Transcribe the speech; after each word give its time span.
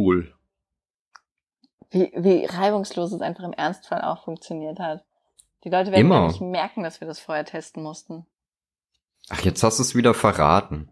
cool. 0.00 0.34
Wie, 1.90 2.12
wie 2.14 2.44
reibungslos 2.46 3.12
es 3.12 3.20
einfach 3.20 3.44
im 3.44 3.52
Ernstfall 3.52 4.02
auch 4.02 4.24
funktioniert 4.24 4.78
hat. 4.78 5.04
Die 5.64 5.68
Leute 5.68 5.90
werden 5.90 6.00
Immer. 6.00 6.28
nicht 6.28 6.40
merken, 6.40 6.82
dass 6.82 7.00
wir 7.00 7.08
das 7.08 7.18
vorher 7.18 7.44
testen 7.44 7.82
mussten. 7.82 8.26
Ach, 9.28 9.40
jetzt 9.42 9.62
hast 9.62 9.78
du 9.78 9.82
es 9.82 9.94
wieder 9.94 10.14
verraten. 10.14 10.88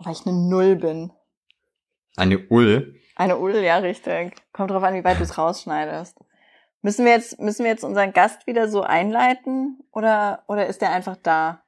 Weil 0.00 0.12
ich 0.12 0.26
eine 0.26 0.36
Null 0.36 0.76
bin. 0.76 1.12
Eine 2.16 2.38
Ull. 2.48 2.96
Eine 3.14 3.38
Ull, 3.38 3.56
ja, 3.56 3.78
richtig. 3.78 4.34
Kommt 4.52 4.70
drauf 4.70 4.82
an, 4.82 4.94
wie 4.94 5.04
weit 5.04 5.18
du 5.18 5.22
es 5.22 5.38
rausschneidest. 5.38 6.18
Müssen 6.82 7.04
wir 7.04 7.12
jetzt, 7.12 7.38
müssen 7.38 7.64
wir 7.64 7.70
jetzt 7.70 7.84
unseren 7.84 8.12
Gast 8.12 8.46
wieder 8.46 8.68
so 8.68 8.82
einleiten? 8.82 9.80
Oder, 9.92 10.42
oder 10.48 10.66
ist 10.66 10.80
der 10.80 10.90
einfach 10.90 11.16
da? 11.22 11.62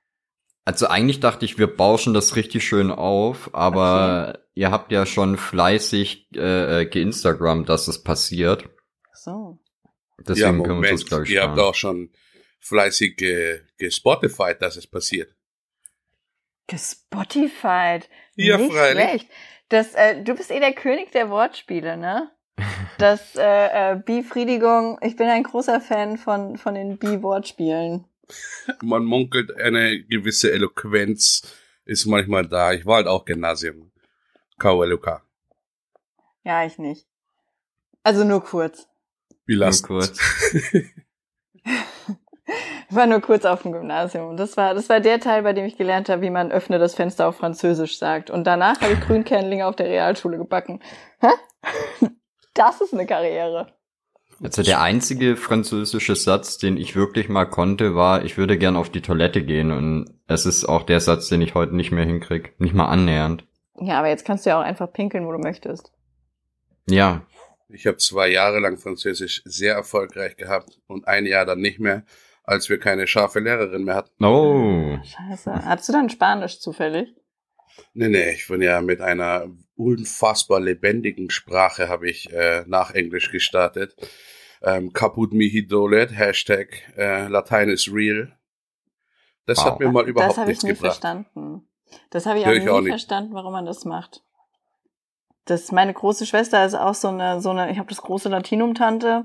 Also 0.64 0.86
eigentlich 0.86 1.20
dachte 1.20 1.44
ich, 1.44 1.58
wir 1.58 1.74
bauschen 1.76 2.14
das 2.14 2.36
richtig 2.36 2.64
schön 2.64 2.90
auf, 2.90 3.50
aber 3.54 4.38
ihr 4.60 4.70
habt 4.70 4.92
ja 4.92 5.06
schon 5.06 5.38
fleißig 5.38 6.28
äh, 6.34 6.84
geinstagrammt, 6.84 7.70
dass 7.70 7.88
es 7.88 8.02
passiert. 8.02 8.68
Ach 9.10 9.16
So. 9.16 9.58
Deswegen 10.18 10.58
ja, 10.58 10.64
können 10.66 10.82
wir 10.82 10.92
uns 10.92 11.00
das, 11.00 11.08
glaube 11.08 11.24
ich, 11.24 11.30
ihr 11.30 11.42
habt 11.42 11.54
sparen. 11.54 11.68
auch 11.70 11.74
schon 11.74 12.10
fleißig 12.58 13.16
ge 13.16 13.62
gespotified, 13.78 14.60
dass 14.60 14.76
es 14.76 14.86
passiert. 14.86 15.34
Gespotified. 16.66 18.10
Ja, 18.36 18.58
Nicht 18.58 18.70
freilich. 18.70 19.02
schlecht. 19.02 19.28
Das, 19.70 19.94
äh, 19.94 20.22
du 20.22 20.34
bist 20.34 20.50
eh 20.50 20.60
der 20.60 20.74
König 20.74 21.10
der 21.12 21.30
Wortspiele, 21.30 21.96
ne? 21.96 22.30
Das 22.98 23.34
äh, 23.36 23.92
äh, 23.92 23.96
Befriedigung, 23.96 24.98
ich 25.00 25.16
bin 25.16 25.26
ein 25.28 25.42
großer 25.42 25.80
Fan 25.80 26.18
von, 26.18 26.58
von 26.58 26.74
den 26.74 26.98
Bi-Wortspielen. 26.98 28.04
Man 28.82 29.06
munkelt, 29.06 29.56
eine 29.56 30.02
gewisse 30.02 30.52
Eloquenz 30.52 31.50
ist 31.86 32.04
manchmal 32.04 32.46
da. 32.46 32.74
Ich 32.74 32.84
war 32.84 32.96
halt 32.96 33.06
auch 33.06 33.24
Gymnasium. 33.24 33.89
KLOK. 34.60 35.22
Ja, 36.44 36.64
ich 36.64 36.78
nicht. 36.78 37.06
Also 38.04 38.24
nur 38.24 38.44
kurz. 38.44 38.86
Wie 39.46 39.56
Nur 39.56 39.72
kurz. 39.82 40.18
Ich 42.90 42.96
war 42.96 43.06
nur 43.06 43.20
kurz 43.20 43.44
auf 43.44 43.62
dem 43.62 43.70
Gymnasium. 43.70 44.36
Das 44.36 44.56
war, 44.56 44.74
das 44.74 44.88
war 44.88 44.98
der 44.98 45.20
Teil, 45.20 45.42
bei 45.42 45.52
dem 45.52 45.64
ich 45.64 45.76
gelernt 45.76 46.08
habe, 46.08 46.22
wie 46.22 46.30
man 46.30 46.50
öffne 46.50 46.80
das 46.80 46.96
Fenster 46.96 47.28
auf 47.28 47.36
Französisch 47.36 47.98
sagt. 47.98 48.30
Und 48.30 48.44
danach 48.44 48.80
habe 48.80 48.94
ich 48.94 49.00
Grünkernlinge 49.00 49.66
auf 49.66 49.76
der 49.76 49.86
Realschule 49.86 50.38
gebacken. 50.38 50.80
Hä? 51.20 51.28
Das 52.52 52.80
ist 52.80 52.92
eine 52.92 53.06
Karriere. 53.06 53.68
Also 54.42 54.62
der 54.62 54.80
einzige 54.80 55.36
französische 55.36 56.16
Satz, 56.16 56.58
den 56.58 56.76
ich 56.76 56.96
wirklich 56.96 57.28
mal 57.28 57.44
konnte, 57.44 57.94
war, 57.94 58.24
ich 58.24 58.36
würde 58.38 58.58
gern 58.58 58.76
auf 58.76 58.90
die 58.90 59.02
Toilette 59.02 59.44
gehen 59.44 59.70
und 59.70 60.10
es 60.26 60.44
ist 60.46 60.64
auch 60.64 60.82
der 60.82 61.00
Satz, 61.00 61.28
den 61.28 61.42
ich 61.42 61.54
heute 61.54 61.76
nicht 61.76 61.92
mehr 61.92 62.04
hinkrieg. 62.04 62.54
Nicht 62.58 62.74
mal 62.74 62.86
annähernd. 62.86 63.44
Ja, 63.80 63.98
aber 63.98 64.08
jetzt 64.08 64.24
kannst 64.24 64.44
du 64.46 64.50
ja 64.50 64.58
auch 64.60 64.64
einfach 64.64 64.92
pinkeln, 64.92 65.26
wo 65.26 65.32
du 65.32 65.38
möchtest. 65.38 65.92
Ja, 66.88 67.26
Ich 67.68 67.86
habe 67.86 67.98
zwei 67.98 68.28
Jahre 68.28 68.58
lang 68.58 68.78
Französisch 68.78 69.42
sehr 69.44 69.74
erfolgreich 69.74 70.36
gehabt 70.36 70.80
und 70.88 71.06
ein 71.06 71.24
Jahr 71.26 71.46
dann 71.46 71.60
nicht 71.60 71.78
mehr, 71.78 72.04
als 72.42 72.68
wir 72.68 72.78
keine 72.80 73.06
scharfe 73.06 73.38
Lehrerin 73.40 73.84
mehr 73.84 73.94
hatten. 73.94 74.24
oh. 74.24 74.98
Scheiße. 75.04 75.52
Hattest 75.64 75.88
du 75.88 75.92
dann 75.92 76.10
Spanisch 76.10 76.58
zufällig? 76.60 77.14
Nee, 77.94 78.08
nee, 78.08 78.30
ich 78.32 78.48
bin 78.48 78.60
ja 78.60 78.80
mit 78.80 79.00
einer 79.00 79.46
unfassbar 79.76 80.60
lebendigen 80.60 81.30
Sprache 81.30 81.88
habe 81.88 82.10
ich 82.10 82.30
äh, 82.32 82.64
nach 82.66 82.90
Englisch 82.90 83.30
gestartet. 83.30 83.94
Ähm, 84.62 84.92
Caput 84.92 85.32
mihi 85.32 85.66
dolet, 85.66 86.10
Hashtag 86.10 86.68
äh, 86.96 87.28
Latein 87.28 87.70
is 87.70 87.90
real. 87.92 88.36
Das 89.46 89.58
Wow. 89.58 89.64
hat 89.66 89.80
mir 89.80 89.90
mal 89.90 90.02
das 90.02 90.10
überhaupt 90.10 90.36
habe 90.38 90.50
ich 90.50 90.56
nichts 90.56 90.64
nie 90.64 90.70
gebracht. 90.70 91.00
verstanden. 91.00 91.66
Das 92.10 92.26
habe 92.26 92.38
ich 92.38 92.44
Ja, 92.44 92.50
auch 92.50 92.54
ich 92.56 92.62
nie 92.64 92.68
auch 92.70 92.80
nicht. 92.80 92.88
verstanden, 92.90 93.34
warum 93.34 93.52
man 93.52 93.66
das 93.66 93.84
macht. 93.84 94.22
Das, 95.46 95.72
meine 95.72 95.92
große 95.94 96.26
Schwester 96.26 96.64
ist 96.64 96.74
auch 96.74 96.94
so 96.94 97.08
eine, 97.08 97.40
so 97.40 97.50
eine, 97.50 97.70
ich 97.72 97.78
habe 97.78 97.88
das 97.88 98.02
große 98.02 98.28
Latinum-Tante. 98.28 99.24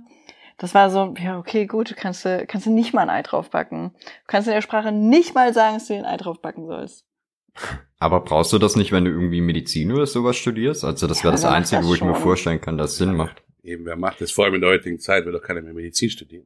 Das 0.57 0.73
war 0.73 0.90
so, 0.90 1.13
ja, 1.19 1.38
okay, 1.38 1.66
gut, 1.67 1.91
du 1.91 1.95
kannst, 1.95 2.23
du- 2.25 2.45
kannst 2.47 2.66
du 2.66 2.72
nicht 2.72 2.94
mal 2.94 3.01
ein 3.01 3.09
Ei 3.09 3.22
draufbacken. 3.22 3.91
Du 3.94 4.07
kannst 4.28 4.47
in 4.47 4.53
der 4.53 4.62
Sprache 4.62 4.91
nicht 4.91 5.35
mal 5.35 5.53
sagen, 5.53 5.75
dass 5.75 5.88
du 5.88 5.94
ein 5.95 6.06
Ei 6.06 6.17
draufbacken 6.17 6.66
sollst. 6.66 7.06
Aber 8.00 8.22
brauchst 8.22 8.51
du 8.53 8.57
das 8.59 8.75
nicht, 8.75 8.91
wenn 8.91 9.06
du 9.06 9.11
irgendwie 9.11 9.41
Medizin 9.41 9.91
oder 9.91 10.06
sowas 10.06 10.35
studierst? 10.38 10.84
Also 10.84 11.07
das 11.07 11.19
Ja, 11.19 11.23
wäre 11.25 11.31
das 11.34 11.45
Einzige, 11.45 11.81
das 11.81 11.90
wo 11.90 11.95
ich 11.95 12.01
mir 12.01 12.13
schon? 12.13 12.23
vorstellen 12.23 12.61
kann, 12.61 12.78
dass 12.78 12.91
es 12.91 12.97
Sinn 12.97 13.16
macht. 13.16 13.44
Eben, 13.63 13.85
wer 13.85 13.95
macht 13.95 14.22
das? 14.22 14.31
Vor 14.31 14.45
allem 14.45 14.56
in 14.56 14.61
der 14.61 14.69
heutigen 14.72 15.00
Zeit 15.00 15.25
will 15.25 15.31
doch 15.34 15.41
keiner 15.41 15.61
mehr 15.61 15.73
Medizin 15.73 16.09
studieren. 16.09 16.45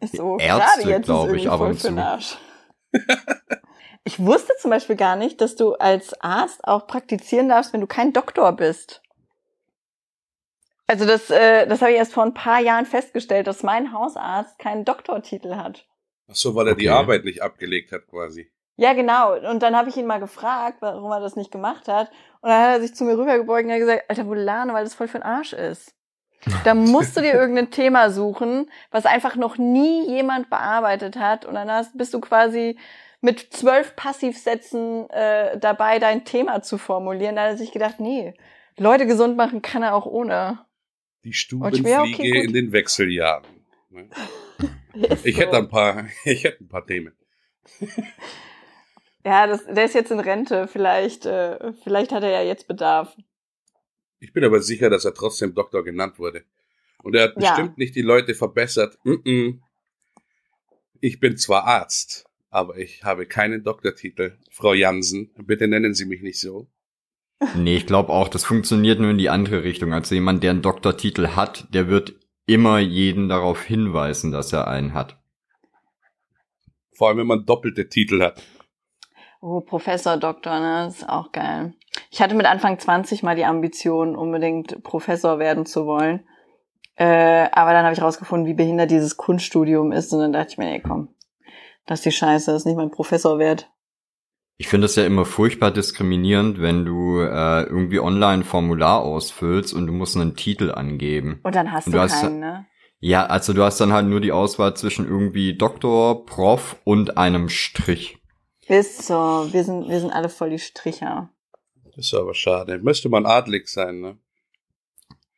Ist 0.00 0.16
so, 0.16 0.38
Ärzte, 0.38 0.78
gerade 0.82 0.90
jetzt 0.90 1.04
glaub 1.06 1.28
ist 1.30 1.34
ich, 1.36 1.48
ab 1.48 1.58
voll 1.58 1.70
und 1.70 1.80
für 1.80 1.88
den 1.88 1.96
zu. 1.96 2.38
Ich 4.20 4.26
wusste 4.26 4.52
zum 4.58 4.70
Beispiel 4.70 4.96
gar 4.96 5.16
nicht, 5.16 5.40
dass 5.40 5.56
du 5.56 5.72
als 5.76 6.12
Arzt 6.20 6.62
auch 6.64 6.86
praktizieren 6.86 7.48
darfst, 7.48 7.72
wenn 7.72 7.80
du 7.80 7.86
kein 7.86 8.12
Doktor 8.12 8.52
bist. 8.52 9.00
Also 10.86 11.06
das, 11.06 11.30
äh, 11.30 11.66
das 11.66 11.80
habe 11.80 11.92
ich 11.92 11.96
erst 11.96 12.12
vor 12.12 12.24
ein 12.24 12.34
paar 12.34 12.60
Jahren 12.60 12.84
festgestellt, 12.84 13.46
dass 13.46 13.62
mein 13.62 13.94
Hausarzt 13.94 14.58
keinen 14.58 14.84
Doktortitel 14.84 15.54
hat. 15.56 15.86
Ach 16.28 16.34
so, 16.34 16.54
weil 16.54 16.68
er 16.68 16.74
die 16.74 16.90
Okay. 16.90 16.98
Arbeit 16.98 17.24
nicht 17.24 17.42
abgelegt 17.42 17.92
hat 17.92 18.08
quasi. 18.08 18.50
Ja, 18.76 18.92
genau. 18.92 19.36
Und 19.36 19.62
dann 19.62 19.74
habe 19.74 19.88
ich 19.88 19.96
ihn 19.96 20.06
mal 20.06 20.20
gefragt, 20.20 20.78
warum 20.80 21.10
er 21.12 21.20
das 21.20 21.36
nicht 21.36 21.50
gemacht 21.50 21.88
hat. 21.88 22.10
Und 22.42 22.50
dann 22.50 22.60
hat 22.62 22.76
er 22.76 22.80
sich 22.82 22.94
zu 22.94 23.04
mir 23.04 23.16
rübergebeugt 23.16 23.64
und 23.64 23.72
hat 23.72 23.78
gesagt, 23.78 24.04
Alter, 24.08 24.26
Volane, 24.26 24.74
weil 24.74 24.84
das 24.84 24.94
voll 24.94 25.08
für 25.08 25.16
ein 25.16 25.22
Arsch 25.22 25.54
ist. 25.54 25.94
Da 26.64 26.74
musst 26.74 27.16
du 27.16 27.22
dir 27.22 27.32
irgendein 27.40 27.70
Thema 27.70 28.10
suchen, 28.10 28.70
was 28.90 29.06
einfach 29.06 29.36
noch 29.36 29.56
nie 29.56 30.06
jemand 30.06 30.50
bearbeitet 30.50 31.16
hat. 31.16 31.46
Und 31.46 31.54
dann 31.54 31.70
hast, 31.70 31.96
bist 31.96 32.12
du 32.12 32.20
quasi 32.20 32.76
mit 33.20 33.52
zwölf 33.52 33.96
Passivsätzen 33.96 35.08
äh, 35.10 35.58
dabei, 35.58 35.98
dein 35.98 36.24
Thema 36.24 36.62
zu 36.62 36.78
formulieren. 36.78 37.36
Da 37.36 37.42
hat 37.42 37.50
er 37.50 37.56
sich 37.58 37.72
gedacht, 37.72 38.00
nee, 38.00 38.34
Leute 38.76 39.06
gesund 39.06 39.36
machen 39.36 39.62
kann 39.62 39.82
er 39.82 39.94
auch 39.94 40.06
ohne. 40.06 40.64
Die 41.22 41.28
okay, 41.28 41.34
Stubenfliege 41.34 42.16
gut. 42.16 42.44
in 42.44 42.52
den 42.52 42.72
Wechseljahren. 42.72 43.44
Ne? 43.90 44.08
Ich 45.22 45.36
so. 45.36 45.42
hätte 45.42 45.56
ein 45.56 45.68
paar, 45.68 46.06
ich 46.24 46.42
hätte 46.42 46.64
ein 46.64 46.68
paar 46.68 46.84
Themen. 46.84 47.14
Ja, 49.24 49.46
das, 49.46 49.64
der 49.66 49.84
ist 49.84 49.94
jetzt 49.94 50.10
in 50.10 50.18
Rente. 50.18 50.66
Vielleicht, 50.66 51.26
äh, 51.26 51.72
vielleicht 51.84 52.10
hat 52.10 52.24
er 52.24 52.30
ja 52.30 52.42
jetzt 52.42 52.66
Bedarf. 52.66 53.16
Ich 54.18 54.32
bin 54.32 54.44
aber 54.44 54.60
sicher, 54.60 54.90
dass 54.90 55.04
er 55.04 55.14
trotzdem 55.14 55.54
Doktor 55.54 55.84
genannt 55.84 56.18
wurde. 56.18 56.44
Und 57.02 57.14
er 57.14 57.24
hat 57.24 57.34
Ja. 57.36 57.50
bestimmt 57.50 57.78
nicht 57.78 57.94
die 57.94 58.02
Leute 58.02 58.34
verbessert. 58.34 58.98
Mm 59.04 59.12
-mm. 59.12 59.60
Ich 61.00 61.20
bin 61.20 61.36
zwar 61.36 61.64
Arzt, 61.64 62.26
aber 62.50 62.76
ich 62.76 63.04
habe 63.04 63.26
keinen 63.26 63.64
Doktortitel. 63.64 64.38
Frau 64.50 64.74
Jansen, 64.74 65.30
bitte 65.44 65.68
nennen 65.68 65.94
Sie 65.94 66.04
mich 66.04 66.22
nicht 66.22 66.40
so. 66.40 66.68
Nee, 67.56 67.76
ich 67.76 67.86
glaube 67.86 68.12
auch, 68.12 68.28
das 68.28 68.44
funktioniert 68.44 69.00
nur 69.00 69.10
in 69.10 69.18
die 69.18 69.30
andere 69.30 69.64
Richtung. 69.64 69.94
Also 69.94 70.14
jemand, 70.14 70.42
der 70.42 70.50
einen 70.50 70.62
Doktortitel 70.62 71.28
hat, 71.28 71.72
der 71.72 71.88
wird 71.88 72.14
immer 72.46 72.78
jeden 72.78 73.28
darauf 73.28 73.62
hinweisen, 73.62 74.30
dass 74.30 74.52
er 74.52 74.68
einen 74.68 74.92
hat. 74.92 75.18
Vor 76.92 77.08
allem, 77.08 77.18
wenn 77.18 77.26
man 77.26 77.46
doppelte 77.46 77.88
Titel 77.88 78.22
hat. 78.22 78.42
Oh, 79.40 79.60
Professor, 79.60 80.18
Doktor, 80.18 80.60
ne? 80.60 80.84
Das 80.84 80.98
ist 80.98 81.08
auch 81.08 81.32
geil. 81.32 81.72
Ich 82.10 82.20
hatte 82.20 82.34
mit 82.34 82.44
Anfang 82.44 82.78
20 82.78 83.22
mal 83.22 83.36
die 83.36 83.46
Ambition, 83.46 84.14
unbedingt 84.16 84.82
Professor 84.82 85.38
werden 85.38 85.64
zu 85.64 85.86
wollen. 85.86 86.26
Äh, 86.96 87.48
aber 87.52 87.72
dann 87.72 87.84
habe 87.84 87.94
ich 87.94 88.02
rausgefunden, 88.02 88.46
wie 88.46 88.54
behindert 88.54 88.90
dieses 88.90 89.16
Kunststudium 89.16 89.92
ist. 89.92 90.12
Und 90.12 90.20
dann 90.20 90.32
dachte 90.32 90.50
ich 90.50 90.58
mir, 90.58 90.66
nee, 90.66 90.80
komm, 90.80 91.14
das 91.90 91.98
ist 91.98 92.04
die 92.04 92.12
Scheiße, 92.12 92.52
das 92.52 92.62
ist 92.62 92.66
nicht 92.66 92.76
mein 92.76 92.90
Professor 92.92 93.38
wert. 93.40 93.68
Ich 94.58 94.68
finde 94.68 94.84
es 94.84 94.94
ja 94.94 95.04
immer 95.04 95.24
furchtbar 95.24 95.70
diskriminierend, 95.72 96.60
wenn 96.60 96.84
du 96.84 97.20
äh, 97.20 97.62
irgendwie 97.64 97.98
online 97.98 98.42
ein 98.42 98.44
Formular 98.44 99.00
ausfüllst 99.00 99.74
und 99.74 99.86
du 99.88 99.92
musst 99.92 100.16
einen 100.16 100.36
Titel 100.36 100.70
angeben. 100.70 101.40
Und 101.42 101.54
dann 101.54 101.72
hast 101.72 101.86
Und 101.86 101.92
du, 101.94 101.98
du 101.98 102.02
hast- 102.04 102.20
keinen, 102.20 102.38
ne? 102.40 102.66
Ja, 103.00 103.26
also 103.26 103.54
du 103.54 103.64
hast 103.64 103.80
dann 103.80 103.92
halt 103.94 104.06
nur 104.06 104.20
die 104.20 104.30
Auswahl 104.30 104.74
zwischen 104.76 105.06
irgendwie 105.08 105.56
Doktor, 105.56 106.26
Prof 106.26 106.76
und 106.84 107.16
einem 107.16 107.48
Strich. 107.48 108.18
Ist 108.68 109.06
so, 109.06 109.48
wir 109.50 109.64
sind, 109.64 109.88
wir 109.88 109.98
sind 109.98 110.12
alle 110.12 110.28
voll 110.28 110.50
die 110.50 110.58
Stricher. 110.58 111.30
Das 111.96 112.06
ist 112.06 112.14
aber 112.14 112.34
schade. 112.34 112.78
Müsste 112.78 113.08
man 113.08 113.24
adlig 113.26 113.66
sein, 113.68 114.00
ne? 114.00 114.18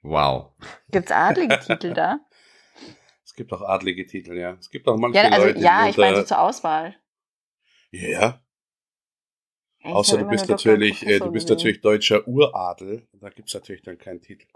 Wow. 0.03 0.51
Gibt's 0.91 1.13
adlige 1.13 1.59
Titel 1.61 1.93
da? 1.95 2.19
Es 3.33 3.37
gibt 3.37 3.51
auch 3.55 3.63
adlige 3.63 4.05
Titel, 4.05 4.37
ja. 4.37 4.59
Es 4.61 4.69
gibt 4.69 4.87
auch 4.87 4.99
manche 4.99 5.19
Ja, 5.19 5.31
also 5.31 5.47
Leute, 5.47 5.61
ja, 5.61 5.85
die 5.85 5.91
ich 5.91 5.97
meine 5.97 6.17
so 6.19 6.23
zur 6.25 6.41
Auswahl. 6.41 6.95
ja, 7.91 8.43
ich 9.79 9.87
außer 9.87 10.19
du 10.19 10.27
bist 10.27 10.51
natürlich, 10.51 11.07
äh, 11.07 11.19
du 11.19 11.33
bist 11.33 11.47
gesehen. 11.47 11.57
natürlich 11.57 11.81
deutscher 11.81 12.29
Uradel. 12.29 13.09
Da 13.15 13.31
gibt's 13.31 13.55
natürlich 13.55 13.81
dann 13.81 13.97
keinen 13.97 14.21
Titel. 14.21 14.47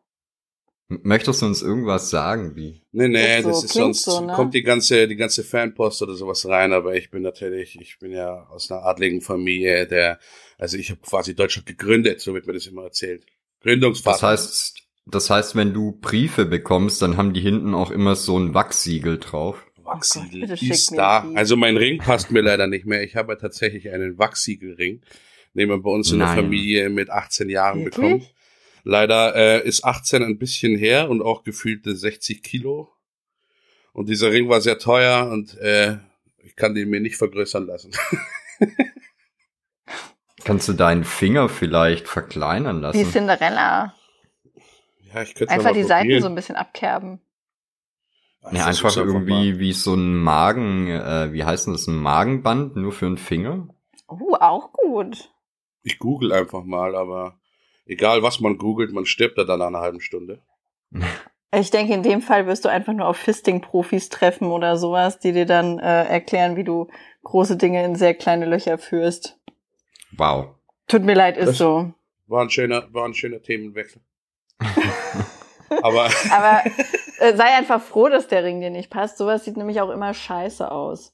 Möchtest 0.88 1.40
du 1.40 1.46
uns 1.46 1.62
irgendwas 1.62 2.11
sagen, 2.11 2.55
wie? 2.55 2.82
Nee, 2.93 3.08
nee, 3.08 3.40
so, 3.40 3.49
das 3.49 3.64
ist 3.64 3.73
sonst 3.73 4.05
so, 4.05 4.20
ne? 4.20 4.34
kommt 4.34 4.52
die 4.52 4.62
ganze, 4.62 5.08
die 5.08 5.17
ganze 5.17 5.43
Fanpost 5.43 6.02
oder 6.02 6.14
sowas 6.14 6.46
rein, 6.46 6.75
aber 6.75 6.94
ich 6.96 7.11
bin 7.11 7.23
natürlich, 7.23 7.81
ich 7.81 7.99
bin 7.99 8.12
ja 8.12 8.46
aus 8.50 8.70
einer 8.70 8.84
adligen 8.84 9.23
Familie, 9.23 9.87
der, 9.87 10.20
also 10.58 10.76
ich 10.76 10.90
habe 10.90 11.00
quasi 11.00 11.34
Deutschland 11.34 11.67
gegründet, 11.67 12.20
so 12.20 12.34
wird 12.34 12.46
mir 12.46 12.52
das 12.52 12.67
immer 12.67 12.84
erzählt. 12.84 13.25
Gründungsvater. 13.62 14.20
Das 14.20 14.43
heißt, 14.43 14.85
das 15.06 15.30
heißt, 15.30 15.54
wenn 15.56 15.72
du 15.72 15.92
Briefe 15.92 16.44
bekommst, 16.44 17.00
dann 17.00 17.16
haben 17.16 17.32
die 17.32 17.40
hinten 17.40 17.74
auch 17.74 17.90
immer 17.90 18.16
so 18.16 18.38
ein 18.38 18.54
Wachsiegel 18.54 19.18
drauf. 19.18 19.64
Wachsiegel 19.82 20.44
Oh 20.44 20.46
Gott, 20.48 20.62
ist 20.62 20.90
da. 20.96 21.20
die. 21.20 21.36
Also 21.36 21.56
mein 21.56 21.76
Ring 21.76 21.98
passt 21.98 22.30
mir 22.32 22.40
leider 22.40 22.66
nicht 22.66 22.86
mehr. 22.86 23.02
Ich 23.04 23.14
habe 23.14 23.38
tatsächlich 23.38 23.90
einen 23.90 24.18
Wachsiegelring, 24.18 25.02
den 25.54 25.68
man 25.68 25.82
bei 25.82 25.90
uns 25.90 26.10
in 26.10 26.18
der 26.18 26.28
Nein. 26.28 26.36
Familie 26.44 26.90
mit 26.90 27.08
18 27.10 27.48
Jahren 27.48 27.84
Wirklich? 27.84 27.94
bekommt. 27.94 28.34
Leider 28.82 29.34
äh, 29.34 29.66
ist 29.66 29.84
18 29.84 30.22
ein 30.22 30.38
bisschen 30.38 30.76
her 30.76 31.08
und 31.10 31.22
auch 31.22 31.42
gefühlte 31.44 31.96
60 31.96 32.42
Kilo. 32.42 32.92
Und 33.92 34.08
dieser 34.08 34.30
Ring 34.30 34.48
war 34.48 34.60
sehr 34.60 34.78
teuer 34.78 35.28
und 35.30 35.56
äh, 35.58 35.96
ich 36.38 36.54
kann 36.54 36.74
den 36.74 36.90
mir 36.90 37.00
nicht 37.00 37.16
vergrößern 37.16 37.66
lassen. 37.66 37.92
Kannst 40.44 40.68
du 40.68 40.74
deinen 40.74 41.02
Finger 41.02 41.48
vielleicht 41.48 42.06
verkleinern 42.06 42.78
Wie 42.78 42.82
lassen? 42.82 43.10
Cinderella. 43.10 43.95
Ja, 45.16 45.22
ich 45.22 45.34
könnte 45.34 45.52
Einfach 45.52 45.70
mal 45.70 45.74
die 45.74 45.82
Seiten 45.82 46.02
probieren. 46.04 46.22
so 46.22 46.28
ein 46.28 46.34
bisschen 46.34 46.56
abkerben. 46.56 47.20
Ja, 48.52 48.62
versuch's 48.64 48.96
einfach 48.96 49.12
irgendwie 49.12 49.52
mal. 49.52 49.58
wie 49.58 49.72
so 49.72 49.94
ein 49.94 50.16
Magen, 50.22 50.88
äh, 50.88 51.32
wie 51.32 51.42
heißt 51.44 51.66
denn 51.66 51.72
das, 51.74 51.88
ein 51.88 51.96
Magenband 51.96 52.76
nur 52.76 52.92
für 52.92 53.06
einen 53.06 53.18
Finger? 53.18 53.66
Oh, 54.06 54.34
auch 54.38 54.72
gut. 54.72 55.32
Ich 55.82 55.98
google 55.98 56.32
einfach 56.32 56.62
mal, 56.62 56.94
aber 56.94 57.40
egal 57.86 58.22
was 58.22 58.38
man 58.40 58.56
googelt, 58.58 58.92
man 58.92 59.04
stirbt 59.06 59.36
da 59.38 59.42
dann 59.44 59.58
nach 59.58 59.66
einer 59.66 59.80
halben 59.80 60.00
Stunde. 60.00 60.42
Ich 61.54 61.70
denke, 61.70 61.94
in 61.94 62.02
dem 62.02 62.20
Fall 62.22 62.46
wirst 62.46 62.64
du 62.66 62.68
einfach 62.68 62.92
nur 62.92 63.06
auf 63.06 63.16
Fisting-Profis 63.16 64.08
treffen 64.10 64.48
oder 64.48 64.76
sowas, 64.76 65.20
die 65.20 65.32
dir 65.32 65.46
dann 65.46 65.78
äh, 65.78 66.04
erklären, 66.04 66.56
wie 66.56 66.64
du 66.64 66.88
große 67.22 67.56
Dinge 67.56 67.82
in 67.84 67.94
sehr 67.94 68.14
kleine 68.14 68.44
Löcher 68.46 68.76
führst. 68.78 69.38
Wow. 70.18 70.48
Tut 70.88 71.04
mir 71.04 71.14
leid, 71.14 71.38
ist 71.38 71.46
Das- 71.50 71.58
so. 71.58 71.94
War 72.26 72.42
ein 72.42 72.50
schöner, 72.50 72.92
war 72.92 73.06
ein 73.06 73.14
schöner 73.14 73.40
Themenwechsel. 73.40 74.02
aber 75.82 76.10
Aber 76.30 76.62
äh, 77.18 77.36
sei 77.36 77.56
einfach 77.56 77.80
froh, 77.80 78.08
dass 78.08 78.28
der 78.28 78.44
Ring 78.44 78.60
dir 78.60 78.70
nicht 78.70 78.90
passt. 78.90 79.18
Sowas 79.18 79.44
sieht 79.44 79.56
nämlich 79.56 79.80
auch 79.80 79.90
immer 79.90 80.14
scheiße 80.14 80.70
aus. 80.70 81.12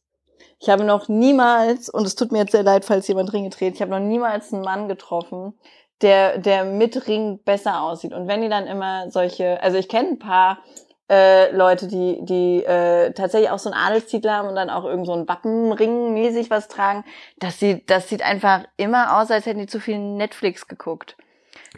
Ich 0.61 0.69
habe 0.69 0.85
noch 0.85 1.09
niemals, 1.09 1.89
und 1.89 2.07
es 2.07 2.15
tut 2.15 2.31
mir 2.31 2.39
jetzt 2.39 2.53
sehr 2.53 2.63
leid, 2.63 2.85
falls 2.85 3.09
jemand 3.09 3.33
Ringe 3.33 3.51
dreht, 3.51 3.75
ich 3.75 3.83
habe 3.83 3.91
noch 3.91 4.01
niemals 4.01 4.53
einen 4.53 4.63
Mann 4.63 4.89
getroffen, 4.89 5.55
der, 6.03 6.39
der 6.39 6.65
mit 6.65 7.09
Ring 7.09 7.41
besser 7.45 7.83
aussieht. 7.83 8.13
Und 8.13 8.29
wenn 8.29 8.43
die 8.43 8.49
dann 8.49 8.67
immer 8.67 9.11
solche, 9.11 9.61
also 9.63 9.79
ich 9.79 9.89
kenne 9.89 10.11
ein 10.11 10.19
paar 10.19 10.59
äh, 11.11 11.55
Leute, 11.55 11.89
die, 11.89 12.19
die 12.23 12.65
äh, 12.65 13.13
tatsächlich 13.13 13.51
auch 13.51 13.59
so 13.59 13.71
einen 13.71 13.79
Adelstitel 13.79 14.31
haben 14.31 14.49
und 14.49 14.55
dann 14.55 14.71
auch 14.71 14.85
irgend 14.85 15.07
so 15.07 15.13
einen 15.13 15.29
Wappenring 15.29 16.13
mäßig 16.15 16.49
was 16.51 16.69
tragen, 16.69 17.05
das 17.39 17.59
sieht, 17.59 17.91
das 17.91 18.09
sieht 18.09 18.23
einfach 18.23 18.65
immer 18.77 19.21
aus, 19.21 19.31
als 19.31 19.47
hätten 19.47 19.61
die 19.61 19.67
zu 19.67 19.81
viel 19.81 19.99
Netflix 19.99 20.69
geguckt. 20.69 21.17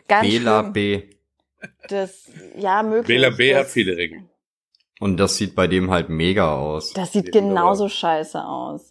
Ganz 0.09 0.29
Bela 0.29 0.61
schlimm. 0.61 0.73
B. 0.73 1.03
Das, 1.89 2.31
ja, 2.57 2.83
möglich. 2.83 3.07
Bela 3.07 3.31
B 3.31 3.51
das, 3.53 3.61
hat 3.61 3.67
viele 3.69 3.97
Ringe. 3.97 4.29
Und 5.01 5.19
das 5.19 5.37
sieht 5.37 5.55
bei 5.55 5.67
dem 5.67 5.91
halt 5.91 6.09
mega 6.09 6.55
aus. 6.55 6.93
Das 6.93 7.13
sieht 7.13 7.29
Eben, 7.35 7.49
genauso 7.49 7.85
aber- 7.85 7.91
scheiße 7.91 8.43
aus. 8.43 8.91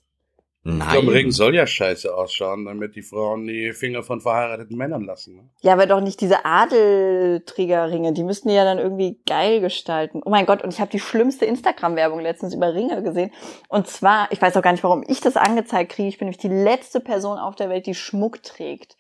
Ich 0.66 0.72
glaube, 0.72 1.08
Nein. 1.08 1.10
Ring 1.10 1.32
soll 1.32 1.56
ja 1.56 1.68
scheiße 1.68 2.16
ausschauen, 2.16 2.64
damit 2.64 2.96
die 2.96 3.02
Frauen 3.02 3.46
die 3.48 3.74
Finger 3.74 4.02
von 4.02 4.22
verheirateten 4.22 4.78
Männern 4.78 5.04
lassen. 5.04 5.36
Ne? 5.36 5.50
Ja, 5.62 5.74
aber 5.74 5.88
doch 5.88 6.00
nicht 6.00 6.22
diese 6.22 6.46
Adelträgerringe. 6.46 8.14
Die 8.14 8.24
müssten 8.24 8.48
die 8.48 8.54
ja 8.56 8.64
dann 8.64 8.78
irgendwie 8.80 9.20
geil 9.26 9.60
gestalten. 9.60 10.22
Oh 10.24 10.30
mein 10.30 10.46
Gott, 10.46 10.64
und 10.64 10.74
ich 10.74 10.80
habe 10.80 10.90
die 10.90 11.02
schlimmste 11.02 11.44
Instagram-Werbung 11.46 12.22
letztens 12.22 12.54
über 12.56 12.74
Ringe 12.74 13.04
gesehen. 13.04 13.32
Und 13.68 13.88
zwar, 13.88 14.32
ich 14.32 14.42
weiß 14.42 14.56
auch 14.56 14.62
gar 14.62 14.72
nicht, 14.72 14.86
warum 14.86 15.04
ich 15.06 15.20
das 15.20 15.36
angezeigt 15.36 15.92
kriege. 15.92 16.08
Ich 16.08 16.18
bin 16.18 16.28
nämlich 16.28 16.38
die 16.42 16.48
letzte 16.48 17.02
Person 17.02 17.38
auf 17.38 17.56
der 17.56 17.70
Welt, 17.70 17.86
die 17.86 17.96
Schmuck 17.96 18.42
trägt. 18.42 18.96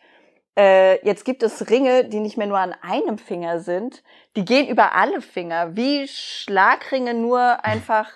Äh, 0.57 1.03
jetzt 1.05 1.25
gibt 1.25 1.41
es 1.41 1.69
Ringe, 1.69 2.05
die 2.05 2.19
nicht 2.19 2.37
mehr 2.37 2.47
nur 2.47 2.59
an 2.59 2.75
einem 2.81 3.17
Finger 3.17 3.59
sind. 3.59 4.03
Die 4.35 4.45
gehen 4.45 4.67
über 4.67 4.93
alle 4.93 5.21
Finger. 5.21 5.75
Wie 5.75 6.07
Schlagringe, 6.07 7.13
nur 7.13 7.65
einfach 7.65 8.09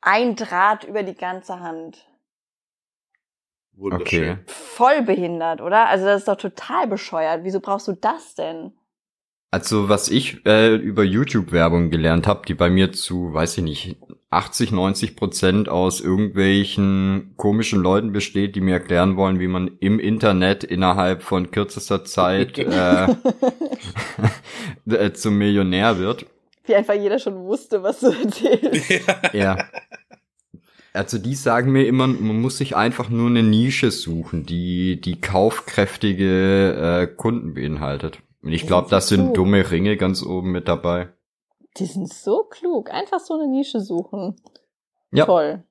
ein 0.00 0.34
Draht 0.34 0.84
über 0.84 1.02
die 1.02 1.14
ganze 1.14 1.60
Hand. 1.60 2.06
Okay. 3.78 4.36
voll 4.46 5.02
behindert, 5.02 5.62
oder? 5.62 5.86
Also 5.86 6.04
das 6.04 6.20
ist 6.20 6.28
doch 6.28 6.36
total 6.36 6.86
bescheuert. 6.86 7.44
Wieso 7.44 7.60
brauchst 7.60 7.88
du 7.88 7.92
das 7.92 8.34
denn? 8.34 8.72
Also 9.50 9.88
was 9.88 10.08
ich 10.08 10.44
äh, 10.44 10.74
über 10.74 11.02
YouTube-Werbung 11.02 11.90
gelernt 11.90 12.26
habe, 12.26 12.46
die 12.46 12.54
bei 12.54 12.68
mir 12.68 12.92
zu, 12.92 13.32
weiß 13.32 13.58
ich 13.58 13.64
nicht, 13.64 13.96
80, 14.30 14.70
90 14.70 15.16
Prozent 15.16 15.68
aus 15.68 16.00
irgendwelchen 16.00 17.34
komischen 17.36 17.80
Leuten 17.80 18.12
besteht, 18.12 18.54
die 18.54 18.60
mir 18.60 18.74
erklären 18.74 19.16
wollen, 19.16 19.40
wie 19.40 19.48
man 19.48 19.72
im 19.80 19.98
Internet 19.98 20.62
innerhalb 20.62 21.22
von 21.22 21.50
kürzester 21.50 22.04
Zeit 22.04 22.56
äh, 22.58 23.08
äh, 24.88 25.12
zum 25.12 25.36
Millionär 25.36 25.98
wird. 25.98 26.26
Wie 26.64 26.76
einfach 26.76 26.94
jeder 26.94 27.18
schon 27.18 27.34
wusste, 27.44 27.82
was 27.82 28.00
du 28.00 28.10
erzählst. 28.12 29.02
Ja. 29.32 29.56
Also 30.92 31.18
die 31.18 31.36
sagen 31.36 31.70
mir 31.70 31.86
immer, 31.86 32.08
man 32.08 32.40
muss 32.40 32.58
sich 32.58 32.74
einfach 32.74 33.10
nur 33.10 33.28
eine 33.28 33.44
Nische 33.44 33.92
suchen, 33.92 34.44
die 34.44 35.00
die 35.00 35.20
kaufkräftige 35.20 37.02
äh, 37.02 37.06
Kunden 37.06 37.54
beinhaltet. 37.54 38.18
Und 38.42 38.52
ich 38.52 38.66
glaube, 38.66 38.88
das 38.90 39.08
sind 39.08 39.36
dumme 39.36 39.70
Ringe 39.70 39.96
ganz 39.96 40.24
oben 40.24 40.50
mit 40.50 40.66
dabei. 40.66 41.10
Die 41.76 41.86
sind 41.86 42.12
so 42.12 42.44
klug. 42.44 42.90
Einfach 42.90 43.20
so 43.20 43.34
eine 43.34 43.46
Nische 43.48 43.80
suchen. 43.80 44.40
Ja. 45.12 45.24
Toll. 45.26 45.64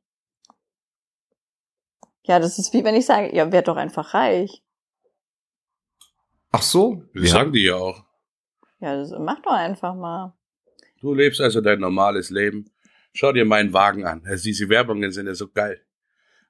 Ja, 2.24 2.40
das 2.40 2.60
ist 2.60 2.74
wie 2.74 2.84
wenn 2.84 2.96
ich 2.96 3.06
sage, 3.06 3.36
ja, 3.36 3.52
werd 3.52 3.68
doch 3.68 3.76
einfach 3.78 4.14
reich. 4.14 4.64
Ach 6.52 6.62
so. 6.62 7.04
Das 7.14 7.32
sagen 7.32 7.54
die 7.54 7.64
ja 7.64 7.76
auch. 7.76 8.04
Ja, 8.80 8.96
das 8.96 9.12
mach 9.18 9.42
doch 9.42 9.52
einfach 9.52 9.96
mal. 9.96 10.36
Du 11.02 11.14
lebst 11.14 11.42
also 11.42 11.62
dein 11.62 11.80
normales 11.80 12.30
Leben. 12.30 12.72
Schau 13.14 13.32
dir 13.32 13.46
meinen 13.46 13.74
Wagen 13.74 14.06
an. 14.06 14.24
Also 14.26 14.44
diese 14.44 14.70
Werbungen 14.70 15.12
sind 15.12 15.28
ja 15.28 15.36
so 15.36 15.48
geil. 15.50 15.82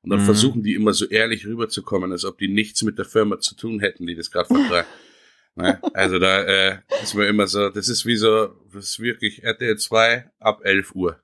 Und 0.02 0.12
dann 0.12 0.22
Mhm. 0.22 0.25
versuchen 0.25 0.63
die 0.63 0.75
immer 0.75 0.94
so 0.94 1.06
ehrlich 1.06 1.45
rüberzukommen, 1.45 2.12
als 2.12 2.24
ob 2.24 2.38
die 2.38 2.48
nichts 2.48 2.81
mit 2.84 2.98
der 2.98 3.06
Firma 3.06 3.40
zu 3.40 3.56
tun 3.56 3.80
hätten, 3.80 4.06
die 4.07 4.16
das 4.16 4.31
gerade 4.31 4.48
vertragen. 4.54 4.88
ne? 5.60 5.80
Also 5.94 6.20
da 6.20 6.42
äh, 6.42 6.78
ist 7.04 7.14
mir 7.14 7.28
immer 7.28 7.48
so, 7.48 7.70
das 7.70 7.88
ist 7.88 8.06
wie 8.06 8.16
so, 8.16 8.48
das 8.74 8.86
ist 8.86 9.00
wirklich 9.00 9.44
RTL 9.44 9.78
2 9.78 10.32
ab 10.40 10.62
11 10.64 10.96
Uhr. 10.96 11.18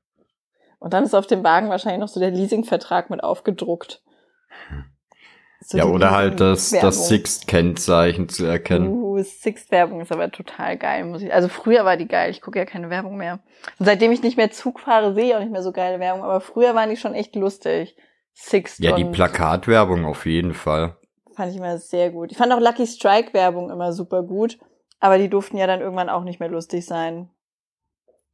Und 0.79 0.93
dann 0.93 1.03
ist 1.03 1.15
auf 1.15 1.27
dem 1.27 1.43
Wagen 1.43 1.69
wahrscheinlich 1.69 1.99
noch 1.99 2.07
so 2.07 2.19
der 2.19 2.31
Leasingvertrag 2.31 3.09
mit 3.09 3.23
aufgedruckt. 3.23 4.03
So 5.61 5.79
Ja, 5.79 5.85
oder 5.85 6.11
halt 6.11 6.39
das, 6.39 6.69
das. 6.69 7.07
Sixt-Kennzeichen 7.07 8.29
zu 8.29 8.45
erkennen. 8.45 8.89
Uh, 8.89 9.23
Sixt-Werbung 9.23 10.01
ist 10.01 10.11
aber 10.11 10.31
total 10.31 10.77
geil, 10.77 11.05
muss 11.05 11.23
ich. 11.23 11.33
Also 11.33 11.47
früher 11.47 11.85
war 11.85 11.97
die 11.97 12.07
geil, 12.07 12.29
ich 12.29 12.41
gucke 12.41 12.59
ja 12.59 12.65
keine 12.65 12.91
Werbung 12.91 13.17
mehr. 13.17 13.39
Und 13.79 13.85
seitdem 13.85 14.11
ich 14.11 14.21
nicht 14.21 14.37
mehr 14.37 14.51
Zug 14.51 14.79
fahre, 14.79 15.15
sehe 15.15 15.25
ich 15.25 15.35
auch 15.35 15.39
nicht 15.39 15.51
mehr 15.51 15.63
so 15.63 15.71
geile 15.71 15.99
Werbung, 15.99 16.23
aber 16.23 16.39
früher 16.39 16.75
waren 16.75 16.89
die 16.89 16.97
schon 16.97 17.15
echt 17.15 17.35
lustig. 17.35 17.95
Sixt 18.33 18.79
Ja, 18.79 18.95
die 18.95 19.05
Plakatwerbung 19.05 20.05
auf 20.05 20.25
jeden 20.25 20.53
Fall. 20.53 20.97
Fand 21.35 21.51
ich 21.51 21.57
immer 21.57 21.77
sehr 21.77 22.11
gut. 22.11 22.31
Ich 22.31 22.37
fand 22.37 22.51
auch 22.53 22.59
Lucky 22.59 22.87
Strike 22.87 23.33
Werbung 23.33 23.69
immer 23.69 23.93
super 23.93 24.23
gut, 24.23 24.57
aber 24.99 25.17
die 25.17 25.29
durften 25.29 25.57
ja 25.57 25.67
dann 25.67 25.81
irgendwann 25.81 26.09
auch 26.09 26.23
nicht 26.23 26.39
mehr 26.39 26.49
lustig 26.49 26.85
sein. 26.85 27.29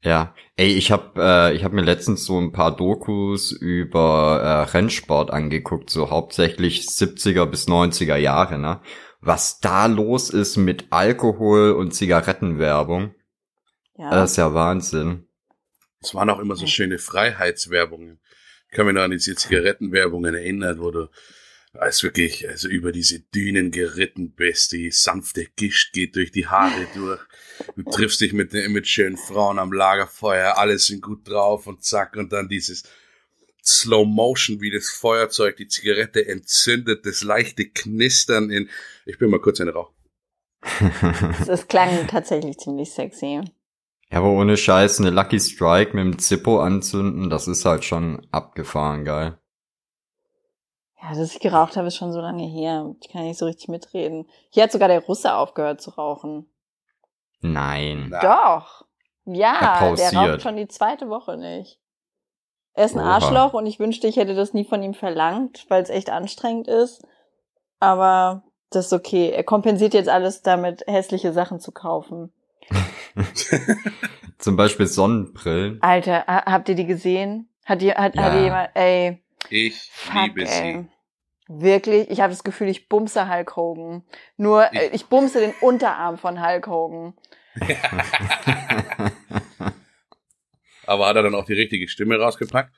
Ja, 0.03 0.33
ey, 0.55 0.69
ich 0.73 0.91
hab, 0.91 1.15
äh, 1.17 1.53
ich 1.53 1.63
hab 1.63 1.73
mir 1.73 1.83
letztens 1.83 2.25
so 2.25 2.39
ein 2.39 2.51
paar 2.51 2.75
Dokus 2.75 3.51
über 3.51 4.41
äh, 4.41 4.71
Rennsport 4.71 5.29
angeguckt, 5.29 5.91
so 5.91 6.09
hauptsächlich 6.09 6.87
70er 6.87 7.45
bis 7.45 7.67
90er 7.67 8.15
Jahre, 8.15 8.57
ne? 8.57 8.81
Was 9.19 9.59
da 9.59 9.85
los 9.85 10.31
ist 10.31 10.57
mit 10.57 10.87
Alkohol 10.89 11.73
und 11.73 11.91
Zigarettenwerbung, 11.93 13.13
Ja. 13.95 14.09
das 14.09 14.31
ist 14.31 14.37
ja 14.37 14.55
Wahnsinn. 14.55 15.27
Es 15.99 16.15
waren 16.15 16.31
auch 16.31 16.39
immer 16.39 16.55
so 16.55 16.65
schöne 16.65 16.97
Freiheitswerbungen. 16.97 18.19
Ich 18.69 18.75
kann 18.75 18.87
mich 18.87 18.95
noch 18.95 19.03
an 19.03 19.11
diese 19.11 19.35
Zigarettenwerbungen 19.35 20.33
erinnern, 20.33 20.79
wo 20.79 20.89
du 20.89 21.09
als 21.73 22.03
wirklich 22.03 22.47
also 22.47 22.67
über 22.67 22.91
diese 22.91 23.19
Dünen 23.19 23.71
geritten 23.71 24.31
bist, 24.31 24.73
die 24.73 24.91
sanfte 24.91 25.45
Gischt 25.55 25.93
geht 25.93 26.15
durch 26.15 26.31
die 26.31 26.47
Haare 26.47 26.87
durch. 26.93 27.21
Du 27.75 27.83
triffst 27.83 28.21
dich 28.21 28.33
mit, 28.33 28.53
mit 28.53 28.87
schönen 28.87 29.17
Frauen 29.17 29.59
am 29.59 29.71
Lagerfeuer, 29.71 30.57
alle 30.57 30.77
sind 30.77 31.01
gut 31.01 31.27
drauf 31.27 31.67
und 31.67 31.83
zack, 31.83 32.15
und 32.17 32.33
dann 32.33 32.49
dieses 32.49 32.83
Slow 33.63 34.05
Motion, 34.05 34.59
wie 34.59 34.71
das 34.71 34.89
Feuerzeug 34.89 35.57
die 35.57 35.67
Zigarette 35.67 36.27
entzündet, 36.27 37.05
das 37.05 37.23
leichte 37.23 37.69
Knistern 37.69 38.49
in, 38.49 38.69
ich 39.05 39.17
bin 39.17 39.29
mal 39.29 39.39
kurz 39.39 39.59
in 39.59 39.69
Rauch. 39.69 39.91
Das, 40.61 40.81
das 41.47 41.67
klang 41.67 42.07
tatsächlich 42.07 42.57
ziemlich 42.57 42.91
sexy. 42.91 43.41
Ja, 44.11 44.17
aber 44.17 44.31
ohne 44.31 44.57
Scheiß, 44.57 44.99
eine 44.99 45.09
Lucky 45.09 45.39
Strike 45.39 45.95
mit 45.95 46.03
dem 46.03 46.19
Zippo 46.19 46.59
anzünden, 46.59 47.29
das 47.29 47.47
ist 47.47 47.63
halt 47.65 47.85
schon 47.85 48.27
abgefahren 48.31 49.05
geil. 49.05 49.40
Ja, 51.01 51.09
dass 51.15 51.33
ich 51.33 51.39
geraucht 51.39 51.77
habe, 51.77 51.87
ist 51.87 51.95
schon 51.95 52.13
so 52.13 52.21
lange 52.21 52.45
her. 52.45 52.93
Ich 53.01 53.09
kann 53.09 53.23
nicht 53.23 53.39
so 53.39 53.45
richtig 53.45 53.67
mitreden. 53.69 54.27
Hier 54.51 54.63
hat 54.63 54.71
sogar 54.71 54.87
der 54.87 55.03
Russe 55.03 55.33
aufgehört 55.33 55.81
zu 55.81 55.89
rauchen. 55.91 56.47
Nein. 57.41 58.13
Doch. 58.21 58.85
Ja, 59.25 59.93
der 59.95 60.13
raucht 60.13 60.41
schon 60.41 60.57
die 60.57 60.67
zweite 60.67 61.09
Woche 61.09 61.37
nicht. 61.37 61.79
Er 62.73 62.85
ist 62.85 62.95
ein 62.95 63.01
Oha. 63.01 63.15
Arschloch 63.15 63.53
und 63.53 63.65
ich 63.65 63.79
wünschte, 63.79 64.07
ich 64.07 64.17
hätte 64.17 64.35
das 64.35 64.53
nie 64.53 64.63
von 64.63 64.81
ihm 64.83 64.93
verlangt, 64.93 65.65
weil 65.69 65.81
es 65.83 65.89
echt 65.89 66.09
anstrengend 66.09 66.67
ist. 66.67 67.05
Aber 67.79 68.43
das 68.69 68.87
ist 68.87 68.93
okay. 68.93 69.29
Er 69.31 69.43
kompensiert 69.43 69.93
jetzt 69.93 70.07
alles 70.09 70.41
damit, 70.43 70.83
hässliche 70.87 71.33
Sachen 71.33 71.59
zu 71.59 71.71
kaufen. 71.71 72.31
Zum 74.37 74.55
Beispiel 74.55 74.87
Sonnenbrillen. 74.87 75.81
Alter, 75.81 76.25
ha- 76.27 76.45
habt 76.45 76.69
ihr 76.69 76.75
die 76.75 76.85
gesehen? 76.85 77.49
Hat 77.65 77.81
die, 77.81 77.91
hat, 77.91 78.15
hat 78.15 78.15
Ja. 78.15 78.29
die 78.37 78.43
jemand, 78.43 78.69
ey, 78.75 79.20
Ich 79.51 79.89
fuck, 79.91 80.27
liebe 80.27 80.41
ey. 80.41 80.47
sie. 80.47 80.87
Wirklich, 81.47 82.09
ich 82.09 82.21
habe 82.21 82.31
das 82.31 82.43
Gefühl, 82.43 82.69
ich 82.69 82.87
bumse 82.87 83.29
Hulk 83.29 83.57
Hogan. 83.57 84.03
Nur, 84.37 84.73
äh, 84.73 84.89
ich 84.93 85.07
bumse 85.07 85.41
den 85.41 85.53
Unterarm 85.59 86.17
von 86.17 86.41
Hulk 86.41 86.67
Hogan. 86.67 87.13
Aber 90.87 91.07
hat 91.07 91.17
er 91.17 91.23
dann 91.23 91.35
auch 91.35 91.45
die 91.45 91.53
richtige 91.53 91.89
Stimme 91.89 92.17
rausgepackt? 92.17 92.73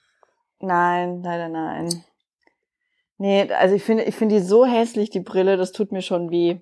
Nein, 0.60 1.22
leider 1.22 1.50
nein. 1.50 2.04
Nee, 3.18 3.52
also 3.54 3.76
ich 3.76 3.84
finde, 3.84 4.04
ich 4.04 4.16
finde 4.16 4.36
die 4.36 4.42
so 4.42 4.66
hässlich, 4.66 5.12
die 5.12 5.20
Brille, 5.20 5.56
das 5.58 5.72
tut 5.72 5.92
mir 5.92 6.02
schon 6.02 6.32
weh. 6.32 6.58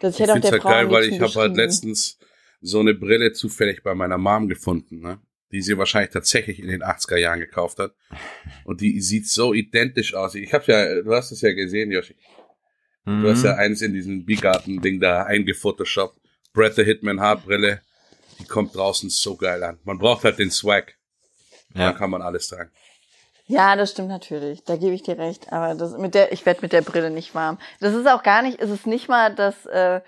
Das, 0.00 0.14
ich, 0.14 0.20
Ich 0.20 0.22
hätte 0.22 0.32
auch 0.32 0.34
finde 0.34 0.48
es 0.48 0.50
der 0.50 0.52
halt 0.52 0.62
Frau 0.62 0.70
geil, 0.70 0.90
weil 0.90 1.04
ich 1.04 1.20
habe 1.20 1.34
halt 1.34 1.56
letztens 1.56 2.18
so 2.60 2.80
eine 2.80 2.94
Brille 2.94 3.32
zufällig 3.32 3.82
bei 3.82 3.94
meiner 3.94 4.18
Mom 4.18 4.48
gefunden, 4.48 5.00
ne? 5.00 5.20
Die 5.52 5.62
sie 5.62 5.76
wahrscheinlich 5.78 6.10
tatsächlich 6.12 6.58
in 6.58 6.68
den 6.68 6.82
80er 6.82 7.16
Jahren 7.16 7.38
gekauft 7.40 7.78
hat. 7.78 7.92
Und 8.64 8.80
die 8.80 9.00
sieht 9.00 9.28
so 9.28 9.52
identisch 9.54 10.14
aus. 10.14 10.34
Ich 10.34 10.52
habe 10.52 10.64
ja, 10.66 11.02
du 11.02 11.14
hast 11.14 11.30
es 11.30 11.40
ja 11.42 11.52
gesehen, 11.52 11.90
Joshi. 11.92 12.16
Du 13.04 13.28
hast 13.30 13.40
Mhm. 13.40 13.44
ja 13.44 13.54
eins 13.56 13.82
in 13.82 13.92
diesem 13.92 14.24
Biergarten-Ding 14.24 15.00
da 15.00 15.24
eingefotoshoppt. 15.24 16.18
Brett 16.52 16.74
the 16.74 16.84
Hitman 16.84 17.20
Haarbrille. 17.20 17.80
Die 18.38 18.44
kommt 18.44 18.74
draußen 18.74 19.10
so 19.10 19.36
geil 19.36 19.62
an. 19.62 19.78
Man 19.84 19.98
braucht 19.98 20.24
halt 20.24 20.38
den 20.38 20.50
Swag. 20.50 20.94
Ja. 21.74 21.86
Dann 21.88 21.96
kann 21.96 22.10
man 22.10 22.22
alles 22.22 22.48
tragen. 22.48 22.70
Ja, 23.46 23.76
das 23.76 23.90
stimmt 23.90 24.08
natürlich. 24.08 24.62
Da 24.64 24.76
gebe 24.76 24.94
ich 24.94 25.02
dir 25.02 25.18
recht. 25.18 25.52
Aber 25.52 25.74
das 25.74 25.98
mit 25.98 26.14
der, 26.14 26.32
ich 26.32 26.46
werde 26.46 26.60
mit 26.62 26.72
der 26.72 26.82
Brille 26.82 27.10
nicht 27.10 27.34
warm. 27.34 27.58
Das 27.80 27.94
ist 27.94 28.06
auch 28.06 28.22
gar 28.22 28.42
nicht, 28.42 28.60
es 28.60 28.70
ist 28.70 28.86
nicht 28.86 29.08
mal 29.08 29.34
das, 29.34 29.66
äh, 29.66 30.00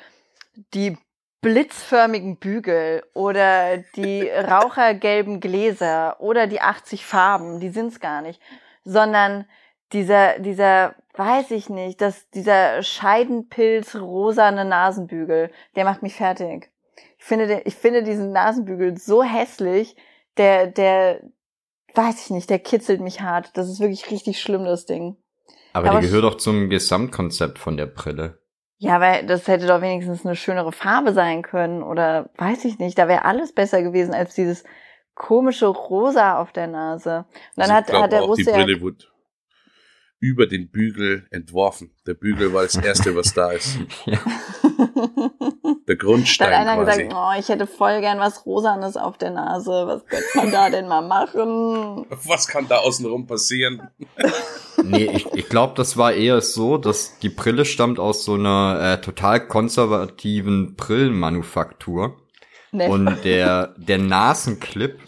die 0.72 0.96
blitzförmigen 1.44 2.38
Bügel 2.38 3.02
oder 3.12 3.78
die 3.96 4.28
rauchergelben 4.28 5.40
Gläser 5.40 6.16
oder 6.20 6.46
die 6.46 6.60
80 6.60 7.04
Farben, 7.04 7.60
die 7.60 7.68
sind's 7.68 8.00
gar 8.00 8.22
nicht, 8.22 8.40
sondern 8.82 9.44
dieser, 9.92 10.38
dieser, 10.38 10.94
weiß 11.14 11.50
ich 11.52 11.68
nicht, 11.68 12.00
dass 12.00 12.28
dieser 12.30 12.82
Scheidenpilz 12.82 13.94
rosane 13.96 14.64
Nasenbügel, 14.64 15.50
der 15.76 15.84
macht 15.84 16.02
mich 16.02 16.14
fertig. 16.14 16.70
Ich 17.18 17.24
finde, 17.24 17.46
den, 17.46 17.60
ich 17.64 17.74
finde 17.74 18.02
diesen 18.02 18.32
Nasenbügel 18.32 18.96
so 18.98 19.22
hässlich, 19.22 19.96
der, 20.36 20.66
der, 20.66 21.20
weiß 21.94 22.24
ich 22.24 22.30
nicht, 22.30 22.50
der 22.50 22.58
kitzelt 22.58 23.00
mich 23.00 23.20
hart. 23.20 23.56
Das 23.56 23.68
ist 23.68 23.80
wirklich 23.80 24.10
richtig 24.10 24.40
schlimm, 24.40 24.64
das 24.64 24.86
Ding. 24.86 25.16
Aber, 25.74 25.90
Aber 25.90 26.00
die 26.00 26.06
gehört 26.06 26.24
doch 26.24 26.36
zum 26.36 26.70
Gesamtkonzept 26.70 27.58
von 27.58 27.76
der 27.76 27.86
Brille. 27.86 28.38
Ja, 28.78 29.00
weil 29.00 29.26
das 29.26 29.46
hätte 29.48 29.66
doch 29.66 29.80
wenigstens 29.80 30.26
eine 30.26 30.36
schönere 30.36 30.72
Farbe 30.72 31.12
sein 31.12 31.42
können 31.42 31.82
oder 31.82 32.30
weiß 32.36 32.64
ich 32.64 32.78
nicht. 32.78 32.98
Da 32.98 33.08
wäre 33.08 33.24
alles 33.24 33.52
besser 33.52 33.82
gewesen 33.82 34.14
als 34.14 34.34
dieses 34.34 34.64
komische 35.14 35.66
Rosa 35.66 36.40
auf 36.40 36.52
der 36.52 36.66
Nase. 36.66 37.24
Und 37.56 37.64
dann 37.64 37.70
Also 37.70 37.74
hat, 37.74 37.84
ich 37.84 37.90
glaube 37.90 38.04
hat 38.04 38.12
der 38.12 38.22
auch, 38.22 38.34
die 38.36 38.42
Russe 38.42 38.50
ja, 38.50 38.64
Brille 38.64 38.80
wurde 38.80 39.04
über 40.18 40.46
den 40.46 40.70
Bügel 40.70 41.26
entworfen. 41.30 41.94
Der 42.06 42.14
Bügel 42.14 42.52
war 42.52 42.62
das 42.62 42.76
Erste, 42.76 43.14
was 43.14 43.32
da 43.34 43.52
ist. 43.52 43.78
Ja. 44.06 44.18
Der 45.88 45.96
da 45.96 46.04
Grundstein 46.04 46.48
hat 46.48 46.66
einer 46.66 46.82
quasi. 46.82 47.04
gesagt, 47.04 47.14
oh, 47.16 47.38
ich 47.38 47.48
hätte 47.48 47.66
voll 47.66 48.00
gern 48.00 48.18
was 48.18 48.46
Rosanes 48.46 48.96
auf 48.96 49.18
der 49.18 49.30
Nase. 49.30 49.86
Was 49.86 50.06
könnte 50.06 50.26
man 50.34 50.52
da 50.52 50.70
denn 50.70 50.88
mal 50.88 51.02
machen? 51.02 52.06
Was 52.24 52.48
kann 52.48 52.66
da 52.68 52.78
außenrum 52.78 53.26
passieren? 53.26 53.88
Nee, 54.82 55.04
ich, 55.14 55.32
ich 55.32 55.48
glaube, 55.48 55.72
das 55.76 55.96
war 55.96 56.12
eher 56.12 56.42
so, 56.42 56.76
dass 56.76 57.18
die 57.20 57.30
Brille 57.30 57.64
stammt 57.64 57.98
aus 57.98 58.24
so 58.24 58.34
einer 58.34 58.80
äh, 58.82 59.00
total 59.00 59.46
konservativen 59.46 60.74
Brillenmanufaktur. 60.74 62.16
Nee. 62.72 62.88
Und 62.88 63.24
der, 63.24 63.72
der 63.78 63.98
Nasenclip, 63.98 64.98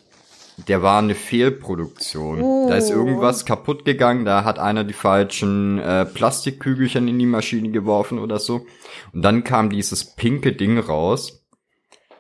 der 0.56 0.82
war 0.82 0.98
eine 0.98 1.14
Fehlproduktion. 1.14 2.68
Da 2.68 2.76
ist 2.76 2.90
Uh. 2.90 2.94
irgendwas 2.94 3.44
kaputt 3.44 3.84
gegangen, 3.84 4.25
da 4.25 4.44
hat 4.44 4.58
einer 4.58 4.84
die 4.84 4.94
falschen 4.94 5.78
äh, 5.78 6.06
Plastikkügelchen 6.06 7.08
in 7.08 7.18
die 7.18 7.26
Maschine 7.26 7.70
geworfen 7.70 8.18
oder 8.18 8.38
so. 8.38 8.66
Und 9.12 9.22
dann 9.22 9.44
kam 9.44 9.70
dieses 9.70 10.14
pinke 10.16 10.52
Ding 10.52 10.78
raus. 10.78 11.44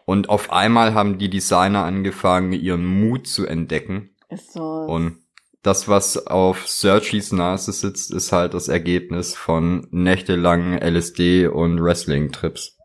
Und 0.04 0.28
auf 0.28 0.52
einmal 0.52 0.94
haben 0.94 1.18
die 1.18 1.30
Designer 1.30 1.84
angefangen, 1.84 2.52
ihren 2.52 2.84
Mut 2.84 3.26
zu 3.26 3.44
entdecken. 3.44 4.10
Ist 4.28 4.52
so. 4.52 4.62
Und 4.62 5.18
das, 5.62 5.88
was 5.88 6.28
auf 6.28 6.68
Sergis 6.68 7.32
Nase 7.32 7.72
sitzt, 7.72 8.12
ist 8.12 8.30
halt 8.30 8.54
das 8.54 8.68
Ergebnis 8.68 9.34
von 9.34 9.88
nächtelangen 9.90 10.78
LSD- 10.78 11.48
und 11.48 11.82
Wrestling-Trips. 11.82 12.76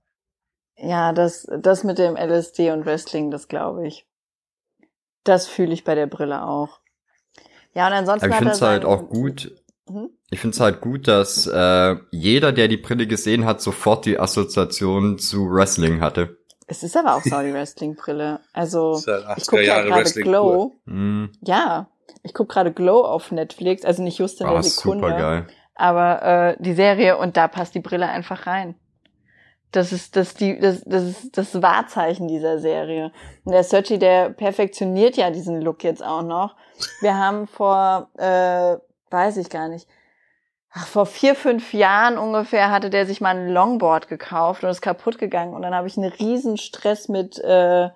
Ja, 0.77 1.13
das, 1.13 1.45
das 1.59 1.83
mit 1.83 1.99
dem 1.99 2.15
LSD 2.15 2.71
und 2.71 2.87
Wrestling, 2.87 3.29
das 3.29 3.47
glaube 3.47 3.87
ich. 3.87 4.07
Das 5.23 5.47
fühle 5.47 5.73
ich 5.73 5.83
bei 5.83 5.95
der 5.95 6.07
Brille 6.07 6.43
auch. 6.43 6.79
Ja, 7.73 7.87
und 7.87 7.93
ansonsten 7.93 8.25
Aber 8.25 8.29
ich 8.29 8.35
hat 8.35 8.39
finde 8.39 8.53
es 8.53 8.61
halt 8.61 8.85
auch 8.85 9.07
gut, 9.09 9.51
Mhm. 9.89 10.09
ich 10.29 10.39
finde 10.39 10.53
es 10.55 10.59
halt 10.59 10.81
gut, 10.81 11.07
dass 11.07 11.47
äh, 11.47 11.95
jeder, 12.11 12.51
der 12.51 12.67
die 12.67 12.77
Brille 12.77 13.07
gesehen 13.07 13.45
hat, 13.45 13.61
sofort 13.61 14.05
die 14.05 14.19
Assoziation 14.19 15.17
zu 15.19 15.49
Wrestling 15.51 16.01
hatte. 16.01 16.37
Es 16.67 16.83
ist 16.83 16.95
aber 16.95 17.15
auch 17.15 17.23
so 17.23 17.39
die 17.41 17.53
Wrestling-Brille. 17.53 18.39
Also, 18.53 18.91
Das 18.93 19.01
ist 19.01 19.07
halt 19.07 19.37
ich 19.37 19.43
80er 19.43 19.49
gucke 19.49 19.65
ja 19.65 19.81
gerade 19.81 19.95
Wrestling 20.01 20.25
Glow. 20.25 20.75
Hm, 20.85 21.31
Ja, 21.41 21.87
ich 22.23 22.33
gucke 22.33 22.53
gerade 22.53 22.71
Glow 22.71 23.01
auf 23.03 23.31
Netflix, 23.31 23.83
also 23.83 24.01
nicht 24.03 24.17
just 24.19 24.39
in 24.41 24.47
war 24.47 24.53
der 24.53 24.63
Sekunde, 24.63 25.07
super 25.07 25.17
geil. 25.19 25.47
aber 25.75 26.21
äh, 26.21 26.55
die 26.59 26.73
Serie 26.73 27.17
und 27.17 27.35
da 27.35 27.47
passt 27.47 27.75
die 27.75 27.79
Brille 27.81 28.07
einfach 28.07 28.47
rein. 28.47 28.75
Das 29.71 29.91
ist 29.93 30.15
das 30.15 30.33
die 30.33 30.59
das 30.59 30.81
das 30.85 31.03
ist 31.03 31.37
das 31.37 31.61
Wahrzeichen 31.61 32.27
dieser 32.27 32.59
Serie. 32.59 33.11
Und 33.45 33.53
der 33.53 33.63
Searchy, 33.63 33.99
der 33.99 34.29
perfektioniert 34.29 35.15
ja 35.17 35.31
diesen 35.31 35.61
Look 35.61 35.83
jetzt 35.83 36.03
auch 36.03 36.23
noch. 36.23 36.55
Wir 37.01 37.17
haben 37.17 37.47
vor 37.47 38.09
äh, 38.17 38.77
weiß 39.11 39.37
ich 39.37 39.49
gar 39.49 39.67
nicht. 39.67 39.87
Ach, 40.73 40.87
vor 40.87 41.05
vier, 41.05 41.35
fünf 41.35 41.73
Jahren 41.73 42.17
ungefähr 42.17 42.71
hatte 42.71 42.89
der 42.89 43.05
sich 43.05 43.19
mal 43.19 43.35
ein 43.35 43.49
Longboard 43.49 44.07
gekauft 44.07 44.63
und 44.63 44.69
ist 44.69 44.81
kaputt 44.81 45.17
gegangen. 45.17 45.53
Und 45.53 45.63
dann 45.63 45.75
habe 45.75 45.87
ich 45.87 45.97
einen 45.97 46.11
riesen 46.11 46.57
Stress 46.57 47.09
mit, 47.09 47.37
äh, 47.39 47.89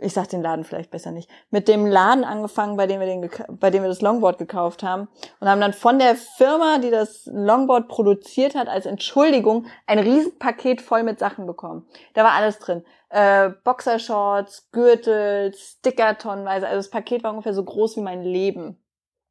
ich 0.00 0.12
sag 0.12 0.28
den 0.28 0.42
Laden 0.42 0.64
vielleicht 0.64 0.90
besser 0.90 1.10
nicht, 1.10 1.30
mit 1.50 1.68
dem 1.68 1.86
Laden 1.86 2.24
angefangen, 2.24 2.76
bei 2.76 2.86
dem 2.86 3.00
wir 3.00 3.06
den, 3.06 3.28
bei 3.58 3.70
dem 3.70 3.82
wir 3.82 3.88
das 3.88 4.00
Longboard 4.00 4.38
gekauft 4.38 4.82
haben 4.82 5.08
und 5.40 5.48
haben 5.48 5.60
dann 5.60 5.72
von 5.72 5.98
der 5.98 6.16
Firma, 6.16 6.78
die 6.78 6.90
das 6.90 7.28
Longboard 7.32 7.88
produziert 7.88 8.54
hat, 8.54 8.68
als 8.68 8.86
Entschuldigung 8.86 9.66
ein 9.86 9.98
Riesenpaket 9.98 10.80
voll 10.80 11.02
mit 11.02 11.18
Sachen 11.18 11.46
bekommen. 11.46 11.86
Da 12.14 12.24
war 12.24 12.32
alles 12.32 12.58
drin. 12.58 12.84
Äh, 13.08 13.50
Boxershorts, 13.64 14.70
Gürtel, 14.72 15.54
Sticker 15.54 16.18
tonnenweise. 16.18 16.66
Also 16.66 16.78
das 16.78 16.90
Paket 16.90 17.22
war 17.22 17.30
ungefähr 17.30 17.54
so 17.54 17.64
groß 17.64 17.96
wie 17.96 18.02
mein 18.02 18.22
Leben. 18.22 18.82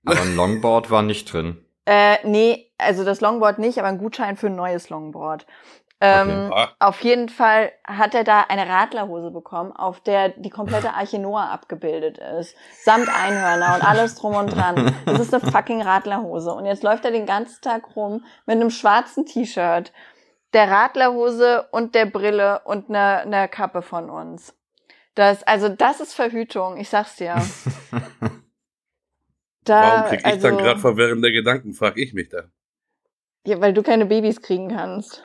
Aber 0.05 0.21
ein 0.21 0.35
Longboard 0.35 0.91
war 0.91 1.01
nicht 1.01 1.31
drin. 1.31 1.65
Äh, 1.85 2.17
nee, 2.23 2.71
also 2.77 3.03
das 3.03 3.21
Longboard 3.21 3.59
nicht, 3.59 3.77
aber 3.77 3.87
ein 3.87 3.99
Gutschein 3.99 4.37
für 4.37 4.47
ein 4.47 4.55
neues 4.55 4.89
Longboard. 4.89 5.45
Ähm, 6.01 6.51
Okay. 6.51 6.67
Auf 6.79 7.01
jeden 7.01 7.29
Fall 7.29 7.71
hat 7.85 8.15
er 8.15 8.23
da 8.23 8.41
eine 8.41 8.67
Radlerhose 8.67 9.31
bekommen, 9.31 9.71
auf 9.71 9.99
der 10.01 10.29
die 10.29 10.49
komplette 10.49 10.93
Arche 10.93 11.19
Noah 11.19 11.49
abgebildet 11.49 12.17
ist. 12.17 12.55
Samt 12.81 13.09
Einhörner 13.09 13.75
und 13.75 13.83
alles 13.83 14.15
drum 14.15 14.35
und 14.35 14.55
dran. 14.55 14.95
Das 15.05 15.19
ist 15.19 15.33
eine 15.33 15.43
fucking 15.51 15.81
Radlerhose. 15.81 16.53
Und 16.53 16.65
jetzt 16.65 16.83
läuft 16.83 17.05
er 17.05 17.11
den 17.11 17.25
ganzen 17.25 17.61
Tag 17.61 17.95
rum 17.95 18.23
mit 18.45 18.55
einem 18.55 18.69
schwarzen 18.69 19.25
T-Shirt, 19.25 19.91
der 20.53 20.69
Radlerhose 20.69 21.67
und 21.71 21.95
der 21.95 22.05
Brille 22.05 22.61
und 22.65 22.89
einer 22.89 23.21
einer 23.21 23.47
Kappe 23.47 23.81
von 23.81 24.09
uns. 24.09 24.53
Das, 25.15 25.43
also 25.43 25.69
das 25.69 25.99
ist 26.01 26.13
Verhütung, 26.13 26.77
ich 26.77 26.89
sag's 26.89 27.15
dir. 27.15 27.35
Da, 29.65 29.81
Warum 29.81 30.09
krieg 30.09 30.19
ich 30.19 30.25
also, 30.27 30.47
dann 30.47 30.57
gerade 30.59 30.79
verwirrende 30.79 31.31
Gedanken, 31.31 31.73
frag 31.73 31.97
ich 31.97 32.13
mich 32.13 32.29
da. 32.29 32.43
Ja, 33.47 33.59
weil 33.61 33.73
du 33.73 33.81
keine 33.81 34.05
Babys 34.05 34.39
kriegen 34.39 34.69
kannst. 34.69 35.23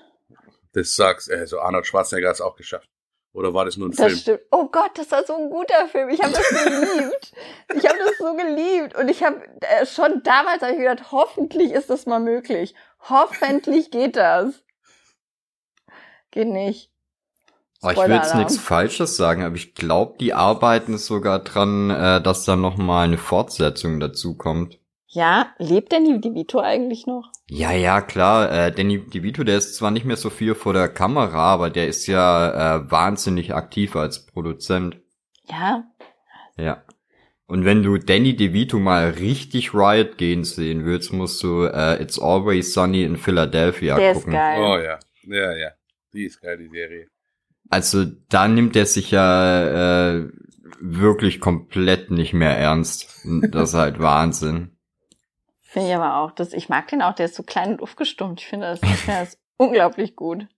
Das 0.73 0.95
sagst, 0.95 1.31
äh, 1.31 1.47
so 1.47 1.61
Arnold 1.61 1.87
Schwarzenegger 1.87 2.29
hat 2.29 2.37
es 2.37 2.41
auch 2.41 2.57
geschafft. 2.57 2.89
Oder 3.33 3.55
war 3.55 3.65
das 3.65 3.77
nur 3.77 3.89
ein 3.89 3.93
Das 3.93 4.07
Film? 4.07 4.17
stimmt. 4.19 4.41
Oh 4.51 4.67
Gott, 4.67 4.91
das 4.97 5.11
war 5.13 5.25
so 5.25 5.37
ein 5.37 5.51
guter 5.51 5.87
Film. 5.89 6.09
Ich 6.09 6.21
habe 6.21 6.33
das 6.33 6.49
geliebt. 6.65 7.33
Ich 7.77 7.89
habe 7.89 7.99
das 7.99 8.19
so 8.19 8.35
geliebt. 8.35 8.97
Und 8.97 9.09
ich 9.09 9.23
habe 9.23 9.41
äh, 9.61 9.87
schon 9.87 10.23
damals 10.25 10.63
hab 10.63 10.71
ich 10.73 10.79
gedacht, 10.79 11.13
hoffentlich 11.13 11.71
ist 11.73 11.91
das 11.91 12.07
mal 12.07 12.19
möglich. 12.19 12.75
Hoffentlich 13.09 13.93
geht 13.93 14.17
das. 14.17 14.65
Geht 16.33 16.49
nicht. 16.49 16.91
Aber 17.83 17.93
ich 17.93 17.99
will 17.99 18.11
jetzt 18.17 18.35
nichts 18.35 18.59
Falsches 18.59 19.17
sagen, 19.17 19.43
aber 19.43 19.55
ich 19.55 19.75
glaube, 19.75 20.19
die 20.19 20.35
arbeiten 20.35 20.99
sogar 20.99 21.39
dran, 21.39 21.89
äh, 21.91 22.21
dass 22.21 22.45
da 22.45 22.57
noch 22.57 22.77
mal 22.77 23.05
eine 23.05 23.17
Fortsetzung 23.17 24.01
dazu 24.01 24.37
kommt. 24.37 24.80
Ja, 25.13 25.53
lebt 25.59 25.93
Danny 25.93 26.21
DeVito 26.21 26.61
eigentlich 26.61 27.05
noch? 27.09 27.33
Ja, 27.49 27.73
ja, 27.73 28.01
klar. 28.01 28.53
Äh, 28.53 28.73
Danny 28.73 29.05
DeVito, 29.05 29.43
der 29.43 29.59
ist 29.59 29.75
zwar 29.75 29.91
nicht 29.91 30.07
mehr 30.07 30.17
so 30.17 30.31
viel 30.31 30.55
vor 30.55 30.73
der 30.73 30.89
Kamera, 30.89 31.53
aber 31.53 31.69
der 31.69 31.89
ist 31.89 32.07
ja 32.07 32.77
äh, 32.77 32.91
wahnsinnig 32.93 33.53
aktiv 33.53 33.97
als 33.97 34.25
Produzent. 34.25 35.01
Ja. 35.49 35.83
Ja. 36.57 36.85
Und 37.47 37.65
wenn 37.65 37.83
du 37.83 37.99
Danny 37.99 38.37
DeVito 38.37 38.79
mal 38.79 39.11
richtig 39.11 39.75
Riot 39.75 40.17
gehen 40.17 40.45
sehen 40.45 40.85
willst, 40.85 41.13
musst 41.13 41.43
du 41.43 41.65
äh, 41.65 42.01
It's 42.01 42.21
Always 42.21 42.73
Sunny 42.73 43.03
in 43.03 43.17
Philadelphia 43.17 43.97
der 43.97 44.15
gucken. 44.15 44.33
ist 44.33 44.39
geil. 44.39 44.61
Oh 44.61 44.79
ja. 44.79 44.99
Ja, 45.25 45.57
ja. 45.57 45.71
Die 46.13 46.27
ist 46.27 46.41
geil, 46.41 46.57
die 46.59 46.69
Serie. 46.69 47.09
Also 47.69 48.05
da 48.29 48.47
nimmt 48.47 48.77
er 48.77 48.87
sich 48.87 49.11
ja 49.11 50.19
äh, 50.19 50.29
wirklich 50.81 51.41
komplett 51.41 52.13
nicht 52.13 52.33
mehr 52.33 52.57
ernst. 52.57 53.25
Das 53.51 53.71
ist 53.71 53.75
halt 53.75 53.99
Wahnsinn. 53.99 54.77
Finde 55.71 55.89
ich 55.89 55.95
aber 55.95 56.17
auch. 56.17 56.33
Das, 56.33 56.53
ich 56.53 56.69
mag 56.69 56.89
den 56.89 57.01
auch, 57.01 57.15
der 57.15 57.27
ist 57.27 57.37
so 57.37 57.45
klein 57.45 57.71
und 57.71 57.83
aufgestummt. 57.83 58.41
Ich 58.41 58.49
finde 58.49 58.67
das, 58.67 58.83
ich 58.83 58.89
finde 58.89 59.21
das 59.21 59.39
unglaublich 59.57 60.17
gut. 60.17 60.49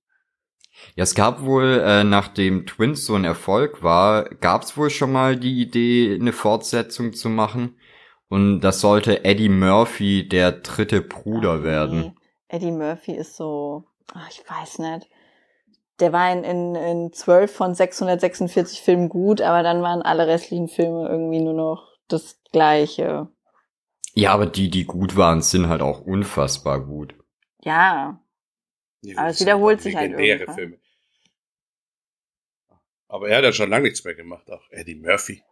Ja, 0.96 1.02
es 1.02 1.14
gab 1.14 1.42
wohl, 1.42 1.82
äh, 1.84 2.02
nachdem 2.02 2.64
Twins 2.64 3.04
so 3.04 3.14
ein 3.14 3.26
Erfolg 3.26 3.82
war, 3.82 4.24
gab 4.36 4.62
es 4.62 4.74
wohl 4.78 4.88
schon 4.88 5.12
mal 5.12 5.36
die 5.36 5.60
Idee, 5.60 6.16
eine 6.18 6.32
Fortsetzung 6.32 7.12
zu 7.12 7.28
machen. 7.28 7.76
Und 8.30 8.62
das 8.62 8.80
sollte 8.80 9.26
Eddie 9.26 9.50
Murphy 9.50 10.26
der 10.26 10.50
dritte 10.50 11.02
Bruder 11.02 11.58
Ach, 11.60 11.62
werden. 11.62 12.16
Eddie 12.48 12.72
Murphy 12.72 13.12
ist 13.12 13.36
so, 13.36 13.84
ach, 14.14 14.30
ich 14.30 14.42
weiß 14.48 14.78
nicht. 14.78 15.10
Der 16.00 16.14
war 16.14 16.32
in, 16.32 16.42
in, 16.42 16.74
in 16.74 17.12
12 17.12 17.54
von 17.54 17.74
646 17.74 18.80
Filmen 18.80 19.10
gut, 19.10 19.42
aber 19.42 19.62
dann 19.62 19.82
waren 19.82 20.00
alle 20.00 20.26
restlichen 20.26 20.68
Filme 20.68 21.06
irgendwie 21.06 21.42
nur 21.42 21.52
noch 21.52 21.98
das 22.08 22.40
Gleiche. 22.50 23.28
Ja, 24.14 24.32
aber 24.32 24.46
die, 24.46 24.70
die 24.70 24.84
gut 24.84 25.16
waren, 25.16 25.40
sind 25.42 25.68
halt 25.68 25.82
auch 25.82 26.00
unfassbar 26.00 26.84
gut. 26.84 27.14
Ja, 27.60 28.22
Nee, 29.02 29.16
Aber 29.16 29.26
das 29.28 29.36
es 29.36 29.40
wiederholt 29.40 29.80
sich 29.80 29.96
halt 29.96 30.12
irgendwann. 30.18 30.54
Filme. 30.54 30.78
Aber 33.08 33.28
er 33.28 33.38
hat 33.38 33.44
ja 33.44 33.52
schon 33.52 33.68
lange 33.68 33.84
nichts 33.84 34.04
mehr 34.04 34.14
gemacht, 34.14 34.50
auch 34.50 34.62
Eddie 34.70 34.94
Murphy. 34.94 35.42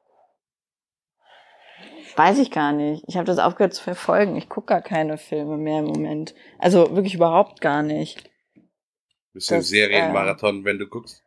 weiß 2.17 2.39
ich 2.39 2.51
gar 2.51 2.73
nicht. 2.73 3.05
Ich 3.09 3.17
habe 3.17 3.27
das 3.27 3.39
aufgehört 3.39 3.75
zu 3.75 3.83
verfolgen. 3.83 4.37
Ich 4.37 4.49
gucke 4.49 4.69
gar 4.69 4.83
keine 4.83 5.19
Filme 5.19 5.57
mehr 5.57 5.81
im 5.81 5.87
Moment. 5.87 6.35
Also 6.59 6.95
wirklich 6.95 7.15
überhaupt 7.15 7.61
gar 7.61 7.83
nicht. 7.83 8.31
Bisschen 9.33 9.59
Das, 9.59 9.69
Serienmarathon, 9.69 10.65
wenn 10.65 10.79
du 10.79 10.87
guckst. 10.87 11.25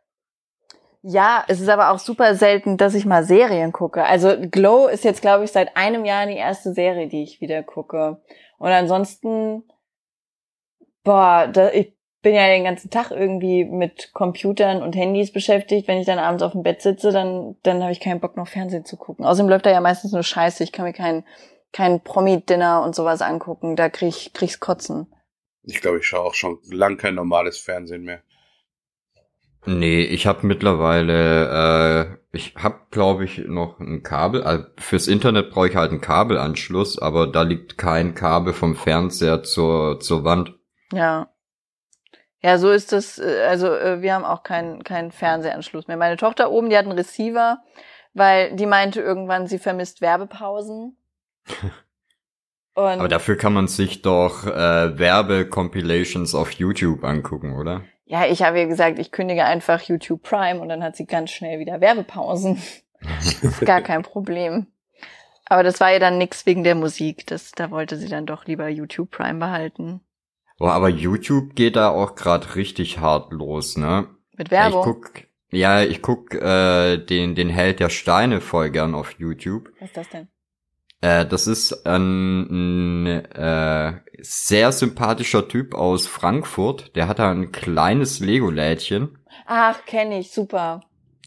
Ja, 1.06 1.44
es 1.48 1.60
ist 1.60 1.68
aber 1.68 1.90
auch 1.90 1.98
super 1.98 2.34
selten, 2.34 2.78
dass 2.78 2.94
ich 2.94 3.04
mal 3.04 3.24
Serien 3.24 3.72
gucke. 3.72 4.04
Also 4.04 4.36
Glow 4.50 4.86
ist 4.86 5.04
jetzt, 5.04 5.20
glaube 5.20 5.44
ich, 5.44 5.52
seit 5.52 5.76
einem 5.76 6.06
Jahr 6.06 6.26
die 6.26 6.36
erste 6.36 6.72
Serie, 6.72 7.08
die 7.08 7.22
ich 7.22 7.42
wieder 7.42 7.62
gucke. 7.62 8.22
Und 8.56 8.70
ansonsten, 8.70 9.64
boah, 11.02 11.46
da, 11.52 11.70
ich 11.72 11.94
bin 12.22 12.34
ja 12.34 12.46
den 12.46 12.64
ganzen 12.64 12.88
Tag 12.88 13.10
irgendwie 13.10 13.66
mit 13.66 14.14
Computern 14.14 14.82
und 14.82 14.96
Handys 14.96 15.30
beschäftigt. 15.30 15.88
Wenn 15.88 15.98
ich 15.98 16.06
dann 16.06 16.18
abends 16.18 16.42
auf 16.42 16.52
dem 16.52 16.62
Bett 16.62 16.80
sitze, 16.80 17.12
dann, 17.12 17.56
dann 17.62 17.82
habe 17.82 17.92
ich 17.92 18.00
keinen 18.00 18.20
Bock, 18.20 18.38
noch 18.38 18.48
Fernsehen 18.48 18.86
zu 18.86 18.96
gucken. 18.96 19.26
Außerdem 19.26 19.50
läuft 19.50 19.66
da 19.66 19.70
ja 19.70 19.82
meistens 19.82 20.12
nur 20.12 20.22
Scheiße. 20.22 20.64
Ich 20.64 20.72
kann 20.72 20.86
mir 20.86 20.94
kein, 20.94 21.22
kein 21.70 22.00
Promi-Dinner 22.00 22.82
und 22.82 22.94
sowas 22.94 23.20
angucken. 23.20 23.76
Da 23.76 23.90
krieg 23.90 24.08
ich, 24.08 24.32
krieg's 24.32 24.58
Kotzen. 24.58 25.14
Ich 25.64 25.82
glaube, 25.82 25.98
ich 25.98 26.06
schaue 26.06 26.24
auch 26.24 26.34
schon 26.34 26.60
lang 26.70 26.96
kein 26.96 27.14
normales 27.14 27.58
Fernsehen 27.58 28.04
mehr. 28.04 28.22
Nee, 29.66 30.02
ich 30.02 30.26
habe 30.26 30.46
mittlerweile, 30.46 32.18
äh, 32.32 32.36
ich 32.36 32.54
habe 32.56 32.80
glaube 32.90 33.24
ich 33.24 33.38
noch 33.38 33.80
ein 33.80 34.02
Kabel. 34.02 34.42
Also 34.42 34.64
fürs 34.78 35.08
Internet 35.08 35.50
brauche 35.50 35.68
ich 35.68 35.76
halt 35.76 35.90
einen 35.90 36.00
Kabelanschluss, 36.00 36.98
aber 36.98 37.26
da 37.26 37.42
liegt 37.42 37.78
kein 37.78 38.14
Kabel 38.14 38.52
vom 38.52 38.76
Fernseher 38.76 39.42
zur, 39.42 40.00
zur 40.00 40.24
Wand. 40.24 40.54
Ja. 40.92 41.30
Ja, 42.40 42.58
so 42.58 42.70
ist 42.70 42.92
es. 42.92 43.18
äh, 43.18 43.46
Also 43.48 43.68
äh, 43.74 44.02
wir 44.02 44.12
haben 44.14 44.24
auch 44.24 44.42
keinen 44.42 44.84
keinen 44.84 45.12
Fernsehanschluss 45.12 45.88
mehr. 45.88 45.96
Meine 45.96 46.18
Tochter 46.18 46.50
oben, 46.50 46.68
die 46.68 46.76
hat 46.76 46.84
einen 46.84 46.98
Receiver, 46.98 47.62
weil 48.12 48.54
die 48.54 48.66
meinte 48.66 49.00
irgendwann, 49.00 49.46
sie 49.46 49.58
vermisst 49.58 50.02
Werbepausen. 50.02 50.98
Und 52.76 52.84
Aber 52.84 53.08
dafür 53.08 53.36
kann 53.36 53.52
man 53.54 53.68
sich 53.68 54.02
doch 54.02 54.46
äh, 54.46 54.98
Werbe-Compilations 54.98 56.34
auf 56.34 56.50
YouTube 56.50 57.04
angucken, 57.04 57.54
oder? 57.54 57.84
Ja, 58.06 58.26
ich 58.26 58.42
habe 58.42 58.60
ihr 58.60 58.66
gesagt, 58.66 58.98
ich 58.98 59.10
kündige 59.10 59.44
einfach 59.44 59.80
YouTube 59.82 60.22
Prime 60.22 60.60
und 60.60 60.68
dann 60.68 60.82
hat 60.82 60.96
sie 60.96 61.06
ganz 61.06 61.30
schnell 61.30 61.58
wieder 61.58 61.80
Werbepausen. 61.80 62.62
ist 63.42 63.60
gar 63.64 63.80
kein 63.80 64.02
Problem. 64.02 64.66
Aber 65.46 65.62
das 65.62 65.80
war 65.80 65.92
ja 65.92 65.98
dann 65.98 66.18
nix 66.18 66.46
wegen 66.46 66.64
der 66.64 66.74
Musik. 66.74 67.26
Das, 67.26 67.52
da 67.52 67.70
wollte 67.70 67.96
sie 67.96 68.08
dann 68.08 68.26
doch 68.26 68.46
lieber 68.46 68.68
YouTube 68.68 69.10
Prime 69.10 69.38
behalten. 69.38 70.00
Oh, 70.58 70.66
aber 70.66 70.88
YouTube 70.88 71.54
geht 71.54 71.76
da 71.76 71.90
auch 71.90 72.14
gerade 72.14 72.54
richtig 72.54 72.98
hart 72.98 73.32
los, 73.32 73.76
ne? 73.76 74.06
Mit 74.36 74.50
Werbung. 74.50 74.80
Ich 74.80 74.86
guck, 74.86 75.12
ja, 75.50 75.82
ich 75.82 76.00
guck 76.00 76.34
äh, 76.34 76.96
den 76.98 77.34
den 77.34 77.48
Held 77.48 77.80
der 77.80 77.90
Steine 77.90 78.40
voll 78.40 78.70
gern 78.70 78.94
auf 78.94 79.18
YouTube. 79.18 79.70
Was 79.80 79.88
ist 79.88 79.96
das 79.96 80.08
denn? 80.10 80.28
Äh, 81.00 81.26
das 81.26 81.46
ist 81.46 81.86
ein, 81.86 83.04
ein 83.04 83.06
äh, 83.06 84.00
sehr 84.20 84.72
sympathischer 84.72 85.48
Typ 85.48 85.74
aus 85.74 86.06
Frankfurt. 86.06 86.96
Der 86.96 87.08
hat 87.08 87.18
da 87.18 87.30
ein 87.30 87.52
kleines 87.52 88.20
Lego-Lädchen. 88.20 89.18
Ach, 89.46 89.84
kenne 89.84 90.20
ich, 90.20 90.30
super. 90.30 90.80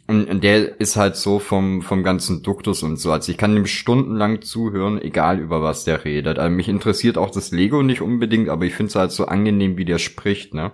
Und, 0.07 0.29
und 0.29 0.43
der 0.43 0.79
ist 0.79 0.95
halt 0.95 1.17
so 1.17 1.39
vom, 1.39 1.81
vom 1.81 2.01
ganzen 2.01 2.41
Duktus 2.41 2.81
und 2.81 2.95
so. 2.95 3.11
Also 3.11 3.31
ich 3.31 3.37
kann 3.37 3.55
ihm 3.55 3.65
stundenlang 3.65 4.41
zuhören, 4.41 5.01
egal 5.01 5.39
über 5.39 5.61
was 5.61 5.83
der 5.83 6.05
redet. 6.05 6.39
Also 6.39 6.49
mich 6.49 6.69
interessiert 6.69 7.17
auch 7.17 7.29
das 7.29 7.51
Lego 7.51 7.83
nicht 7.83 8.01
unbedingt, 8.01 8.47
aber 8.47 8.65
ich 8.65 8.73
finde 8.73 8.89
es 8.89 8.95
halt 8.95 9.11
so 9.11 9.25
angenehm, 9.25 9.77
wie 9.77 9.85
der 9.85 9.99
spricht, 9.99 10.53
ne? 10.53 10.71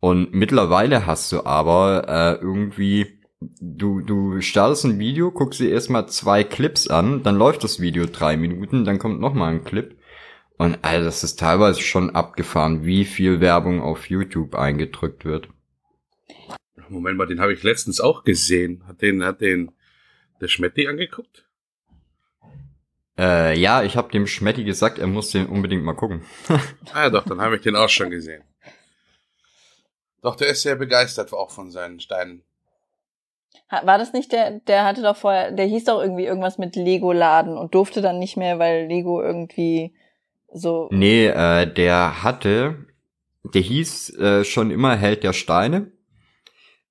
Und 0.00 0.34
mittlerweile 0.34 1.06
hast 1.06 1.32
du 1.32 1.46
aber 1.46 2.04
äh, 2.08 2.42
irgendwie, 2.42 3.15
du, 3.60 4.00
du 4.00 4.40
startest 4.40 4.84
ein 4.84 4.98
Video, 4.98 5.30
guckst 5.30 5.60
dir 5.60 5.70
erstmal 5.70 6.08
zwei 6.08 6.44
Clips 6.44 6.88
an, 6.88 7.22
dann 7.22 7.36
läuft 7.36 7.64
das 7.64 7.80
Video 7.80 8.06
drei 8.06 8.36
Minuten, 8.36 8.84
dann 8.84 8.98
kommt 8.98 9.20
nochmal 9.20 9.52
ein 9.52 9.64
Clip. 9.64 9.96
Und 10.58 10.78
also 10.82 11.04
das 11.04 11.22
ist 11.22 11.38
teilweise 11.38 11.80
schon 11.80 12.10
abgefahren, 12.10 12.84
wie 12.84 13.04
viel 13.04 13.40
Werbung 13.40 13.82
auf 13.82 14.08
YouTube 14.08 14.54
eingedrückt 14.54 15.24
wird. 15.24 15.48
Moment 16.88 17.18
mal, 17.18 17.26
den 17.26 17.40
habe 17.40 17.52
ich 17.52 17.62
letztens 17.62 18.00
auch 18.00 18.24
gesehen. 18.24 18.84
Hat 18.86 19.02
den, 19.02 19.24
hat 19.24 19.40
den 19.40 19.72
der 20.40 20.48
Schmetti 20.48 20.86
angeguckt? 20.86 21.46
Äh, 23.18 23.58
ja, 23.58 23.82
ich 23.82 23.96
habe 23.96 24.12
dem 24.12 24.26
Schmetti 24.26 24.64
gesagt, 24.64 24.98
er 24.98 25.06
muss 25.06 25.30
den 25.30 25.46
unbedingt 25.46 25.84
mal 25.84 25.94
gucken. 25.94 26.24
Ah 26.92 27.10
doch, 27.10 27.24
dann 27.24 27.40
habe 27.40 27.56
ich 27.56 27.62
den 27.62 27.76
auch 27.76 27.88
schon 27.88 28.10
gesehen. 28.10 28.42
Doch, 30.22 30.36
der 30.36 30.48
ist 30.48 30.62
sehr 30.62 30.76
begeistert 30.76 31.32
auch 31.32 31.50
von 31.50 31.70
seinen 31.70 32.00
Steinen. 32.00 32.42
War 33.68 33.98
das 33.98 34.12
nicht 34.12 34.32
der, 34.32 34.60
der 34.60 34.84
hatte 34.84 35.02
doch 35.02 35.16
vorher, 35.16 35.50
der 35.50 35.66
hieß 35.66 35.84
doch 35.84 36.00
irgendwie 36.00 36.24
irgendwas 36.24 36.58
mit 36.58 36.76
Lego-Laden 36.76 37.58
und 37.58 37.74
durfte 37.74 38.00
dann 38.00 38.18
nicht 38.18 38.36
mehr, 38.36 38.58
weil 38.58 38.86
Lego 38.86 39.22
irgendwie 39.22 39.94
so. 40.52 40.88
Nee, 40.90 41.26
äh, 41.26 41.66
der 41.72 42.22
hatte, 42.22 42.86
der 43.42 43.62
hieß 43.62 44.18
äh, 44.18 44.44
schon 44.44 44.70
immer 44.70 44.96
Held 44.96 45.24
der 45.24 45.32
Steine. 45.32 45.90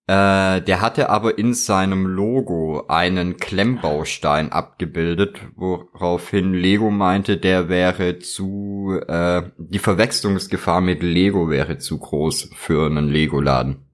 Äh, 0.08 0.62
der 0.62 0.82
hatte 0.82 1.10
aber 1.10 1.39
in 1.39 1.56
seinem 1.56 2.06
Logo 2.06 2.86
einen 2.88 3.38
Klemmbaustein 3.38 4.51
abgebildet, 4.51 5.39
woraufhin 5.56 6.54
Lego 6.54 6.91
meinte, 6.91 7.38
der 7.38 7.69
wäre 7.69 8.19
zu, 8.19 8.99
äh, 9.08 9.41
die 9.58 9.80
Verwechslungsgefahr 9.80 10.82
mit 10.82 11.01
Lego 11.01 11.49
wäre 11.49 11.80
zu 11.80 11.97
groß 11.97 12.51
für 12.54 12.86
einen 12.86 13.08
Lego-Laden. 13.08 13.85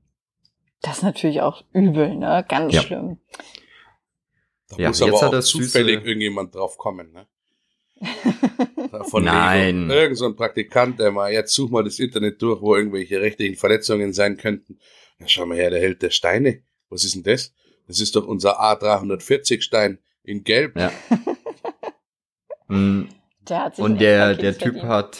Das 0.82 0.98
ist 0.98 1.04
natürlich 1.04 1.42
auch 1.42 1.64
übel, 1.74 2.16
ne? 2.16 2.46
Ganz 2.48 2.74
Ja. 2.74 2.82
schlimm. 2.82 3.20
Da 4.70 4.78
Ja, 4.78 4.88
muss 4.90 5.00
jetzt 5.00 5.10
aber 5.10 5.18
hat 5.22 5.28
auch 5.28 5.32
das 5.32 5.48
zufällig 5.48 6.00
süße- 6.00 6.06
irgendjemand 6.06 6.56
drauf 6.56 6.78
kommen, 6.78 7.12
ne? 7.12 7.28
Von 9.10 9.26
Nein. 9.26 9.90
Irgend 9.92 10.18
so 10.18 10.26
ein 10.26 10.36
Praktikant, 10.36 11.00
der 11.00 11.12
mal, 11.12 11.32
jetzt 11.32 11.54
such 11.54 11.70
mal 11.70 11.84
das 11.84 12.00
Internet 12.00 12.42
durch, 12.42 12.62
wo 12.62 12.76
irgendwelche 12.76 13.22
rechtlichen 13.22 13.56
Verletzungen 13.58 14.12
sein 14.14 14.38
könnten. 14.38 14.80
Ja, 15.20 15.28
schau 15.28 15.46
mal 15.46 15.56
her, 15.58 15.70
der 15.70 15.80
Held 15.82 16.02
der 16.02 16.10
Steine. 16.10 16.62
Was 16.90 17.04
ist 17.04 17.14
denn 17.16 17.24
das? 17.24 17.54
Das 17.88 18.00
ist 18.00 18.16
doch 18.16 18.26
unser 18.26 18.60
A340 18.62 19.62
Stein 19.62 20.00
in 20.24 20.44
Gelb. 20.44 20.78
Ja. 20.78 20.92
Mm, 22.68 23.10
Der 23.50 23.66
hat 23.66 23.76
sich 23.76 23.84
Und 23.84 24.00
der, 24.00 24.34
der 24.36 24.54
Typ 24.54 24.62
verdient. 24.76 24.84
hat, 24.86 25.18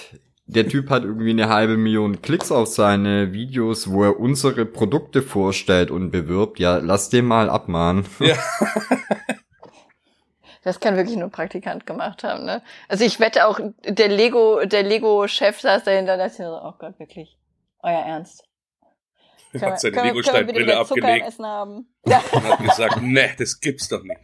der 0.52 0.68
Typ 0.68 0.90
hat 0.90 1.04
irgendwie 1.04 1.30
eine 1.30 1.48
halbe 1.48 1.78
Million 1.78 2.22
Klicks 2.22 2.52
auf 2.52 2.68
seine 2.68 3.32
Videos, 3.32 3.90
wo 3.90 4.04
er 4.04 4.20
unsere 4.20 4.66
Produkte 4.66 5.22
vorstellt 5.22 5.92
und 5.92 6.12
bewirbt. 6.12 6.60
Ja, 6.60 6.78
lass 6.78 7.10
den 7.10 7.26
mal 7.26 7.50
abmahnen. 7.50 8.06
Ja. 8.20 8.36
Das 10.64 10.80
kann 10.80 10.96
wirklich 10.96 11.16
nur 11.16 11.26
ein 11.26 11.32
Praktikant 11.32 11.88
gemacht 11.88 12.24
haben, 12.24 12.46
ne? 12.46 12.62
Also 12.88 13.04
ich 13.04 13.20
wette 13.20 13.48
auch, 13.48 13.60
der 13.84 14.10
Lego, 14.10 14.64
der 14.64 14.84
Lego-Chef 14.84 15.60
saß 15.60 15.86
dahinter 15.86 16.14
und 16.14 16.20
dachte 16.20 16.36
sich 16.36 16.46
so, 16.46 16.62
oh 16.64 16.74
Gott, 16.78 17.00
wirklich. 17.00 17.36
Euer 17.82 18.00
Ernst. 18.00 18.44
Er 19.54 19.62
hat 19.62 19.82
seine 19.82 20.04
Legosteinbrille 20.04 20.78
abgelegt 20.78 21.26
Essen 21.26 21.48
haben? 21.48 21.88
Ja, 22.06 22.24
und 22.32 22.44
hat 22.44 22.60
gesagt, 22.60 23.02
ne, 23.02 23.32
das 23.40 23.60
gibt's 23.60 23.88
doch 23.90 24.04
nicht. 24.04 24.20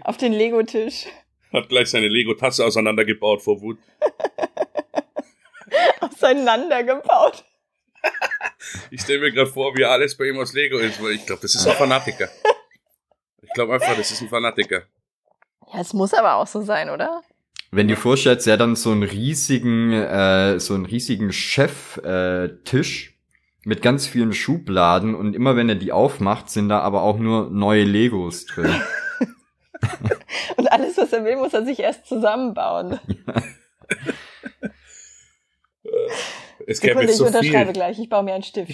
auf 0.00 0.16
den 0.16 0.32
Lego-Tisch. 0.32 1.04
Hat 1.52 1.68
gleich 1.68 1.90
seine 1.90 2.08
Lego-Tasse 2.08 2.64
auseinandergebaut 2.64 3.42
vor 3.42 3.60
Wut. 3.60 3.78
Auseinandergebaut. 6.00 7.44
Ich 8.90 9.02
stelle 9.02 9.20
mir 9.20 9.32
gerade 9.32 9.50
vor, 9.50 9.76
wie 9.76 9.84
alles 9.84 10.16
bei 10.16 10.26
ihm 10.26 10.38
aus 10.38 10.52
Lego 10.52 10.78
ist, 10.78 11.02
weil 11.02 11.12
ich 11.12 11.26
glaube, 11.26 11.42
das 11.42 11.54
ist 11.54 11.66
ein 11.66 11.76
Fanatiker. 11.76 12.28
Ich 13.42 13.50
glaube 13.54 13.74
einfach, 13.74 13.96
das 13.96 14.10
ist 14.10 14.20
ein 14.22 14.28
Fanatiker. 14.28 14.82
Ja, 15.72 15.80
es 15.80 15.92
muss 15.92 16.14
aber 16.14 16.36
auch 16.36 16.46
so 16.46 16.62
sein, 16.62 16.90
oder? 16.90 17.22
Wenn 17.70 17.88
du 17.88 17.94
dir 17.94 18.00
vorstellst, 18.00 18.46
er 18.46 18.54
hat 18.54 18.60
dann 18.60 18.76
so 18.76 18.90
einen 18.90 19.02
riesigen, 19.02 19.92
äh, 19.92 20.58
so 20.60 20.74
einen 20.74 20.84
riesigen 20.84 21.32
Chef-Tisch 21.32 23.08
äh, 23.08 23.12
mit 23.64 23.80
ganz 23.80 24.06
vielen 24.06 24.32
Schubladen 24.32 25.14
und 25.14 25.34
immer 25.34 25.56
wenn 25.56 25.68
er 25.68 25.76
die 25.76 25.92
aufmacht, 25.92 26.50
sind 26.50 26.68
da 26.68 26.80
aber 26.80 27.02
auch 27.02 27.18
nur 27.18 27.50
neue 27.50 27.84
Legos 27.84 28.46
drin. 28.46 28.74
Und 30.56 30.70
alles, 30.70 30.96
was 30.96 31.12
er 31.12 31.24
will, 31.24 31.36
muss 31.36 31.54
er 31.54 31.64
sich 31.64 31.80
erst 31.80 32.06
zusammenbauen. 32.06 33.00
es 36.66 36.80
gäbe 36.80 36.94
Sekunde, 36.94 37.02
jetzt 37.02 37.10
ich 37.10 37.16
so 37.16 37.26
unterschreibe 37.26 37.66
viel. 37.66 37.72
gleich. 37.72 37.98
Ich 37.98 38.08
baue 38.08 38.22
mir 38.22 38.34
einen 38.34 38.42
Stift. 38.42 38.70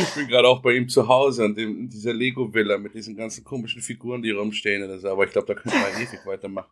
Ich 0.00 0.14
bin 0.14 0.28
gerade 0.28 0.46
auch 0.46 0.62
bei 0.62 0.72
ihm 0.74 0.88
zu 0.88 1.08
Hause 1.08 1.44
an 1.44 1.54
dem, 1.54 1.76
in 1.76 1.88
dieser 1.88 2.14
Lego-Villa 2.14 2.78
mit 2.78 2.94
diesen 2.94 3.16
ganzen 3.16 3.42
komischen 3.42 3.82
Figuren, 3.82 4.22
die 4.22 4.30
rumstehen. 4.30 4.84
Oder 4.84 4.98
so. 4.98 5.08
Aber 5.08 5.24
ich 5.24 5.32
glaube, 5.32 5.48
da 5.48 5.54
könnte 5.54 5.76
man 5.76 5.90
ewig 6.00 6.24
weitermachen. 6.24 6.70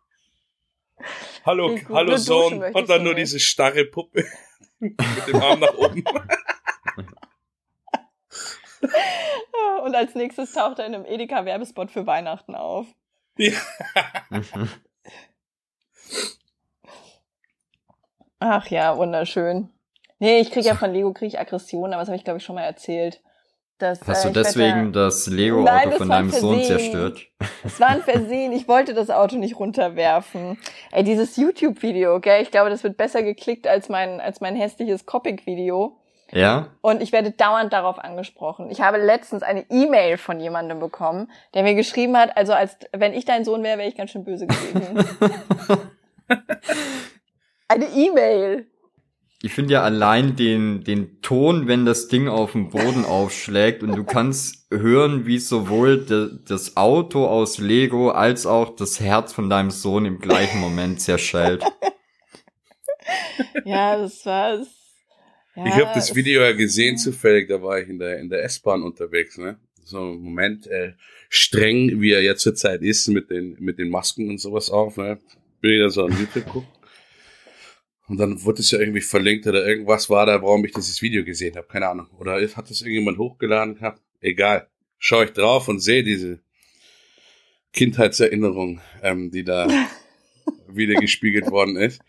Hallo, 1.45 1.75
gut, 1.75 1.89
hallo 1.89 2.17
Sohn. 2.17 2.63
Und 2.73 2.89
dann 2.89 3.03
nur 3.03 3.13
nicht. 3.13 3.27
diese 3.27 3.39
starre 3.39 3.85
Puppe 3.85 4.25
mit 4.79 4.97
dem 5.27 5.35
Arm 5.35 5.59
nach 5.59 5.73
oben. 5.75 6.03
Und 9.83 9.95
als 9.95 10.15
nächstes 10.15 10.53
taucht 10.53 10.79
er 10.79 10.85
in 10.85 10.95
einem 10.95 11.05
Edeka-Werbespot 11.05 11.91
für 11.91 12.05
Weihnachten 12.05 12.55
auf. 12.55 12.87
ja. 13.37 13.53
Ach 18.39 18.67
ja, 18.67 18.97
wunderschön. 18.97 19.69
Nee, 20.19 20.39
ich 20.39 20.51
kriege 20.51 20.67
ja 20.67 20.75
von 20.75 20.91
Lego 20.93 21.13
krieg 21.13 21.29
ich 21.29 21.39
Aggressionen, 21.39 21.93
aber 21.93 22.01
das 22.01 22.09
habe 22.09 22.17
ich 22.17 22.23
glaube 22.23 22.37
ich 22.39 22.43
schon 22.43 22.55
mal 22.55 22.63
erzählt. 22.63 23.21
Dass, 23.77 24.01
Hast 24.07 24.25
äh, 24.25 24.29
du 24.29 24.33
deswegen 24.33 24.85
ja- 24.85 24.91
das 24.91 25.27
Lego-Auto 25.27 25.91
von 25.91 26.09
deinem 26.09 26.31
Sohn 26.31 26.63
zerstört? 26.63 27.27
Es 27.63 27.79
war 27.79 27.89
ein 27.89 28.01
Versehen. 28.01 28.51
Ich 28.51 28.67
wollte 28.67 28.95
das 28.95 29.11
Auto 29.11 29.35
nicht 29.35 29.59
runterwerfen. 29.59 30.57
Ey, 30.91 31.03
dieses 31.03 31.37
YouTube-Video, 31.37 32.19
gell? 32.19 32.41
Ich 32.41 32.49
glaube, 32.49 32.71
das 32.71 32.83
wird 32.83 32.97
besser 32.97 33.21
geklickt 33.21 33.67
als 33.67 33.87
mein, 33.87 34.19
als 34.19 34.41
mein 34.41 34.55
hässliches 34.55 35.05
Copic-Video. 35.05 35.95
Ja? 36.31 36.67
Und 36.81 37.01
ich 37.01 37.11
werde 37.11 37.31
dauernd 37.31 37.73
darauf 37.73 37.99
angesprochen. 37.99 38.69
Ich 38.69 38.81
habe 38.81 38.97
letztens 38.97 39.43
eine 39.43 39.65
E-Mail 39.69 40.17
von 40.17 40.39
jemandem 40.39 40.79
bekommen, 40.79 41.31
der 41.53 41.63
mir 41.63 41.75
geschrieben 41.75 42.17
hat, 42.17 42.35
also 42.35 42.53
als 42.53 42.77
wenn 42.91 43.13
ich 43.13 43.25
dein 43.25 43.45
Sohn 43.45 43.63
wäre, 43.63 43.77
wäre 43.77 43.89
ich 43.89 43.95
ganz 43.95 44.11
schön 44.11 44.25
böse 44.25 44.47
gewesen. 44.47 45.05
eine 47.67 47.85
E-Mail. 47.85 48.67
Ich 49.43 49.53
finde 49.53 49.73
ja 49.73 49.83
allein 49.83 50.35
den, 50.35 50.83
den 50.83 51.21
Ton, 51.21 51.67
wenn 51.67 51.85
das 51.85 52.07
Ding 52.07 52.27
auf 52.27 52.53
dem 52.53 52.69
Boden 52.69 53.05
aufschlägt 53.05 53.83
und 53.83 53.95
du 53.95 54.03
kannst 54.03 54.65
hören, 54.71 55.27
wie 55.27 55.37
sowohl 55.37 56.03
de, 56.03 56.31
das 56.47 56.75
Auto 56.75 57.27
aus 57.27 57.59
Lego 57.59 58.09
als 58.09 58.47
auch 58.47 58.75
das 58.75 58.99
Herz 58.99 59.33
von 59.33 59.47
deinem 59.47 59.69
Sohn 59.69 60.05
im 60.05 60.19
gleichen 60.19 60.59
Moment 60.59 61.01
zerschellt. 61.01 61.63
Ja, 63.65 63.97
das 63.97 64.25
war 64.25 64.53
es. 64.53 64.76
Ja, 65.57 65.65
Ich 65.65 65.73
habe 65.73 65.91
das 65.95 66.15
Video 66.15 66.41
ja 66.41 66.51
gesehen 66.53 66.97
zufällig, 66.97 67.47
da 67.47 67.61
war 67.61 67.79
ich 67.79 67.89
in 67.89 67.97
der, 67.97 68.19
in 68.19 68.29
der 68.29 68.43
S-Bahn 68.43 68.83
unterwegs, 68.83 69.37
ne? 69.37 69.57
So 69.83 70.11
im 70.11 70.21
Moment 70.21 70.67
äh, 70.67 70.93
streng, 71.29 71.99
wie 71.99 72.11
er 72.11 72.21
jetzt 72.21 72.41
zur 72.43 72.53
Zeit 72.53 72.81
ist, 72.83 73.07
mit 73.07 73.31
den, 73.31 73.57
mit 73.59 73.79
den 73.79 73.89
Masken 73.89 74.29
und 74.29 74.37
sowas 74.39 74.69
auf, 74.69 74.97
ne? 74.97 75.19
Bin 75.61 75.71
ich 75.71 75.79
da 75.79 75.89
so 75.89 76.05
an 76.05 76.11
YouTube 76.11 76.45
gucken. 76.45 76.69
Und 78.07 78.17
dann 78.17 78.43
wurde 78.43 78.61
es 78.61 78.69
ja 78.71 78.79
irgendwie 78.79 79.01
verlinkt 79.01 79.47
oder 79.47 79.65
irgendwas 79.67 80.09
war 80.09 80.25
da, 80.27 80.41
warum 80.41 80.63
ich 80.63 80.73
dieses 80.73 81.01
Video 81.01 81.25
gesehen 81.25 81.55
habe, 81.55 81.67
keine 81.67 81.89
Ahnung. 81.89 82.07
Oder 82.19 82.35
hat 82.35 82.69
das 82.69 82.81
irgendjemand 82.81 83.17
hochgeladen 83.17 83.75
gehabt? 83.75 84.01
Egal. 84.21 84.67
Schau 84.99 85.23
ich 85.23 85.31
drauf 85.31 85.67
und 85.67 85.79
sehe 85.79 86.03
diese 86.03 86.39
Kindheitserinnerung, 87.73 88.79
ähm, 89.01 89.31
die 89.31 89.43
da 89.43 89.67
wieder 90.67 90.95
gespiegelt 90.95 91.49
worden 91.49 91.75
ist. 91.77 92.01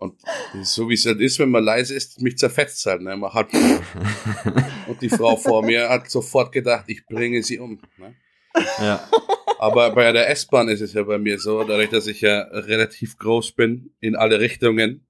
Und 0.00 0.18
so 0.62 0.88
wie 0.88 0.94
es 0.94 1.04
halt 1.04 1.20
ist, 1.20 1.38
wenn 1.38 1.50
man 1.50 1.62
leise 1.62 1.94
ist, 1.94 2.22
mich 2.22 2.38
zerfetzt 2.38 2.84
halt. 2.86 3.02
Ne? 3.02 3.16
Man 3.16 3.32
hat 3.32 3.48
und 4.88 5.00
die 5.02 5.10
Frau 5.10 5.36
vor 5.36 5.62
mir 5.62 5.90
hat 5.90 6.10
sofort 6.10 6.52
gedacht, 6.52 6.86
ich 6.88 7.04
bringe 7.06 7.42
sie 7.42 7.58
um. 7.58 7.80
Ne? 7.98 8.14
Ja. 8.78 9.08
Aber 9.58 9.94
bei 9.94 10.10
der 10.12 10.30
S-Bahn 10.30 10.68
ist 10.68 10.80
es 10.80 10.94
ja 10.94 11.02
bei 11.02 11.18
mir 11.18 11.38
so, 11.38 11.62
dadurch, 11.64 11.90
dass 11.90 12.06
ich 12.06 12.22
ja 12.22 12.40
relativ 12.40 13.18
groß 13.18 13.52
bin 13.52 13.92
in 14.00 14.16
alle 14.16 14.40
Richtungen, 14.40 15.06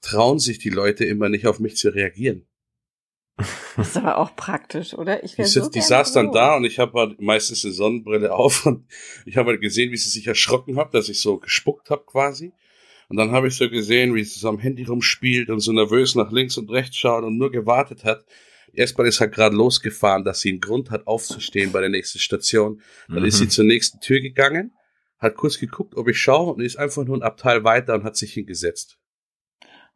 trauen 0.00 0.40
sich 0.40 0.58
die 0.58 0.70
Leute 0.70 1.04
immer 1.04 1.28
nicht 1.28 1.46
auf 1.46 1.60
mich 1.60 1.76
zu 1.76 1.90
reagieren. 1.90 2.46
Das 3.76 3.88
ist 3.88 3.98
aber 3.98 4.16
auch 4.16 4.34
praktisch, 4.34 4.94
oder? 4.94 5.22
Ich 5.22 5.34
Die, 5.34 5.44
so 5.44 5.68
die 5.68 5.82
saß 5.82 6.14
dann 6.14 6.32
da 6.32 6.56
und 6.56 6.64
ich 6.64 6.78
habe 6.78 6.98
halt 6.98 7.20
meistens 7.20 7.62
eine 7.62 7.74
Sonnenbrille 7.74 8.32
auf 8.32 8.64
und 8.64 8.86
ich 9.26 9.36
habe 9.36 9.50
halt 9.50 9.60
gesehen, 9.60 9.92
wie 9.92 9.98
sie 9.98 10.08
sich 10.08 10.26
erschrocken 10.26 10.78
hat, 10.78 10.94
dass 10.94 11.10
ich 11.10 11.20
so 11.20 11.36
gespuckt 11.36 11.90
habe 11.90 12.02
quasi. 12.06 12.54
Und 13.08 13.16
dann 13.16 13.30
habe 13.30 13.48
ich 13.48 13.56
so 13.56 13.68
gesehen, 13.70 14.14
wie 14.14 14.24
sie 14.24 14.38
so 14.40 14.48
am 14.48 14.58
Handy 14.58 14.84
rumspielt 14.84 15.48
und 15.50 15.60
so 15.60 15.72
nervös 15.72 16.14
nach 16.14 16.32
links 16.32 16.56
und 16.58 16.70
rechts 16.70 16.96
schaut 16.96 17.22
und 17.24 17.36
nur 17.38 17.50
gewartet 17.52 18.04
hat. 18.04 18.24
Die 18.72 18.78
S-Bahn 18.78 19.06
ist 19.06 19.20
halt 19.20 19.32
gerade 19.32 19.54
losgefahren, 19.54 20.24
dass 20.24 20.40
sie 20.40 20.50
einen 20.50 20.60
Grund 20.60 20.90
hat 20.90 21.06
aufzustehen 21.06 21.72
bei 21.72 21.80
der 21.80 21.88
nächsten 21.88 22.18
Station. 22.18 22.80
Dann 23.08 23.24
ist 23.24 23.38
sie 23.38 23.44
Mhm. 23.44 23.50
zur 23.50 23.64
nächsten 23.64 24.00
Tür 24.00 24.20
gegangen, 24.20 24.72
hat 25.18 25.36
kurz 25.36 25.58
geguckt, 25.58 25.94
ob 25.96 26.08
ich 26.08 26.20
schaue 26.20 26.52
und 26.52 26.60
ist 26.60 26.76
einfach 26.76 27.04
nur 27.04 27.16
ein 27.16 27.22
Abteil 27.22 27.62
weiter 27.64 27.94
und 27.94 28.04
hat 28.04 28.16
sich 28.16 28.32
hingesetzt. 28.32 28.98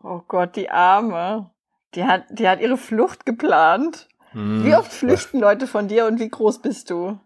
Oh 0.03 0.23
Gott, 0.27 0.57
die 0.57 0.71
Arme. 0.71 1.51
Die 1.95 2.05
hat, 2.05 2.25
die 2.31 2.49
hat 2.49 2.61
ihre 2.61 2.79
Flucht 2.79 3.27
geplant. 3.27 4.09
Mhm. 4.33 4.65
Wie 4.65 4.75
oft 4.75 4.93
flüchten 4.93 5.41
Leute 5.41 5.67
von 5.67 5.89
dir 5.89 6.07
und 6.07 6.21
wie 6.21 6.29
groß 6.29 6.63
bist 6.63 6.89
du? 6.91 7.19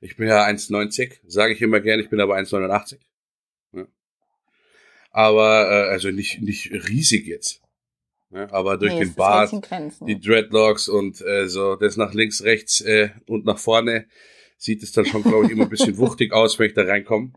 Ich 0.00 0.16
bin 0.16 0.26
ja 0.26 0.44
1,90, 0.44 1.20
sage 1.24 1.52
ich 1.54 1.62
immer 1.62 1.78
gerne, 1.80 2.02
ich 2.02 2.10
bin 2.10 2.20
aber 2.20 2.34
1,89. 2.36 2.98
Aber, 5.12 5.70
äh, 5.70 5.90
also 5.90 6.10
nicht, 6.10 6.40
nicht 6.40 6.72
riesig 6.72 7.26
jetzt. 7.26 7.60
Ja, 8.30 8.50
aber 8.50 8.78
durch 8.78 8.94
Nee, 8.94 9.00
den 9.00 9.14
Bart, 9.14 9.52
die 10.06 10.18
Dreadlocks 10.18 10.88
und 10.88 11.20
äh, 11.20 11.48
so 11.48 11.76
das 11.76 11.98
nach 11.98 12.14
links, 12.14 12.42
rechts 12.42 12.80
äh, 12.80 13.10
und 13.26 13.44
nach 13.44 13.58
vorne 13.58 14.06
sieht 14.56 14.82
es 14.82 14.92
dann 14.92 15.04
schon, 15.04 15.22
glaube 15.22 15.44
ich, 15.44 15.50
immer 15.50 15.64
ein 15.64 15.68
bisschen 15.68 15.98
wuchtig 15.98 16.32
aus, 16.32 16.58
wenn 16.58 16.68
ich 16.68 16.74
da 16.74 16.82
reinkomme. 16.82 17.32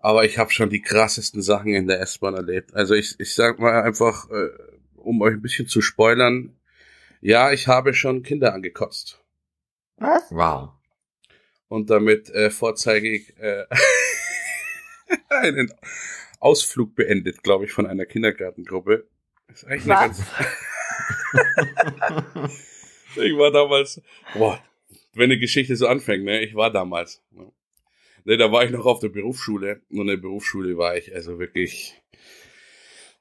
Aber 0.00 0.24
ich 0.24 0.38
habe 0.38 0.50
schon 0.50 0.70
die 0.70 0.80
krassesten 0.82 1.40
Sachen 1.42 1.72
in 1.74 1.86
der 1.86 2.00
S-Bahn 2.00 2.34
erlebt. 2.34 2.74
Also 2.74 2.94
ich, 2.94 3.14
ich 3.20 3.34
sag 3.34 3.60
mal 3.60 3.82
einfach, 3.82 4.28
äh, 4.30 4.48
um 4.96 5.20
euch 5.22 5.34
ein 5.34 5.42
bisschen 5.42 5.68
zu 5.68 5.80
spoilern, 5.82 6.56
ja, 7.20 7.52
ich 7.52 7.68
habe 7.68 7.94
schon 7.94 8.22
Kinder 8.24 8.54
angekotzt. 8.54 9.20
Was? 9.98 10.24
Wow. 10.30 10.70
und 11.68 11.90
damit 11.90 12.30
äh, 12.30 12.50
vorzeigig 12.50 13.34
äh, 13.38 13.66
einen 15.28 15.72
Ausflug 16.40 16.94
beendet, 16.94 17.42
glaube 17.42 17.66
ich, 17.66 17.72
von 17.72 17.86
einer 17.86 18.06
Kindergartengruppe. 18.06 19.06
Ist 19.48 19.64
eigentlich 19.66 19.92
eine 19.92 20.10
Was? 20.10 20.18
ganz, 20.18 20.24
ich 23.16 23.36
war 23.36 23.50
damals, 23.50 24.00
boah, 24.34 24.62
wenn 25.14 25.30
eine 25.30 25.38
Geschichte 25.38 25.76
so 25.76 25.86
anfängt, 25.86 26.24
ne, 26.24 26.42
ich 26.42 26.54
war 26.54 26.70
damals. 26.70 27.22
Ne, 27.30 27.52
ne 28.24 28.36
da 28.36 28.50
war 28.50 28.64
ich 28.64 28.70
noch 28.70 28.86
auf 28.86 29.00
der 29.00 29.08
Berufsschule 29.08 29.82
und 29.90 30.00
in 30.00 30.06
der 30.06 30.16
Berufsschule 30.16 30.76
war 30.76 30.96
ich 30.96 31.14
also 31.14 31.38
wirklich, 31.38 32.00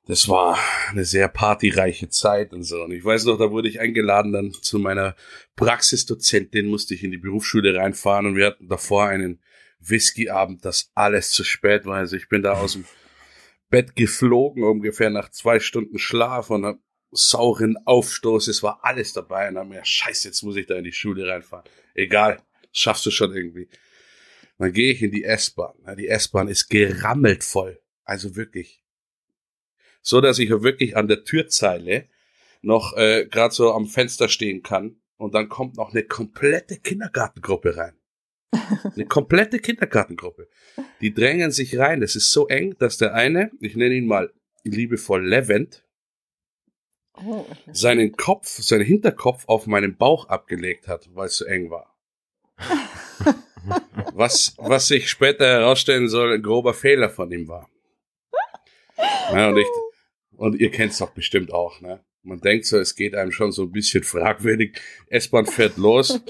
das 0.06 0.28
war 0.28 0.58
eine 0.90 1.06
sehr 1.06 1.28
partyreiche 1.28 2.10
Zeit 2.10 2.54
und 2.54 2.64
so. 2.64 2.84
Und 2.84 2.92
ich 2.92 3.04
weiß 3.04 3.26
noch, 3.26 3.38
da 3.38 3.52
wurde 3.52 3.70
ich 3.70 3.80
eingeladen 3.80 4.32
dann 4.32 4.54
zu 4.54 4.80
meiner 4.80 5.16
Praxisdozentin, 5.56 6.68
musste 6.68 6.94
ich 6.94 7.04
in 7.04 7.12
die 7.12 7.18
Berufsschule 7.18 7.76
reinfahren 7.76 8.26
und 8.26 8.36
wir 8.36 8.48
hatten 8.48 8.70
davor 8.70 9.06
einen 9.06 9.42
Whiskyabend, 9.80 10.66
das 10.66 10.92
alles 10.96 11.32
zu 11.32 11.44
spät 11.44 11.86
war. 11.86 11.98
Also 11.98 12.16
ich 12.16 12.28
bin 12.28 12.44
da 12.44 12.54
aus 12.54 12.74
dem 12.74 12.86
Bett 13.70 13.96
geflogen, 13.96 14.64
ungefähr 14.64 15.10
nach 15.10 15.30
zwei 15.30 15.60
Stunden 15.60 16.00
Schlaf 16.00 16.50
und 16.50 16.66
hab 16.66 16.80
sauren 17.12 17.78
Aufstoß, 17.86 18.48
es 18.48 18.62
war 18.62 18.80
alles 18.84 19.14
dabei 19.14 19.50
und 19.50 19.56
dann 19.56 19.70
mir, 19.70 19.84
scheiße, 19.84 20.28
jetzt 20.28 20.44
muss 20.44 20.56
ich 20.56 20.68
da 20.68 20.76
in 20.76 20.84
die 20.84 20.92
Schule 20.92 21.28
reinfahren. 21.28 21.66
Egal, 21.96 22.42
schaffst 22.72 23.06
du 23.06 23.12
schon 23.12 23.36
irgendwie. 23.36 23.68
Dann 24.58 24.74
gehe 24.74 24.92
ich 24.92 25.02
in 25.02 25.12
die 25.12 25.24
S-Bahn. 25.24 25.74
Die 25.98 26.08
S-Bahn 26.08 26.48
ist 26.48 26.70
gerammelt 26.70 27.44
voll. 27.44 27.80
Also 28.04 28.36
wirklich. 28.36 28.84
So, 30.02 30.22
dass 30.22 30.40
ich 30.40 30.50
wirklich 30.50 30.98
an 30.98 31.08
der 31.08 31.24
Türzeile 31.24 32.10
noch 32.62 32.96
äh, 32.98 33.26
gerade 33.26 33.54
so 33.54 33.74
am 33.74 33.88
Fenster 33.88 34.30
stehen 34.30 34.64
kann 34.64 35.02
und 35.18 35.34
dann 35.34 35.50
kommt 35.50 35.78
noch 35.78 35.92
eine 35.92 36.04
komplette 36.04 36.78
Kindergartengruppe 36.78 37.78
rein. 37.78 37.99
Eine 38.52 39.06
komplette 39.06 39.60
Kindergartengruppe. 39.60 40.48
Die 41.02 41.14
drängen 41.14 41.52
sich 41.52 41.78
rein. 41.78 42.02
Das 42.02 42.16
ist 42.16 42.32
so 42.32 42.48
eng, 42.48 42.76
dass 42.80 42.98
der 42.98 43.14
eine, 43.14 43.52
ich 43.60 43.76
nenne 43.76 43.96
ihn 43.96 44.08
mal 44.08 44.32
liebevoll 44.64 45.28
Levent, 45.28 45.84
Oh, 47.26 47.46
seinen 47.72 48.16
Kopf, 48.16 48.48
seinen 48.48 48.86
Hinterkopf 48.86 49.44
auf 49.48 49.68
meinen 49.68 49.98
Bauch 49.98 50.30
abgelegt 50.30 50.88
hat, 50.88 51.10
weil 51.14 51.28
es 51.28 51.38
so 51.38 51.46
eng 51.46 51.70
war. 51.70 51.96
Was, 54.14 54.56
was 54.58 54.88
sich 54.88 55.10
später 55.10 55.46
herausstellen 55.46 56.08
soll, 56.08 56.34
ein 56.34 56.42
grober 56.42 56.74
Fehler 56.74 57.10
von 57.10 57.32
ihm 57.32 57.48
war. 57.48 57.70
Ja, 59.32 59.50
und, 59.50 59.58
ich, 59.58 59.68
und 60.38 60.60
ihr 60.60 60.72
kennt 60.72 60.94
es 60.94 60.98
doch 60.98 61.12
bestimmt 61.12 61.54
auch, 61.54 61.80
ne? 61.82 62.04
Man 62.24 62.40
denkt 62.40 62.66
so, 62.66 62.78
es 62.80 62.96
geht 62.96 63.16
einem 63.16 63.32
schon 63.32 63.52
so 63.52 63.64
ein 63.64 63.72
bisschen 63.72 64.04
fragwürdig. 64.04 64.80
S-Bahn 65.08 65.46
fährt 65.46 65.78
los 65.78 66.22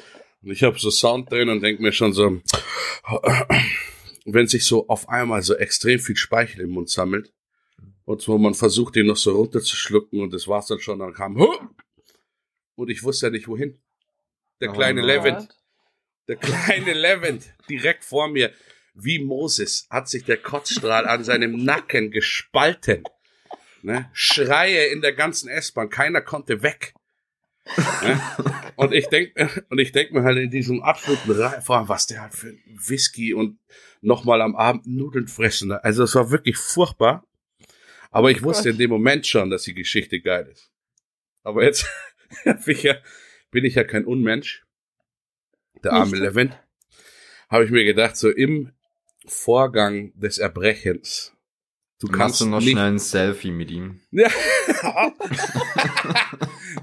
und 0.41 0.51
ich 0.51 0.63
habe 0.63 0.79
so 0.79 0.89
Sound 0.89 1.31
drin 1.31 1.49
und 1.49 1.61
denk 1.61 1.79
mir 1.79 1.91
schon 1.91 2.13
so, 2.13 2.41
wenn 4.25 4.47
sich 4.47 4.65
so 4.65 4.87
auf 4.87 5.09
einmal 5.09 5.41
so 5.41 5.55
extrem 5.55 5.99
viel 5.99 6.15
Speichel 6.15 6.61
im 6.61 6.71
Mund 6.71 6.89
sammelt 6.89 7.33
und 8.05 8.27
wo 8.27 8.37
man 8.37 8.53
versucht, 8.53 8.95
den 8.95 9.07
noch 9.07 9.17
so 9.17 9.35
runterzuschlucken 9.35 10.21
und 10.21 10.33
das 10.33 10.47
war's 10.47 10.67
dann 10.67 10.79
schon, 10.79 10.99
dann 10.99 11.13
kam 11.13 11.35
und 12.75 12.89
ich 12.89 13.03
wusste 13.03 13.27
ja 13.27 13.31
nicht 13.31 13.47
wohin. 13.47 13.81
Der 14.61 14.69
Oh 14.69 14.73
kleine 14.73 15.01
no. 15.01 15.07
Levent, 15.07 15.49
der 16.27 16.37
kleine 16.37 16.93
Levent, 16.93 17.53
direkt 17.69 18.05
vor 18.05 18.27
mir, 18.27 18.53
wie 18.93 19.19
Moses 19.19 19.87
hat 19.89 20.09
sich 20.09 20.23
der 20.23 20.37
Kotzstrahl 20.37 21.07
an 21.07 21.23
seinem 21.23 21.63
Nacken 21.63 22.11
gespalten. 22.11 23.03
Ne? 23.81 24.09
Schreie 24.13 24.87
in 24.87 25.01
der 25.01 25.13
ganzen 25.13 25.49
S-Bahn, 25.49 25.89
keiner 25.89 26.21
konnte 26.21 26.61
weg. 26.63 26.93
ne? 28.01 28.21
Und 28.79 28.93
ich 28.93 29.07
denk, 29.07 29.33
und 29.69 29.77
ich 29.77 29.91
denk 29.91 30.13
mir 30.13 30.23
halt 30.23 30.37
in 30.37 30.49
diesem 30.49 30.81
absoluten 30.81 31.31
allem, 31.31 31.89
was 31.89 32.07
der 32.07 32.21
halt 32.21 32.33
für 32.33 32.57
Whisky 32.65 33.33
und 33.33 33.59
nochmal 33.99 34.41
am 34.41 34.55
Abend 34.55 34.87
Nudeln 34.87 35.27
fressen. 35.27 35.67
Ne? 35.67 35.83
Also 35.83 36.03
es 36.03 36.15
war 36.15 36.31
wirklich 36.31 36.55
furchtbar. 36.55 37.27
Aber 38.09 38.31
ich 38.31 38.41
wusste 38.41 38.69
in 38.69 38.77
dem 38.77 38.89
Moment 38.89 39.27
schon, 39.27 39.49
dass 39.49 39.63
die 39.63 39.73
Geschichte 39.73 40.21
geil 40.21 40.47
ist. 40.47 40.71
Aber 41.43 41.63
jetzt 41.63 41.87
bin 42.45 42.55
ich 42.67 42.83
ja, 42.83 42.95
bin 43.51 43.65
ich 43.65 43.75
ja 43.75 43.83
kein 43.83 44.05
Unmensch. 44.05 44.65
Der 45.83 45.91
arme 45.91 46.11
Nicht. 46.11 46.21
Levin. 46.21 46.55
Habe 47.49 47.65
ich 47.65 47.71
mir 47.71 47.83
gedacht, 47.83 48.15
so 48.15 48.29
im 48.29 48.71
Vorgang 49.25 50.17
des 50.17 50.37
Erbrechens. 50.37 51.35
Du 51.99 52.07
Machst 52.07 52.17
kannst 52.17 52.41
du 52.41 52.45
noch 52.45 52.61
nicht, 52.61 52.71
schnell 52.71 52.91
ein 52.91 52.99
Selfie 52.99 53.51
mit 53.51 53.71
ihm? 53.71 53.99
ja, 54.11 54.29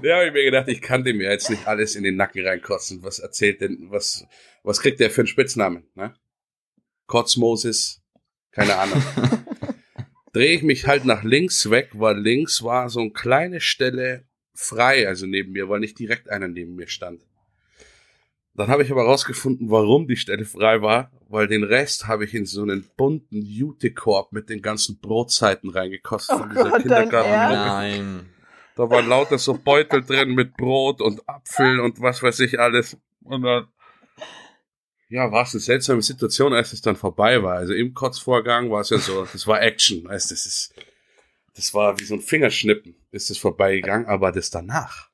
da 0.01 0.17
habe 0.17 0.27
ich 0.27 0.33
mir 0.33 0.43
gedacht, 0.43 0.67
ich 0.67 0.81
kann 0.81 1.03
dem 1.03 1.21
ja 1.21 1.31
jetzt 1.31 1.49
nicht 1.49 1.67
alles 1.67 1.95
in 1.95 2.03
den 2.03 2.15
Nacken 2.15 2.45
reinkotzen. 2.45 3.03
Was 3.03 3.19
erzählt 3.19 3.61
denn, 3.61 3.87
was, 3.89 4.25
was 4.63 4.79
kriegt 4.79 4.99
der 4.99 5.09
für 5.09 5.21
einen 5.21 5.27
Spitznamen, 5.27 5.87
ne? 5.95 6.15
Kotzmoses, 7.07 8.01
keine 8.51 8.75
Ahnung. 8.75 9.01
Drehe 10.33 10.55
ich 10.55 10.63
mich 10.63 10.87
halt 10.87 11.05
nach 11.05 11.23
links 11.23 11.69
weg, 11.69 11.91
weil 11.93 12.17
links 12.19 12.61
war 12.63 12.89
so 12.89 12.99
eine 12.99 13.11
kleine 13.11 13.61
Stelle 13.61 14.25
frei, 14.53 15.07
also 15.07 15.25
neben 15.25 15.53
mir, 15.53 15.69
weil 15.69 15.79
nicht 15.79 15.97
direkt 15.97 16.29
einer 16.29 16.47
neben 16.47 16.75
mir 16.75 16.87
stand. 16.87 17.21
Dann 18.55 18.69
habe 18.69 18.83
ich 18.83 18.91
aber 18.91 19.03
rausgefunden, 19.03 19.69
warum 19.69 20.07
die 20.07 20.17
Stelle 20.17 20.43
frei 20.43 20.81
war, 20.81 21.11
weil 21.29 21.47
den 21.47 21.63
Rest 21.63 22.07
habe 22.07 22.25
ich 22.25 22.33
in 22.33 22.45
so 22.45 22.63
einen 22.63 22.85
bunten 22.97 23.43
Jutekorb 23.43 24.33
mit 24.33 24.49
den 24.49 24.63
ganzen 24.63 24.99
Brotzeiten 24.99 25.69
reingekostet 25.69 26.35
Oh 26.35 26.39
von 26.39 26.49
dieser 26.49 26.69
Gott, 26.71 26.81
Kindergarten. 26.81 27.29
Nein. 27.29 28.29
Da 28.77 28.87
waren 28.91 29.07
lauter 29.07 29.39
so 29.39 29.55
Beutel 29.55 30.03
drin 30.03 30.35
mit 30.35 30.55
Brot 30.55 31.01
und 31.01 31.27
Apfel 31.27 31.79
und 31.79 31.99
was 31.99 32.21
weiß 32.21 32.39
ich 32.41 32.59
alles. 32.59 32.95
Und 33.23 33.41
dann, 33.41 33.67
ja, 35.09 35.31
war 35.31 35.43
es 35.43 35.53
eine 35.53 35.61
seltsame 35.61 36.03
Situation, 36.03 36.53
als 36.53 36.73
es 36.73 36.81
dann 36.81 36.95
vorbei 36.95 37.41
war. 37.41 37.55
Also 37.55 37.73
im 37.73 37.95
Kotzvorgang 37.95 38.69
war 38.69 38.81
es 38.81 38.91
ja 38.91 38.99
so, 38.99 39.25
das 39.25 39.47
war 39.47 39.63
Action. 39.63 40.05
Weißt, 40.05 40.29
das 40.29 40.45
ist, 40.45 40.75
das 41.55 41.73
war 41.73 41.99
wie 41.99 42.03
so 42.03 42.13
ein 42.13 42.21
Fingerschnippen, 42.21 42.95
ist 43.09 43.31
es 43.31 43.39
vorbeigegangen, 43.39 44.05
aber 44.05 44.31
das 44.31 44.51
danach. 44.51 45.09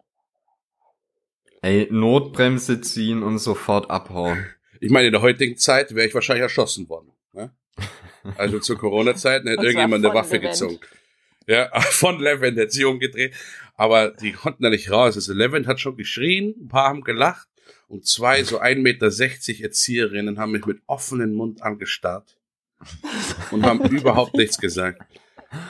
Ey, 1.61 1.87
Notbremse 1.89 2.81
ziehen 2.81 3.23
und 3.23 3.37
sofort 3.39 3.89
abhauen. 3.89 4.45
Ich 4.81 4.91
meine, 4.91 5.07
in 5.07 5.13
der 5.13 5.21
heutigen 5.21 5.55
Zeit 5.55 5.95
wäre 5.95 6.05
ich 6.05 6.13
wahrscheinlich 6.13 6.43
erschossen 6.43 6.89
worden. 6.89 7.13
Ne? 7.31 7.51
Also 8.37 8.59
zur 8.59 8.77
Corona-Zeit 8.77 9.43
hätte 9.43 9.61
irgendjemand 9.61 10.05
eine 10.05 10.13
Waffe 10.13 10.39
gezogen. 10.39 10.79
Ja, 11.47 11.69
von 11.81 12.19
Levent 12.19 12.57
hat 12.59 12.71
sie 12.71 12.85
umgedreht. 12.85 13.33
Aber 13.75 14.11
die 14.11 14.33
konnten 14.33 14.63
da 14.63 14.69
nicht 14.69 14.91
raus. 14.91 15.15
Also 15.15 15.33
Levent 15.33 15.67
hat 15.67 15.79
schon 15.79 15.97
geschrien, 15.97 16.55
ein 16.59 16.67
paar 16.67 16.89
haben 16.89 17.01
gelacht 17.01 17.47
und 17.87 18.05
zwei 18.05 18.43
so 18.43 18.61
1,60 18.61 18.81
Meter 18.81 19.63
Erzieherinnen 19.63 20.39
haben 20.39 20.51
mich 20.51 20.65
mit 20.65 20.81
offenem 20.85 21.33
Mund 21.33 21.61
angestarrt 21.61 22.37
und 23.51 23.65
haben 23.65 23.83
überhaupt 23.89 24.35
nichts 24.35 24.57
gesagt. 24.57 25.01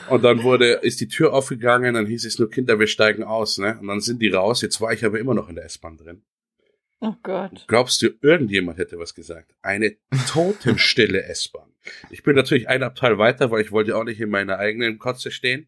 Und 0.09 0.23
dann 0.23 0.43
wurde, 0.43 0.73
ist 0.75 1.01
die 1.01 1.07
Tür 1.07 1.33
aufgegangen, 1.33 1.95
dann 1.95 2.05
hieß 2.05 2.25
es 2.25 2.39
nur, 2.39 2.49
Kinder, 2.49 2.79
wir 2.79 2.87
steigen 2.87 3.23
aus, 3.23 3.57
ne? 3.57 3.77
Und 3.79 3.87
dann 3.87 3.99
sind 3.99 4.21
die 4.21 4.29
raus. 4.29 4.61
Jetzt 4.61 4.79
war 4.79 4.93
ich 4.93 5.03
aber 5.03 5.19
immer 5.19 5.33
noch 5.33 5.49
in 5.49 5.55
der 5.55 5.65
S-Bahn 5.65 5.97
drin. 5.97 6.23
Oh 7.05 7.15
Gott. 7.21 7.65
Glaubst 7.67 8.01
du, 8.01 8.11
irgendjemand 8.21 8.77
hätte 8.77 8.97
was 8.97 9.13
gesagt? 9.13 9.53
Eine 9.61 9.97
totenstille 10.31 11.21
S-Bahn. 11.25 11.69
Ich 12.09 12.23
bin 12.23 12.33
natürlich 12.33 12.69
ein 12.69 12.81
Abteil 12.81 13.17
weiter, 13.17 13.51
weil 13.51 13.61
ich 13.61 13.73
wollte 13.73 13.97
auch 13.97 14.05
nicht 14.05 14.21
in 14.21 14.29
meiner 14.29 14.57
eigenen 14.57 14.99
Kotze 14.99 15.29
stehen 15.29 15.67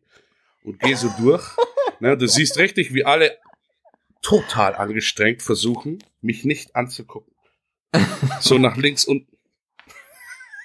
und 0.64 0.80
gehe 0.80 0.96
so 0.96 1.12
durch. 1.20 1.46
Ne, 2.02 2.18
du 2.18 2.28
siehst 2.28 2.58
richtig, 2.58 2.94
wie 2.94 3.06
alle 3.06 3.38
total 4.22 4.76
angestrengt 4.76 5.42
versuchen, 5.42 6.04
mich 6.20 6.44
nicht 6.44 6.76
anzugucken. 6.76 7.34
So 8.42 8.58
nach 8.58 8.76
links 8.76 9.06
unten. 9.06 9.38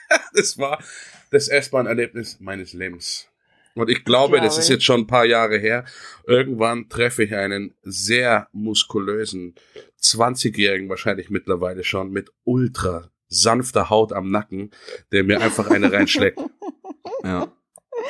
Das 0.34 0.58
war 0.58 0.82
das 1.30 1.46
S-Bahn-Erlebnis 1.46 2.40
meines 2.40 2.72
Lebens. 2.72 3.29
Und 3.74 3.88
ich 3.88 4.04
glaube, 4.04 4.32
Glaube 4.36 4.46
das 4.46 4.58
ist 4.58 4.64
ich. 4.64 4.70
jetzt 4.70 4.84
schon 4.84 5.00
ein 5.02 5.06
paar 5.06 5.24
Jahre 5.24 5.58
her. 5.58 5.84
Irgendwann 6.26 6.88
treffe 6.88 7.22
ich 7.24 7.34
einen 7.34 7.74
sehr 7.82 8.48
muskulösen 8.52 9.54
20-Jährigen 10.02 10.88
wahrscheinlich 10.88 11.30
mittlerweile 11.30 11.84
schon 11.84 12.10
mit 12.10 12.30
ultra 12.44 13.10
sanfter 13.28 13.90
Haut 13.90 14.12
am 14.12 14.30
Nacken, 14.30 14.70
der 15.12 15.22
mir 15.24 15.40
einfach 15.40 15.70
eine 15.70 15.92
reinschlägt. 15.92 16.38
Ja. 17.24 17.48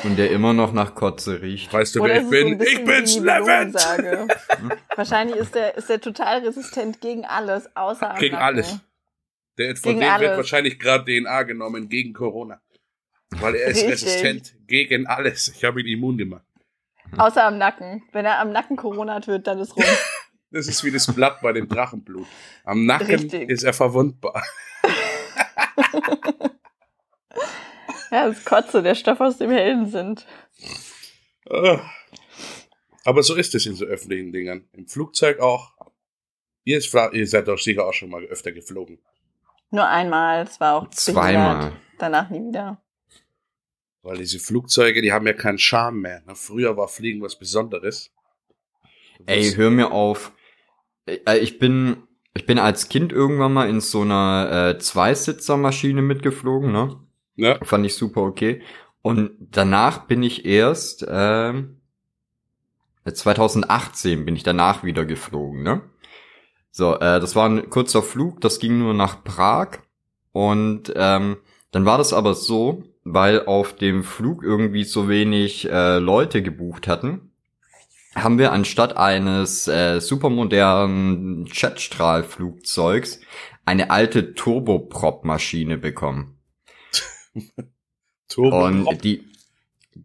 Und 0.05 0.19
der 0.19 0.31
immer 0.31 0.53
noch 0.53 0.73
nach 0.73 0.95
Kotze 0.95 1.43
riecht. 1.43 1.73
Weißt 1.73 1.97
du, 1.97 2.01
Oder 2.03 2.15
wer 2.15 2.19
ich 2.21 2.25
so 2.25 2.31
bin? 2.31 2.59
bisschen 2.59 2.79
ich 2.81 2.85
bin's, 2.85 3.17
wie 3.17 3.21
die 3.21 3.25
Levent! 3.27 3.47
Melonsage? 3.75 4.29
Wahrscheinlich 4.97 5.37
ist 5.37 5.55
der, 5.55 5.77
ist 5.77 5.89
der 5.89 6.01
total 6.01 6.45
resistent 6.47 7.01
gegen 7.01 7.25
alles, 7.25 7.75
außer 7.75 8.15
Gegen 8.21 8.37
alles. 8.37 8.79
Der, 9.59 9.75
von 9.75 9.93
Gegen 9.93 10.01
dem 10.01 10.09
wird 10.09 10.13
alles. 10.13 10.37
wahrscheinlich 10.37 10.79
gerade 10.79 11.05
DNA 11.05 11.43
genommen 11.43 11.89
gegen 11.89 12.13
Corona. 12.13 12.61
Weil 13.39 13.55
er 13.55 13.69
ist 13.69 13.85
Richtig. 13.85 13.93
resistent 13.93 14.55
gegen 14.67 15.07
alles. 15.07 15.49
Ich 15.49 15.65
habe 15.65 15.81
ihn 15.81 15.87
immun 15.87 16.19
gemacht. 16.19 16.45
Außer 17.17 17.45
am 17.45 17.59
Nacken. 17.59 18.03
Wenn 18.13 18.25
er 18.25 18.39
am 18.41 18.53
Nacken 18.53 18.77
Corona 18.77 19.25
wird, 19.27 19.47
dann 19.47 19.59
ist 19.59 19.77
rum. 19.77 19.85
Das 20.53 20.67
ist 20.67 20.83
wie 20.83 20.91
das 20.91 21.07
Blatt 21.15 21.41
bei 21.43 21.53
dem 21.53 21.69
Drachenblut. 21.69 22.27
Am 22.65 22.85
Nacken 22.85 23.07
Richtig. 23.07 23.49
ist 23.49 23.63
er 23.63 23.73
verwundbar. 23.73 24.43
ja, 28.11 28.27
das 28.27 28.39
ist 28.39 28.47
Kotze, 28.47 28.83
der 28.83 28.97
Stoff 28.97 29.21
aus 29.21 29.39
dem 29.39 29.53
Helden 29.53 29.87
sind. 29.87 30.27
Ah. 31.49 31.79
Aber 33.05 33.23
so 33.23 33.37
ist 33.37 33.55
es 33.55 33.65
in 33.67 33.77
so 33.77 33.85
öffentlichen 33.85 34.33
Dingern. 34.33 34.69
Im 34.73 34.89
Flugzeug 34.89 35.39
auch. 35.39 35.73
Ihr, 36.65 36.79
ist, 36.79 36.93
ihr 37.13 37.27
seid 37.29 37.47
doch 37.47 37.59
sicher 37.59 37.87
auch 37.87 37.95
schon 37.95 38.11
mal 38.11 38.25
öfter 38.25 38.51
geflogen. 38.51 38.99
Nur 39.71 39.87
einmal, 39.87 40.43
es 40.43 40.59
war 40.59 40.75
auch 40.75 40.91
Zweimal. 40.91 41.59
behindert. 41.59 41.81
Danach 41.99 42.29
nie 42.29 42.49
wieder. 42.49 42.83
Weil 44.03 44.19
diese 44.19 44.39
Flugzeuge, 44.39 45.03
die 45.03 45.13
haben 45.13 45.27
ja 45.27 45.33
keinen 45.33 45.59
Charme 45.59 46.01
mehr. 46.01 46.23
ne? 46.27 46.35
Früher 46.35 46.77
war 46.77 46.89
Fliegen 46.89 47.21
was 47.23 47.39
Besonderes. 47.39 48.11
Ey, 49.27 49.53
hör 49.53 49.71
mir 49.71 49.91
auf. 49.93 50.33
Äh, 51.07 51.39
Ich 51.39 51.59
bin, 51.59 51.99
ich 52.35 52.47
bin 52.47 52.59
als 52.59 52.89
Kind 52.89 53.13
irgendwann 53.13 53.53
mal 53.53 53.69
in 53.69 53.81
so 53.81 54.03
einer 54.03 54.71
äh, 54.71 54.79
Zweisitzermaschine 54.79 56.01
mitgeflogen, 56.01 56.73
ne? 56.73 56.97
ne? 57.37 57.61
Fand 57.63 57.85
ich 57.85 57.95
super 57.95 58.23
okay. 58.23 58.63
Und 59.03 59.33
danach 59.39 60.07
bin 60.07 60.23
ich 60.23 60.45
erst, 60.45 61.07
ähm, 61.09 61.81
2018 63.13 64.25
bin 64.25 64.37
ich 64.37 64.43
danach 64.43 64.85
wieder 64.85 65.05
geflogen, 65.05 65.63
ne? 65.63 65.83
So, 66.71 66.95
äh, 66.95 67.19
das 67.21 67.35
war 67.35 67.49
ein 67.49 67.69
kurzer 67.69 68.03
Flug, 68.03 68.41
das 68.41 68.61
ging 68.61 68.79
nur 68.79 68.95
nach 68.95 69.25
Prag. 69.25 69.79
Und 70.33 70.93
ähm, 70.95 71.39
dann 71.73 71.85
war 71.85 71.99
das 71.99 72.13
aber 72.13 72.35
so, 72.35 72.85
weil 73.05 73.47
auf 73.47 73.75
dem 73.75 74.05
Flug 74.05 74.43
irgendwie 74.43 74.85
so 74.85 75.09
wenig 75.09 75.69
äh, 75.71 75.99
Leute 75.99 76.43
gebucht 76.43 76.87
hatten, 76.89 77.33
haben 78.15 78.39
wir 78.39 78.53
anstatt 78.53 78.97
eines 78.97 79.69
äh, 79.69 80.01
supermodernen 80.01 81.47
Jetstrahlflugzeugs 81.47 83.21
eine 83.65 83.91
alte 83.91 84.35
Turboprop-Maschine 84.35 85.79
bekommen. 85.79 86.39
Turbo. 88.29 88.67
Und 88.67 89.05
die, 89.05 89.25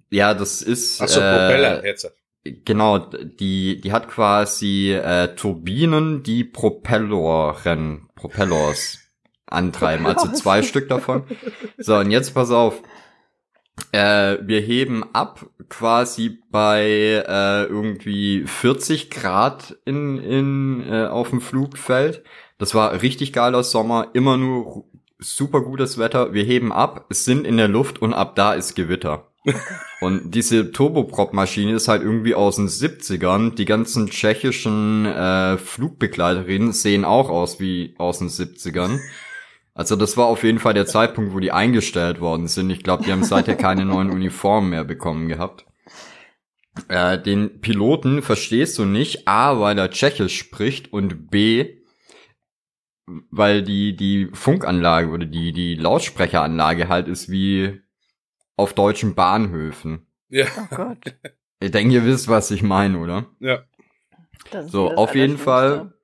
ja, 0.09 0.33
das 0.33 0.61
ist, 0.61 1.01
Achso, 1.01 1.19
äh, 1.19 1.31
Propeller, 1.31 1.85
jetzt. 1.85 2.11
genau, 2.43 2.99
die, 2.99 3.81
die 3.81 3.91
hat 3.91 4.07
quasi 4.07 4.93
äh, 4.93 5.35
Turbinen, 5.35 6.23
die 6.23 6.43
Propelleren, 6.43 8.09
Propellers 8.15 9.04
antreiben, 9.47 10.05
also 10.05 10.31
zwei 10.31 10.63
Stück 10.63 10.89
davon. 10.89 11.23
So, 11.77 11.95
und 11.97 12.11
jetzt 12.11 12.33
pass 12.33 12.51
auf. 12.51 12.81
Äh, 13.91 14.37
wir 14.41 14.61
heben 14.61 15.03
ab 15.13 15.45
quasi 15.67 16.39
bei 16.49 17.23
äh, 17.27 17.63
irgendwie 17.65 18.45
40 18.45 19.09
Grad 19.09 19.77
in, 19.85 20.17
in, 20.17 20.83
äh, 20.89 21.07
auf 21.07 21.29
dem 21.29 21.41
Flugfeld. 21.41 22.23
Das 22.57 22.73
war 22.73 23.01
richtig 23.01 23.33
geiler 23.33 23.63
Sommer, 23.63 24.11
immer 24.13 24.37
nur 24.37 24.85
super 25.19 25.61
gutes 25.61 25.97
Wetter. 25.97 26.33
Wir 26.33 26.43
heben 26.43 26.71
ab, 26.71 27.05
es 27.09 27.25
sind 27.25 27.45
in 27.45 27.57
der 27.57 27.67
Luft 27.67 28.01
und 28.01 28.13
ab 28.13 28.35
da 28.35 28.53
ist 28.53 28.75
Gewitter. 28.75 29.31
Und 30.01 30.31
diese 30.31 30.71
Turboprop-Maschine 30.71 31.73
ist 31.73 31.87
halt 31.87 32.01
irgendwie 32.01 32.35
aus 32.35 32.57
den 32.57 32.67
70ern. 32.67 33.55
Die 33.55 33.65
ganzen 33.65 34.09
tschechischen 34.09 35.05
äh, 35.05 35.57
Flugbegleiterinnen 35.57 36.73
sehen 36.73 37.05
auch 37.05 37.29
aus 37.29 37.59
wie 37.59 37.95
aus 37.97 38.19
den 38.19 38.29
70ern. 38.29 38.99
Also 39.75 39.97
das 39.97 40.15
war 40.15 40.27
auf 40.27 40.43
jeden 40.43 40.59
Fall 40.59 40.73
der 40.73 40.85
Zeitpunkt, 40.85 41.33
wo 41.33 41.39
die 41.39 41.51
eingestellt 41.51 42.21
worden 42.21 42.47
sind. 42.47 42.69
Ich 42.69 42.81
glaube, 42.81 43.03
die 43.03 43.11
haben 43.11 43.25
seither 43.25 43.55
keine 43.55 43.83
neuen 43.85 44.09
Uniformen 44.09 44.69
mehr 44.69 44.85
bekommen 44.85 45.27
gehabt. 45.27 45.65
Äh, 46.87 47.21
den 47.21 47.59
Piloten 47.59 48.21
verstehst 48.21 48.79
du 48.79 48.85
nicht, 48.85 49.27
A, 49.27 49.59
weil 49.59 49.77
er 49.77 49.91
Tschechisch 49.91 50.37
spricht 50.37 50.93
und 50.93 51.29
B, 51.29 51.81
weil 53.29 53.63
die, 53.63 53.97
die 53.97 54.29
Funkanlage 54.33 55.09
oder 55.09 55.25
die, 55.25 55.51
die 55.51 55.75
Lautsprecheranlage 55.75 56.87
halt 56.87 57.09
ist 57.09 57.29
wie 57.29 57.81
auf 58.55 58.73
deutschen 58.73 59.13
Bahnhöfen. 59.13 60.07
Ja. 60.29 60.47
Oh 60.57 60.75
Gott. 60.75 60.97
Ich 61.59 61.71
denke, 61.71 61.95
ihr 61.95 62.05
wisst, 62.05 62.29
was 62.29 62.49
ich 62.49 62.63
meine, 62.63 62.97
oder? 62.97 63.27
Ja. 63.39 63.63
So, 64.67 64.89
das 64.89 64.97
auf 64.97 65.15
jeden. 65.15 65.37
Fall. 65.37 65.94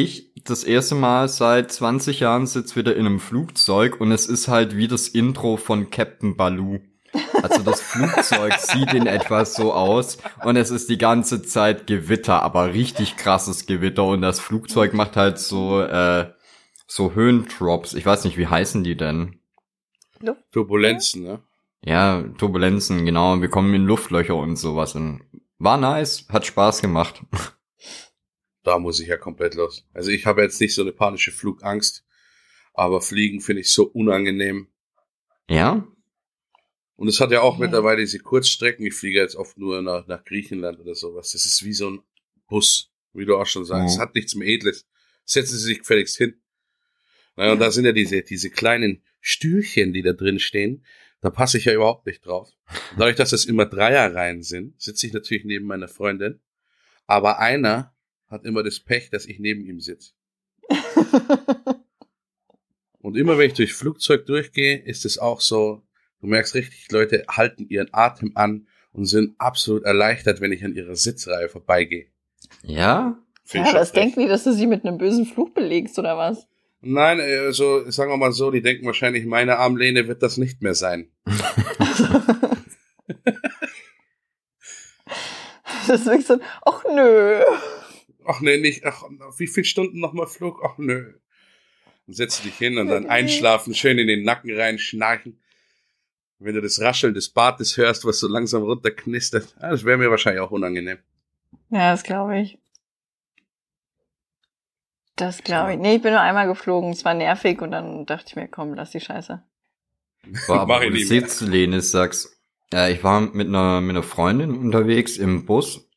Ich 0.00 0.30
das 0.44 0.62
erste 0.62 0.94
Mal 0.94 1.28
seit 1.28 1.72
20 1.72 2.20
Jahren 2.20 2.46
sitz 2.46 2.76
wieder 2.76 2.94
in 2.94 3.04
einem 3.04 3.18
Flugzeug 3.18 4.00
und 4.00 4.12
es 4.12 4.26
ist 4.26 4.46
halt 4.46 4.76
wie 4.76 4.86
das 4.86 5.08
Intro 5.08 5.56
von 5.56 5.90
Captain 5.90 6.36
Baloo. 6.36 6.78
Also 7.42 7.64
das 7.64 7.80
Flugzeug 7.80 8.54
sieht 8.60 8.94
in 8.94 9.08
etwas 9.08 9.56
so 9.56 9.72
aus 9.72 10.18
und 10.44 10.54
es 10.54 10.70
ist 10.70 10.88
die 10.88 10.98
ganze 10.98 11.42
Zeit 11.42 11.88
Gewitter, 11.88 12.44
aber 12.44 12.74
richtig 12.74 13.16
krasses 13.16 13.66
Gewitter 13.66 14.04
und 14.04 14.22
das 14.22 14.38
Flugzeug 14.38 14.94
macht 14.94 15.16
halt 15.16 15.40
so 15.40 15.80
äh, 15.80 16.30
so 16.86 17.14
Höhendrops. 17.16 17.94
Ich 17.94 18.06
weiß 18.06 18.24
nicht, 18.24 18.38
wie 18.38 18.46
heißen 18.46 18.84
die 18.84 18.96
denn? 18.96 19.40
Turbulenzen, 20.52 21.24
ne? 21.24 21.40
Ja, 21.84 22.22
Turbulenzen, 22.38 23.04
genau. 23.04 23.40
Wir 23.40 23.48
kommen 23.48 23.74
in 23.74 23.82
Luftlöcher 23.82 24.36
und 24.36 24.54
sowas 24.54 24.94
und 24.94 25.22
war 25.58 25.76
nice, 25.76 26.28
hat 26.28 26.46
Spaß 26.46 26.82
gemacht. 26.82 27.20
Da 28.68 28.78
muss 28.78 29.00
ich 29.00 29.08
ja 29.08 29.16
komplett 29.16 29.54
los. 29.54 29.86
Also 29.94 30.10
ich 30.10 30.26
habe 30.26 30.42
jetzt 30.42 30.60
nicht 30.60 30.74
so 30.74 30.82
eine 30.82 30.92
panische 30.92 31.32
Flugangst, 31.32 32.04
aber 32.74 33.00
Fliegen 33.00 33.40
finde 33.40 33.62
ich 33.62 33.72
so 33.72 33.84
unangenehm. 33.84 34.68
Ja? 35.48 35.88
Und 36.96 37.08
es 37.08 37.18
hat 37.18 37.30
ja 37.30 37.40
auch 37.40 37.58
Ja. 37.58 37.64
mittlerweile 37.64 38.00
diese 38.02 38.18
Kurzstrecken. 38.18 38.84
Ich 38.84 38.94
fliege 38.94 39.18
jetzt 39.20 39.36
oft 39.36 39.56
nur 39.56 39.80
nach, 39.80 40.06
nach 40.06 40.22
Griechenland 40.22 40.80
oder 40.80 40.94
sowas. 40.94 41.30
Das 41.32 41.46
ist 41.46 41.64
wie 41.64 41.72
so 41.72 41.88
ein 41.88 42.02
Bus, 42.46 42.92
wie 43.14 43.24
du 43.24 43.38
auch 43.38 43.46
schon 43.46 43.64
sagst. 43.64 43.94
Es 43.94 43.98
hat 44.00 44.14
nichts 44.14 44.34
mehr 44.34 44.46
Edles. 44.48 44.86
Setzen 45.24 45.56
Sie 45.56 45.64
sich 45.64 45.78
gefälligst 45.78 46.18
hin. 46.18 46.38
Naja, 47.36 47.52
und 47.52 47.60
da 47.60 47.70
sind 47.70 47.86
ja 47.86 47.92
diese, 47.92 48.22
diese 48.22 48.50
kleinen 48.50 49.02
Stühlchen, 49.20 49.94
die 49.94 50.02
da 50.02 50.12
drin 50.12 50.38
stehen. 50.38 50.84
Da 51.22 51.30
passe 51.30 51.56
ich 51.56 51.64
ja 51.64 51.72
überhaupt 51.72 52.04
nicht 52.04 52.26
drauf. 52.26 52.50
Dadurch, 52.98 53.16
dass 53.16 53.30
das 53.30 53.46
immer 53.46 53.64
Dreierreihen 53.64 54.42
sind, 54.42 54.78
sitze 54.78 55.06
ich 55.06 55.14
natürlich 55.14 55.44
neben 55.44 55.64
meiner 55.66 55.88
Freundin. 55.88 56.40
Aber 57.06 57.38
einer 57.38 57.94
hat 58.28 58.44
immer 58.44 58.62
das 58.62 58.80
Pech, 58.80 59.10
dass 59.10 59.26
ich 59.26 59.38
neben 59.38 59.64
ihm 59.64 59.80
sitze. 59.80 60.12
Und 63.00 63.16
immer 63.16 63.38
wenn 63.38 63.48
ich 63.48 63.54
durch 63.54 63.72
Flugzeug 63.72 64.26
durchgehe, 64.26 64.78
ist 64.78 65.04
es 65.04 65.18
auch 65.18 65.40
so, 65.40 65.82
du 66.20 66.26
merkst 66.26 66.54
richtig, 66.54 66.90
Leute 66.90 67.24
halten 67.28 67.66
ihren 67.68 67.88
Atem 67.92 68.32
an 68.34 68.66
und 68.92 69.06
sind 69.06 69.34
absolut 69.38 69.84
erleichtert, 69.84 70.40
wenn 70.40 70.52
ich 70.52 70.64
an 70.64 70.74
ihrer 70.74 70.96
Sitzreihe 70.96 71.48
vorbeigehe. 71.48 72.06
Ja? 72.62 73.18
Find 73.44 73.66
ja, 73.66 73.72
das 73.72 73.92
denken 73.92 74.20
die, 74.20 74.26
dass 74.26 74.44
du 74.44 74.52
sie 74.52 74.66
mit 74.66 74.84
einem 74.84 74.98
bösen 74.98 75.26
Fluch 75.26 75.50
belegst, 75.50 75.98
oder 75.98 76.18
was? 76.18 76.46
Nein, 76.80 77.20
also 77.20 77.90
sagen 77.90 78.10
wir 78.10 78.16
mal 78.16 78.32
so, 78.32 78.50
die 78.50 78.62
denken 78.62 78.86
wahrscheinlich, 78.86 79.24
meine 79.24 79.58
Armlehne 79.58 80.06
wird 80.06 80.22
das 80.22 80.36
nicht 80.36 80.62
mehr 80.62 80.74
sein. 80.74 81.10
Das 85.88 86.00
ist 86.00 86.06
wirklich 86.06 86.26
so, 86.26 86.38
ach 86.66 86.84
nö. 86.94 87.40
Ach 88.28 88.40
nee, 88.42 88.58
nicht, 88.58 88.84
ach, 88.84 89.04
wie 89.38 89.46
viele 89.46 89.64
Stunden 89.64 90.00
nochmal 90.00 90.26
Flug? 90.26 90.60
Ach 90.62 90.76
nö. 90.76 91.14
Dann 92.06 92.14
setzt 92.14 92.40
du 92.40 92.48
dich 92.48 92.58
hin 92.58 92.76
und 92.76 92.88
dann 92.88 93.06
einschlafen, 93.08 93.74
schön 93.74 93.98
in 93.98 94.06
den 94.06 94.22
Nacken 94.22 94.54
rein, 94.54 94.78
schnarchen. 94.78 95.40
Wenn 96.38 96.54
du 96.54 96.60
das 96.60 96.78
Rascheln 96.78 97.14
des 97.14 97.30
Bartes 97.30 97.78
hörst, 97.78 98.04
was 98.04 98.20
so 98.20 98.28
langsam 98.28 98.62
runterknistert, 98.62 99.56
ja, 99.62 99.70
das 99.70 99.82
wäre 99.84 99.96
mir 99.96 100.10
wahrscheinlich 100.10 100.42
auch 100.42 100.50
unangenehm. 100.50 100.98
Ja, 101.70 101.90
das 101.90 102.02
glaube 102.02 102.38
ich. 102.38 102.58
Das 105.16 105.42
glaube 105.42 105.72
ich. 105.72 105.78
Nee, 105.78 105.96
ich 105.96 106.02
bin 106.02 106.12
nur 106.12 106.20
einmal 106.20 106.46
geflogen. 106.46 106.92
Es 106.92 107.06
war 107.06 107.14
nervig 107.14 107.62
und 107.62 107.70
dann 107.70 108.04
dachte 108.04 108.26
ich 108.28 108.36
mir, 108.36 108.46
komm, 108.46 108.74
lass 108.74 108.90
die 108.90 109.00
Scheiße. 109.00 109.42
Boah, 110.46 110.66
Mach 110.66 110.76
aber 110.76 110.82
ich 110.82 110.90
wo 110.90 110.90
du 110.90 110.98
nicht 110.98 111.10
mehr. 111.10 111.20
Sitzlehne 111.22 111.80
sagst. 111.80 112.36
Ja, 112.74 112.88
ich 112.88 113.02
war 113.02 113.22
mit 113.22 113.48
einer, 113.48 113.80
mit 113.80 113.96
einer 113.96 114.02
Freundin 114.02 114.54
unterwegs 114.54 115.16
im 115.16 115.46
Bus. 115.46 115.87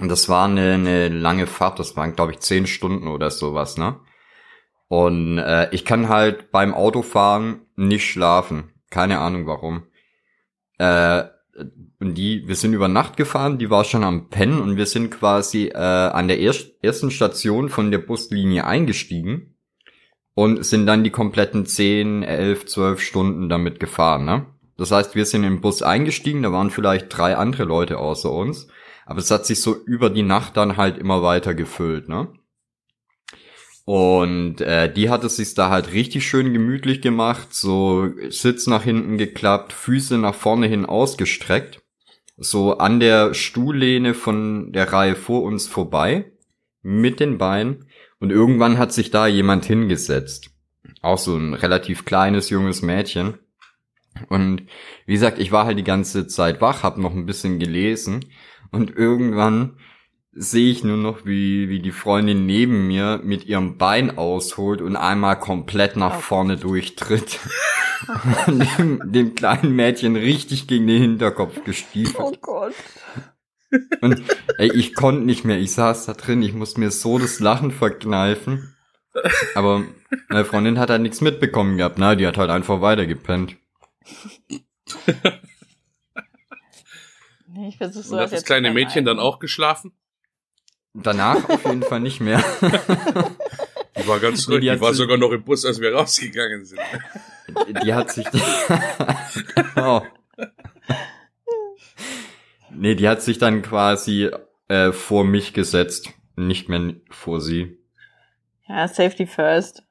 Und 0.00 0.08
das 0.08 0.28
war 0.28 0.46
eine, 0.46 0.74
eine 0.74 1.08
lange 1.08 1.46
Fahrt. 1.46 1.78
Das 1.78 1.96
waren, 1.96 2.14
glaube 2.14 2.32
ich, 2.32 2.40
zehn 2.40 2.66
Stunden 2.66 3.08
oder 3.08 3.30
sowas, 3.30 3.76
ne? 3.76 4.00
Und 4.88 5.38
äh, 5.38 5.68
ich 5.72 5.84
kann 5.84 6.08
halt 6.08 6.50
beim 6.50 6.72
Autofahren 6.72 7.66
nicht 7.76 8.08
schlafen. 8.10 8.72
Keine 8.90 9.18
Ahnung 9.18 9.46
warum. 9.46 9.82
Äh, 10.78 11.24
und 12.00 12.14
die, 12.14 12.46
wir 12.46 12.54
sind 12.54 12.72
über 12.72 12.88
Nacht 12.88 13.16
gefahren, 13.16 13.58
die 13.58 13.70
war 13.70 13.84
schon 13.84 14.04
am 14.04 14.28
Pennen 14.28 14.60
und 14.60 14.76
wir 14.76 14.86
sind 14.86 15.10
quasi 15.10 15.66
äh, 15.66 15.76
an 15.76 16.28
der 16.28 16.38
erst, 16.38 16.72
ersten 16.82 17.10
Station 17.10 17.68
von 17.68 17.90
der 17.90 17.98
Buslinie 17.98 18.64
eingestiegen 18.64 19.56
und 20.34 20.64
sind 20.64 20.86
dann 20.86 21.02
die 21.02 21.10
kompletten 21.10 21.66
10, 21.66 22.22
11, 22.22 22.66
12 22.66 23.00
Stunden 23.00 23.48
damit 23.48 23.80
gefahren, 23.80 24.24
ne? 24.24 24.46
Das 24.76 24.92
heißt, 24.92 25.16
wir 25.16 25.24
sind 25.24 25.42
im 25.42 25.60
Bus 25.60 25.82
eingestiegen, 25.82 26.44
da 26.44 26.52
waren 26.52 26.70
vielleicht 26.70 27.06
drei 27.08 27.36
andere 27.36 27.64
Leute 27.64 27.98
außer 27.98 28.30
uns, 28.30 28.68
aber 29.08 29.20
es 29.20 29.30
hat 29.30 29.46
sich 29.46 29.62
so 29.62 29.74
über 29.74 30.10
die 30.10 30.22
Nacht 30.22 30.58
dann 30.58 30.76
halt 30.76 30.98
immer 30.98 31.22
weiter 31.22 31.54
gefüllt, 31.54 32.10
ne? 32.10 32.28
Und 33.86 34.60
äh, 34.60 34.92
die 34.92 35.08
hat 35.08 35.24
es 35.24 35.36
sich 35.36 35.54
da 35.54 35.70
halt 35.70 35.94
richtig 35.94 36.28
schön 36.28 36.52
gemütlich 36.52 37.00
gemacht, 37.00 37.54
so 37.54 38.10
Sitz 38.28 38.66
nach 38.66 38.82
hinten 38.82 39.16
geklappt, 39.16 39.72
Füße 39.72 40.18
nach 40.18 40.34
vorne 40.34 40.66
hin 40.66 40.84
ausgestreckt, 40.84 41.80
so 42.36 42.76
an 42.76 43.00
der 43.00 43.32
Stuhllehne 43.32 44.12
von 44.12 44.72
der 44.72 44.92
Reihe 44.92 45.16
vor 45.16 45.42
uns 45.42 45.66
vorbei, 45.66 46.30
mit 46.82 47.18
den 47.18 47.38
Beinen. 47.38 47.86
Und 48.20 48.30
irgendwann 48.30 48.76
hat 48.76 48.92
sich 48.92 49.10
da 49.10 49.26
jemand 49.26 49.64
hingesetzt. 49.64 50.50
Auch 51.00 51.16
so 51.16 51.34
ein 51.34 51.54
relativ 51.54 52.04
kleines, 52.04 52.50
junges 52.50 52.82
Mädchen. 52.82 53.38
Und 54.28 54.66
wie 55.06 55.14
gesagt, 55.14 55.38
ich 55.38 55.50
war 55.50 55.64
halt 55.64 55.78
die 55.78 55.84
ganze 55.84 56.26
Zeit 56.26 56.60
wach, 56.60 56.82
hab 56.82 56.98
noch 56.98 57.14
ein 57.14 57.24
bisschen 57.24 57.58
gelesen. 57.58 58.26
Und 58.70 58.94
irgendwann 58.96 59.76
sehe 60.32 60.70
ich 60.70 60.84
nur 60.84 60.96
noch, 60.96 61.24
wie, 61.24 61.68
wie 61.68 61.80
die 61.80 61.90
Freundin 61.90 62.46
neben 62.46 62.86
mir 62.86 63.20
mit 63.24 63.46
ihrem 63.46 63.76
Bein 63.78 64.16
ausholt 64.18 64.80
und 64.80 64.96
einmal 64.96 65.38
komplett 65.38 65.96
nach 65.96 66.16
Oh. 66.16 66.20
vorne 66.20 66.56
durchtritt. 66.56 67.40
und 68.46 68.78
dem, 68.78 69.12
dem 69.12 69.34
kleinen 69.34 69.74
Mädchen 69.74 70.14
richtig 70.16 70.68
gegen 70.68 70.86
den 70.86 71.02
Hinterkopf 71.02 71.64
gestiefelt. 71.64 72.16
Oh 72.20 72.32
Gott. 72.40 72.74
Und 74.00 74.22
ey, 74.58 74.72
ich 74.72 74.94
konnte 74.94 75.24
nicht 75.24 75.44
mehr. 75.44 75.58
Ich 75.58 75.72
saß 75.72 76.06
da 76.06 76.14
drin, 76.14 76.42
ich 76.42 76.54
musste 76.54 76.80
mir 76.80 76.90
so 76.90 77.18
das 77.18 77.40
Lachen 77.40 77.70
verkneifen. 77.70 78.74
Aber 79.54 79.82
meine 80.28 80.44
Freundin 80.44 80.78
hat 80.78 80.90
halt 80.90 81.02
nichts 81.02 81.20
mitbekommen 81.20 81.76
gehabt. 81.76 81.98
Na, 81.98 82.14
die 82.14 82.26
hat 82.26 82.38
halt 82.38 82.50
einfach 82.50 82.80
weitergepennt. 82.80 83.56
Ich 87.66 87.76
versuche 87.76 88.02
Und 88.02 88.08
sowas 88.08 88.20
hat 88.20 88.24
das 88.26 88.40
jetzt 88.40 88.46
kleine 88.46 88.72
Mädchen 88.72 89.04
dann 89.04 89.18
auch 89.18 89.38
geschlafen? 89.38 89.92
Danach 90.94 91.48
auf 91.48 91.64
jeden 91.64 91.82
Fall 91.82 92.00
nicht 92.00 92.20
mehr. 92.20 92.42
Die 93.96 94.06
war 94.06 94.20
ganz 94.20 94.48
ruhig. 94.48 94.60
die 94.60 94.70
Die, 94.70 94.80
war 94.80 94.94
sogar 94.94 95.16
noch 95.16 95.32
im 95.32 95.42
Bus, 95.42 95.64
als 95.64 95.80
wir 95.80 95.92
rausgegangen 95.92 96.64
sind. 96.64 96.80
Die 97.82 97.94
hat 97.94 98.12
sich. 98.12 98.26
oh. 99.76 100.02
Nee, 102.70 102.94
die 102.94 103.08
hat 103.08 103.22
sich 103.22 103.38
dann 103.38 103.62
quasi 103.62 104.30
äh, 104.68 104.92
vor 104.92 105.24
mich 105.24 105.52
gesetzt. 105.52 106.10
Nicht 106.36 106.68
mehr 106.68 106.94
vor 107.10 107.40
sie. 107.40 107.76
Ja, 108.68 108.86
Safety 108.86 109.26
first. 109.26 109.82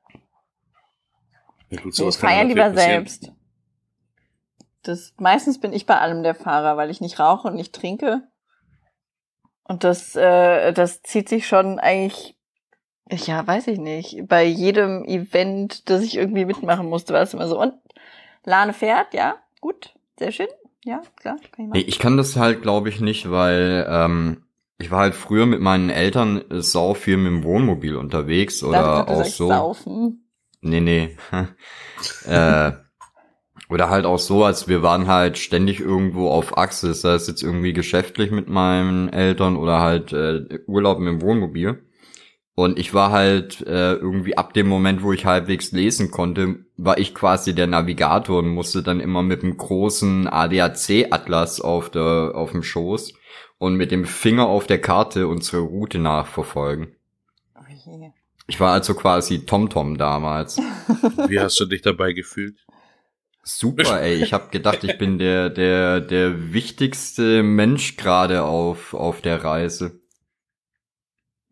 Ja, 1.69 1.81
gut, 1.81 1.91
Ich 1.91 1.97
sowas 1.97 2.17
kann 2.17 2.29
feier 2.29 2.45
lieber 2.45 2.73
selbst. 2.73 3.31
Das, 4.87 5.13
meistens 5.17 5.59
bin 5.59 5.73
ich 5.73 5.85
bei 5.85 5.99
allem 5.99 6.23
der 6.23 6.35
Fahrer, 6.35 6.77
weil 6.77 6.89
ich 6.89 7.01
nicht 7.01 7.19
rauche 7.19 7.47
und 7.47 7.55
nicht 7.55 7.73
trinke. 7.73 8.23
Und 9.63 9.83
das, 9.83 10.15
äh, 10.15 10.71
das 10.71 11.01
zieht 11.01 11.27
sich 11.27 11.47
schon 11.47 11.77
eigentlich, 11.79 12.37
ja, 13.09 13.45
weiß 13.45 13.67
ich 13.67 13.79
nicht, 13.79 14.27
bei 14.27 14.45
jedem 14.45 15.03
Event, 15.03 15.89
das 15.89 16.03
ich 16.03 16.15
irgendwie 16.15 16.45
mitmachen 16.45 16.87
musste, 16.87 17.13
war 17.13 17.21
es 17.21 17.33
immer 17.33 17.47
so. 17.47 17.59
Und 17.59 17.73
Lane 18.45 18.73
fährt, 18.73 19.13
ja, 19.13 19.35
gut, 19.59 19.93
sehr 20.17 20.31
schön, 20.31 20.47
ja, 20.85 21.01
klar, 21.17 21.35
kann 21.51 21.65
ich 21.65 21.69
machen. 21.69 21.83
ich 21.85 21.99
kann 21.99 22.15
das 22.15 22.37
halt, 22.37 22.61
glaube 22.61 22.87
ich, 22.87 23.01
nicht, 23.01 23.29
weil 23.29 23.85
ähm, 23.89 24.43
ich 24.77 24.89
war 24.89 24.99
halt 24.99 25.15
früher 25.15 25.45
mit 25.45 25.59
meinen 25.59 25.89
Eltern 25.89 26.49
äh, 26.49 26.61
sau 26.61 26.93
viel 26.93 27.17
mit 27.17 27.31
dem 27.31 27.43
Wohnmobil 27.43 27.97
unterwegs 27.97 28.63
oder 28.63 28.81
grad 28.81 29.07
auch 29.09 29.25
so. 29.25 29.47
Saufen. 29.47 30.29
Nee, 30.61 30.79
nee. 30.79 31.17
äh, 32.25 32.71
oder 33.69 33.89
halt 33.89 34.05
auch 34.05 34.19
so, 34.19 34.43
als 34.43 34.67
wir 34.67 34.81
waren 34.81 35.07
halt 35.07 35.37
ständig 35.37 35.79
irgendwo 35.79 36.29
auf 36.29 36.57
Achse, 36.57 36.93
sei 36.93 37.13
es 37.13 37.27
jetzt 37.27 37.43
irgendwie 37.43 37.73
geschäftlich 37.73 38.31
mit 38.31 38.47
meinen 38.47 39.09
Eltern 39.09 39.57
oder 39.57 39.81
halt 39.81 40.13
äh, 40.13 40.59
Urlaub 40.67 40.99
mit 40.99 41.09
dem 41.09 41.21
Wohnmobil. 41.21 41.83
Und 42.55 42.79
ich 42.79 42.93
war 42.95 43.11
halt 43.11 43.61
äh, 43.67 43.93
irgendwie 43.93 44.35
ab 44.35 44.53
dem 44.53 44.67
Moment, 44.67 45.03
wo 45.03 45.13
ich 45.13 45.27
halbwegs 45.27 45.71
lesen 45.73 46.09
konnte, 46.09 46.65
war 46.75 46.97
ich 46.97 47.13
quasi 47.13 47.53
der 47.53 47.67
Navigator 47.67 48.39
und 48.39 48.47
musste 48.47 48.81
dann 48.81 48.99
immer 48.99 49.21
mit 49.21 49.43
dem 49.43 49.57
großen 49.57 50.27
ADAC-Atlas 50.27 51.61
auf, 51.61 51.91
der, 51.91 52.31
auf 52.33 52.53
dem 52.53 52.63
Schoß 52.63 53.13
und 53.59 53.75
mit 53.75 53.91
dem 53.91 54.05
Finger 54.05 54.47
auf 54.47 54.65
der 54.65 54.81
Karte 54.81 55.27
unsere 55.27 55.61
Route 55.61 55.99
nachverfolgen. 55.99 56.95
Oh. 57.55 58.11
Ich 58.47 58.59
war 58.59 58.71
also 58.71 58.95
quasi 58.95 59.45
TomTom 59.45 59.97
damals. 59.97 60.57
Wie 61.27 61.39
hast 61.39 61.59
du 61.59 61.65
dich 61.65 61.81
dabei 61.81 62.13
gefühlt? 62.13 62.55
Super, 63.47 64.01
ey. 64.01 64.15
Ich 64.21 64.33
habe 64.33 64.49
gedacht, 64.49 64.83
ich 64.83 64.97
bin 64.97 65.17
der 65.17 65.49
der 65.49 66.01
der 66.01 66.53
wichtigste 66.53 67.43
Mensch 67.43 67.95
gerade 67.95 68.43
auf 68.43 68.93
auf 68.93 69.21
der 69.21 69.43
Reise. 69.43 70.01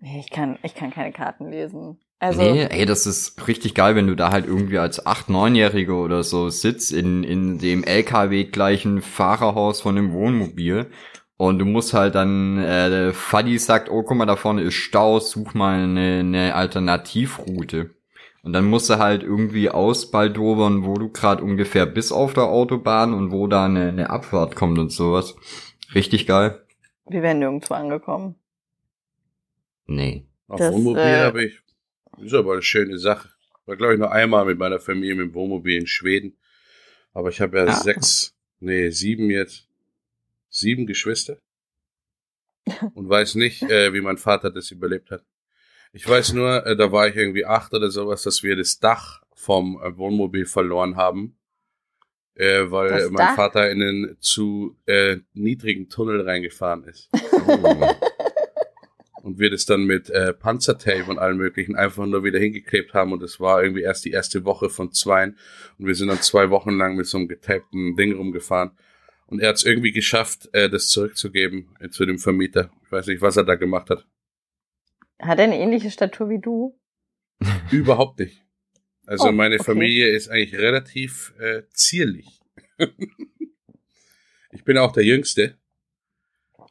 Ich 0.02 0.30
kann, 0.30 0.60
ich 0.62 0.76
kann 0.76 0.91
keine 0.91 1.12
Karten 1.12 1.50
lesen. 1.50 1.98
Also, 2.20 2.41
nee, 2.41 2.64
ey, 2.64 2.86
das 2.86 3.08
ist 3.08 3.48
richtig 3.48 3.76
geil, 3.76 3.96
wenn 3.96 4.08
du 4.08 4.16
da 4.16 4.32
halt 4.32 4.46
irgendwie 4.46 4.78
als 4.78 5.06
8-, 5.06 5.30
9-Jährige 5.30 5.93
oder 5.96 6.24
so 6.24 6.50
sitzt 6.50 6.91
in, 6.93 7.24
in 7.24 7.60
dem 7.60 7.84
LKW-gleichen 7.84 9.02
Fahrerhaus 9.02 9.82
von 9.82 9.96
dem 9.96 10.14
Wohnmobil 10.14 10.89
und 11.38 11.60
du 11.60 11.66
musst 11.66 11.93
halt 11.93 12.16
dann, 12.16 12.58
äh, 12.58 13.12
Fadi 13.14 13.58
sagt, 13.58 13.89
oh, 13.89 14.04
guck 14.04 14.18
mal, 14.18 14.26
da 14.26 14.38
vorne 14.38 14.62
ist 14.62 14.76
Stau, 14.76 15.20
such 15.20 15.54
mal 15.54 15.84
eine, 15.84 16.20
eine 16.20 16.56
Alternativroute. 16.56 17.96
Und 18.46 18.54
dann 18.54 18.66
musst 18.66 18.91
du 18.91 19.00
halt 19.00 19.24
irgendwie 19.24 19.70
ausbaldobern, 19.72 20.86
wo 20.86 20.93
du 20.93 21.10
gerade 21.10 21.43
ungefähr 21.43 21.88
bist 21.88 22.14
auf 22.14 22.34
der 22.34 22.43
Autobahn 22.43 23.14
und 23.16 23.32
wo 23.32 23.48
da 23.48 23.66
eine, 23.66 23.89
eine 23.89 24.12
Abfahrt 24.12 24.56
kommt 24.56 24.78
und 24.78 24.91
sowas. 24.91 25.36
Richtig 25.96 26.28
geil. 26.28 26.64
wir 27.08 27.24
wären 27.24 27.39
nirgendwo 27.39 27.74
angekommen. 27.74 28.36
Nee. 29.88 30.28
Auf 30.48 30.60
Das, 30.60 30.74
Wohnmobil 30.74 31.02
äh, 31.02 31.22
habe 31.22 31.46
ich. 31.46 31.60
Ist 32.20 32.34
aber 32.36 32.54
eine 32.54 32.62
schöne 32.62 33.00
Sache. 33.00 33.30
War, 33.66 33.78
glaube 33.78 33.93
ich, 33.93 34.00
nur 34.00 34.12
einmal 34.12 34.46
mit 34.46 34.60
meiner 34.60 34.80
Familie 34.80 35.16
mit 35.16 35.28
dem 35.30 35.34
Wohnmobil 35.34 35.78
in 35.80 35.88
Schweden. 35.88 36.38
Aber 37.14 37.30
ich 37.30 37.41
habe 37.41 37.58
ja 37.58 37.66
Ah. 37.66 37.74
sechs, 37.74 38.36
nee, 38.60 38.89
sieben 38.91 39.32
jetzt. 39.32 39.68
Sieben 40.50 40.86
Geschwister. 40.86 41.39
Und 42.93 43.10
weiß 43.10 43.36
nicht, 43.36 43.64
äh, 43.64 43.91
wie 43.93 44.02
mein 44.02 44.18
Vater 44.18 44.52
das 44.52 44.70
überlebt 44.70 45.10
hat. 45.12 45.24
Ich 45.96 46.06
weiß 46.06 46.34
nur, 46.34 46.66
äh, 46.66 46.76
da 46.76 46.91
war 46.91 47.08
ich 47.08 47.16
irgendwie 47.16 47.46
acht 47.46 47.74
oder 47.74 47.89
sowas, 47.89 48.24
dass 48.24 48.43
wir 48.43 48.58
das 48.58 48.80
Dach 48.80 49.22
vom 49.34 49.82
äh, 49.82 49.96
Wohnmobil 49.96 50.46
verloren 50.46 50.98
haben. 50.98 51.38
Äh, 52.34 52.70
weil 52.70 52.89
Das 52.89 53.10
mein 53.12 53.28
Dach? 53.28 53.36
Vater 53.36 53.72
in 53.72 53.82
einen 53.82 54.18
zu 54.20 54.76
äh, 54.88 55.20
niedrigen 55.34 55.88
Tunnel 55.88 56.20
reingefahren 56.20 56.84
ist. 56.84 57.10
Oh. 57.48 57.93
und 59.24 59.39
wir 59.39 59.50
das 59.50 59.66
dann 59.66 59.86
mit 59.86 60.10
äh, 60.10 60.34
Panzertape 60.34 61.06
und 61.06 61.18
allem 61.18 61.38
möglichen 61.38 61.78
einfach 61.78 62.06
nur 62.06 62.26
wieder 62.26 62.39
hingeklebt 62.39 62.93
haben 62.93 63.14
und 63.14 63.24
es 63.24 63.39
war 63.39 63.64
irgendwie 63.64 63.84
erst 63.84 64.04
die 64.04 64.12
erste 64.12 64.43
Woche 64.43 64.70
von 64.70 64.91
zweien 64.91 65.38
und 65.80 65.88
wir 65.88 65.96
sind 65.96 66.10
dann 66.10 66.22
zwei 66.22 66.50
Wochen 66.50 66.72
lang 66.72 66.98
mit 66.98 67.06
so 67.06 67.18
einem 67.18 67.30
getapten 67.30 67.96
Ding 67.96 68.14
rumgefahren 68.18 68.72
und 69.28 69.39
er 69.39 69.48
hat 69.48 69.56
es 69.56 69.66
irgendwie 69.66 69.93
geschafft, 69.93 70.50
äh, 70.52 70.70
das 70.70 70.89
zurückzugeben 70.89 71.70
äh, 71.80 71.88
zu 71.88 72.06
dem 72.06 72.20
Vermieter. 72.20 72.70
Ich 72.84 72.91
weiß 72.91 73.08
nicht, 73.08 73.22
was 73.22 73.38
er 73.38 73.46
da 73.46 73.56
gemacht 73.56 73.89
hat. 73.89 74.06
Hat 75.22 75.38
er 75.39 75.45
eine 75.45 75.59
ähnliche 75.59 75.91
Statur 75.91 76.30
wie 76.30 76.39
du? 76.39 76.78
Überhaupt 77.72 78.20
nicht. 78.20 78.41
Also 79.05 79.28
Oh, 79.30 79.32
meine 79.32 79.55
okay. 79.55 79.63
Familie 79.66 80.07
ist 80.09 80.30
eigentlich 80.30 80.57
relativ 80.59 81.34
äh, 81.39 81.63
zierlich. 81.72 82.39
ich 84.51 84.63
bin 84.63 84.78
auch 84.78 84.91
der 84.91 85.03
Jüngste, 85.03 85.57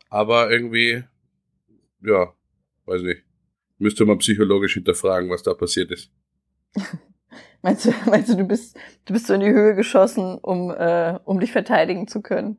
aber 0.09 0.51
irgendwie, 0.51 1.05
ja, 2.03 2.35
weiß 2.87 3.03
nicht. 3.03 3.23
Müsste 3.79 4.05
man 4.05 4.19
psychologisch 4.19 4.75
hinterfragen, 4.75 5.31
was 5.31 5.43
da 5.43 5.55
passiert 5.55 5.91
ist. 5.91 6.11
Meinst 7.63 7.87
du, 7.87 7.95
meinst 8.11 8.29
du, 8.29 8.37
du 8.37 8.45
bist, 8.45 8.77
du 9.07 9.15
bist 9.15 9.27
so 9.27 9.33
in 9.33 9.41
die 9.41 9.49
Höhe 9.51 9.75
geschossen, 9.75 10.37
um, 10.37 10.71
äh, 10.71 11.19
um 11.25 11.41
dich 11.41 11.51
verteidigen 11.51 12.07
zu 12.07 12.21
können? 12.21 12.59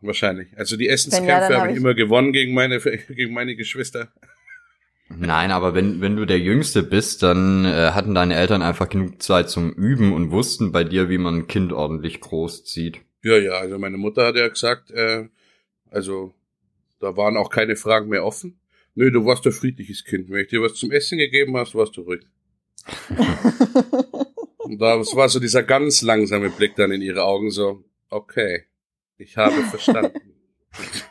Wahrscheinlich. 0.00 0.48
Also 0.58 0.76
die 0.76 0.86
ja, 0.86 0.92
Essenskämpfe 0.92 1.28
dann 1.28 1.42
habe 1.42 1.54
hab 1.60 1.66
ich 1.68 1.76
ich- 1.76 1.80
immer 1.80 1.94
gewonnen 1.94 2.32
gegen 2.32 2.52
meine, 2.52 2.80
gegen 3.08 3.32
meine 3.32 3.54
Geschwister. 3.54 4.12
Nein, 5.18 5.50
aber 5.50 5.74
wenn, 5.74 6.00
wenn 6.00 6.16
du 6.16 6.24
der 6.24 6.38
Jüngste 6.38 6.84
bist, 6.84 7.22
dann 7.24 7.64
äh, 7.64 7.90
hatten 7.92 8.14
deine 8.14 8.36
Eltern 8.36 8.62
einfach 8.62 8.88
genug 8.88 9.20
Zeit 9.20 9.50
zum 9.50 9.72
Üben 9.72 10.12
und 10.12 10.30
wussten 10.30 10.70
bei 10.70 10.84
dir, 10.84 11.08
wie 11.08 11.18
man 11.18 11.34
ein 11.34 11.46
Kind 11.48 11.72
ordentlich 11.72 12.20
großzieht. 12.20 13.00
Ja, 13.22 13.36
ja, 13.36 13.52
also 13.52 13.78
meine 13.78 13.98
Mutter 13.98 14.26
hat 14.26 14.36
ja 14.36 14.46
gesagt, 14.46 14.92
äh, 14.92 15.28
also 15.90 16.32
da 17.00 17.16
waren 17.16 17.36
auch 17.36 17.50
keine 17.50 17.74
Fragen 17.74 18.08
mehr 18.08 18.24
offen. 18.24 18.60
Nö, 18.94 19.10
du 19.10 19.26
warst 19.26 19.44
ein 19.46 19.52
friedliches 19.52 20.04
Kind. 20.04 20.30
Wenn 20.30 20.42
ich 20.42 20.48
dir 20.48 20.62
was 20.62 20.74
zum 20.74 20.92
Essen 20.92 21.18
gegeben 21.18 21.56
hast, 21.56 21.74
warst 21.74 21.96
du 21.96 22.02
ruhig. 22.02 22.22
Und 24.58 24.78
da 24.80 24.96
das 24.96 25.16
war 25.16 25.28
so 25.28 25.40
dieser 25.40 25.64
ganz 25.64 26.02
langsame 26.02 26.50
Blick 26.50 26.76
dann 26.76 26.92
in 26.92 27.02
ihre 27.02 27.24
Augen, 27.24 27.50
so, 27.50 27.82
okay, 28.10 28.64
ich 29.18 29.36
habe 29.36 29.62
verstanden. 29.64 30.34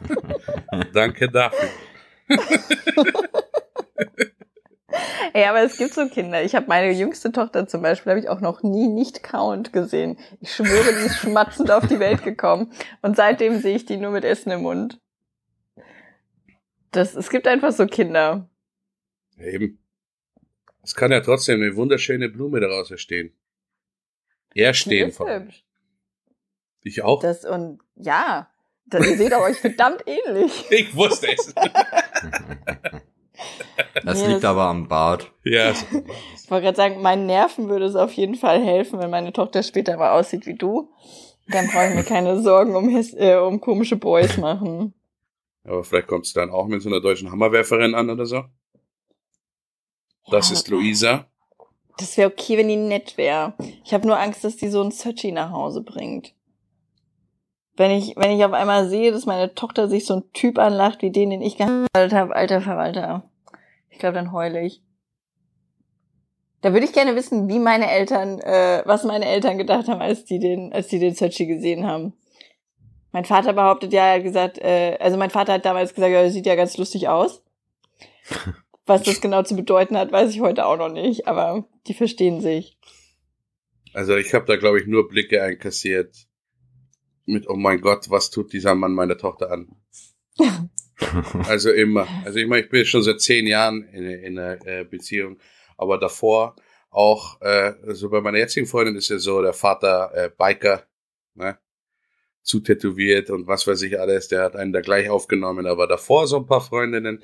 Danke 0.93 1.29
dafür. 1.29 1.69
Ey, 5.33 5.45
aber 5.45 5.61
es 5.61 5.77
gibt 5.77 5.93
so 5.93 6.07
Kinder. 6.07 6.43
Ich 6.43 6.55
habe 6.55 6.67
meine 6.67 6.91
jüngste 6.91 7.31
Tochter 7.31 7.67
zum 7.67 7.81
Beispiel, 7.81 8.11
habe 8.11 8.19
ich 8.19 8.29
auch 8.29 8.41
noch 8.41 8.63
nie 8.63 8.87
nicht 8.87 9.23
count 9.23 9.71
gesehen. 9.71 10.17
Ich 10.41 10.53
schwöre, 10.53 10.93
die 10.93 11.05
ist 11.05 11.17
schmatzend 11.17 11.69
auf 11.71 11.87
die 11.87 11.99
Welt 11.99 12.23
gekommen. 12.23 12.71
Und 13.01 13.15
seitdem 13.15 13.59
sehe 13.59 13.75
ich 13.75 13.85
die 13.85 13.97
nur 13.97 14.11
mit 14.11 14.25
Essen 14.25 14.51
im 14.51 14.61
Mund. 14.61 14.99
Das, 16.91 17.15
es 17.15 17.29
gibt 17.29 17.47
einfach 17.47 17.71
so 17.71 17.85
Kinder. 17.85 18.49
Eben. 19.37 19.79
Es 20.81 20.95
kann 20.95 21.11
ja 21.11 21.21
trotzdem 21.21 21.61
eine 21.61 21.75
wunderschöne 21.75 22.29
Blume 22.29 22.59
daraus 22.59 22.89
entstehen. 22.89 23.31
Erstehen. 24.55 25.13
Ich 26.81 27.03
auch. 27.03 27.21
Das 27.21 27.45
und 27.45 27.79
ja, 27.95 28.49
das, 28.87 29.05
ihr 29.05 29.17
seht 29.17 29.33
auch 29.33 29.41
euch 29.41 29.57
verdammt 29.57 30.03
ähnlich. 30.07 30.65
Ich 30.71 30.95
wusste 30.95 31.27
es. 31.31 31.53
Das 34.05 34.25
liegt 34.25 34.45
aber 34.45 34.63
am 34.63 34.87
Bart. 34.87 35.31
ja, 35.43 35.71
Ich 35.71 36.49
wollte 36.51 36.65
gerade 36.65 36.77
sagen, 36.77 37.01
meinen 37.01 37.25
Nerven 37.25 37.69
würde 37.69 37.85
es 37.85 37.95
auf 37.95 38.13
jeden 38.13 38.35
Fall 38.35 38.61
helfen, 38.63 38.99
wenn 38.99 39.09
meine 39.09 39.33
Tochter 39.33 39.63
später 39.63 39.97
mal 39.97 40.11
aussieht 40.17 40.45
wie 40.45 40.55
du. 40.55 40.89
Dann 41.47 41.67
brauche 41.67 41.87
ich 41.89 41.95
mir 41.95 42.03
keine 42.03 42.41
Sorgen 42.41 42.75
um, 42.75 42.89
his- 42.89 43.13
äh, 43.15 43.35
um 43.37 43.59
komische 43.59 43.95
Boys 43.97 44.37
machen. 44.37 44.93
aber 45.63 45.83
vielleicht 45.83 46.07
kommt 46.07 46.25
es 46.25 46.33
dann 46.33 46.49
auch 46.51 46.67
mit 46.67 46.81
so 46.81 46.89
einer 46.89 47.01
deutschen 47.01 47.31
Hammerwerferin 47.31 47.95
an 47.95 48.09
oder 48.09 48.25
so. 48.25 48.43
Das 50.31 50.49
Ja, 50.49 50.53
ist 50.53 50.67
Luisa. 50.69 51.25
Das 51.97 52.15
wäre 52.17 52.31
okay, 52.31 52.57
wenn 52.57 52.67
die 52.69 52.75
nett 52.77 53.17
wäre. 53.17 53.53
Ich 53.83 53.93
habe 53.93 54.07
nur 54.07 54.17
Angst, 54.19 54.43
dass 54.43 54.55
die 54.57 54.69
so 54.69 54.81
einen 54.81 54.91
Sötschi 54.91 55.31
nach 55.31 55.51
Hause 55.51 55.81
bringt. 55.81 56.33
Wenn 57.75 57.91
ich, 57.91 58.15
wenn 58.15 58.31
ich 58.31 58.43
auf 58.45 58.53
einmal 58.53 58.87
sehe, 58.89 59.11
dass 59.11 59.25
meine 59.25 59.53
Tochter 59.55 59.87
sich 59.87 60.05
so 60.05 60.15
ein 60.17 60.31
Typ 60.33 60.59
anlacht, 60.59 61.01
wie 61.01 61.11
den, 61.11 61.29
den 61.29 61.41
ich 61.41 61.57
geheiratet 61.57 62.13
habe, 62.13 62.35
alter 62.35 62.61
Verwalter. 62.61 63.23
Ich 63.89 63.99
glaube, 63.99 64.15
dann 64.15 64.31
heule 64.31 64.65
ich. 64.65 64.81
Da 66.61 66.73
würde 66.73 66.85
ich 66.85 66.93
gerne 66.93 67.15
wissen, 67.15 67.47
wie 67.47 67.59
meine 67.59 67.89
Eltern, 67.89 68.39
äh, 68.39 68.83
was 68.85 69.03
meine 69.03 69.25
Eltern 69.25 69.57
gedacht 69.57 69.87
haben, 69.87 70.01
als 70.01 70.25
die 70.25 70.39
den, 70.39 70.73
als 70.73 70.87
die 70.87 70.99
den 70.99 71.15
Sötschi 71.15 71.45
gesehen 71.45 71.85
haben. 71.85 72.13
Mein 73.11 73.25
Vater 73.25 73.53
behauptet 73.53 73.93
ja, 73.93 74.07
er 74.07 74.15
hat 74.17 74.23
gesagt, 74.23 74.57
äh, 74.59 74.97
also 74.99 75.17
mein 75.17 75.29
Vater 75.29 75.53
hat 75.53 75.65
damals 75.65 75.93
gesagt, 75.93 76.11
ja, 76.11 76.23
das 76.23 76.33
sieht 76.33 76.45
ja 76.45 76.55
ganz 76.55 76.77
lustig 76.77 77.07
aus. 77.07 77.43
Was 78.85 79.03
das 79.03 79.21
genau 79.21 79.43
zu 79.43 79.55
bedeuten 79.55 79.97
hat, 79.97 80.11
weiß 80.11 80.31
ich 80.31 80.41
heute 80.41 80.65
auch 80.65 80.77
noch 80.77 80.89
nicht, 80.89 81.27
aber 81.27 81.67
die 81.87 81.93
verstehen 81.93 82.41
sich. 82.41 82.77
Also 83.93 84.15
ich 84.15 84.33
habe 84.33 84.45
da, 84.45 84.55
glaube 84.57 84.79
ich, 84.79 84.87
nur 84.87 85.07
Blicke 85.07 85.41
einkassiert 85.41 86.15
mit, 87.25 87.47
oh 87.47 87.55
mein 87.55 87.81
Gott, 87.81 88.09
was 88.09 88.31
tut 88.31 88.51
dieser 88.51 88.75
Mann 88.75 88.93
meiner 88.93 89.17
Tochter 89.17 89.51
an? 89.51 89.69
Also 91.47 91.71
immer. 91.71 92.07
Also 92.25 92.39
ich 92.39 92.47
meine, 92.47 92.63
ich 92.63 92.69
bin 92.69 92.79
jetzt 92.79 92.89
schon 92.89 93.03
seit 93.03 93.21
zehn 93.21 93.47
Jahren 93.47 93.87
in, 93.93 94.05
in 94.05 94.39
einer 94.39 94.65
äh, 94.65 94.83
Beziehung, 94.83 95.37
aber 95.77 95.97
davor 95.97 96.55
auch, 96.89 97.41
äh, 97.41 97.73
also 97.87 98.09
bei 98.09 98.21
meiner 98.21 98.39
jetzigen 98.39 98.67
Freundin 98.67 98.95
ist 98.95 99.09
ja 99.09 99.17
so, 99.17 99.41
der 99.41 99.53
Vater 99.53 100.11
äh, 100.13 100.29
Biker, 100.35 100.83
ne? 101.35 101.57
zu 102.41 102.61
tätowiert 102.61 103.29
und 103.29 103.47
was 103.47 103.67
weiß 103.67 103.81
ich 103.83 103.99
alles, 103.99 104.27
der 104.27 104.43
hat 104.43 104.55
einen 104.55 104.73
da 104.73 104.81
gleich 104.81 105.09
aufgenommen, 105.09 105.67
aber 105.67 105.87
davor 105.87 106.25
so 106.25 106.37
ein 106.37 106.47
paar 106.47 106.61
Freundinnen, 106.61 107.21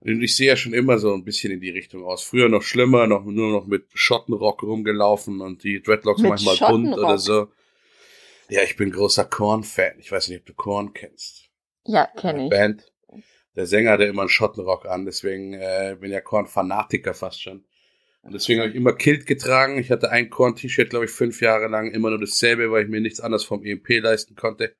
und 0.00 0.22
ich 0.22 0.36
sehe 0.36 0.48
ja 0.48 0.56
schon 0.56 0.74
immer 0.74 0.98
so 0.98 1.14
ein 1.14 1.24
bisschen 1.24 1.52
in 1.52 1.60
die 1.60 1.70
Richtung 1.70 2.04
aus. 2.04 2.22
Früher 2.22 2.48
noch 2.48 2.62
schlimmer, 2.62 3.06
noch 3.06 3.24
nur 3.24 3.50
noch 3.50 3.66
mit 3.66 3.86
Schottenrock 3.94 4.62
rumgelaufen 4.62 5.40
und 5.40 5.64
die 5.64 5.82
Dreadlocks 5.82 6.20
Mit 6.20 6.30
manchmal 6.30 6.56
bunt 6.70 6.98
oder 6.98 7.18
so. 7.18 7.48
Ja, 8.48 8.62
ich 8.62 8.76
bin 8.76 8.90
großer 8.90 9.24
Korn-Fan. 9.24 9.98
Ich 9.98 10.12
weiß 10.12 10.28
nicht, 10.28 10.40
ob 10.40 10.46
du 10.46 10.54
Korn 10.54 10.92
kennst. 10.92 11.48
Ja, 11.84 12.06
kenne 12.06 12.44
ich. 12.44 12.50
Band. 12.50 12.92
Der 13.56 13.66
Sänger 13.66 13.92
hatte 13.92 14.04
immer 14.04 14.22
einen 14.22 14.28
Schottenrock 14.28 14.86
an, 14.86 15.06
deswegen 15.06 15.54
äh, 15.54 15.96
bin 15.98 16.12
ja 16.12 16.20
Korn-Fanatiker 16.20 17.14
fast 17.14 17.42
schon. 17.42 17.64
Und 18.20 18.34
deswegen 18.34 18.60
habe 18.60 18.70
ich 18.70 18.76
immer 18.76 18.92
Kilt 18.92 19.24
getragen. 19.24 19.78
Ich 19.78 19.90
hatte 19.90 20.10
ein 20.10 20.28
Korn-T-Shirt, 20.30 20.90
glaube 20.90 21.06
ich, 21.06 21.10
fünf 21.10 21.40
Jahre 21.40 21.68
lang, 21.68 21.90
immer 21.92 22.10
nur 22.10 22.20
dasselbe, 22.20 22.70
weil 22.70 22.84
ich 22.84 22.90
mir 22.90 23.00
nichts 23.00 23.20
anderes 23.20 23.44
vom 23.44 23.64
EMP 23.64 24.00
leisten 24.00 24.34
konnte. 24.34 24.74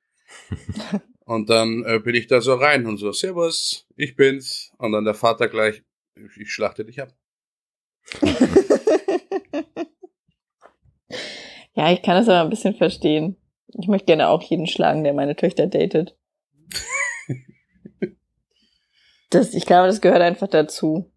und 1.25 1.49
dann 1.49 1.85
äh, 1.87 2.01
bin 2.01 2.15
ich 2.15 2.27
da 2.27 2.41
so 2.41 2.55
rein 2.55 2.87
und 2.87 2.99
so, 2.99 3.13
Servus, 3.13 3.87
ich 3.97 4.15
bin's. 4.17 4.73
Und 4.79 4.93
dann 4.93 5.05
der 5.05 5.15
Vater 5.15 5.49
gleich, 5.49 5.83
ich, 6.17 6.37
ich 6.39 6.53
schlachte 6.53 6.85
dich 6.85 7.01
ab. 7.01 7.15
ja, 11.75 11.93
ich 11.93 12.03
kann 12.03 12.17
das 12.17 12.29
aber 12.29 12.43
ein 12.43 12.51
bisschen 12.51 12.75
verstehen. 12.75 13.37
Ich 13.79 13.89
möchte 13.89 14.07
gerne 14.07 14.29
auch 14.29 14.43
jeden 14.43 14.67
schlagen, 14.67 15.05
der 15.05 15.15
meine 15.15 15.37
Töchter 15.37 15.67
datet. 15.67 16.17
Das, 19.31 19.55
ich 19.55 19.67
glaube, 19.67 19.89
das 19.89 20.01
gehört 20.01 20.23
einfach 20.23 20.49
dazu. 20.49 21.11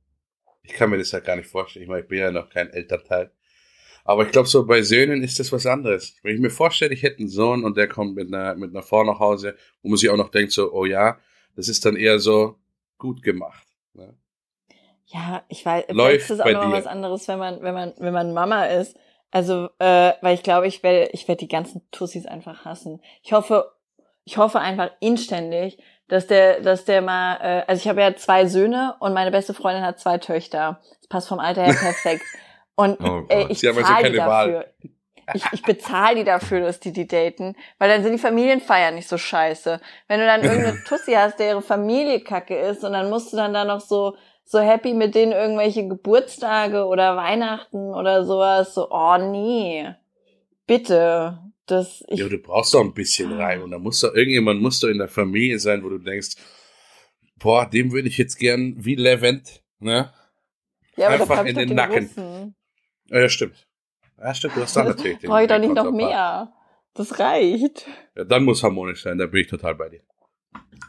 Ich 0.63 0.73
kann 0.73 0.89
mir 0.89 0.97
das 0.97 1.11
ja 1.11 1.19
gar 1.19 1.35
nicht 1.35 1.49
vorstellen. 1.49 1.83
Ich 1.83 1.89
meine, 1.89 2.01
ich 2.01 2.07
bin 2.07 2.19
ja 2.19 2.31
noch 2.31 2.49
kein 2.49 2.69
Elternteil. 2.69 3.31
Aber 4.03 4.25
ich 4.25 4.31
glaube, 4.31 4.47
so 4.47 4.65
bei 4.65 4.81
Söhnen 4.81 5.21
ist 5.21 5.39
das 5.39 5.51
was 5.51 5.65
anderes. 5.65 6.15
Wenn 6.23 6.35
ich 6.35 6.41
mir 6.41 6.49
vorstelle, 6.49 6.93
ich 6.93 7.03
hätte 7.03 7.19
einen 7.19 7.27
Sohn 7.27 7.63
und 7.63 7.77
der 7.77 7.87
kommt 7.87 8.15
mit 8.15 8.33
einer, 8.33 8.55
mit 8.55 8.71
einer 8.71 8.81
Frau 8.81 9.03
nach 9.03 9.19
Hause, 9.19 9.55
wo 9.81 9.89
man 9.89 9.97
sich 9.97 10.09
auch 10.09 10.17
noch 10.17 10.29
denkt, 10.29 10.51
so, 10.51 10.71
oh 10.71 10.85
ja, 10.85 11.19
das 11.55 11.67
ist 11.67 11.85
dann 11.85 11.95
eher 11.95 12.19
so 12.19 12.55
gut 12.97 13.21
gemacht. 13.21 13.67
Ne? 13.93 14.15
Ja, 15.05 15.43
ich 15.47 15.65
weiß, 15.65 15.85
Läuft 15.89 16.25
es 16.25 16.29
ist 16.31 16.39
auch 16.39 16.45
bei 16.45 16.53
noch 16.53 16.65
dir. 16.65 16.71
was 16.71 16.87
anderes, 16.87 17.27
wenn 17.27 17.39
man, 17.39 17.61
wenn 17.61 17.73
man, 17.73 17.93
wenn 17.97 18.13
man 18.13 18.33
Mama 18.33 18.65
ist. 18.65 18.97
Also, 19.31 19.69
äh, 19.77 20.13
weil 20.21 20.33
ich 20.33 20.43
glaube, 20.43 20.67
ich 20.67 20.81
werde, 20.81 21.11
ich 21.13 21.27
werde 21.27 21.39
die 21.39 21.47
ganzen 21.47 21.81
Tussis 21.91 22.25
einfach 22.25 22.65
hassen. 22.65 23.01
Ich 23.21 23.31
hoffe, 23.31 23.71
ich 24.23 24.37
hoffe 24.37 24.59
einfach 24.59 24.91
inständig, 25.01 25.77
dass 26.09 26.27
der, 26.27 26.61
dass 26.61 26.85
der 26.85 27.01
mal, 27.01 27.37
äh, 27.41 27.63
also 27.67 27.79
ich 27.79 27.87
habe 27.87 28.01
ja 28.01 28.15
zwei 28.15 28.45
Söhne 28.47 28.95
und 28.99 29.13
meine 29.13 29.31
beste 29.31 29.53
Freundin 29.53 29.83
hat 29.83 29.99
zwei 29.99 30.17
Töchter. 30.17 30.81
Das 30.99 31.07
passt 31.07 31.27
vom 31.29 31.39
Alter 31.39 31.63
her 31.63 31.75
perfekt. 31.79 32.23
Und 32.75 32.99
Oh 33.01 33.23
äh, 33.29 33.45
ich 33.49 33.65
also 33.67 33.81
zahle 33.81 34.11
die 34.11 34.17
keine 34.17 34.29
Wahl. 34.29 34.51
dafür. 34.51 34.73
Ich, 35.35 35.45
ich 35.51 35.61
bezahle 35.61 36.15
die 36.15 36.23
dafür, 36.23 36.61
dass 36.61 36.79
die 36.79 36.91
die 36.91 37.07
daten, 37.07 37.55
weil 37.77 37.87
dann 37.89 38.01
sind 38.01 38.13
die 38.13 38.17
Familienfeiern 38.17 38.95
nicht 38.95 39.07
so 39.07 39.17
scheiße. 39.17 39.79
Wenn 40.07 40.19
du 40.19 40.25
dann 40.25 40.43
irgendeine 40.43 40.83
Tussi 40.87 41.13
hast, 41.13 41.39
der 41.39 41.49
ihre 41.49 41.61
Familie 41.61 42.21
kacke 42.21 42.57
ist 42.57 42.83
und 42.83 42.93
dann 42.93 43.11
musst 43.11 43.31
du 43.31 43.37
dann 43.37 43.53
da 43.53 43.63
noch 43.63 43.79
so 43.79 44.15
so 44.43 44.59
happy 44.59 44.95
mit 44.95 45.13
denen 45.13 45.31
irgendwelche 45.31 45.87
Geburtstage 45.87 46.85
oder 46.85 47.15
Weihnachten 47.15 47.93
oder 47.93 48.25
sowas, 48.25 48.73
so 48.73 48.89
oh 48.89 49.17
nee. 49.17 49.87
Bitte, 50.65 51.37
das 51.71 52.03
ich 52.07 52.19
Ja, 52.19 52.27
du 52.27 52.37
brauchst 52.37 52.73
doch 52.73 52.81
ein 52.81 52.93
bisschen 52.93 53.31
Reim. 53.33 53.63
Und 53.63 53.71
da 53.71 53.79
muss 53.79 53.99
doch 53.99 54.13
irgendjemand 54.13 54.61
muss 54.61 54.79
doch 54.79 54.89
in 54.89 54.97
der 54.97 55.07
Familie 55.07 55.59
sein, 55.59 55.83
wo 55.83 55.89
du 55.89 55.97
denkst, 55.97 56.35
boah, 57.37 57.65
dem 57.69 57.91
würde 57.91 58.07
ich 58.07 58.17
jetzt 58.17 58.37
gern 58.37 58.75
wie 58.77 58.95
Levent, 58.95 59.63
ne? 59.79 60.13
ja, 60.99 61.07
aber 61.07 61.21
einfach 61.21 61.45
in 61.45 61.55
den 61.55 61.69
den 61.69 61.75
Nacken. 61.75 62.05
Russen. 62.05 62.55
Ja, 63.09 63.19
ja, 63.21 63.29
stimmt. 63.29 63.67
Ja, 64.17 64.33
stimmt, 64.33 64.57
du 64.57 64.61
hast 64.61 64.75
dann 64.75 64.87
natürlich 64.87 65.19
den 65.19 65.29
Brauche 65.29 65.43
ich 65.43 65.47
doch 65.47 65.59
nicht 65.59 65.73
noch 65.73 65.91
mehr. 65.91 66.53
Das 66.93 67.19
reicht. 67.19 67.87
Ja, 68.15 68.25
dann 68.25 68.43
muss 68.43 68.63
harmonisch 68.63 69.03
sein, 69.03 69.17
da 69.17 69.25
bin 69.25 69.41
ich 69.41 69.47
total 69.47 69.75
bei 69.75 69.89
dir. 69.89 70.01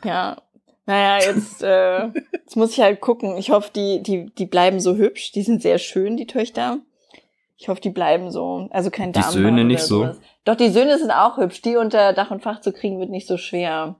Ja. 0.05 0.43
Naja, 0.87 1.25
jetzt, 1.25 1.63
äh, 1.63 2.07
jetzt 2.33 2.57
muss 2.57 2.73
ich 2.73 2.81
halt 2.81 3.01
gucken. 3.01 3.37
Ich 3.37 3.51
hoffe, 3.51 3.71
die, 3.75 4.03
die, 4.03 4.27
die 4.35 4.47
bleiben 4.47 4.81
so 4.81 4.97
hübsch. 4.97 5.31
Die 5.33 5.43
sind 5.43 5.63
sehr 5.63 5.79
schön, 5.79 6.17
die 6.17 6.27
Töchter. 6.27 6.81
Ich 7.63 7.69
hoffe, 7.69 7.83
die 7.83 7.91
bleiben 7.91 8.31
so. 8.31 8.69
Also 8.71 8.91
kein 8.91 9.13
Die 9.13 9.21
Darmbad 9.21 9.33
Söhne 9.35 9.65
nicht 9.65 9.81
oder 9.81 9.87
so? 9.87 9.99
sowas. 10.05 10.21
Doch, 10.45 10.55
die 10.57 10.71
Söhne 10.71 10.99
sind 10.99 11.11
auch 11.11 11.37
hübsch. 11.37 11.61
Die 11.61 11.77
unter 11.77 12.15
Dach 12.15 12.31
und 12.31 12.43
Fach 12.43 12.63
zu 12.63 12.73
kriegen, 12.73 12.99
wird 12.99 13.11
nicht 13.11 13.27
so 13.27 13.37
schwer. 13.37 13.97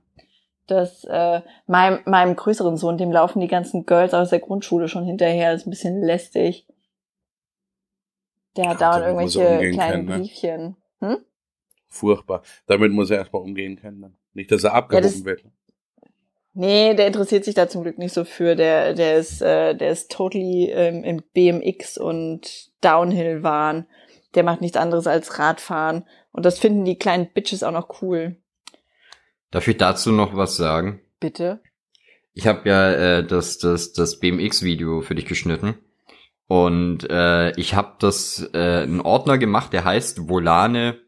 Das, 0.65 1.03
äh, 1.03 1.41
meinem, 1.67 1.99
meinem 2.05 2.35
größeren 2.35 2.75
Sohn, 2.75 2.97
dem 2.97 3.11
laufen 3.11 3.39
die 3.39 3.47
ganzen 3.47 3.85
Girls 3.85 4.15
aus 4.15 4.31
der 4.31 4.39
Grundschule 4.39 4.87
schon 4.87 5.05
hinterher. 5.05 5.53
ist 5.53 5.67
ein 5.67 5.69
bisschen 5.69 6.01
lästig. 6.01 6.65
Der 8.57 8.69
hat 8.69 8.81
Ja, 8.81 8.89
dauernd 8.89 9.03
er 9.03 9.09
irgendwelche 9.09 9.71
kleinen 9.75 9.91
können, 9.91 10.05
ne? 10.07 10.17
Briefchen. 10.25 10.75
Hm? 10.99 11.17
Furchtbar. 11.87 12.41
Damit 12.65 12.91
muss 12.91 13.11
er 13.11 13.17
erstmal 13.17 13.43
umgehen 13.43 13.75
können. 13.75 14.01
Dann. 14.01 14.17
Nicht, 14.33 14.51
dass 14.51 14.63
er 14.63 14.73
abgehoben 14.73 15.03
das- 15.05 15.23
wird. 15.23 15.43
Nee, 16.53 16.95
der 16.95 17.07
interessiert 17.07 17.45
sich 17.45 17.55
da 17.55 17.69
zum 17.69 17.83
Glück 17.83 17.97
nicht 17.97 18.13
so 18.13 18.25
für. 18.25 18.55
Der, 18.55 18.93
der 18.93 19.15
ist, 19.15 19.41
äh, 19.41 19.73
der 19.75 19.91
ist 19.91 20.11
totally 20.11 20.69
ähm, 20.69 21.03
im 21.03 21.23
BMX 21.33 21.97
und 21.97 22.71
Downhill-Wahn. 22.81 23.85
Der 24.35 24.43
macht 24.43 24.61
nichts 24.61 24.77
anderes 24.77 25.07
als 25.07 25.39
Radfahren. 25.39 26.05
Und 26.31 26.45
das 26.45 26.59
finden 26.59 26.83
die 26.83 26.97
kleinen 26.97 27.31
Bitches 27.31 27.63
auch 27.63 27.71
noch 27.71 28.01
cool. 28.01 28.35
Darf 29.49 29.67
ich 29.67 29.77
dazu 29.77 30.11
noch 30.11 30.35
was 30.35 30.57
sagen? 30.57 31.01
Bitte? 31.19 31.61
Ich 32.33 32.47
habe 32.47 32.67
ja 32.67 32.91
äh, 32.91 33.25
das, 33.25 33.57
das, 33.57 33.93
das 33.93 34.19
BMX-Video 34.19 35.01
für 35.01 35.15
dich 35.15 35.25
geschnitten. 35.25 35.77
Und 36.47 37.09
äh, 37.09 37.51
ich 37.51 37.75
habe 37.75 37.95
das 37.99 38.49
äh, 38.53 38.83
einen 38.83 39.01
Ordner 39.01 39.37
gemacht, 39.37 39.71
der 39.71 39.85
heißt 39.85 40.27
Volane 40.27 40.99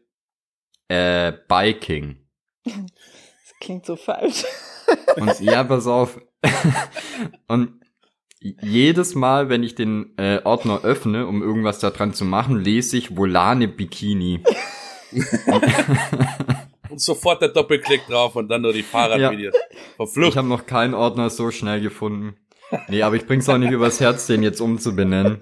äh, 0.88 1.32
Biking. 1.48 2.26
Das 2.66 3.60
klingt 3.60 3.86
so 3.86 3.96
falsch. 3.96 4.44
Und 5.16 5.40
ja, 5.40 5.64
pass 5.64 5.86
auf. 5.86 6.20
Und 7.48 7.80
jedes 8.40 9.14
Mal, 9.14 9.48
wenn 9.48 9.62
ich 9.62 9.74
den 9.74 10.12
äh, 10.18 10.40
Ordner 10.44 10.84
öffne, 10.84 11.26
um 11.26 11.42
irgendwas 11.42 11.78
da 11.78 11.90
dran 11.90 12.12
zu 12.12 12.24
machen, 12.24 12.60
lese 12.62 12.96
ich 12.96 13.16
Volane 13.16 13.68
Bikini. 13.68 14.42
Und 16.90 17.00
sofort 17.00 17.40
der 17.40 17.48
Doppelklick 17.48 18.06
drauf 18.06 18.36
und 18.36 18.48
dann 18.48 18.62
nur 18.62 18.72
die 18.72 18.82
Fahrradvideos. 18.82 19.54
Ich 19.70 19.78
Verflucht. 19.96 20.36
habe 20.36 20.46
noch 20.46 20.66
keinen 20.66 20.94
Ordner 20.94 21.30
so 21.30 21.50
schnell 21.50 21.80
gefunden. 21.80 22.36
Nee, 22.88 23.02
aber 23.02 23.16
ich 23.16 23.26
bring's 23.26 23.48
auch 23.48 23.58
nicht 23.58 23.72
übers 23.72 24.00
Herz, 24.00 24.26
den 24.26 24.42
jetzt 24.42 24.60
umzubenennen. 24.60 25.40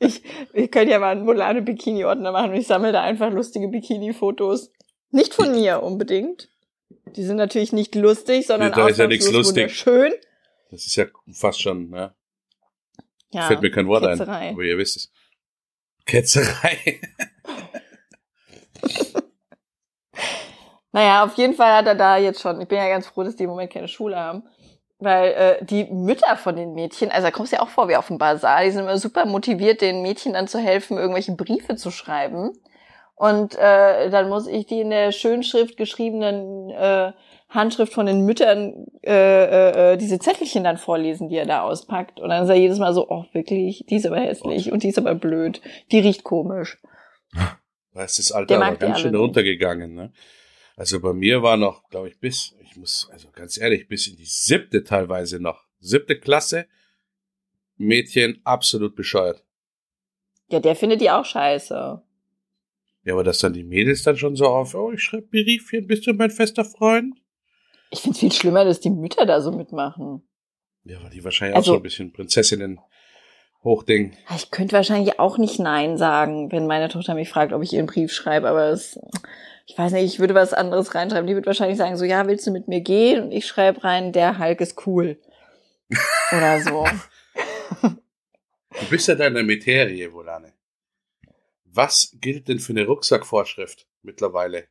Ich, 0.00 0.22
wir 0.52 0.68
können 0.68 0.90
ja 0.90 0.98
mal 0.98 1.12
einen 1.12 1.26
Volane 1.26 1.62
Bikini-Ordner 1.62 2.32
machen 2.32 2.50
und 2.50 2.56
ich 2.56 2.66
sammle 2.66 2.92
da 2.92 3.02
einfach 3.02 3.32
lustige 3.32 3.68
Bikini-Fotos. 3.68 4.70
Nicht 5.10 5.32
von 5.32 5.52
mir 5.52 5.82
unbedingt. 5.82 6.50
Die 7.16 7.22
sind 7.24 7.36
natürlich 7.36 7.72
nicht 7.72 7.94
lustig, 7.94 8.46
sondern 8.46 8.70
Nee, 8.70 8.76
da 8.76 8.88
ist 8.88 8.98
ja 8.98 9.06
nichts 9.06 9.30
lustig. 9.30 9.64
wunderschön. 9.64 10.12
Das 10.70 10.86
ist 10.86 10.96
ja 10.96 11.06
fast 11.32 11.60
schon, 11.62 11.90
ne? 11.90 12.14
Ja, 13.30 13.42
Fällt 13.48 13.62
mir 13.62 13.70
kein 13.70 13.86
Wort 13.86 14.04
Ketzerei. 14.04 14.36
ein. 14.38 14.54
Aber 14.54 14.62
ihr 14.62 14.78
wisst 14.78 14.96
es. 14.96 15.12
Ketzerei. 16.06 17.00
Naja, 20.92 21.24
auf 21.24 21.34
jeden 21.34 21.54
Fall 21.54 21.72
hat 21.72 21.86
er 21.88 21.96
da 21.96 22.16
jetzt 22.18 22.40
schon, 22.40 22.60
ich 22.60 22.68
bin 22.68 22.78
ja 22.78 22.88
ganz 22.88 23.08
froh, 23.08 23.24
dass 23.24 23.34
die 23.34 23.42
im 23.42 23.50
Moment 23.50 23.72
keine 23.72 23.88
Schule 23.88 24.16
haben. 24.16 24.44
Weil 25.00 25.32
äh, 25.32 25.64
die 25.64 25.84
Mütter 25.86 26.36
von 26.36 26.54
den 26.54 26.72
Mädchen, 26.74 27.10
also 27.10 27.26
da 27.26 27.30
kommst 27.32 27.50
du 27.50 27.56
ja 27.56 27.62
auch 27.62 27.68
vor 27.68 27.88
wie 27.88 27.96
auf 27.96 28.06
dem 28.06 28.16
Bazar, 28.18 28.62
die 28.62 28.70
sind 28.70 28.82
immer 28.84 28.96
super 28.96 29.26
motiviert, 29.26 29.80
den 29.80 30.02
Mädchen 30.02 30.34
dann 30.34 30.46
zu 30.46 30.58
helfen, 30.60 30.96
irgendwelche 30.96 31.32
Briefe 31.32 31.74
zu 31.74 31.90
schreiben. 31.90 32.52
Und 33.16 33.54
äh, 33.54 34.10
dann 34.10 34.28
muss 34.28 34.46
ich 34.46 34.66
die 34.66 34.80
in 34.80 34.90
der 34.90 35.12
Schönschrift 35.12 35.76
geschriebenen 35.76 36.70
äh, 36.70 37.12
Handschrift 37.48 37.92
von 37.92 38.06
den 38.06 38.22
Müttern 38.22 38.86
äh, 39.02 39.12
äh, 39.12 39.92
äh, 39.92 39.96
diese 39.96 40.18
Zettelchen 40.18 40.64
dann 40.64 40.78
vorlesen, 40.78 41.28
die 41.28 41.36
er 41.36 41.46
da 41.46 41.62
auspackt. 41.62 42.18
Und 42.18 42.30
dann 42.30 42.42
ist 42.42 42.48
er 42.48 42.56
jedes 42.56 42.78
Mal 42.78 42.92
so, 42.92 43.08
oh 43.08 43.24
wirklich, 43.32 43.84
die 43.88 43.96
ist 43.96 44.06
aber 44.06 44.18
hässlich 44.18 44.72
und 44.72 44.82
die 44.82 44.88
ist 44.88 44.98
aber 44.98 45.14
blöd, 45.14 45.60
die 45.92 46.00
riecht 46.00 46.24
komisch. 46.24 46.78
Da 47.96 48.02
ist 48.02 48.18
das 48.18 48.32
Alter 48.32 48.60
aber 48.60 48.74
ganz 48.74 48.98
schön 48.98 49.14
runtergegangen, 49.14 49.94
ne? 49.94 50.12
Also 50.74 51.00
bei 51.00 51.12
mir 51.12 51.44
war 51.44 51.56
noch, 51.56 51.88
glaube 51.90 52.08
ich, 52.08 52.18
bis, 52.18 52.56
ich 52.60 52.76
muss, 52.76 53.08
also 53.12 53.28
ganz 53.30 53.56
ehrlich, 53.56 53.86
bis 53.86 54.08
in 54.08 54.16
die 54.16 54.24
siebte 54.24 54.82
teilweise 54.82 55.38
noch. 55.38 55.62
Siebte 55.78 56.18
Klasse, 56.18 56.66
Mädchen 57.76 58.40
absolut 58.42 58.96
bescheuert. 58.96 59.44
Ja, 60.48 60.58
der 60.58 60.74
findet 60.74 61.00
die 61.00 61.10
auch 61.12 61.24
scheiße. 61.24 62.02
Ja, 63.04 63.12
aber 63.14 63.24
dass 63.24 63.38
dann 63.38 63.52
die 63.52 63.64
Mädels 63.64 64.02
dann 64.02 64.16
schon 64.16 64.34
so 64.36 64.46
auf, 64.46 64.74
oh, 64.74 64.90
ich 64.92 65.02
schreibe 65.02 65.26
Briefchen, 65.28 65.86
bist 65.86 66.06
du 66.06 66.12
mein 66.14 66.30
fester 66.30 66.64
Freund? 66.64 67.14
Ich 67.90 68.00
find's 68.00 68.18
viel 68.18 68.32
schlimmer, 68.32 68.64
dass 68.64 68.80
die 68.80 68.90
Mütter 68.90 69.26
da 69.26 69.40
so 69.40 69.52
mitmachen. 69.52 70.22
Ja, 70.84 71.02
weil 71.02 71.10
die 71.10 71.22
wahrscheinlich 71.22 71.56
Also- 71.56 71.72
auch 71.72 71.74
so 71.76 71.80
ein 71.80 71.82
bisschen 71.82 72.12
Prinzessinnen 72.12 72.80
hochding. 73.62 74.16
Ah, 74.26 74.34
Ich 74.36 74.50
könnte 74.50 74.74
wahrscheinlich 74.74 75.18
auch 75.18 75.38
nicht 75.38 75.58
Nein 75.58 75.96
sagen, 75.98 76.50
wenn 76.50 76.66
meine 76.66 76.88
Tochter 76.88 77.14
mich 77.14 77.28
fragt, 77.28 77.52
ob 77.52 77.62
ich 77.62 77.72
ihr 77.72 77.78
einen 77.78 77.88
Brief 77.88 78.12
schreibe, 78.12 78.48
aber 78.48 78.68
es, 78.70 78.98
ich 79.66 79.76
weiß 79.78 79.92
nicht, 79.92 80.04
ich 80.04 80.18
würde 80.18 80.34
was 80.34 80.52
anderes 80.54 80.94
reinschreiben. 80.94 81.26
Die 81.26 81.34
wird 81.34 81.46
wahrscheinlich 81.46 81.78
sagen, 81.78 81.96
so, 81.96 82.04
ja, 82.04 82.26
willst 82.26 82.46
du 82.46 82.50
mit 82.50 82.68
mir 82.68 82.80
gehen? 82.80 83.22
Und 83.24 83.32
ich 83.32 83.46
schreibe 83.46 83.84
rein, 83.84 84.12
der 84.12 84.38
Hulk 84.38 84.60
ist 84.60 84.86
cool. 84.86 85.18
Oder 86.32 86.60
so. 86.60 86.86
Du 87.82 88.86
bist 88.90 89.06
ja 89.08 89.14
da 89.14 89.26
in 89.26 89.34
der 89.34 89.44
Materie, 89.44 90.12
Volane. 90.12 90.53
Was 91.74 92.16
gilt 92.20 92.48
denn 92.48 92.60
für 92.60 92.72
eine 92.72 92.86
Rucksackvorschrift 92.86 93.86
mittlerweile 94.02 94.68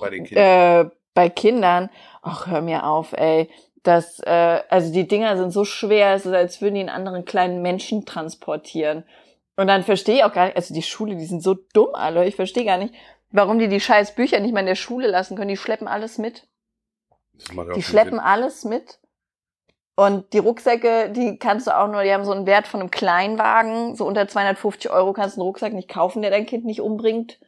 bei 0.00 0.10
den 0.10 0.24
Kindern? 0.24 0.86
äh, 0.86 0.90
bei 1.14 1.30
Kindern, 1.30 1.88
ach, 2.22 2.46
hör 2.46 2.60
mir 2.60 2.84
auf, 2.84 3.12
ey. 3.14 3.50
Das, 3.82 4.20
äh, 4.20 4.62
also 4.68 4.92
die 4.92 5.08
Dinger 5.08 5.36
sind 5.36 5.50
so 5.50 5.64
schwer, 5.64 6.14
es 6.14 6.26
ist, 6.26 6.34
als 6.34 6.60
würden 6.60 6.74
die 6.74 6.80
einen 6.80 6.88
anderen 6.90 7.24
kleinen 7.24 7.62
Menschen 7.62 8.04
transportieren. 8.04 9.04
Und 9.56 9.66
dann 9.66 9.82
verstehe 9.82 10.16
ich 10.16 10.24
auch 10.24 10.32
gar 10.32 10.46
nicht, 10.46 10.56
also 10.56 10.74
die 10.74 10.82
Schule, 10.82 11.16
die 11.16 11.24
sind 11.24 11.42
so 11.42 11.54
dumm 11.72 11.94
alle, 11.94 12.26
ich 12.26 12.36
verstehe 12.36 12.64
gar 12.64 12.76
nicht, 12.76 12.94
warum 13.30 13.58
die 13.58 13.68
die 13.68 13.80
scheiß 13.80 14.14
Bücher 14.14 14.40
nicht 14.40 14.52
mal 14.52 14.60
in 14.60 14.66
der 14.66 14.74
Schule 14.74 15.08
lassen 15.08 15.36
können. 15.36 15.48
Die 15.48 15.56
schleppen 15.56 15.88
alles 15.88 16.18
mit. 16.18 16.46
Die 17.74 17.82
schleppen 17.82 18.18
Sinn. 18.18 18.20
alles 18.20 18.64
mit. 18.64 18.98
Und 19.98 20.32
die 20.32 20.38
Rucksäcke, 20.38 21.10
die 21.10 21.38
kannst 21.38 21.66
du 21.66 21.76
auch 21.76 21.88
nur, 21.88 22.04
die 22.04 22.12
haben 22.12 22.24
so 22.24 22.30
einen 22.30 22.46
Wert 22.46 22.68
von 22.68 22.78
einem 22.78 22.92
Kleinwagen. 22.92 23.96
So 23.96 24.06
unter 24.06 24.28
250 24.28 24.92
Euro 24.92 25.12
kannst 25.12 25.36
du 25.36 25.40
einen 25.40 25.48
Rucksack 25.48 25.72
nicht 25.72 25.88
kaufen, 25.88 26.22
der 26.22 26.30
dein 26.30 26.46
Kind 26.46 26.64
nicht 26.64 26.80
umbringt. 26.80 27.40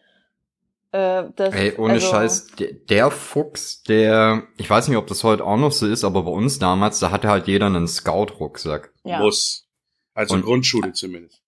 Äh, 0.90 1.26
das, 1.36 1.54
Ey, 1.54 1.76
ohne 1.78 1.92
also, 1.92 2.08
Scheiß, 2.08 2.48
der, 2.58 2.72
der 2.72 3.12
Fuchs, 3.12 3.84
der, 3.84 4.42
ich 4.56 4.68
weiß 4.68 4.88
nicht, 4.88 4.96
ob 4.96 5.06
das 5.06 5.22
heute 5.22 5.44
auch 5.44 5.58
noch 5.58 5.70
so 5.70 5.86
ist, 5.86 6.02
aber 6.02 6.24
bei 6.24 6.32
uns 6.32 6.58
damals, 6.58 6.98
da 6.98 7.12
hatte 7.12 7.28
halt 7.28 7.46
jeder 7.46 7.66
einen 7.66 7.86
Scout-Rucksack. 7.86 8.92
Ja. 9.04 9.20
Muss. 9.20 9.68
Also 10.14 10.34
Und- 10.34 10.42
Grundschule 10.42 10.92
zumindest. 10.92 11.39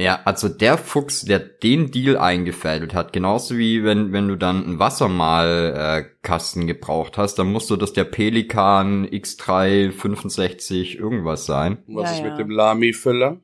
Ja, 0.00 0.20
also 0.24 0.48
der 0.48 0.78
Fuchs, 0.78 1.22
der 1.22 1.40
den 1.40 1.90
Deal 1.90 2.16
eingefädelt 2.16 2.94
hat, 2.94 3.12
genauso 3.12 3.56
wie 3.58 3.82
wenn, 3.82 4.12
wenn 4.12 4.28
du 4.28 4.36
dann 4.36 4.64
einen 4.64 4.78
Wassermalkasten 4.78 6.62
äh, 6.62 6.66
gebraucht 6.66 7.18
hast, 7.18 7.34
dann 7.38 7.50
musst 7.50 7.68
du 7.68 7.76
das 7.76 7.92
der 7.94 8.04
Pelikan 8.04 9.06
X3 9.08 9.90
65 9.90 10.98
irgendwas 10.98 11.46
sein. 11.46 11.78
Was 11.88 12.10
Ja, 12.10 12.16
ist 12.16 12.18
ja. 12.22 12.30
mit 12.30 12.38
dem 12.38 12.50
Lamy-Füller? 12.50 13.40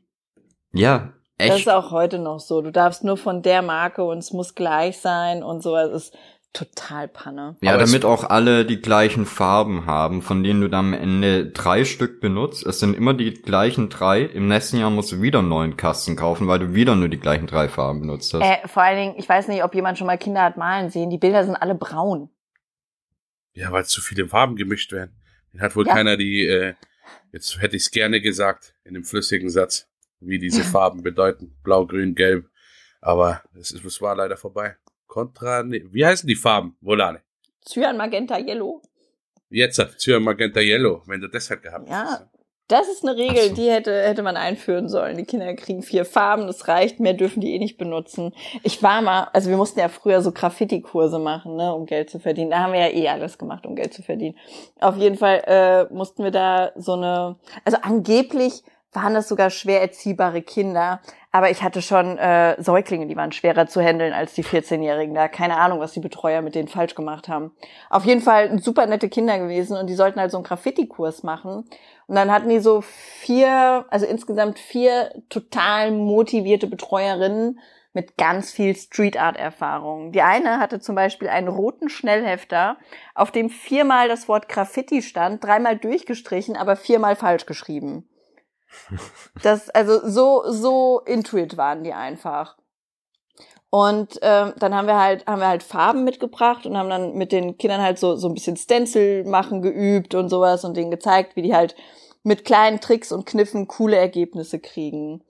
Ja, 0.73 1.13
Das 1.39 1.49
echt. 1.49 1.59
ist 1.67 1.69
auch 1.69 1.91
heute 1.91 2.21
noch 2.21 2.39
so. 2.39 2.63
Du 2.63 2.71
darfst 2.71 3.03
nur 3.03 3.17
von 3.17 3.43
der 3.43 3.63
Marke 3.63 4.05
und 4.05 4.19
es 4.19 4.33
muss 4.33 4.55
gleich 4.55 4.99
sein 4.99 5.43
und 5.43 5.61
so. 5.61 5.77
Es 5.77 5.93
ist 6.09 6.17
total 6.55 7.09
Panne. 7.09 7.57
Ja, 7.61 7.75
Aber 7.75 7.85
damit 7.85 8.07
auch 8.07 8.25
alle 8.25 8.65
die 8.65 8.81
gleichen 8.81 9.27
Farben 9.27 9.85
haben, 9.85 10.23
von 10.23 10.43
denen 10.43 10.63
du 10.63 10.69
dann 10.71 10.95
am 10.95 11.01
Ende 11.01 11.51
drei 11.51 11.85
Stück 11.85 12.21
benutzt. 12.21 12.65
Es 12.65 12.79
sind 12.81 12.97
immer 12.97 13.13
die 13.13 13.35
gleichen 13.35 13.91
drei. 13.91 14.23
Im 14.23 14.49
nächsten 14.49 14.79
Jahr 14.79 14.89
musst 14.91 15.13
du 15.13 15.21
wieder 15.21 15.41
einen 15.41 15.49
neuen 15.49 15.77
Kasten 15.77 16.17
kaufen, 16.17 16.47
weil 16.47 16.61
du 16.61 16.73
wieder 16.75 16.97
nur 16.97 17.09
die 17.11 17.21
gleichen 17.21 17.47
drei 17.47 17.69
Farben 17.69 18.01
benutzt 18.01 18.33
hast. 18.33 18.43
Äh, 18.43 18.67
vor 18.67 18.83
allen 18.83 18.97
Dingen, 18.97 19.15
ich 19.19 19.29
weiß 19.29 19.49
nicht, 19.49 19.63
ob 19.63 19.75
jemand 19.75 19.99
schon 19.99 20.07
mal 20.07 20.17
Kinder 20.17 20.43
hat 20.43 20.57
malen 20.57 20.89
sehen. 20.91 21.11
Die 21.11 21.19
Bilder 21.19 21.45
sind 21.45 21.57
alle 21.57 21.75
braun. 21.75 22.31
Ja, 23.53 23.71
weil 23.71 23.85
zu 23.85 24.01
viele 24.01 24.27
Farben 24.29 24.57
gemischt 24.57 24.93
werden. 24.93 25.21
Den 25.53 25.61
hat 25.61 25.77
wohl 25.77 25.87
Ja. 25.87 25.95
keiner 25.95 26.17
die, 26.17 26.47
äh, 26.47 26.75
jetzt 27.33 27.61
hätte 27.61 27.77
ich 27.77 27.83
es 27.83 27.91
gerne 27.91 28.21
gesagt, 28.21 28.75
in 28.85 28.95
dem 28.95 29.05
flüssigen 29.05 29.51
Satz, 29.51 29.89
wie 30.21 30.39
diese 30.39 30.63
Farben 30.65 31.03
bedeuten. 31.03 31.57
Blau, 31.63 31.87
grün, 31.87 32.15
gelb. 32.15 32.49
Aber 33.01 33.43
es, 33.59 33.71
ist, 33.73 33.85
es 33.85 34.01
war 34.01 34.17
leider 34.17 34.37
vorbei. 34.37 34.77
Contra, 35.07 35.63
nee, 35.63 35.85
wie 35.91 36.05
heißen 36.05 36.27
die 36.27 36.37
Farben, 36.37 36.77
Volane? 36.81 37.21
Cyan, 37.67 37.97
Magenta, 37.97 38.39
Yellow. 38.39 38.83
Jetzt 39.51 39.81
Cyan 39.99 40.23
Magenta 40.23 40.61
Yellow, 40.61 41.03
wenn 41.07 41.21
du 41.21 41.29
das 41.29 41.49
halt 41.51 41.63
gehabt 41.63 41.89
Ja. 41.89 42.03
hättest. 42.05 42.29
Das 42.69 42.89
ist 42.89 43.07
eine 43.07 43.15
Regel, 43.15 43.51
so. 43.51 43.55
die 43.57 43.71
hätte, 43.71 43.93
hätte 44.05 44.23
man 44.23 44.39
einführen 44.39 44.89
sollen. 44.89 45.19
Die 45.19 45.25
Kinder 45.27 45.53
kriegen 45.53 45.83
vier 45.83 46.07
Farben, 46.07 46.47
das 46.47 46.67
reicht, 46.67 46.99
mehr 46.99 47.13
dürfen 47.13 47.43
die 47.43 47.55
eh 47.55 47.59
nicht 47.59 47.77
benutzen. 47.77 48.33
Ich 48.63 48.83
war 48.83 49.03
mal, 49.03 49.25
also 49.35 49.51
wir 49.51 49.59
mussten 49.59 49.81
ja 49.81 49.89
früher 49.91 50.23
so 50.23 50.33
Graffiti-Kurse 50.33 51.19
machen, 51.19 51.57
ne, 51.57 51.75
um 51.75 51.85
Geld 51.85 52.09
zu 52.09 52.19
verdienen. 52.21 52.51
Da 52.51 52.61
haben 52.61 52.73
wir 52.73 52.81
ja 52.81 52.89
eh 52.89 53.07
alles 53.11 53.37
gemacht, 53.37 53.67
um 53.67 53.77
Geld 53.77 53.93
zu 53.93 54.03
verdienen. 54.03 54.39
Auf 54.81 54.97
jeden 54.97 55.17
Fall 55.19 55.43
äh, 55.47 55.93
mussten 55.93 56.25
wir 56.25 56.31
da 56.31 56.73
so 56.75 56.93
eine, 56.95 57.37
also 57.67 57.77
angeblich 57.83 58.63
waren 58.95 59.15
das 59.15 59.29
sogar 59.29 59.51
schwer 59.51 59.81
erziehbare 59.81 60.43
Kinder, 60.43 61.01
aber 61.33 61.51
ich 61.51 61.63
hatte 61.63 61.83
schon 61.83 62.17
äh, 62.17 62.61
Säuglinge, 62.63 63.07
die 63.07 63.17
waren 63.17 63.33
schwerer 63.33 63.67
zu 63.67 63.83
handeln 63.83 64.13
als 64.13 64.35
die 64.35 64.45
14-Jährigen 64.45 65.15
da. 65.15 65.27
Keine 65.27 65.57
Ahnung, 65.57 65.81
was 65.81 65.93
die 65.93 66.01
Betreuer 66.01 66.43
mit 66.43 66.55
denen 66.55 66.69
falsch 66.69 66.95
gemacht 66.95 67.29
haben. 67.29 67.51
Auf 67.91 68.05
jeden 68.05 68.21
Fall 68.21 68.59
super 68.61 68.87
nette 68.87 69.09
Kinder 69.09 69.39
gewesen 69.39 69.77
und 69.77 69.89
die 69.89 69.95
sollten 69.95 70.21
halt 70.21 70.31
so 70.31 70.37
einen 70.37 70.45
Graffiti-Kurs 70.45 71.25
machen. 71.25 71.65
Und 72.07 72.15
dann 72.15 72.31
hatten 72.31 72.51
die 72.51 72.61
so 72.61 72.83
vier, 72.83 73.85
also 73.89 74.07
insgesamt 74.07 74.59
vier 74.59 75.11
total 75.29 75.91
motivierte 75.91 76.67
Betreuerinnen 76.67 77.59
mit 77.95 78.17
ganz 78.17 78.53
viel 78.53 78.77
Street 78.77 79.19
Art 79.19 79.37
Erfahrung. 79.37 80.13
Die 80.13 80.23
eine 80.23 80.59
hatte 80.59 80.81
zum 80.81 80.95
Beispiel 80.95 81.29
einen 81.29 81.49
roten 81.49 81.89
Schnellhefter, 81.89 82.77
auf 83.15 83.31
dem 83.31 83.51
viermal 83.51 84.09
das 84.09 84.29
Wort 84.29 84.49
Graffiti 84.49 85.01
stand, 85.01 85.43
dreimal 85.43 85.77
durchgestrichen, 85.79 86.57
aber 86.57 86.77
viermal 86.77 87.17
falsch 87.17 87.47
geschrieben. 87.47 88.09
Das, 89.43 89.71
also 89.71 90.07
so, 90.09 90.45
so 90.51 91.01
intuit 91.07 91.57
waren 91.57 91.85
die 91.85 91.93
einfach. 91.93 92.57
Und 93.71 94.21
ähm, 94.23 94.53
dann 94.57 94.73
haben 94.73 94.87
wir 94.87 95.01
halt, 95.01 95.27
haben 95.27 95.41
wir 95.41 95.49
halt 95.49 95.65
Farben 95.65 96.05
mitgebracht 96.05 96.65
und 96.65 96.77
haben 96.77 96.89
dann 96.89 97.15
mit 97.15 97.33
den 97.33 97.59
Kindern 97.59 97.83
halt 97.83 97.99
so, 97.99 98.15
so 98.15 98.29
ein 98.29 98.35
bisschen 98.35 98.57
Stencil 98.57 99.25
machen 99.25 99.63
geübt 99.63 100.15
und 100.15 100.29
sowas 100.29 100.65
und 100.65 100.77
denen 100.77 100.93
gezeigt, 100.93 101.35
wie 101.35 101.43
die 101.43 101.57
halt 101.57 101.75
mit 102.23 102.45
kleinen 102.45 102.81
Tricks 102.81 103.11
und 103.11 103.27
Kniffen 103.27 103.67
coole 103.67 103.97
Ergebnisse 103.97 104.61
kriegen. 104.61 105.25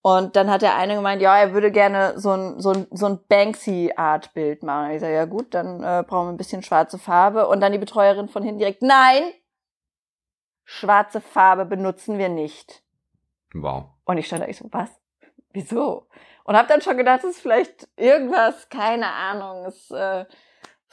Und 0.00 0.34
dann 0.34 0.50
hat 0.50 0.62
der 0.62 0.74
eine 0.74 0.96
gemeint, 0.96 1.22
ja, 1.22 1.36
er 1.36 1.52
würde 1.52 1.70
gerne 1.70 2.14
so 2.16 2.30
ein, 2.30 2.60
so 2.60 2.70
ein, 2.70 2.86
so 2.90 3.06
ein 3.06 3.20
Banksy-Art-Bild 3.28 4.64
machen. 4.64 4.86
Und 4.86 4.94
ich 4.94 5.00
sage, 5.00 5.14
ja 5.14 5.26
gut, 5.26 5.54
dann 5.54 5.82
äh, 5.82 6.02
brauchen 6.02 6.26
wir 6.28 6.32
ein 6.32 6.38
bisschen 6.38 6.62
schwarze 6.62 6.98
Farbe. 6.98 7.46
Und 7.46 7.60
dann 7.60 7.72
die 7.72 7.78
Betreuerin 7.78 8.28
von 8.28 8.42
hinten 8.42 8.58
direkt, 8.58 8.82
nein, 8.82 9.22
schwarze 10.64 11.20
Farbe 11.20 11.64
benutzen 11.64 12.18
wir 12.18 12.28
nicht. 12.28 12.82
Wow. 13.54 13.90
Und 14.04 14.18
ich 14.18 14.26
stand 14.26 14.42
da, 14.42 14.48
ich 14.48 14.56
so, 14.56 14.68
was? 14.70 14.90
Wieso? 15.52 16.08
Und 16.44 16.56
habe 16.56 16.68
dann 16.68 16.80
schon 16.80 16.96
gedacht, 16.96 17.20
es 17.24 17.36
ist 17.36 17.40
vielleicht 17.40 17.88
irgendwas, 17.96 18.68
keine 18.68 19.06
Ahnung, 19.12 19.66
es 19.66 19.90
äh, 19.90 20.24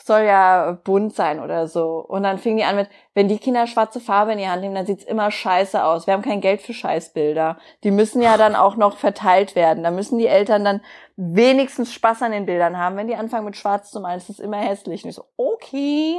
soll 0.05 0.21
ja 0.21 0.77
bunt 0.83 1.15
sein 1.15 1.39
oder 1.39 1.67
so. 1.67 1.99
Und 1.99 2.23
dann 2.23 2.37
fing 2.37 2.57
die 2.57 2.63
an 2.63 2.75
mit, 2.75 2.89
wenn 3.13 3.27
die 3.27 3.37
Kinder 3.37 3.67
schwarze 3.67 3.99
Farbe 3.99 4.31
in 4.31 4.37
die 4.37 4.47
Hand 4.47 4.61
nehmen, 4.61 4.75
dann 4.75 4.85
sieht's 4.85 5.03
immer 5.03 5.29
scheiße 5.29 5.83
aus. 5.83 6.07
Wir 6.07 6.13
haben 6.13 6.21
kein 6.21 6.41
Geld 6.41 6.61
für 6.61 6.73
Scheißbilder. 6.73 7.57
Die 7.83 7.91
müssen 7.91 8.21
ja 8.21 8.37
dann 8.37 8.55
auch 8.55 8.75
noch 8.75 8.97
verteilt 8.97 9.55
werden. 9.55 9.83
Da 9.83 9.91
müssen 9.91 10.17
die 10.17 10.27
Eltern 10.27 10.63
dann 10.63 10.81
wenigstens 11.17 11.93
Spaß 11.93 12.21
an 12.21 12.31
den 12.31 12.45
Bildern 12.45 12.77
haben. 12.77 12.95
Wenn 12.95 13.07
die 13.07 13.15
anfangen 13.15 13.45
mit 13.45 13.57
schwarz 13.57 13.91
zu 13.91 13.99
malen, 13.99 14.17
ist 14.17 14.29
es 14.29 14.39
immer 14.39 14.57
hässlich. 14.57 15.03
Und 15.03 15.09
ich 15.09 15.15
so, 15.15 15.25
okay. 15.35 16.17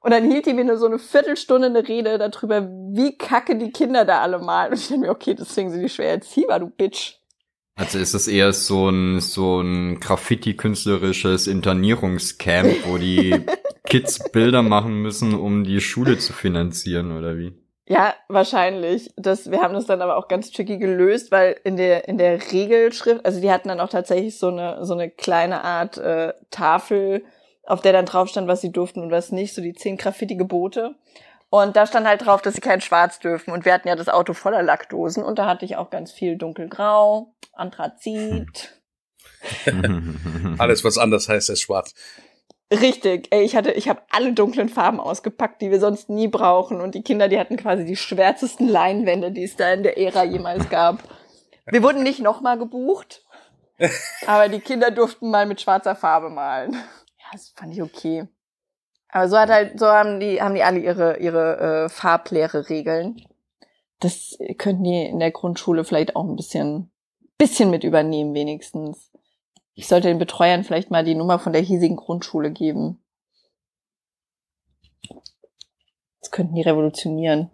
Und 0.00 0.12
dann 0.12 0.30
hielt 0.30 0.44
die 0.44 0.52
mir 0.52 0.64
nur 0.64 0.76
so 0.76 0.86
eine 0.86 0.98
Viertelstunde 0.98 1.68
eine 1.68 1.88
Rede 1.88 2.18
darüber, 2.18 2.68
wie 2.68 3.16
kacke 3.16 3.56
die 3.56 3.70
Kinder 3.70 4.04
da 4.04 4.20
alle 4.20 4.38
malen. 4.38 4.72
Und 4.72 4.78
ich 4.78 4.88
dachte 4.88 5.00
mir, 5.00 5.10
okay, 5.10 5.34
deswegen 5.34 5.70
sind 5.70 5.80
die 5.80 5.88
schwer 5.88 6.10
erziehbar, 6.10 6.60
du 6.60 6.68
Bitch. 6.68 7.23
Also 7.76 7.98
ist 7.98 8.14
es 8.14 8.28
eher 8.28 8.52
so 8.52 8.88
ein, 8.88 9.20
so 9.20 9.60
ein 9.60 9.98
Graffiti-künstlerisches 9.98 11.48
Internierungscamp, 11.48 12.86
wo 12.86 12.98
die 12.98 13.44
Kids 13.84 14.30
Bilder 14.30 14.62
machen 14.62 15.02
müssen, 15.02 15.34
um 15.34 15.64
die 15.64 15.80
Schule 15.80 16.18
zu 16.18 16.32
finanzieren, 16.32 17.16
oder 17.16 17.36
wie? 17.36 17.52
Ja, 17.86 18.14
wahrscheinlich. 18.28 19.10
Das, 19.16 19.50
wir 19.50 19.60
haben 19.60 19.74
das 19.74 19.86
dann 19.86 20.00
aber 20.00 20.16
auch 20.16 20.28
ganz 20.28 20.50
tricky 20.50 20.78
gelöst, 20.78 21.32
weil 21.32 21.56
in 21.64 21.76
der, 21.76 22.08
in 22.08 22.16
der 22.16 22.40
Regelschrift, 22.52 23.26
also 23.26 23.40
die 23.40 23.50
hatten 23.50 23.68
dann 23.68 23.80
auch 23.80 23.90
tatsächlich 23.90 24.38
so 24.38 24.48
eine, 24.48 24.84
so 24.84 24.94
eine 24.94 25.10
kleine 25.10 25.64
Art 25.64 25.98
äh, 25.98 26.32
Tafel, 26.50 27.24
auf 27.66 27.82
der 27.82 27.92
dann 27.92 28.06
drauf 28.06 28.28
stand, 28.28 28.46
was 28.48 28.60
sie 28.60 28.72
durften 28.72 29.00
und 29.00 29.10
was 29.10 29.32
nicht, 29.32 29.54
so 29.54 29.60
die 29.60 29.74
zehn 29.74 29.96
Graffiti-Gebote. 29.96 30.94
Und 31.54 31.76
da 31.76 31.86
stand 31.86 32.04
halt 32.04 32.26
drauf, 32.26 32.42
dass 32.42 32.54
sie 32.54 32.60
kein 32.60 32.80
Schwarz 32.80 33.20
dürfen. 33.20 33.52
Und 33.52 33.64
wir 33.64 33.72
hatten 33.72 33.86
ja 33.86 33.94
das 33.94 34.08
Auto 34.08 34.32
voller 34.32 34.60
Lackdosen 34.60 35.22
und 35.22 35.38
da 35.38 35.46
hatte 35.46 35.64
ich 35.64 35.76
auch 35.76 35.88
ganz 35.88 36.10
viel 36.10 36.36
dunkelgrau, 36.36 37.32
Anthrazit. 37.52 38.82
Alles, 40.58 40.82
was 40.82 40.98
anders 40.98 41.28
heißt 41.28 41.50
als 41.50 41.60
schwarz. 41.60 41.94
Richtig, 42.72 43.28
ey, 43.30 43.44
ich 43.44 43.54
hatte, 43.54 43.70
ich 43.70 43.88
habe 43.88 44.02
alle 44.10 44.32
dunklen 44.32 44.68
Farben 44.68 44.98
ausgepackt, 44.98 45.62
die 45.62 45.70
wir 45.70 45.78
sonst 45.78 46.08
nie 46.10 46.26
brauchen. 46.26 46.80
Und 46.80 46.96
die 46.96 47.04
Kinder, 47.04 47.28
die 47.28 47.38
hatten 47.38 47.56
quasi 47.56 47.84
die 47.84 47.94
schwärzesten 47.94 48.66
Leinwände, 48.66 49.30
die 49.30 49.44
es 49.44 49.54
da 49.54 49.72
in 49.72 49.84
der 49.84 49.96
Ära 49.96 50.24
jemals 50.24 50.68
gab. 50.70 51.04
Wir 51.66 51.84
wurden 51.84 52.02
nicht 52.02 52.18
nochmal 52.18 52.58
gebucht, 52.58 53.22
aber 54.26 54.48
die 54.48 54.60
Kinder 54.60 54.90
durften 54.90 55.30
mal 55.30 55.46
mit 55.46 55.60
schwarzer 55.60 55.94
Farbe 55.94 56.30
malen. 56.30 56.72
Ja, 56.72 57.26
das 57.32 57.52
fand 57.54 57.72
ich 57.72 57.80
okay. 57.80 58.26
Aber 59.14 59.28
so 59.28 59.38
hat 59.38 59.48
halt, 59.48 59.78
so 59.78 59.86
haben 59.86 60.18
die, 60.18 60.42
haben 60.42 60.56
die 60.56 60.64
alle 60.64 60.80
ihre, 60.80 61.18
ihre 61.18 61.84
äh, 61.84 61.88
Farblehre-Regeln. 61.88 63.24
Das 64.00 64.36
könnten 64.58 64.82
die 64.82 65.04
in 65.04 65.20
der 65.20 65.30
Grundschule 65.30 65.84
vielleicht 65.84 66.16
auch 66.16 66.24
ein 66.24 66.34
bisschen, 66.34 66.90
bisschen 67.38 67.70
mit 67.70 67.84
übernehmen, 67.84 68.34
wenigstens. 68.34 69.12
Ich 69.74 69.86
sollte 69.86 70.08
den 70.08 70.18
Betreuern 70.18 70.64
vielleicht 70.64 70.90
mal 70.90 71.04
die 71.04 71.14
Nummer 71.14 71.38
von 71.38 71.52
der 71.52 71.62
hiesigen 71.62 71.94
Grundschule 71.94 72.50
geben. 72.50 73.04
Das 76.20 76.32
könnten 76.32 76.56
die 76.56 76.62
revolutionieren. 76.62 77.52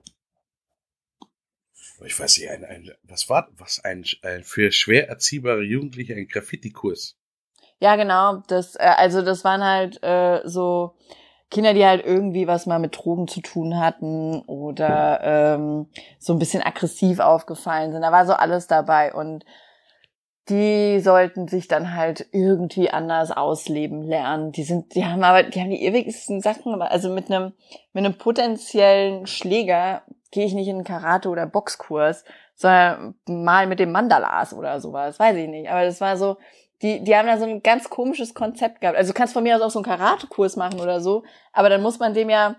Ich 2.06 2.18
weiß 2.18 2.38
nicht, 2.38 2.48
ein, 2.48 2.64
ein, 2.64 2.90
was 3.02 3.28
war, 3.28 3.50
was 3.58 3.84
ein, 3.84 4.06
ein 4.22 4.44
für 4.44 4.72
schwer 4.72 5.10
erziehbare 5.10 5.62
Jugendliche 5.62 6.14
ein 6.14 6.26
Graffiti-Kurs? 6.26 7.18
Ja, 7.80 7.96
genau. 7.96 8.42
Das, 8.48 8.76
äh, 8.76 8.94
also 8.96 9.20
das 9.20 9.44
waren 9.44 9.62
halt 9.62 10.02
äh, 10.02 10.40
so 10.48 10.96
Kinder, 11.50 11.74
die 11.74 11.84
halt 11.84 12.04
irgendwie 12.04 12.46
was 12.46 12.66
mal 12.66 12.78
mit 12.78 12.96
Drogen 12.96 13.26
zu 13.26 13.40
tun 13.40 13.78
hatten 13.78 14.40
oder 14.42 15.20
ähm, 15.22 15.86
so 16.18 16.32
ein 16.32 16.38
bisschen 16.38 16.62
aggressiv 16.62 17.18
aufgefallen 17.18 17.92
sind. 17.92 18.02
Da 18.02 18.12
war 18.12 18.24
so 18.24 18.32
alles 18.32 18.68
dabei 18.68 19.12
und 19.12 19.44
die 20.48 21.00
sollten 21.00 21.48
sich 21.48 21.68
dann 21.68 21.94
halt 21.94 22.26
irgendwie 22.32 22.90
anders 22.90 23.30
ausleben 23.30 24.02
lernen. 24.02 24.52
Die 24.52 24.64
sind, 24.64 24.94
die 24.94 25.04
haben 25.04 25.22
aber, 25.22 25.44
die 25.44 25.60
haben 25.60 25.70
die 25.70 25.82
ewigsten 25.82 26.40
Sachen, 26.40 26.80
also 26.82 27.08
mit 27.10 27.30
einem, 27.30 27.52
mit 27.92 28.04
einem 28.04 28.18
potenziellen 28.18 29.26
Schläger 29.26 30.02
gehe 30.32 30.46
ich 30.46 30.54
nicht 30.54 30.68
in 30.68 30.76
einen 30.76 30.84
Karate- 30.84 31.28
oder 31.28 31.46
Boxkurs, 31.46 32.24
sondern 32.54 33.14
mal 33.26 33.66
mit 33.66 33.80
dem 33.80 33.92
Mandalas 33.92 34.52
oder 34.52 34.80
sowas, 34.80 35.18
weiß 35.18 35.36
ich 35.36 35.48
nicht. 35.48 35.70
Aber 35.70 35.84
das 35.84 36.00
war 36.00 36.16
so, 36.16 36.36
die, 36.82 37.04
die 37.04 37.14
haben 37.14 37.26
da 37.26 37.38
so 37.38 37.44
ein 37.44 37.62
ganz 37.62 37.90
komisches 37.90 38.34
Konzept 38.34 38.80
gehabt. 38.80 38.96
Also 38.96 39.12
du 39.12 39.18
kannst 39.18 39.34
von 39.34 39.42
mir 39.42 39.56
aus 39.56 39.62
auch 39.62 39.70
so 39.70 39.78
einen 39.80 39.84
Karatekurs 39.84 40.56
machen 40.56 40.80
oder 40.80 41.00
so, 41.00 41.24
aber 41.52 41.68
dann 41.68 41.82
muss 41.82 41.98
man 41.98 42.14
dem 42.14 42.30
ja 42.30 42.56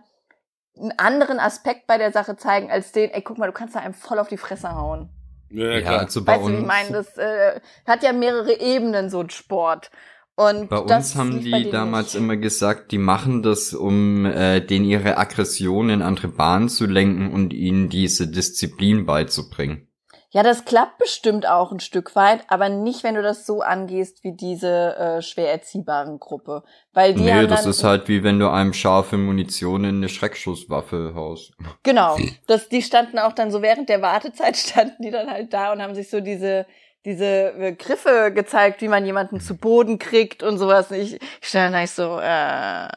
einen 0.78 0.94
anderen 0.98 1.40
Aspekt 1.40 1.88
bei 1.88 1.98
der 1.98 2.12
Sache 2.12 2.38
zeigen, 2.38 2.72
als 2.72 2.92
den, 2.92 3.10
ey, 3.12 3.22
guck 3.22 3.38
mal, 3.38 3.48
du 3.48 3.54
kannst 3.54 3.76
da 3.76 3.80
einem 3.80 3.94
voll 3.94 4.20
auf 4.20 4.28
die 4.28 4.38
Fresse 4.38 4.74
hauen. 4.76 5.10
Ja, 5.50 5.66
Ja, 5.72 5.82
klar. 5.82 6.00
also 6.00 6.24
bei 6.24 6.34
Weißt 6.34 6.44
du, 6.44 6.48
wie 6.48 6.54
ich 6.54 6.60
uns, 6.60 6.68
meine? 6.68 6.92
Das 6.92 7.18
äh, 7.18 7.60
hat 7.86 8.04
ja 8.04 8.14
mehrere 8.14 8.60
Ebenen, 8.60 9.10
so 9.10 9.20
ein 9.20 9.30
Sport. 9.30 9.92
Und 10.36 10.70
bei 10.70 10.82
das 10.88 11.12
uns 11.12 11.16
haben 11.18 11.42
die 11.42 11.70
damals 11.70 12.14
nicht. 12.14 12.24
immer 12.24 12.38
gesagt, 12.38 12.92
die 12.92 12.98
machen 12.98 13.44
das, 13.44 13.74
um 13.74 14.26
äh, 14.26 14.62
denen 14.62 14.86
ihre 14.86 15.18
Aggression 15.18 15.90
in 15.90 16.02
andere 16.02 16.30
Bahnen 16.30 16.70
zu 16.70 16.86
lenken 16.86 17.32
und 17.32 17.54
ihnen 17.54 17.90
diese 17.90 18.28
Disziplin 18.28 19.06
beizubringen. 19.06 19.91
Ja, 20.34 20.44
das 20.44 20.64
klappt 20.64 20.98
bestimmt 20.98 21.46
auch 21.46 21.74
ein 21.74 21.82
Stück 21.82 22.16
weit, 22.16 22.46
aber 22.48 22.70
nicht, 22.70 23.04
wenn 23.04 23.16
du 23.16 23.22
das 23.22 23.46
so 23.46 23.62
angehst 23.62 24.24
wie 24.24 24.32
diese 24.32 24.96
äh, 24.96 25.22
schwer 25.22 25.52
erziehbaren 25.52 26.20
Gruppe. 26.20 26.64
Weil 26.94 27.14
die 27.14 27.24
nee, 27.24 27.34
haben 27.34 27.50
das 27.50 27.64
dann, 27.64 27.72
ist 27.72 27.84
halt 27.84 28.08
wie 28.08 28.24
wenn 28.24 28.40
du 28.40 28.50
einem 28.50 28.72
scharfe 28.72 29.18
Munition 29.18 29.84
in 29.84 29.98
eine 29.98 30.10
Schreckschusswaffe 30.10 31.14
haust. 31.16 31.54
Genau. 31.84 32.18
Das, 32.48 32.70
die 32.70 32.82
standen 32.82 33.20
auch 33.20 33.34
dann 33.34 33.52
so 33.52 33.62
während 33.62 33.90
der 33.90 34.02
Wartezeit 34.02 34.56
standen 34.58 35.04
die 35.04 35.12
dann 35.12 35.30
halt 35.30 35.54
da 35.54 35.74
und 35.74 35.82
haben 35.82 35.96
sich 35.96 36.10
so 36.10 36.22
diese 36.22 36.66
diese 37.04 37.54
äh, 37.54 37.74
Griffe 37.74 38.32
gezeigt, 38.34 38.82
wie 38.82 38.88
man 38.88 39.06
jemanden 39.06 39.40
zu 39.40 39.58
Boden 39.58 39.98
kriegt 40.00 40.44
und 40.44 40.58
sowas. 40.58 40.92
Ich, 40.92 41.16
ich 41.16 41.22
stand 41.42 41.74
da 41.74 41.84
ich 41.84 41.92
so, 41.92 42.20
äh, 42.20 42.88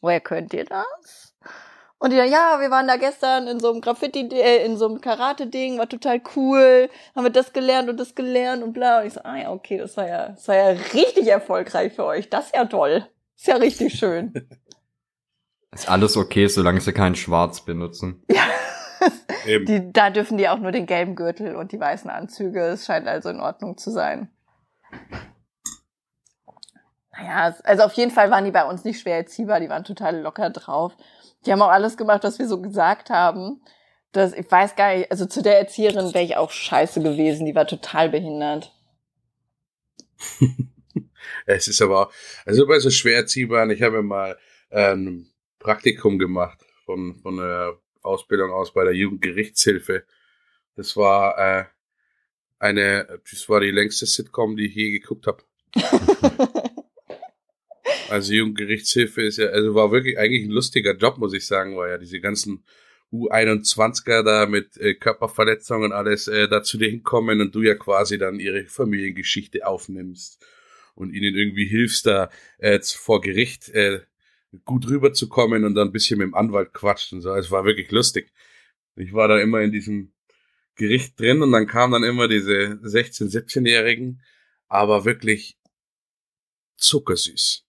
woher 0.00 0.20
könnt 0.20 0.54
ihr 0.54 0.64
das? 0.64 1.25
Und 1.98 2.12
die 2.12 2.16
dann, 2.16 2.30
ja, 2.30 2.58
wir 2.60 2.70
waren 2.70 2.86
da 2.86 2.96
gestern 2.96 3.46
in 3.46 3.58
so 3.58 3.70
einem 3.70 3.80
Graffiti, 3.80 4.28
äh, 4.32 4.64
in 4.66 4.76
so 4.76 4.86
einem 4.86 5.00
Karate-Ding, 5.00 5.78
war 5.78 5.88
total 5.88 6.20
cool, 6.36 6.90
haben 7.14 7.24
wir 7.24 7.30
das 7.30 7.52
gelernt 7.54 7.88
und 7.88 7.98
das 7.98 8.14
gelernt 8.14 8.62
und 8.62 8.74
bla. 8.74 9.00
Und 9.00 9.06
ich 9.06 9.14
so, 9.14 9.20
ah 9.24 9.36
ja, 9.36 9.50
okay, 9.50 9.78
das 9.78 9.96
war 9.96 10.06
ja, 10.06 10.28
das 10.28 10.46
war 10.46 10.56
ja 10.56 10.66
richtig 10.92 11.26
erfolgreich 11.28 11.94
für 11.94 12.04
euch. 12.04 12.28
Das 12.28 12.46
ist 12.46 12.54
ja 12.54 12.66
toll. 12.66 13.06
Ist 13.36 13.46
ja 13.46 13.56
richtig 13.56 13.98
schön. 13.98 14.32
Ist 15.72 15.90
alles 15.90 16.16
okay, 16.16 16.46
solange 16.46 16.80
sie 16.80 16.92
kein 16.92 17.14
Schwarz 17.14 17.60
benutzen. 17.60 18.22
Ja. 18.32 18.42
Eben. 19.46 19.66
Die, 19.66 19.92
da 19.92 20.10
dürfen 20.10 20.38
die 20.38 20.48
auch 20.48 20.58
nur 20.58 20.72
den 20.72 20.86
gelben 20.86 21.14
Gürtel 21.14 21.54
und 21.54 21.70
die 21.70 21.78
weißen 21.78 22.10
Anzüge. 22.10 22.60
Es 22.60 22.86
scheint 22.86 23.06
also 23.06 23.28
in 23.28 23.40
Ordnung 23.40 23.76
zu 23.76 23.90
sein. 23.90 24.30
Naja, 27.16 27.56
also 27.64 27.82
auf 27.84 27.92
jeden 27.94 28.10
Fall 28.10 28.30
waren 28.30 28.44
die 28.44 28.50
bei 28.50 28.64
uns 28.64 28.84
nicht 28.84 29.00
schwer 29.00 29.16
erziehbar, 29.16 29.60
die 29.60 29.68
waren 29.68 29.84
total 29.84 30.20
locker 30.20 30.50
drauf. 30.50 30.92
Die 31.44 31.52
haben 31.52 31.62
auch 31.62 31.70
alles 31.70 31.96
gemacht, 31.96 32.24
was 32.24 32.38
wir 32.38 32.48
so 32.48 32.60
gesagt 32.60 33.10
haben. 33.10 33.62
Das, 34.12 34.32
ich 34.32 34.50
weiß 34.50 34.76
gar 34.76 34.94
nicht, 34.94 35.10
also 35.10 35.26
zu 35.26 35.42
der 35.42 35.58
Erzieherin 35.58 36.14
wäre 36.14 36.24
ich 36.24 36.36
auch 36.36 36.50
scheiße 36.50 37.02
gewesen, 37.02 37.46
die 37.46 37.54
war 37.54 37.66
total 37.66 38.08
behindert. 38.08 38.72
Es 41.44 41.68
ist 41.68 41.82
aber 41.82 42.06
auch, 42.06 42.12
also 42.44 42.66
bei 42.66 42.78
so 42.78 42.90
schwer 42.90 43.16
erziehbaren, 43.16 43.70
ich 43.70 43.82
habe 43.82 44.02
mal 44.02 44.38
ein 44.70 45.28
Praktikum 45.58 46.18
gemacht 46.18 46.64
von, 46.84 47.16
von 47.22 47.36
der 47.36 47.78
Ausbildung 48.02 48.50
aus 48.52 48.72
bei 48.72 48.84
der 48.84 48.94
Jugendgerichtshilfe. 48.94 50.04
Das 50.76 50.96
war 50.96 51.38
äh, 51.38 51.64
eine, 52.58 53.20
das 53.30 53.48
war 53.48 53.60
die 53.60 53.70
längste 53.70 54.06
Sitcom, 54.06 54.56
die 54.56 54.66
ich 54.66 54.74
je 54.74 54.90
geguckt 54.98 55.26
habe. 55.26 55.42
Also 58.08 58.32
Jugendgerichtshilfe 58.32 59.22
ist 59.22 59.38
ja, 59.38 59.46
also 59.46 59.74
war 59.74 59.90
wirklich 59.90 60.18
eigentlich 60.18 60.44
ein 60.44 60.50
lustiger 60.50 60.96
Job, 60.96 61.18
muss 61.18 61.32
ich 61.32 61.46
sagen, 61.46 61.76
weil 61.76 61.90
ja 61.90 61.98
diese 61.98 62.20
ganzen 62.20 62.64
U21er 63.12 64.22
da 64.22 64.46
mit 64.46 64.76
äh, 64.76 64.94
Körperverletzungen 64.94 65.86
und 65.86 65.92
alles 65.92 66.28
äh, 66.28 66.48
da 66.48 66.62
zu 66.62 66.78
dir 66.78 66.88
hinkommen 66.88 67.40
und 67.40 67.54
du 67.54 67.62
ja 67.62 67.74
quasi 67.74 68.18
dann 68.18 68.38
ihre 68.38 68.64
Familiengeschichte 68.66 69.66
aufnimmst 69.66 70.44
und 70.94 71.12
ihnen 71.12 71.34
irgendwie 71.34 71.66
hilfst, 71.66 72.06
da 72.06 72.30
äh, 72.58 72.80
vor 72.80 73.20
Gericht 73.20 73.68
äh, 73.70 74.00
gut 74.64 74.88
rüberzukommen 74.88 75.64
und 75.64 75.74
dann 75.74 75.88
ein 75.88 75.92
bisschen 75.92 76.18
mit 76.18 76.26
dem 76.26 76.34
Anwalt 76.34 76.72
quatscht 76.72 77.12
und 77.12 77.22
so. 77.22 77.34
Es 77.34 77.50
war 77.50 77.64
wirklich 77.64 77.90
lustig. 77.90 78.32
Ich 78.94 79.12
war 79.12 79.28
da 79.28 79.38
immer 79.40 79.60
in 79.60 79.72
diesem 79.72 80.12
Gericht 80.76 81.18
drin 81.18 81.42
und 81.42 81.52
dann 81.52 81.66
kamen 81.66 81.92
dann 81.92 82.04
immer 82.04 82.28
diese 82.28 82.78
16-, 82.82 83.30
17-Jährigen, 83.30 84.22
aber 84.68 85.04
wirklich 85.04 85.58
zuckersüß. 86.76 87.65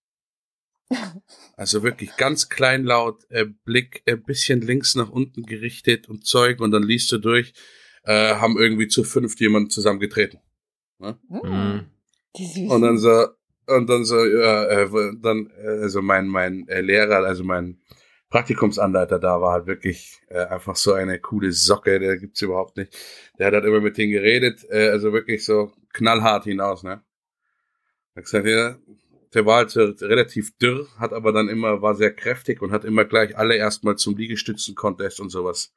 Also 1.56 1.84
wirklich 1.84 2.16
ganz 2.18 2.50
kleinlaut, 2.50 3.24
äh, 3.30 3.46
Blick 3.66 4.04
ein 4.08 4.24
bisschen 4.24 4.62
links 4.62 4.96
nach 4.96 5.10
unten 5.10 5.44
gerichtet 5.44 6.08
und 6.08 6.26
Zeug 6.26 6.60
und 6.60 6.72
dann 6.72 6.84
liest 6.84 7.12
du 7.12 7.18
durch, 7.18 7.54
äh, 8.04 8.36
haben 8.36 8.58
irgendwie 8.58 8.88
zu 8.88 9.04
fünft 9.04 9.40
jemanden 9.40 9.70
zusammengetreten. 9.70 10.40
Hm, 11.00 11.18
Mhm. 11.30 11.86
Süßen. 12.36 12.70
Und 12.70 12.82
dann 12.82 12.98
so, 12.98 13.28
und 13.68 13.90
dann 13.90 14.06
so, 14.06 14.24
ja, 14.24 14.66
äh, 14.66 14.90
dann, 15.22 15.50
äh, 15.58 15.82
also 15.82 16.02
mein, 16.02 16.28
mein 16.28 16.68
äh, 16.68 16.82
Lehrer, 16.82 17.26
also 17.26 17.44
mein 17.44 17.82
Praktikumsanleiter 18.30 19.20
da 19.20 19.42
war 19.42 19.54
halt 19.54 19.68
wirklich 19.68 20.20
äh, 20.28 20.46
einfach 20.46 20.76
so 20.76 20.94
eine 20.94 21.20
coole 21.20 21.52
Socke, 21.52 22.00
der 22.00 22.18
gibt's 22.18 22.42
überhaupt 22.42 22.78
nicht. 22.78 22.96
Der 23.40 23.48
hat 23.48 23.54
halt 23.54 23.66
immer 23.66 23.80
mit 23.82 23.98
denen 23.98 24.12
geredet, 24.12 24.66
äh, 24.70 24.90
also 24.90 25.14
wirklich 25.14 25.46
so 25.46 25.72
knallhart 25.94 26.44
hinaus, 26.44 26.84
ne? 26.84 27.02
Er 28.14 28.22
hat 28.22 28.24
gesagt, 28.26 28.48
ja, 28.48 28.78
der 29.38 29.46
war 29.46 29.58
halt 29.58 29.76
relativ 30.02 30.58
dürr, 30.58 30.88
hat 30.98 31.14
aber 31.14 31.32
dann 31.32 31.48
immer, 31.48 31.84
war 31.84 31.94
sehr 31.94 32.12
kräftig 32.12 32.64
und 32.64 32.72
hat 32.72 32.84
immer 32.84 33.06
gleich 33.06 33.38
alle 33.38 33.56
erstmal 33.56 33.96
zum 33.96 34.18
Liegestützen-Contest 34.18 35.20
und 35.20 35.30
sowas 35.30 35.76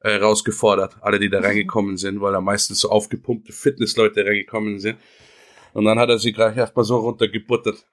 äh, 0.00 0.16
rausgefordert. 0.16 0.98
Alle, 1.00 1.18
die 1.18 1.30
da 1.30 1.40
reingekommen 1.40 1.96
sind, 1.96 2.20
weil 2.20 2.34
da 2.34 2.42
meistens 2.42 2.80
so 2.80 2.90
aufgepumpte 2.90 3.54
Fitnessleute 3.54 4.26
reingekommen 4.26 4.80
sind. 4.80 4.98
Und 5.72 5.86
dann 5.86 5.98
hat 5.98 6.10
er 6.10 6.18
sie 6.18 6.32
gleich 6.32 6.58
erstmal 6.58 6.84
so 6.84 6.98
runtergebuttert. 6.98 7.86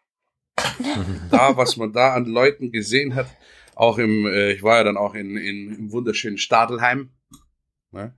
da, 1.32 1.56
was 1.56 1.78
man 1.78 1.94
da 1.94 2.14
an 2.14 2.26
Leuten 2.26 2.74
gesehen 2.74 3.16
hat, 3.16 3.28
auch 3.76 3.98
im, 3.98 4.26
äh, 4.26 4.52
ich 4.52 4.62
war 4.62 4.76
ja 4.76 4.84
dann 4.84 4.98
auch 4.98 5.16
in, 5.16 5.38
in, 5.38 5.74
im 5.74 5.92
wunderschönen 5.94 6.38
Stadelheim. 6.38 7.12
Ne? 7.92 8.14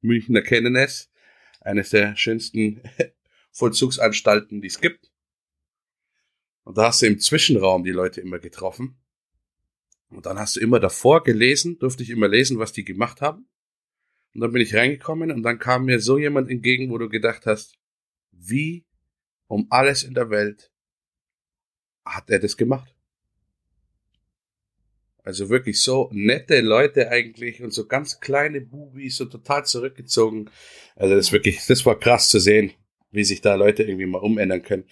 Münchner 0.00 0.40
kennen 0.40 0.74
es. 0.74 1.10
Eines 1.60 1.90
der 1.90 2.16
schönsten 2.16 2.80
Vollzugsanstalten, 3.52 4.62
die 4.62 4.68
es 4.68 4.80
gibt. 4.80 5.10
Und 6.64 6.78
da 6.78 6.86
hast 6.86 7.02
du 7.02 7.06
im 7.06 7.20
Zwischenraum 7.20 7.84
die 7.84 7.90
Leute 7.90 8.20
immer 8.20 8.38
getroffen. 8.38 8.96
Und 10.10 10.26
dann 10.26 10.38
hast 10.38 10.56
du 10.56 10.60
immer 10.60 10.80
davor 10.80 11.22
gelesen, 11.22 11.78
durfte 11.78 12.02
ich 12.02 12.10
immer 12.10 12.28
lesen, 12.28 12.58
was 12.58 12.72
die 12.72 12.84
gemacht 12.84 13.20
haben. 13.20 13.46
Und 14.34 14.40
dann 14.40 14.52
bin 14.52 14.62
ich 14.62 14.74
reingekommen 14.74 15.30
und 15.30 15.42
dann 15.42 15.58
kam 15.58 15.84
mir 15.84 16.00
so 16.00 16.18
jemand 16.18 16.50
entgegen, 16.50 16.90
wo 16.90 16.98
du 16.98 17.08
gedacht 17.08 17.46
hast, 17.46 17.78
wie 18.32 18.84
um 19.46 19.66
alles 19.70 20.02
in 20.02 20.14
der 20.14 20.30
Welt 20.30 20.72
hat 22.04 22.30
er 22.30 22.38
das 22.38 22.56
gemacht? 22.56 22.94
Also 25.22 25.48
wirklich 25.48 25.80
so 25.80 26.10
nette 26.12 26.60
Leute 26.60 27.10
eigentlich 27.10 27.62
und 27.62 27.72
so 27.72 27.86
ganz 27.86 28.20
kleine 28.20 28.60
Bubis, 28.60 29.16
so 29.16 29.24
total 29.24 29.64
zurückgezogen. 29.64 30.50
Also 30.96 31.14
das 31.14 31.26
ist 31.26 31.32
wirklich, 31.32 31.64
das 31.66 31.86
war 31.86 31.98
krass 31.98 32.28
zu 32.28 32.38
sehen, 32.38 32.72
wie 33.10 33.24
sich 33.24 33.40
da 33.40 33.54
Leute 33.54 33.84
irgendwie 33.84 34.06
mal 34.06 34.18
umändern 34.18 34.62
können. 34.62 34.84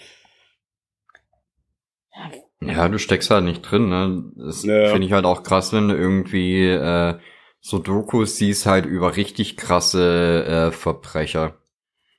Ja, 2.61 2.89
du 2.89 2.99
steckst 2.99 3.31
halt 3.31 3.45
nicht 3.45 3.63
drin, 3.63 3.89
ne? 3.89 4.25
Das 4.37 4.63
Ja. 4.65 4.89
finde 4.89 5.07
ich 5.07 5.13
halt 5.13 5.25
auch 5.25 5.43
krass, 5.43 5.73
wenn 5.73 5.89
du 5.89 5.97
irgendwie 5.97 6.69
äh, 6.69 7.19
so 7.61 7.79
Dokus 7.79 8.37
siehst 8.37 8.67
halt 8.67 8.87
über 8.87 9.17
richtig 9.17 9.57
krasse 9.57 10.45
äh, 10.45 10.71
Verbrecher. 10.73 11.59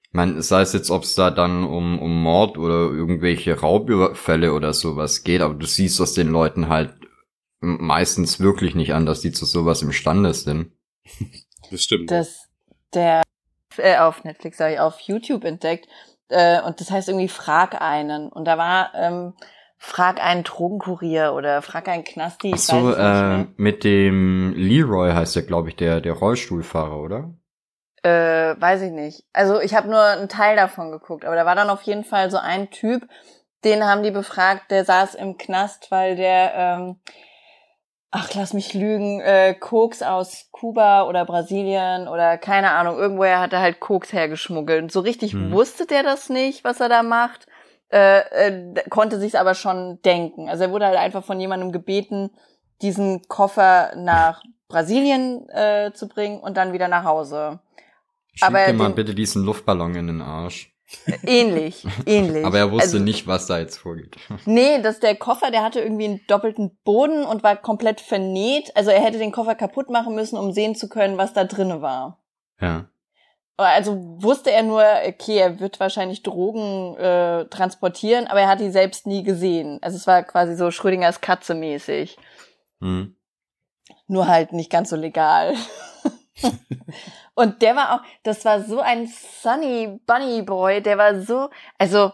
Ich 0.03 0.13
meine, 0.13 0.41
sei 0.41 0.61
es 0.61 0.73
jetzt, 0.73 0.91
ob 0.91 1.03
es 1.03 1.15
da 1.15 1.31
dann 1.31 1.63
um, 1.63 1.99
um 1.99 2.21
Mord 2.21 2.57
oder 2.57 2.91
irgendwelche 2.91 3.59
Raubüberfälle 3.59 4.53
oder 4.53 4.73
sowas 4.73 5.23
geht, 5.23 5.41
aber 5.41 5.53
du 5.53 5.65
siehst 5.65 5.99
aus 6.01 6.13
den 6.13 6.29
Leuten 6.29 6.69
halt 6.69 6.93
meistens 7.61 8.39
wirklich 8.39 8.75
nicht 8.75 8.93
an, 8.93 9.05
dass 9.05 9.21
die 9.21 9.31
zu 9.31 9.45
sowas 9.45 9.81
imstande 9.81 10.33
sind. 10.33 10.71
Das 11.71 11.81
stimmt. 11.81 12.11
das 12.11 12.49
der 12.93 13.23
äh, 13.77 13.97
auf 13.97 14.23
Netflix, 14.23 14.57
sag 14.57 14.73
ich, 14.73 14.79
auf 14.79 14.99
YouTube 14.99 15.45
entdeckt. 15.45 15.87
Äh, 16.29 16.61
und 16.61 16.79
das 16.79 16.91
heißt 16.91 17.09
irgendwie 17.09 17.29
Frag 17.29 17.81
einen. 17.81 18.29
Und 18.29 18.45
da 18.45 18.57
war 18.57 18.93
ähm, 18.95 19.33
Frag 19.85 20.23
einen 20.23 20.45
Drogenkurier 20.45 21.33
oder 21.33 21.61
Frag 21.61 21.89
einen 21.89 22.05
Knasti. 22.05 22.51
Ach 22.55 22.57
so, 22.57 22.93
äh, 22.93 23.45
mit 23.57 23.83
dem 23.83 24.53
Leroy 24.55 25.11
heißt 25.11 25.35
der, 25.35 25.43
glaube 25.43 25.67
ich, 25.67 25.75
der, 25.75 25.99
der 25.99 26.13
Rollstuhlfahrer, 26.13 26.97
oder? 26.97 27.33
Äh, 28.01 28.55
weiß 28.59 28.83
ich 28.83 28.91
nicht. 28.91 29.25
Also 29.33 29.59
ich 29.59 29.75
habe 29.75 29.89
nur 29.89 30.01
einen 30.01 30.29
Teil 30.29 30.55
davon 30.55 30.89
geguckt, 30.89 31.25
aber 31.25 31.35
da 31.35 31.45
war 31.45 31.55
dann 31.55 31.69
auf 31.69 31.81
jeden 31.81 32.05
Fall 32.05 32.31
so 32.31 32.37
ein 32.37 32.71
Typ, 32.71 33.05
den 33.65 33.83
haben 33.83 34.03
die 34.03 34.11
befragt, 34.11 34.71
der 34.71 34.85
saß 34.85 35.15
im 35.15 35.37
Knast, 35.37 35.91
weil 35.91 36.15
der, 36.15 36.53
ähm, 36.55 36.95
ach 38.09 38.33
lass 38.35 38.53
mich 38.53 38.73
lügen, 38.73 39.19
äh, 39.19 39.53
Koks 39.53 40.01
aus 40.01 40.47
Kuba 40.51 41.03
oder 41.09 41.25
Brasilien 41.25 42.07
oder 42.07 42.37
keine 42.37 42.71
Ahnung, 42.71 42.97
irgendwoher 42.97 43.41
hat 43.41 43.51
er 43.51 43.59
halt 43.59 43.81
Koks 43.81 44.13
hergeschmuggelt. 44.13 44.81
Und 44.81 44.93
so 44.93 45.01
richtig 45.01 45.33
Hm. 45.33 45.51
wusste 45.51 45.85
der 45.85 46.03
das 46.03 46.29
nicht, 46.29 46.63
was 46.63 46.79
er 46.79 46.87
da 46.87 47.03
macht, 47.03 47.47
äh, 47.93 48.19
äh, 48.47 48.73
konnte 48.89 49.19
sich's 49.19 49.35
aber 49.35 49.53
schon 49.53 50.01
denken. 50.01 50.49
Also 50.49 50.63
er 50.63 50.71
wurde 50.71 50.87
halt 50.87 50.97
einfach 50.97 51.23
von 51.23 51.39
jemandem 51.39 51.71
gebeten, 51.71 52.31
diesen 52.81 53.21
Koffer 53.27 53.93
nach 53.95 54.41
Brasilien 54.67 55.47
äh, 55.49 55.91
zu 55.93 56.07
bringen 56.07 56.39
und 56.39 56.57
dann 56.57 56.73
wieder 56.73 56.87
nach 56.87 57.03
Hause. 57.03 57.59
Schieb 58.33 58.47
Aber 58.47 58.65
dir 58.65 58.73
mal 58.73 58.87
den- 58.89 58.95
bitte 58.95 59.13
diesen 59.13 59.43
Luftballon 59.45 59.95
in 59.95 60.07
den 60.07 60.21
Arsch. 60.21 60.71
Ähnlich, 61.25 61.85
ähnlich. 62.05 62.45
Aber 62.45 62.57
er 62.59 62.71
wusste 62.71 62.83
Also- 62.97 62.99
nicht, 62.99 63.25
was 63.27 63.47
da 63.47 63.57
jetzt 63.59 63.77
vorgeht. 63.77 64.15
Nee, 64.45 64.81
dass 64.81 64.99
der 64.99 65.15
Koffer, 65.15 65.49
der 65.49 65.63
hatte 65.63 65.79
irgendwie 65.79 66.05
einen 66.05 66.21
doppelten 66.27 66.77
Boden 66.83 67.23
und 67.25 67.41
war 67.43 67.55
komplett 67.55 68.01
vernäht. 68.01 68.71
Also 68.75 68.91
er 68.91 69.01
hätte 69.01 69.17
den 69.17 69.31
Koffer 69.31 69.55
kaputt 69.55 69.89
machen 69.89 70.13
müssen, 70.15 70.37
um 70.37 70.51
sehen 70.51 70.75
zu 70.75 70.89
können, 70.89 71.17
was 71.17 71.33
da 71.33 71.45
drinne 71.45 71.81
war. 71.81 72.19
Ja. 72.59 72.85
Also 73.55 73.97
wusste 74.21 74.51
er 74.51 74.63
nur, 74.63 74.83
okay, 75.07 75.37
er 75.37 75.59
wird 75.59 75.79
wahrscheinlich 75.79 76.23
Drogen 76.23 76.97
äh, 76.97 77.45
transportieren, 77.45 78.25
aber 78.27 78.41
er 78.41 78.47
hat 78.47 78.59
die 78.59 78.71
selbst 78.71 79.05
nie 79.05 79.23
gesehen. 79.23 79.77
Also 79.81 79.97
es 79.97 80.07
war 80.07 80.23
quasi 80.23 80.55
so 80.55 80.71
Schrödingers 80.71 81.21
Katze 81.21 81.53
mäßig. 81.53 82.17
Hm. 82.81 83.15
Nur 84.07 84.27
halt 84.27 84.53
nicht 84.53 84.71
ganz 84.71 84.89
so 84.89 84.95
legal. 84.95 85.53
und 87.35 87.61
der 87.61 87.75
war 87.75 87.95
auch, 87.95 87.99
das 88.23 88.43
war 88.43 88.63
so 88.63 88.79
ein 88.79 89.07
Sunny 89.07 89.99
Bunny 90.07 90.41
Boy, 90.41 90.81
der 90.81 90.97
war 90.97 91.21
so, 91.21 91.49
also 91.77 92.11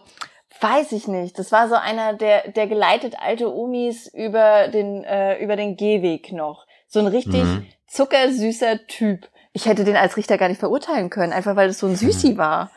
weiß 0.60 0.92
ich 0.92 1.08
nicht, 1.08 1.38
das 1.38 1.52
war 1.52 1.68
so 1.68 1.74
einer, 1.74 2.12
der, 2.12 2.50
der 2.50 2.66
geleitet 2.66 3.16
alte 3.18 3.54
Omis 3.54 4.06
über 4.12 4.68
den, 4.68 5.04
äh, 5.04 5.42
über 5.42 5.56
den 5.56 5.76
Gehweg 5.76 6.32
noch. 6.32 6.66
So 6.86 7.00
ein 7.00 7.06
richtig 7.06 7.44
mhm. 7.44 7.66
zuckersüßer 7.86 8.86
Typ. 8.86 9.28
Ich 9.52 9.66
hätte 9.66 9.84
den 9.84 9.96
als 9.96 10.16
Richter 10.16 10.38
gar 10.38 10.48
nicht 10.48 10.60
verurteilen 10.60 11.10
können, 11.10 11.32
einfach 11.32 11.56
weil 11.56 11.70
es 11.70 11.78
so 11.78 11.86
ein 11.86 11.96
Süßi 11.96 12.36
war. 12.36 12.70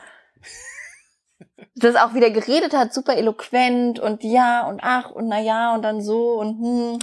Das 1.76 1.96
auch 1.96 2.14
wieder 2.14 2.30
geredet 2.30 2.72
hat, 2.72 2.94
super 2.94 3.16
eloquent 3.16 3.98
und 3.98 4.22
ja 4.22 4.66
und 4.68 4.80
ach 4.82 5.10
und 5.10 5.28
na 5.28 5.40
ja 5.40 5.74
und 5.74 5.82
dann 5.82 6.02
so 6.02 6.38
und 6.40 6.60
hm. 6.60 6.98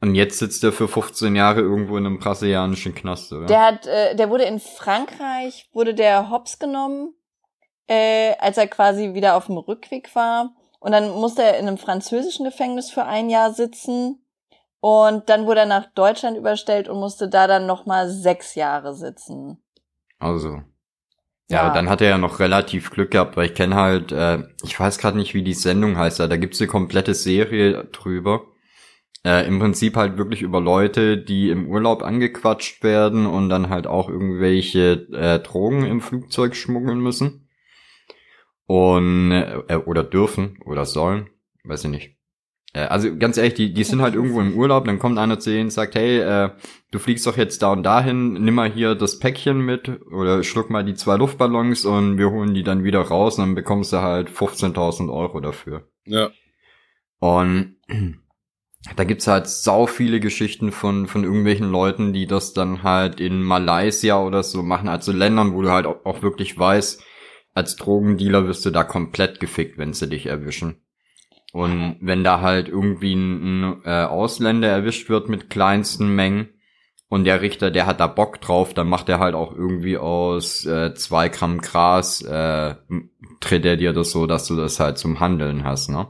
Und 0.00 0.14
jetzt 0.14 0.38
sitzt 0.38 0.62
er 0.62 0.72
für 0.72 0.88
15 0.88 1.34
Jahre 1.34 1.60
irgendwo 1.60 1.96
in 1.96 2.04
einem 2.04 2.18
brasilianischen 2.18 2.94
Knast, 2.94 3.32
oder? 3.32 3.46
Der 3.46 3.64
hat, 3.64 3.86
äh, 3.86 4.14
der 4.14 4.28
wurde 4.28 4.44
in 4.44 4.60
Frankreich, 4.60 5.70
wurde 5.72 5.94
der 5.94 6.30
Hops 6.30 6.58
genommen, 6.58 7.14
äh, 7.88 8.34
als 8.38 8.58
er 8.58 8.66
quasi 8.66 9.14
wieder 9.14 9.36
auf 9.36 9.46
dem 9.46 9.56
Rückweg 9.56 10.14
war. 10.14 10.54
Und 10.80 10.92
dann 10.92 11.10
musste 11.10 11.42
er 11.42 11.58
in 11.58 11.66
einem 11.66 11.78
französischen 11.78 12.44
Gefängnis 12.44 12.90
für 12.90 13.04
ein 13.04 13.30
Jahr 13.30 13.52
sitzen. 13.52 14.22
Und 14.88 15.28
dann 15.28 15.46
wurde 15.46 15.62
er 15.62 15.66
nach 15.66 15.86
Deutschland 15.96 16.38
überstellt 16.38 16.88
und 16.88 17.00
musste 17.00 17.28
da 17.28 17.48
dann 17.48 17.66
nochmal 17.66 18.08
sechs 18.08 18.54
Jahre 18.54 18.94
sitzen. 18.94 19.58
Also. 20.20 20.62
Ja, 21.48 21.66
ja, 21.66 21.74
dann 21.74 21.88
hat 21.88 22.00
er 22.00 22.10
ja 22.10 22.18
noch 22.18 22.38
relativ 22.38 22.92
Glück 22.92 23.10
gehabt, 23.10 23.36
weil 23.36 23.46
ich 23.46 23.54
kenne 23.54 23.74
halt, 23.74 24.12
äh, 24.12 24.44
ich 24.62 24.78
weiß 24.78 24.98
gerade 24.98 25.16
nicht, 25.16 25.34
wie 25.34 25.42
die 25.42 25.54
Sendung 25.54 25.96
heißt, 25.96 26.20
da 26.20 26.36
gibt's 26.36 26.60
eine 26.60 26.68
komplette 26.68 27.14
Serie 27.14 27.86
drüber. 27.86 28.42
Äh, 29.24 29.48
Im 29.48 29.58
Prinzip 29.58 29.96
halt 29.96 30.18
wirklich 30.18 30.42
über 30.42 30.60
Leute, 30.60 31.18
die 31.18 31.50
im 31.50 31.68
Urlaub 31.68 32.04
angequatscht 32.04 32.84
werden 32.84 33.26
und 33.26 33.48
dann 33.48 33.70
halt 33.70 33.88
auch 33.88 34.08
irgendwelche 34.08 35.08
äh, 35.12 35.40
Drogen 35.40 35.84
im 35.84 36.00
Flugzeug 36.00 36.54
schmuggeln 36.54 37.00
müssen. 37.00 37.48
Und, 38.66 39.32
äh, 39.32 39.80
oder 39.84 40.04
dürfen, 40.04 40.60
oder 40.64 40.84
sollen, 40.84 41.28
weiß 41.64 41.86
ich 41.86 41.90
nicht. 41.90 42.15
Äh, 42.76 42.88
also 42.88 43.16
ganz 43.16 43.38
ehrlich, 43.38 43.54
die, 43.54 43.72
die 43.72 43.84
sind 43.84 44.02
halt 44.02 44.14
irgendwo 44.14 44.40
im 44.40 44.54
Urlaub, 44.54 44.84
dann 44.84 44.98
kommt 44.98 45.18
einer 45.18 45.40
zu 45.40 45.50
denen 45.50 45.64
und 45.64 45.70
sagt, 45.70 45.94
hey, 45.94 46.18
äh, 46.18 46.50
du 46.90 46.98
fliegst 46.98 47.26
doch 47.26 47.36
jetzt 47.38 47.62
da 47.62 47.72
und 47.72 47.82
dahin, 47.82 48.34
nimm 48.34 48.54
mal 48.54 48.70
hier 48.70 48.94
das 48.94 49.18
Päckchen 49.18 49.60
mit 49.60 49.88
oder 50.12 50.42
schluck 50.44 50.68
mal 50.68 50.84
die 50.84 50.94
zwei 50.94 51.16
Luftballons 51.16 51.86
und 51.86 52.18
wir 52.18 52.30
holen 52.30 52.52
die 52.52 52.62
dann 52.62 52.84
wieder 52.84 53.00
raus 53.00 53.38
und 53.38 53.46
dann 53.46 53.54
bekommst 53.54 53.94
du 53.94 54.02
halt 54.02 54.28
15.000 54.28 55.12
Euro 55.12 55.40
dafür. 55.40 55.88
Ja. 56.04 56.30
Und 57.18 57.76
da 58.96 59.04
gibt's 59.04 59.26
halt 59.26 59.48
sau 59.48 59.86
viele 59.86 60.20
Geschichten 60.20 60.70
von, 60.70 61.06
von 61.06 61.24
irgendwelchen 61.24 61.70
Leuten, 61.70 62.12
die 62.12 62.26
das 62.26 62.52
dann 62.52 62.82
halt 62.82 63.20
in 63.20 63.42
Malaysia 63.42 64.22
oder 64.22 64.42
so 64.42 64.62
machen, 64.62 64.88
also 64.88 65.12
Ländern, 65.12 65.54
wo 65.54 65.62
du 65.62 65.70
halt 65.70 65.86
auch, 65.86 66.04
auch 66.04 66.20
wirklich 66.20 66.58
weißt, 66.58 67.02
als 67.54 67.76
Drogendealer 67.76 68.46
wirst 68.46 68.66
du 68.66 68.70
da 68.70 68.84
komplett 68.84 69.40
gefickt, 69.40 69.78
wenn 69.78 69.94
sie 69.94 70.10
dich 70.10 70.26
erwischen. 70.26 70.85
Und 71.56 71.96
wenn 72.02 72.22
da 72.22 72.42
halt 72.42 72.68
irgendwie 72.68 73.14
ein, 73.14 73.62
ein 73.62 73.82
äh, 73.86 74.04
Ausländer 74.04 74.68
erwischt 74.68 75.08
wird 75.08 75.30
mit 75.30 75.48
kleinsten 75.48 76.14
Mengen 76.14 76.50
und 77.08 77.24
der 77.24 77.40
Richter, 77.40 77.70
der 77.70 77.86
hat 77.86 77.98
da 77.98 78.08
Bock 78.08 78.42
drauf, 78.42 78.74
dann 78.74 78.90
macht 78.90 79.08
er 79.08 79.20
halt 79.20 79.34
auch 79.34 79.54
irgendwie 79.54 79.96
aus 79.96 80.66
äh, 80.66 80.92
zwei 80.92 81.30
Gramm 81.30 81.62
Gras, 81.62 82.20
äh, 82.20 82.74
tritt 83.40 83.64
er 83.64 83.78
dir 83.78 83.94
das 83.94 84.10
so, 84.10 84.26
dass 84.26 84.46
du 84.46 84.54
das 84.54 84.80
halt 84.80 84.98
zum 84.98 85.18
Handeln 85.18 85.64
hast, 85.64 85.88
ne? 85.88 86.08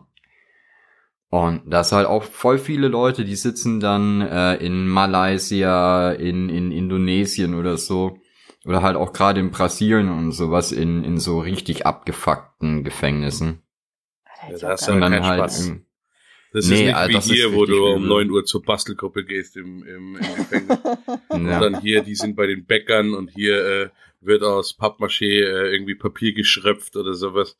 Und 1.29 1.63
das 1.65 1.93
halt 1.93 2.09
auch 2.09 2.25
voll 2.25 2.59
viele 2.59 2.89
Leute, 2.89 3.25
die 3.25 3.37
sitzen 3.37 3.79
dann 3.79 4.23
äh, 4.23 4.57
in 4.57 4.89
Malaysia, 4.89 6.11
in, 6.11 6.49
in 6.49 6.73
Indonesien 6.73 7.55
oder 7.55 7.77
so. 7.77 8.19
Oder 8.65 8.83
halt 8.83 8.97
auch 8.97 9.13
gerade 9.13 9.39
in 9.39 9.53
Brasilien 9.53 10.09
und 10.09 10.33
sowas 10.33 10.73
in, 10.73 11.05
in 11.05 11.19
so 11.19 11.39
richtig 11.39 11.87
abgefuckten 11.87 12.83
Gefängnissen. 12.83 13.63
Ja, 14.51 14.59
das 14.59 14.83
ist 14.83 14.89
ja 14.89 14.99
kein 14.99 15.25
halt 15.25 15.41
Spaß. 15.41 15.67
Im, 15.69 15.87
das 16.53 16.69
nee, 16.69 16.75
ist 16.75 16.81
nicht 16.83 16.95
Alter, 16.95 17.13
wie 17.13 17.35
hier, 17.35 17.53
wo 17.53 17.67
du 17.67 17.87
um 17.87 18.07
neun 18.07 18.31
Uhr 18.31 18.45
zur 18.45 18.63
Bastelgruppe 18.63 19.25
gehst 19.25 19.57
im, 19.57 19.85
im, 19.85 20.17
im 20.17 20.35
Gefängnis. 20.37 20.79
und 21.29 21.47
ja. 21.47 21.61
dann 21.61 21.81
hier, 21.81 22.03
die 22.03 22.15
sind 22.15 22.37
bei 22.37 22.47
den 22.47 22.65
Bäckern 22.65 23.15
und 23.15 23.31
hier 23.31 23.65
äh, 23.65 23.89
wird 24.21 24.43
aus 24.43 24.77
Pappmaché 24.79 25.43
äh, 25.43 25.73
irgendwie 25.73 25.95
Papier 25.95 26.33
geschröpft 26.33 26.97
oder 26.97 27.15
sowas. 27.15 27.57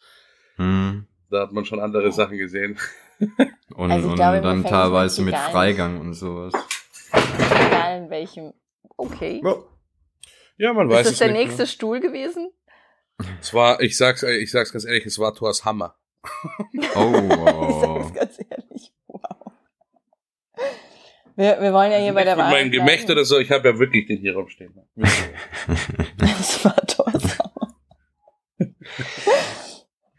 Hm. 0.57 1.07
Da 1.31 1.43
hat 1.43 1.53
man 1.53 1.65
schon 1.65 1.81
andere 1.81 2.13
Sachen 2.13 2.39
gesehen. 2.39 2.79
Und, 3.75 3.91
also 3.91 4.11
und 4.11 4.17
glaube, 4.17 4.43
dann 4.43 4.63
teilweise 4.63 5.23
mit 5.23 5.35
Freigang 5.35 6.01
und 6.01 6.13
sowas. 6.13 6.53
Egal 7.13 8.03
in 8.03 8.11
welchem. 8.11 8.53
Okay. 8.97 9.43
Ja, 10.59 10.73
man 10.73 10.89
weiß. 10.89 11.07
Ist 11.07 11.13
das 11.13 11.19
der 11.19 11.33
nicht, 11.33 11.45
nächste 11.47 11.63
ne? 11.63 11.67
Stuhl 11.67 12.01
gewesen? 12.01 12.51
Es 13.41 13.55
war, 13.55 13.81
ich 13.81 13.97
sag's, 13.97 14.23
ich 14.23 14.51
sag's 14.51 14.73
ganz 14.73 14.85
ehrlich, 14.85 15.07
es 15.07 15.19
war 15.19 15.35
Thors 15.35 15.65
Hammer. 15.65 15.97
Oh. 16.95 17.13
Wow. 17.37 17.99
ich 17.99 18.05
sag's 18.05 18.15
ganz 18.15 18.39
ehrlich, 18.51 18.93
wow. 19.07 19.53
Wir, 21.37 21.61
wir 21.61 21.73
wollen 21.73 21.93
ja 21.93 21.99
hier 21.99 22.15
bei 22.15 22.25
der 22.25 22.37
Wahl. 22.39 22.51
Mein 22.51 22.71
Gemächt 22.71 23.11
oder 23.11 23.25
so, 23.25 23.39
ich 23.39 23.51
habe 23.51 23.69
ja 23.69 23.79
wirklich 23.79 24.07
den 24.07 24.19
hier 24.19 24.35
rumstehen. 24.35 24.75
das 26.17 26.65
war 26.65 26.77
Hammer. 27.39 27.75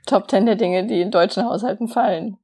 Top 0.06 0.30
10 0.30 0.46
der 0.46 0.56
Dinge, 0.56 0.86
die 0.88 1.02
in 1.02 1.12
deutschen 1.12 1.44
Haushalten 1.44 1.88
fallen. 1.88 2.38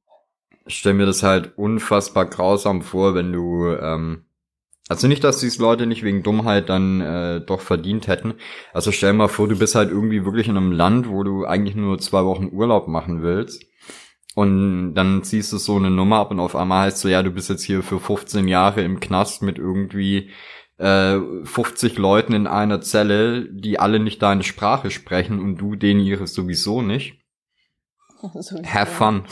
Ich 0.66 0.78
stelle 0.78 0.94
mir 0.94 1.06
das 1.06 1.22
halt 1.22 1.56
unfassbar 1.56 2.26
grausam 2.26 2.82
vor, 2.82 3.14
wenn 3.14 3.32
du, 3.32 3.68
ähm, 3.76 4.26
also 4.88 5.08
nicht, 5.08 5.24
dass 5.24 5.40
diese 5.40 5.62
Leute 5.62 5.86
nicht 5.86 6.02
wegen 6.02 6.22
Dummheit 6.22 6.68
dann 6.68 7.00
äh, 7.00 7.40
doch 7.40 7.60
verdient 7.60 8.06
hätten. 8.06 8.34
Also 8.72 8.92
stell 8.92 9.12
dir 9.12 9.18
mal 9.18 9.28
vor, 9.28 9.48
du 9.48 9.58
bist 9.58 9.74
halt 9.74 9.90
irgendwie 9.90 10.24
wirklich 10.24 10.46
in 10.48 10.56
einem 10.56 10.72
Land, 10.72 11.08
wo 11.08 11.22
du 11.22 11.46
eigentlich 11.46 11.74
nur 11.74 11.98
zwei 11.98 12.24
Wochen 12.24 12.50
Urlaub 12.52 12.86
machen 12.86 13.22
willst. 13.22 13.64
Und 14.34 14.94
dann 14.94 15.22
ziehst 15.22 15.52
du 15.52 15.58
so 15.58 15.76
eine 15.76 15.90
Nummer 15.90 16.18
ab 16.18 16.32
und 16.32 16.40
auf 16.40 16.56
einmal 16.56 16.86
heißt 16.86 16.98
so, 16.98 17.08
ja, 17.08 17.22
du 17.22 17.30
bist 17.30 17.48
jetzt 17.48 17.62
hier 17.62 17.82
für 17.82 18.00
15 18.00 18.48
Jahre 18.48 18.82
im 18.82 19.00
Knast 19.00 19.42
mit 19.42 19.58
irgendwie 19.58 20.30
äh, 20.76 21.18
50 21.44 21.96
Leuten 21.96 22.32
in 22.32 22.46
einer 22.46 22.80
Zelle, 22.80 23.48
die 23.50 23.78
alle 23.78 24.00
nicht 24.00 24.20
deine 24.20 24.42
Sprache 24.42 24.90
sprechen 24.90 25.38
und 25.38 25.56
du 25.56 25.76
denen 25.76 26.00
ihre 26.00 26.26
sowieso 26.26 26.82
nicht. 26.82 27.22
sowieso. 28.20 28.64
Have 28.64 28.90
fun. 28.90 29.24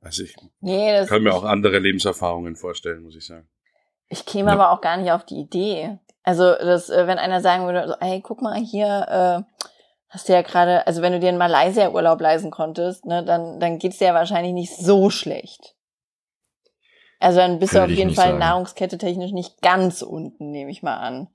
Also 0.00 0.22
ich 0.22 0.34
nee, 0.60 1.04
kann 1.06 1.24
mir 1.24 1.34
auch 1.34 1.44
andere 1.44 1.78
Lebenserfahrungen 1.78 2.56
vorstellen, 2.56 3.02
muss 3.02 3.16
ich 3.16 3.26
sagen. 3.26 3.48
Ich 4.10 4.26
käme 4.26 4.50
ja. 4.50 4.54
aber 4.54 4.72
auch 4.72 4.82
gar 4.82 4.98
nicht 4.98 5.10
auf 5.12 5.24
die 5.24 5.40
Idee. 5.40 5.98
Also, 6.22 6.52
das, 6.52 6.90
äh, 6.90 7.06
wenn 7.06 7.18
einer 7.18 7.40
sagen 7.40 7.64
würde, 7.64 7.88
so, 7.88 7.94
ey, 8.00 8.20
guck 8.20 8.42
mal 8.42 8.56
hier, 8.56 9.06
äh, 9.08 9.66
hast 10.10 10.28
du 10.28 10.32
ja 10.34 10.42
gerade, 10.42 10.86
also 10.86 11.00
wenn 11.00 11.12
du 11.12 11.20
dir 11.20 11.30
einen 11.30 11.38
Malaysia-Urlaub 11.38 12.20
leisten 12.20 12.50
konntest, 12.50 13.06
ne, 13.06 13.24
dann, 13.24 13.58
dann 13.60 13.78
geht's 13.78 13.98
dir 13.98 14.08
ja 14.08 14.14
wahrscheinlich 14.14 14.52
nicht 14.52 14.76
so 14.76 15.08
schlecht. 15.08 15.74
Also 17.20 17.38
dann 17.38 17.58
bist 17.58 17.72
Kann 17.72 17.86
du 17.86 17.92
auf 17.92 17.98
jeden 17.98 18.14
Fall 18.14 18.28
sagen. 18.28 18.38
Nahrungskette 18.38 18.98
technisch 18.98 19.32
nicht 19.32 19.62
ganz 19.62 20.02
unten, 20.02 20.50
nehme 20.50 20.70
ich 20.70 20.82
mal 20.82 20.96
an. 20.96 21.28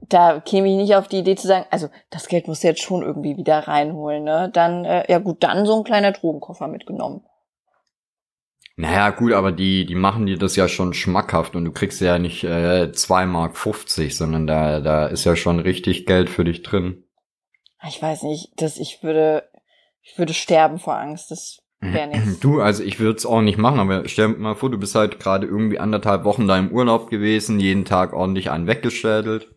Da 0.00 0.40
käme 0.40 0.68
ich 0.68 0.76
nicht 0.76 0.94
auf 0.94 1.08
die 1.08 1.18
Idee 1.18 1.36
zu 1.36 1.46
sagen, 1.46 1.66
also 1.70 1.88
das 2.10 2.28
Geld 2.28 2.46
musst 2.46 2.62
du 2.62 2.68
jetzt 2.68 2.82
schon 2.82 3.02
irgendwie 3.02 3.36
wieder 3.36 3.66
reinholen, 3.66 4.22
ne? 4.22 4.50
Dann, 4.52 4.84
äh, 4.84 5.10
ja 5.10 5.18
gut, 5.18 5.42
dann 5.42 5.66
so 5.66 5.76
ein 5.76 5.84
kleiner 5.84 6.12
Drogenkoffer 6.12 6.68
mitgenommen. 6.68 7.24
Naja, 8.80 9.10
gut, 9.10 9.32
aber 9.32 9.50
die, 9.50 9.86
die 9.86 9.96
machen 9.96 10.26
dir 10.26 10.38
das 10.38 10.54
ja 10.54 10.68
schon 10.68 10.94
schmackhaft 10.94 11.56
und 11.56 11.64
du 11.64 11.72
kriegst 11.72 12.00
ja 12.00 12.20
nicht 12.20 12.44
äh, 12.44 12.92
2 12.92 13.26
Mark 13.26 13.56
50, 13.56 14.16
sondern 14.16 14.46
da, 14.46 14.78
da 14.78 15.08
ist 15.08 15.24
ja 15.24 15.34
schon 15.34 15.58
richtig 15.58 16.06
Geld 16.06 16.30
für 16.30 16.44
dich 16.44 16.62
drin. 16.62 17.02
Ich 17.88 18.00
weiß 18.00 18.22
nicht, 18.22 18.52
dass 18.56 18.78
ich 18.78 19.02
würde, 19.02 19.48
ich 20.00 20.16
würde 20.16 20.32
sterben 20.32 20.78
vor 20.78 20.96
Angst. 20.96 21.32
Das 21.32 21.58
wäre 21.80 22.06
nichts. 22.06 22.38
Du, 22.38 22.60
also 22.60 22.84
ich 22.84 23.00
würde 23.00 23.16
es 23.16 23.26
auch 23.26 23.40
nicht 23.40 23.58
machen, 23.58 23.80
aber 23.80 24.08
stell 24.08 24.28
dir 24.28 24.38
mal 24.38 24.54
vor, 24.54 24.70
du 24.70 24.78
bist 24.78 24.94
halt 24.94 25.18
gerade 25.18 25.48
irgendwie 25.48 25.80
anderthalb 25.80 26.22
Wochen 26.22 26.46
da 26.46 26.56
im 26.56 26.70
Urlaub 26.70 27.10
gewesen, 27.10 27.58
jeden 27.58 27.84
Tag 27.84 28.12
ordentlich 28.12 28.52
einen 28.52 28.68
weggeschädelt. 28.68 29.48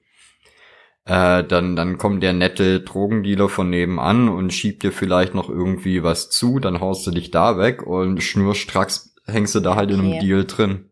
Äh, 1.05 1.43
dann, 1.43 1.75
dann 1.75 1.99
kommt 1.99 2.23
der 2.23 2.33
nette 2.33 2.79
Drogendealer 2.79 3.49
von 3.49 3.69
nebenan 3.69 4.29
und 4.29 4.51
schiebt 4.51 4.81
dir 4.81 4.91
vielleicht 4.91 5.35
noch 5.35 5.47
irgendwie 5.47 6.01
was 6.01 6.31
zu, 6.31 6.57
dann 6.57 6.79
haust 6.79 7.05
du 7.05 7.11
dich 7.11 7.29
da 7.29 7.59
weg 7.59 7.83
und 7.85 8.23
schnurstracks 8.23 9.10
hängst 9.25 9.55
du 9.55 9.59
da 9.59 9.75
halt 9.75 9.91
okay. 9.91 9.99
in 9.99 10.05
einem 10.05 10.19
Deal 10.19 10.45
drin. 10.45 10.89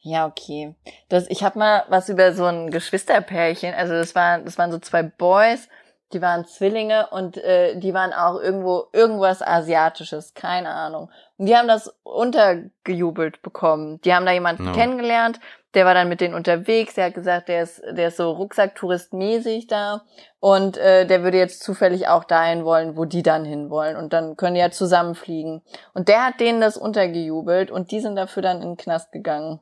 Ja, 0.00 0.26
okay. 0.26 0.74
Das, 1.08 1.28
ich 1.30 1.42
habe 1.42 1.58
mal 1.58 1.84
was 1.88 2.08
über 2.10 2.34
so 2.34 2.44
ein 2.44 2.70
Geschwisterpärchen, 2.70 3.72
also 3.72 3.94
das 3.94 4.14
waren, 4.14 4.44
das 4.44 4.58
waren 4.58 4.70
so 4.70 4.78
zwei 4.78 5.02
Boys, 5.02 5.68
die 6.12 6.20
waren 6.20 6.44
Zwillinge 6.44 7.08
und 7.10 7.38
äh, 7.38 7.78
die 7.78 7.94
waren 7.94 8.12
auch 8.12 8.40
irgendwo 8.40 8.84
irgendwas 8.92 9.42
Asiatisches, 9.42 10.34
keine 10.34 10.68
Ahnung. 10.68 11.10
Und 11.38 11.46
die 11.46 11.56
haben 11.56 11.68
das 11.68 11.92
untergejubelt 12.02 13.42
bekommen. 13.42 14.00
Die 14.02 14.14
haben 14.14 14.26
da 14.26 14.32
jemanden 14.32 14.66
no. 14.66 14.72
kennengelernt, 14.72 15.40
der 15.74 15.84
war 15.84 15.94
dann 15.94 16.08
mit 16.08 16.20
denen 16.20 16.34
unterwegs, 16.34 16.94
der 16.94 17.06
hat 17.06 17.14
gesagt, 17.14 17.48
der 17.48 17.62
ist, 17.62 17.82
der 17.90 18.08
ist 18.08 18.16
so 18.16 18.30
Rucksacktourist-mäßig 18.32 19.66
da 19.68 20.02
und 20.40 20.76
äh, 20.76 21.06
der 21.06 21.22
würde 21.22 21.38
jetzt 21.38 21.62
zufällig 21.62 22.08
auch 22.08 22.24
dahin 22.24 22.64
wollen, 22.64 22.96
wo 22.96 23.04
die 23.04 23.22
dann 23.22 23.44
hinwollen 23.44 23.96
und 23.96 24.12
dann 24.12 24.36
können 24.36 24.54
die 24.54 24.60
ja 24.60 24.70
zusammenfliegen. 24.70 25.62
Und 25.92 26.08
der 26.08 26.26
hat 26.26 26.40
denen 26.40 26.60
das 26.60 26.76
untergejubelt 26.76 27.70
und 27.70 27.90
die 27.90 28.00
sind 28.00 28.16
dafür 28.16 28.42
dann 28.42 28.62
in 28.62 28.70
den 28.70 28.76
Knast 28.76 29.12
gegangen. 29.12 29.60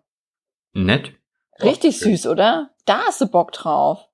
Nett. 0.73 1.13
Richtig 1.63 2.01
Okay. 2.01 2.11
süß, 2.17 2.27
oder? 2.29 2.71
Da 2.87 3.03
hast 3.07 3.21
du 3.21 3.27
Bock 3.27 3.53
drauf. 3.53 4.09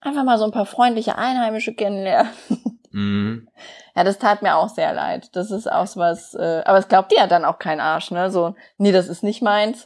Einfach 0.00 0.24
mal 0.24 0.38
so 0.38 0.44
ein 0.44 0.52
paar 0.52 0.66
freundliche 0.66 1.16
Einheimische 1.16 1.74
kennenlernen. 1.74 2.32
Mhm. 2.96 3.48
Ja, 3.96 4.04
das 4.04 4.20
tat 4.20 4.42
mir 4.42 4.54
auch 4.54 4.68
sehr 4.68 4.92
leid. 4.94 5.34
Das 5.34 5.50
ist 5.50 5.66
auch 5.66 5.88
was, 5.96 6.32
äh, 6.34 6.62
aber 6.64 6.78
es 6.78 6.86
glaubt 6.86 7.10
dir 7.10 7.18
ja 7.18 7.26
dann 7.26 7.44
auch 7.44 7.58
kein 7.58 7.80
Arsch, 7.80 8.12
ne? 8.12 8.30
So, 8.30 8.54
nee, 8.78 8.92
das 8.92 9.08
ist 9.08 9.24
nicht 9.24 9.42
meins. 9.42 9.84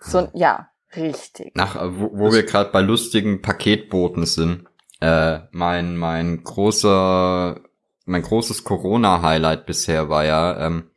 So, 0.00 0.28
ja, 0.34 0.70
richtig. 0.96 1.54
Nach, 1.54 1.76
äh, 1.76 1.98
wo, 1.98 2.10
wo 2.12 2.32
wir 2.32 2.42
gerade 2.44 2.70
bei 2.70 2.80
lustigen 2.80 3.42
Paketbooten 3.42 4.26
sind. 4.26 4.64
Äh, 5.00 5.40
mein, 5.52 5.96
mein 5.96 6.42
großer, 6.42 7.60
mein 8.04 8.22
großes 8.22 8.64
Corona-Highlight 8.64 9.66
bisher 9.66 10.08
war 10.08 10.24
ja, 10.24 10.66
ähm, 10.66 10.90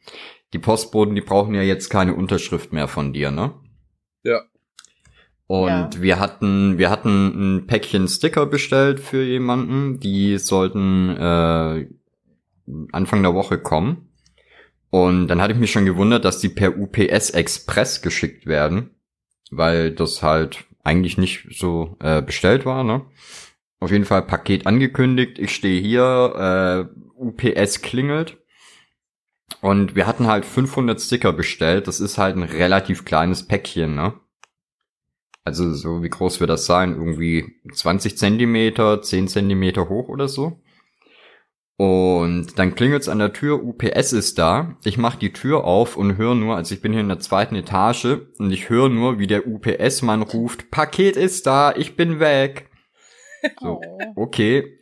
die 0.53 0.59
Postboten, 0.59 1.15
die 1.15 1.21
brauchen 1.21 1.53
ja 1.53 1.61
jetzt 1.61 1.89
keine 1.89 2.15
Unterschrift 2.15 2.73
mehr 2.73 2.87
von 2.87 3.13
dir, 3.13 3.31
ne? 3.31 3.53
Ja. 4.23 4.41
Und 5.47 5.67
Ja. 5.95 6.01
wir 6.01 6.19
hatten, 6.19 6.77
wir 6.77 6.89
hatten 6.89 7.57
ein 7.57 7.67
Päckchen 7.67 8.07
Sticker 8.07 8.45
bestellt 8.45 8.99
für 8.99 9.23
jemanden, 9.23 9.99
die 9.99 10.37
sollten 10.37 11.09
äh, 11.09 11.87
Anfang 12.91 13.21
der 13.21 13.33
Woche 13.33 13.59
kommen. 13.59 14.10
Und 14.91 15.29
dann 15.29 15.41
hatte 15.41 15.53
ich 15.53 15.59
mich 15.59 15.71
schon 15.71 15.85
gewundert, 15.85 16.25
dass 16.25 16.39
die 16.39 16.49
per 16.49 16.77
UPS 16.77 17.31
Express 17.31 18.01
geschickt 18.01 18.45
werden, 18.45 18.91
weil 19.49 19.91
das 19.91 20.21
halt 20.21 20.65
eigentlich 20.83 21.17
nicht 21.17 21.47
so 21.57 21.95
äh, 21.99 22.21
bestellt 22.21 22.65
war, 22.65 22.83
ne? 22.83 23.05
Auf 23.79 23.89
jeden 23.89 24.05
Fall 24.05 24.21
Paket 24.21 24.67
angekündigt. 24.67 25.39
Ich 25.39 25.55
stehe 25.55 25.81
hier, 25.81 26.87
äh, 26.87 27.01
UPS 27.15 27.81
klingelt. 27.81 28.37
Und 29.61 29.95
wir 29.95 30.07
hatten 30.07 30.27
halt 30.27 30.45
500 30.45 30.99
Sticker 30.99 31.33
bestellt. 31.33 31.87
Das 31.87 31.99
ist 31.99 32.17
halt 32.17 32.35
ein 32.35 32.43
relativ 32.43 33.05
kleines 33.05 33.47
Päckchen, 33.47 33.95
ne? 33.95 34.13
Also 35.43 35.73
so 35.73 36.03
wie 36.03 36.09
groß 36.09 36.39
wird 36.39 36.49
das 36.51 36.65
sein? 36.65 36.95
Irgendwie 36.95 37.55
20 37.73 38.17
Zentimeter, 38.17 39.01
10 39.01 39.27
Zentimeter 39.27 39.89
hoch 39.89 40.09
oder 40.09 40.27
so. 40.27 40.60
Und 41.81 42.59
dann 42.59 42.75
klingelt's 42.75 43.09
an 43.09 43.17
der 43.17 43.33
Tür, 43.33 43.63
UPS 43.63 44.13
ist 44.13 44.37
da. 44.37 44.77
Ich 44.83 44.99
mach 44.99 45.15
die 45.15 45.33
Tür 45.33 45.63
auf 45.63 45.97
und 45.97 46.15
höre 46.15 46.35
nur, 46.35 46.55
also 46.55 46.75
ich 46.75 46.81
bin 46.81 46.91
hier 46.91 47.01
in 47.01 47.07
der 47.07 47.17
zweiten 47.17 47.55
Etage 47.55 48.19
und 48.37 48.51
ich 48.51 48.69
höre 48.69 48.87
nur, 48.87 49.17
wie 49.17 49.25
der 49.25 49.47
UPS-Mann 49.47 50.21
ruft, 50.21 50.69
Paket 50.69 51.17
ist 51.17 51.47
da, 51.47 51.73
ich 51.75 51.95
bin 51.95 52.19
weg. 52.19 52.69
So, 53.59 53.81
Oh. 53.83 53.99
okay. 54.15 54.77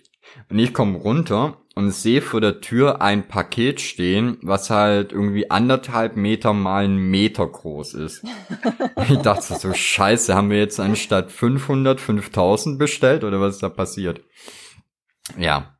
Und 0.49 0.59
ich 0.59 0.73
komme 0.73 0.97
runter 0.97 1.61
und 1.73 1.91
sehe 1.91 2.21
vor 2.21 2.41
der 2.41 2.59
Tür 2.59 3.01
ein 3.01 3.29
Paket 3.29 3.79
stehen, 3.79 4.37
was 4.41 4.69
halt 4.69 5.13
irgendwie 5.13 5.49
anderthalb 5.49 6.17
Meter 6.17 6.51
mal 6.51 6.83
einen 6.83 6.97
Meter 6.97 7.47
groß 7.47 7.93
ist. 7.93 8.25
ich 9.09 9.19
dachte 9.19 9.55
so, 9.55 9.71
scheiße, 9.71 10.35
haben 10.35 10.49
wir 10.49 10.57
jetzt 10.57 10.81
anstatt 10.81 11.31
500 11.31 12.01
5000 12.01 12.77
bestellt 12.77 13.23
oder 13.23 13.39
was 13.39 13.53
ist 13.53 13.63
da 13.63 13.69
passiert? 13.69 14.19
Ja. 15.37 15.78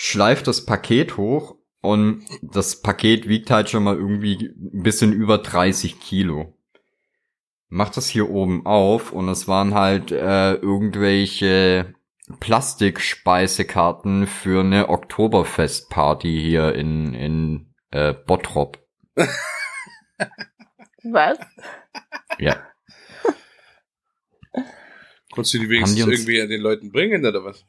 Schleift 0.00 0.46
das 0.46 0.64
Paket 0.64 1.16
hoch 1.16 1.56
und 1.80 2.24
das 2.40 2.82
Paket 2.82 3.28
wiegt 3.28 3.50
halt 3.50 3.68
schon 3.68 3.82
mal 3.82 3.96
irgendwie 3.96 4.54
ein 4.56 4.84
bisschen 4.84 5.12
über 5.12 5.38
30 5.38 5.98
Kilo. 5.98 6.56
Macht 7.66 7.96
das 7.96 8.08
hier 8.08 8.30
oben 8.30 8.64
auf 8.64 9.10
und 9.12 9.28
es 9.28 9.48
waren 9.48 9.74
halt 9.74 10.12
äh, 10.12 10.54
irgendwelche 10.54 11.96
Plastikspeisekarten 12.38 14.28
für 14.28 14.60
eine 14.60 14.88
Oktoberfestparty 14.88 16.42
hier 16.42 16.76
in, 16.76 17.14
in 17.14 17.74
äh, 17.90 18.14
Bottrop. 18.14 18.78
Was? 21.02 21.38
Ja. 22.38 22.68
Konntest 25.32 25.54
du 25.54 25.58
die 25.58 25.68
wenigstens 25.68 26.04
die 26.04 26.08
irgendwie 26.08 26.40
an 26.40 26.50
den 26.50 26.60
Leuten 26.60 26.92
bringen 26.92 27.26
oder 27.26 27.42
was? 27.42 27.66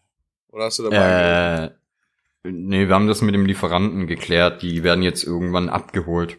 Oder 0.50 0.66
hast 0.66 0.78
du 0.78 0.84
da 0.84 0.90
mal 0.92 1.74
Äh, 1.74 1.79
nee, 2.44 2.88
wir 2.88 2.96
haben 2.96 3.08
das 3.08 3.22
mit 3.22 3.36
dem 3.36 3.46
Lieferanten 3.46 4.08
geklärt. 4.08 4.62
Die 4.62 4.84
werden 4.84 5.04
jetzt 5.04 5.24
irgendwann 5.24 5.70
abgeholt. 5.70 6.38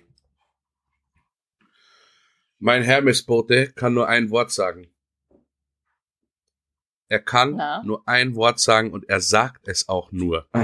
Mein 2.58 2.82
Hermesbote 2.82 3.72
kann 3.72 3.94
nur 3.94 4.08
ein 4.08 4.30
Wort 4.30 4.50
sagen. 4.52 4.90
Er 7.08 7.20
kann 7.20 7.56
Na? 7.56 7.82
nur 7.82 8.06
ein 8.06 8.34
Wort 8.36 8.60
sagen 8.60 8.92
und 8.92 9.08
er 9.08 9.20
sagt 9.20 9.68
es 9.68 9.88
auch 9.88 10.12
nur. 10.12 10.48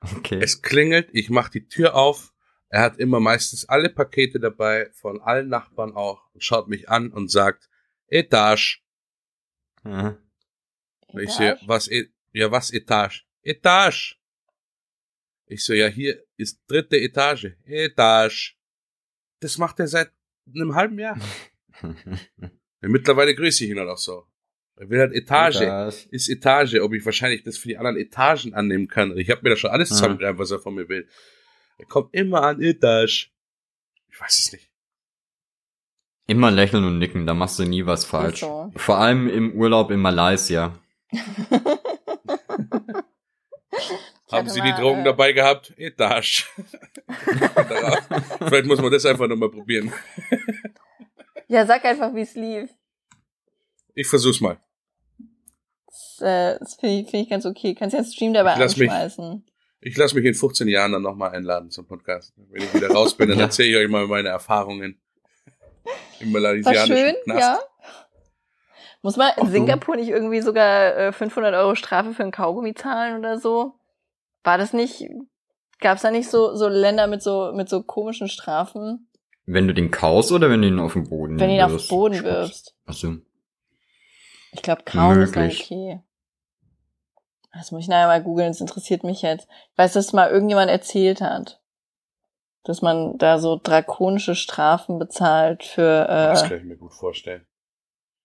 Okay. 0.00 0.38
Es 0.40 0.62
klingelt, 0.62 1.08
ich 1.12 1.28
mache 1.28 1.50
die 1.50 1.66
Tür 1.66 1.96
auf. 1.96 2.32
Er 2.68 2.82
hat 2.82 2.98
immer 2.98 3.18
meistens 3.18 3.68
alle 3.68 3.88
Pakete 3.88 4.38
dabei, 4.38 4.90
von 4.92 5.20
allen 5.20 5.48
Nachbarn 5.48 5.92
auch, 5.96 6.32
und 6.34 6.44
schaut 6.44 6.68
mich 6.68 6.88
an 6.88 7.10
und 7.10 7.32
sagt, 7.32 7.68
Etage. 8.06 8.84
Ja. 9.84 10.16
Ich 11.14 11.36
ja, 11.40 11.56
was, 11.66 11.88
E- 11.88 12.10
ja, 12.32 12.52
was 12.52 12.70
Etage? 12.70 13.26
Etage. 13.42 14.17
Ich 15.50 15.64
so, 15.64 15.72
ja, 15.72 15.86
hier 15.88 16.22
ist 16.36 16.60
dritte 16.68 16.98
Etage. 17.00 17.56
Etage. 17.64 18.56
Das 19.40 19.56
macht 19.58 19.80
er 19.80 19.88
seit 19.88 20.12
einem 20.54 20.74
halben 20.74 20.98
Jahr. 20.98 21.18
Ja, 22.80 22.88
mittlerweile 22.88 23.34
grüße 23.34 23.64
ich 23.64 23.70
ihn 23.70 23.78
halt 23.80 23.88
auch 23.88 23.98
so. 23.98 24.24
Er 24.76 24.88
will 24.88 25.00
halt 25.00 25.12
Etage. 25.12 25.56
Das- 25.58 26.04
Ist 26.06 26.28
Etage, 26.28 26.76
ob 26.80 26.92
ich 26.92 27.04
wahrscheinlich 27.04 27.42
das 27.42 27.58
für 27.58 27.66
die 27.66 27.76
anderen 27.76 27.96
Etagen 27.96 28.54
annehmen 28.54 28.86
kann. 28.86 29.18
Ich 29.18 29.30
habe 29.30 29.40
mir 29.42 29.50
da 29.50 29.56
schon 29.56 29.70
alles 29.70 29.88
zusammengereimt, 29.88 30.38
was 30.38 30.52
er 30.52 30.60
von 30.60 30.76
mir 30.76 30.88
will. 30.88 31.08
Er 31.78 31.86
kommt 31.86 32.14
immer 32.14 32.42
an 32.44 32.62
Etage. 32.62 33.32
Ich 34.12 34.20
weiß 34.20 34.38
es 34.38 34.52
nicht. 34.52 34.70
Immer 36.28 36.52
lächeln 36.52 36.84
und 36.84 37.00
nicken, 37.00 37.26
da 37.26 37.34
machst 37.34 37.58
du 37.58 37.64
nie 37.64 37.84
was 37.84 38.04
falsch. 38.04 38.40
so. 38.40 38.70
Vor 38.76 38.98
allem 38.98 39.28
im 39.28 39.52
Urlaub 39.54 39.90
in 39.90 39.98
Malaysia. 40.00 40.78
Haben 44.30 44.48
Sie 44.48 44.60
die 44.60 44.70
mal, 44.70 44.80
Drogen 44.80 45.00
äh, 45.00 45.04
dabei 45.04 45.32
gehabt? 45.32 45.72
Etage. 45.78 46.46
Vielleicht 48.46 48.66
muss 48.66 48.80
man 48.80 48.90
das 48.92 49.06
einfach 49.06 49.26
nochmal 49.26 49.50
probieren. 49.50 49.92
Ja, 51.48 51.64
sag 51.66 51.84
einfach, 51.84 52.14
wie 52.14 52.20
es 52.22 52.34
lief. 52.34 52.70
Ich 53.94 54.06
versuch's 54.06 54.40
mal. 54.40 54.58
Das, 55.86 56.18
äh, 56.20 56.58
das 56.58 56.74
finde 56.74 56.96
ich, 56.96 57.10
find 57.10 57.22
ich 57.24 57.30
ganz 57.30 57.46
okay. 57.46 57.74
Kannst 57.74 57.94
ja 57.94 58.00
einen 58.00 58.06
Stream 58.12 58.34
dabei 58.34 58.52
Ich 58.54 58.58
lass 58.58 58.76
mich- 58.76 58.90
anschmeißen. 58.90 59.44
Ich 59.80 59.96
lasse 59.96 60.16
mich 60.16 60.24
in 60.24 60.34
15 60.34 60.66
Jahren 60.66 60.90
dann 60.92 61.02
nochmal 61.02 61.30
einladen 61.30 61.70
zum 61.70 61.86
Podcast. 61.86 62.32
Wenn 62.36 62.62
ich 62.64 62.74
wieder 62.74 62.90
raus 62.90 63.16
bin, 63.16 63.28
dann 63.28 63.38
Ja. 63.38 63.44
erzähle 63.44 63.68
ich 63.68 63.76
euch 63.76 63.88
mal 63.88 64.06
meine 64.08 64.28
Erfahrungen 64.28 65.00
im 66.18 66.32
War 66.34 66.40
malaysianischen 66.40 66.96
schön, 66.96 67.14
Knast. 67.24 67.40
ja. 67.40 67.58
Muss 69.02 69.16
man 69.16 69.30
in. 69.36 69.46
Singapur 69.52 69.94
nicht 69.94 70.08
irgendwie 70.08 70.40
sogar 70.40 70.96
äh, 70.96 71.12
500 71.12 71.54
Euro 71.54 71.76
Strafe 71.76 72.12
für 72.12 72.24
ein 72.24 72.32
Kaugummi 72.32 72.74
zahlen 72.74 73.18
oder 73.20 73.38
so? 73.38 73.77
War 74.44 74.58
das 74.58 74.72
nicht, 74.72 75.04
gab's 75.80 76.02
da 76.02 76.10
nicht 76.10 76.28
so, 76.30 76.54
so 76.54 76.68
Länder 76.68 77.06
mit 77.06 77.22
so, 77.22 77.52
mit 77.54 77.68
so 77.68 77.82
komischen 77.82 78.28
Strafen, 78.28 79.08
Wenn 79.46 79.66
du 79.68 79.74
den 79.74 79.90
kaust 79.90 80.32
oder 80.32 80.50
wenn 80.50 80.62
du 80.62 80.68
ihn 80.68 80.78
auf 80.78 80.92
den 80.94 81.08
Boden 81.08 81.38
wenn 81.38 81.48
du 81.48 81.54
ihn 81.56 81.60
auf 81.62 81.76
den? 81.76 81.88
Boden 81.88 82.22
wirfst? 82.24 82.74
Achso. 82.86 83.16
Ich 84.52 84.62
glaube, 84.62 84.82
kaum 84.84 85.20
ist 85.20 85.36
dann 85.36 85.46
okay. 85.50 86.00
Das 87.52 87.72
muss 87.72 87.82
ich 87.82 87.88
nachher 87.88 88.06
mal 88.06 88.22
googeln, 88.22 88.48
das 88.48 88.60
interessiert 88.60 89.04
mich 89.04 89.22
jetzt. 89.22 89.48
Ich 89.72 89.78
weiß, 89.78 89.92
dass 89.94 90.12
mal 90.12 90.30
irgendjemand 90.30 90.70
erzählt 90.70 91.20
hat, 91.20 91.60
dass 92.64 92.82
man 92.82 93.16
da 93.18 93.38
so 93.38 93.58
drakonische 93.62 94.34
Strafen 94.34 94.98
bezahlt 94.98 95.64
für, 95.64 96.06
Das 96.06 96.44
äh, 96.44 96.48
kann 96.48 96.58
ich 96.58 96.64
mir 96.64 96.76
gut 96.76 96.92
vorstellen. 96.94 97.46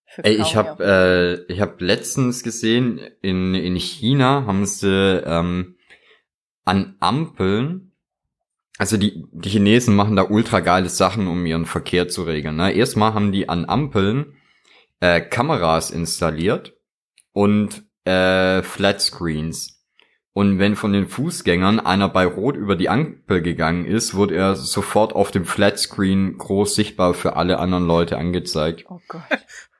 für 0.05 0.23
Ey, 0.23 0.35
ich 0.35 0.53
Kaugummi 0.53 0.67
hab, 0.69 0.73
auf- 0.73 0.79
äh, 0.81 1.33
ich 1.45 1.61
hab 1.61 1.81
letztens 1.81 2.43
gesehen, 2.43 2.99
in, 3.21 3.55
in 3.55 3.75
China 3.77 4.45
haben 4.45 4.65
sie 4.65 4.87
ähm, 5.25 5.77
an 6.65 6.95
Ampeln, 6.99 7.91
also 8.77 8.97
die, 8.97 9.25
die 9.31 9.49
Chinesen 9.49 9.95
machen 9.95 10.15
da 10.15 10.23
ultra 10.23 10.59
geile 10.59 10.89
Sachen, 10.89 11.27
um 11.27 11.45
ihren 11.45 11.65
Verkehr 11.65 12.07
zu 12.07 12.23
regeln. 12.23 12.55
Ne? 12.55 12.73
Erstmal 12.73 13.13
haben 13.13 13.31
die 13.31 13.49
an 13.49 13.65
Ampeln 13.65 14.37
äh, 14.99 15.21
Kameras 15.21 15.91
installiert 15.91 16.73
und 17.33 17.83
äh, 18.05 18.63
Flatscreens. 18.63 19.81
Und 20.35 20.57
wenn 20.57 20.75
von 20.75 20.93
den 20.93 21.07
Fußgängern 21.07 21.79
einer 21.79 22.09
bei 22.09 22.25
Rot 22.25 22.55
über 22.55 22.75
die 22.75 22.89
Ampel 22.89 23.43
gegangen 23.43 23.85
ist, 23.85 24.15
wurde 24.15 24.35
er 24.35 24.55
sofort 24.55 25.13
auf 25.13 25.29
dem 25.29 25.45
Flatscreen 25.45 26.39
groß 26.39 26.73
sichtbar 26.73 27.13
für 27.13 27.35
alle 27.35 27.59
anderen 27.59 27.85
Leute 27.85 28.17
angezeigt. 28.17 28.85
Oh 28.89 28.99
Gott. 29.07 29.21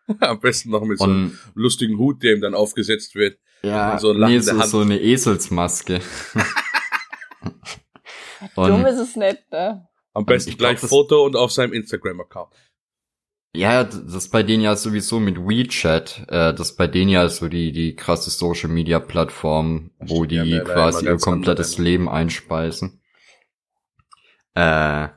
Am 0.19 0.39
besten 0.39 0.69
noch 0.69 0.83
mit 0.83 0.99
so 0.99 1.05
einem 1.05 1.25
Und 1.25 1.39
lustigen 1.55 1.97
Hut, 1.97 2.21
der 2.21 2.35
ihm 2.35 2.41
dann 2.41 2.53
aufgesetzt 2.53 3.15
wird. 3.15 3.39
Ja, 3.63 3.97
So 3.97 4.13
so, 4.13 4.19
nee, 4.19 4.35
es 4.35 4.47
ist 4.47 4.59
Hand. 4.59 4.69
so 4.69 4.81
eine 4.81 4.99
Eselsmaske. 4.99 6.01
Und- 8.55 8.69
Dumm 8.69 8.85
ist 8.85 8.99
es 8.99 9.15
nicht, 9.15 9.51
ne? 9.51 9.87
Am 10.13 10.25
besten 10.25 10.51
glaub, 10.51 10.59
gleich 10.59 10.81
das- 10.81 10.89
Foto 10.89 11.23
und 11.25 11.35
auf 11.35 11.51
seinem 11.51 11.73
Instagram-Account. 11.73 12.53
Ja, 13.55 13.83
das 13.83 14.13
ist 14.15 14.29
bei 14.29 14.41
denen 14.43 14.63
ja 14.63 14.75
sowieso 14.75 15.19
mit 15.19 15.37
WeChat, 15.37 16.25
äh, 16.27 16.53
das 16.53 16.71
ist 16.71 16.75
bei 16.75 16.87
denen 16.87 17.09
ja 17.09 17.29
so 17.29 17.47
die, 17.47 17.71
die 17.71 17.95
krasse 17.95 18.31
Social 18.31 18.69
Media 18.69 18.99
Plattform, 18.99 19.91
wo 19.99 20.25
die 20.25 20.35
ja 20.37 20.63
quasi 20.63 21.05
ihr 21.05 21.17
komplettes. 21.17 21.77
Leben 21.77 22.09
einspeisen. 22.09 23.01
Äh, 24.55 25.07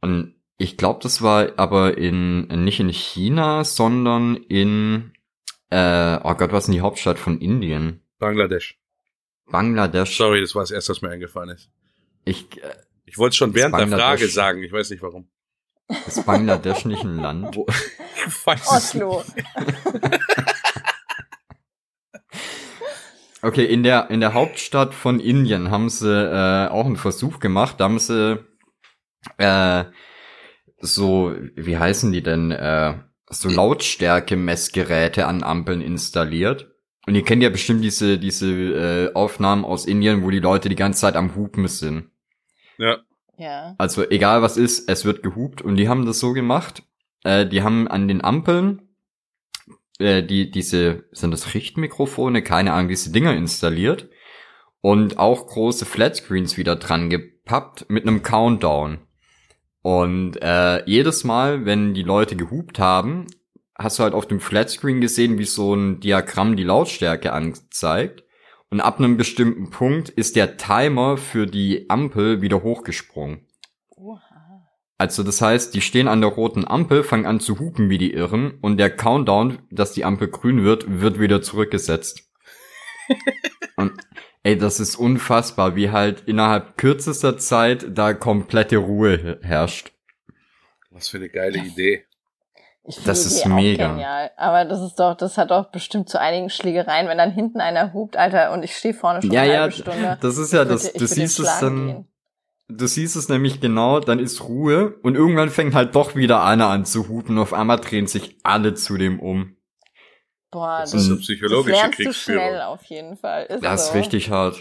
und 0.00 0.34
Ich 0.58 0.76
glaube, 0.76 1.00
das 1.02 1.22
war 1.22 1.50
aber 1.58 1.98
in 1.98 2.46
nicht 2.64 2.78
in 2.80 2.88
China, 2.90 3.64
sondern 3.64 4.36
in 4.36 5.12
äh, 5.70 6.18
oh 6.22 6.34
Gott, 6.34 6.52
was 6.52 6.64
ist 6.64 6.66
denn 6.68 6.74
die 6.74 6.80
Hauptstadt 6.82 7.18
von 7.18 7.40
Indien? 7.40 8.02
Bangladesch. 8.18 8.78
Bangladesch. 9.50 10.16
Sorry, 10.16 10.40
das 10.40 10.54
war 10.54 10.62
das 10.62 10.70
erste, 10.70 10.92
was 10.92 11.02
mir 11.02 11.10
eingefallen 11.10 11.50
ist. 11.50 11.70
Ich 12.24 12.62
äh, 12.62 12.74
Ich 13.04 13.18
wollte 13.18 13.30
es 13.32 13.36
schon 13.36 13.54
während 13.54 13.74
der 13.76 13.86
Bangladesch- 13.86 13.96
Frage 14.00 14.28
sagen, 14.28 14.62
ich 14.62 14.72
weiß 14.72 14.90
nicht 14.90 15.02
warum. 15.02 15.28
ist 16.06 16.24
Bangladesch 16.24 16.84
nicht 16.84 17.04
ein 17.04 17.16
Land? 17.16 17.56
Wo- 17.56 17.66
Ich 18.26 18.46
weiß. 18.46 18.68
Oslo. 18.68 19.24
Okay, 23.44 23.64
in 23.64 23.82
der 23.82 24.08
in 24.10 24.20
der 24.20 24.34
Hauptstadt 24.34 24.94
von 24.94 25.18
Indien 25.18 25.70
haben 25.72 25.88
sie 25.88 26.08
äh, 26.08 26.68
auch 26.68 26.86
einen 26.86 26.96
Versuch 26.96 27.40
gemacht. 27.40 27.80
Da 27.80 27.84
haben 27.84 27.98
sie 27.98 28.38
äh, 29.38 29.84
so 30.78 31.34
wie 31.56 31.76
heißen 31.76 32.12
die 32.12 32.22
denn 32.22 32.52
äh, 32.52 32.94
so 33.30 33.48
Lautstärke-Messgeräte 33.48 35.26
an 35.26 35.42
Ampeln 35.42 35.80
installiert. 35.80 36.71
Und 37.06 37.14
ihr 37.14 37.24
kennt 37.24 37.42
ja 37.42 37.50
bestimmt 37.50 37.82
diese 37.82 38.18
diese 38.18 38.48
äh, 38.48 39.14
Aufnahmen 39.14 39.64
aus 39.64 39.86
Indien, 39.86 40.22
wo 40.22 40.30
die 40.30 40.38
Leute 40.38 40.68
die 40.68 40.76
ganze 40.76 41.00
Zeit 41.00 41.16
am 41.16 41.34
Hupen 41.34 41.66
sind. 41.68 42.10
Ja. 42.78 42.98
Ja. 43.38 43.74
Also 43.78 44.08
egal 44.08 44.42
was 44.42 44.56
ist, 44.56 44.88
es 44.88 45.04
wird 45.04 45.22
gehupt 45.22 45.62
und 45.62 45.76
die 45.76 45.88
haben 45.88 46.06
das 46.06 46.20
so 46.20 46.32
gemacht. 46.32 46.84
Äh, 47.24 47.46
die 47.46 47.62
haben 47.62 47.88
an 47.88 48.06
den 48.06 48.22
Ampeln 48.22 48.82
äh, 50.02 50.22
die 50.22 50.50
diese 50.50 51.04
sind 51.12 51.30
das 51.30 51.54
Richtmikrofone, 51.54 52.42
keine 52.42 52.72
Ahnung, 52.72 52.88
diese 52.88 53.12
Dinger 53.12 53.34
installiert 53.34 54.08
und 54.80 55.18
auch 55.18 55.46
große 55.46 55.86
Flatscreens 55.86 56.56
wieder 56.56 56.76
dran 56.76 57.08
gepappt 57.08 57.88
mit 57.88 58.06
einem 58.06 58.22
Countdown. 58.22 58.98
Und 59.82 60.40
äh, 60.42 60.84
jedes 60.86 61.24
Mal, 61.24 61.64
wenn 61.66 61.94
die 61.94 62.02
Leute 62.02 62.36
gehupt 62.36 62.78
haben, 62.78 63.26
hast 63.82 63.98
du 63.98 64.02
halt 64.02 64.14
auf 64.14 64.26
dem 64.26 64.40
Flatscreen 64.40 65.00
gesehen, 65.00 65.38
wie 65.38 65.44
so 65.44 65.74
ein 65.74 66.00
Diagramm 66.00 66.56
die 66.56 66.64
Lautstärke 66.64 67.32
anzeigt. 67.32 68.24
Und 68.70 68.80
ab 68.80 68.98
einem 68.98 69.16
bestimmten 69.16 69.70
Punkt 69.70 70.08
ist 70.08 70.34
der 70.34 70.56
Timer 70.56 71.18
für 71.18 71.46
die 71.46 71.90
Ampel 71.90 72.40
wieder 72.40 72.62
hochgesprungen. 72.62 73.46
Oha. 73.90 74.22
Also 74.96 75.22
das 75.22 75.42
heißt, 75.42 75.74
die 75.74 75.80
stehen 75.80 76.08
an 76.08 76.20
der 76.20 76.30
roten 76.30 76.66
Ampel, 76.66 77.02
fangen 77.02 77.26
an 77.26 77.40
zu 77.40 77.58
hupen 77.58 77.90
wie 77.90 77.98
die 77.98 78.12
Irren 78.12 78.58
und 78.60 78.78
der 78.78 78.88
Countdown, 78.88 79.58
dass 79.70 79.92
die 79.92 80.04
Ampel 80.04 80.28
grün 80.28 80.64
wird, 80.64 81.00
wird 81.00 81.18
wieder 81.18 81.42
zurückgesetzt. 81.42 82.30
und 83.76 83.92
ey, 84.42 84.56
das 84.56 84.80
ist 84.80 84.96
unfassbar, 84.96 85.76
wie 85.76 85.90
halt 85.90 86.22
innerhalb 86.26 86.78
kürzester 86.78 87.36
Zeit 87.36 87.86
da 87.90 88.14
komplette 88.14 88.76
Ruhe 88.78 89.40
herrscht. 89.42 89.92
Was 90.90 91.08
für 91.08 91.18
eine 91.18 91.28
geile 91.28 91.58
Idee. 91.58 92.04
Ich 92.84 93.02
Das 93.04 93.24
ist 93.26 93.46
mega. 93.46 93.88
Genial. 93.92 94.30
Aber 94.36 94.64
das 94.64 94.80
ist 94.80 94.96
doch, 94.96 95.14
das 95.16 95.38
hat 95.38 95.50
doch 95.52 95.70
bestimmt 95.70 96.08
zu 96.08 96.18
einigen 96.20 96.50
Schlägereien, 96.50 97.06
wenn 97.06 97.18
dann 97.18 97.30
hinten 97.30 97.60
einer 97.60 97.92
hupt, 97.92 98.16
Alter, 98.16 98.52
und 98.52 98.64
ich 98.64 98.74
stehe 98.76 98.92
vorne 98.94 99.22
schon 99.22 99.30
Ja, 99.30 99.42
eine 99.42 99.52
ja, 99.52 99.60
halbe 99.60 99.74
Stunde. 99.74 100.18
das 100.20 100.36
ist 100.36 100.52
ja 100.52 100.64
das, 100.64 100.86
würde- 100.86 100.98
du 100.98 101.06
siehst 101.06 101.38
es 101.38 101.58
dann, 101.60 101.86
gehen. 101.86 102.08
du 102.68 102.86
siehst 102.88 103.14
es 103.14 103.28
nämlich 103.28 103.60
genau, 103.60 104.00
dann 104.00 104.18
ist 104.18 104.42
Ruhe 104.42 104.96
und 105.02 105.14
irgendwann 105.14 105.50
fängt 105.50 105.74
halt 105.74 105.94
doch 105.94 106.16
wieder 106.16 106.42
einer 106.44 106.68
an 106.70 106.84
zu 106.84 107.08
hupen 107.08 107.36
und 107.36 107.42
auf 107.42 107.52
einmal 107.52 107.78
drehen 107.78 108.08
sich 108.08 108.36
alle 108.42 108.74
zu 108.74 108.96
dem 108.98 109.20
um. 109.20 109.56
Boah, 110.50 110.80
Das 110.80 110.90
das, 110.90 111.02
ist 111.02 111.06
so 111.06 111.14
das 111.14 111.22
psychologische 111.22 111.70
lernst 111.76 111.98
du 112.00 112.02
Kriegsführung. 112.04 112.42
schnell 112.48 112.60
auf 112.62 112.82
jeden 112.84 113.16
Fall. 113.16 113.44
Ist 113.46 113.64
Das 113.64 113.84
ist 113.84 113.92
so. 113.92 113.98
richtig 113.98 114.30
hart. 114.30 114.56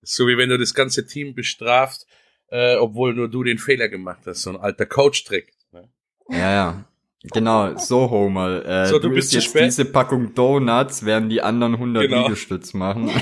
Das 0.00 0.10
ist 0.10 0.16
so 0.16 0.26
wie 0.26 0.38
wenn 0.38 0.48
du 0.48 0.58
das 0.58 0.72
ganze 0.74 1.06
Team 1.06 1.34
bestrafst, 1.34 2.06
äh, 2.48 2.76
obwohl 2.76 3.12
nur 3.14 3.28
du 3.28 3.44
den 3.44 3.58
Fehler 3.58 3.88
gemacht 3.88 4.20
hast. 4.26 4.40
So 4.42 4.50
ein 4.50 4.56
alter 4.56 4.86
Coach-Trick. 4.86 5.52
ne? 5.72 5.88
Ja, 6.30 6.50
ja. 6.52 6.84
Genau, 7.22 7.76
so 7.76 8.10
Homer. 8.10 8.64
Äh, 8.64 8.86
So, 8.86 8.98
du, 8.98 9.08
du 9.08 9.14
bist 9.14 9.32
jetzt 9.32 9.54
diese 9.54 9.84
Packung 9.84 10.34
Donuts, 10.34 11.04
während 11.04 11.30
die 11.32 11.42
anderen 11.42 11.74
100 11.74 12.08
Genau. 12.08 12.22
Liegestütz 12.22 12.74
machen. 12.74 13.10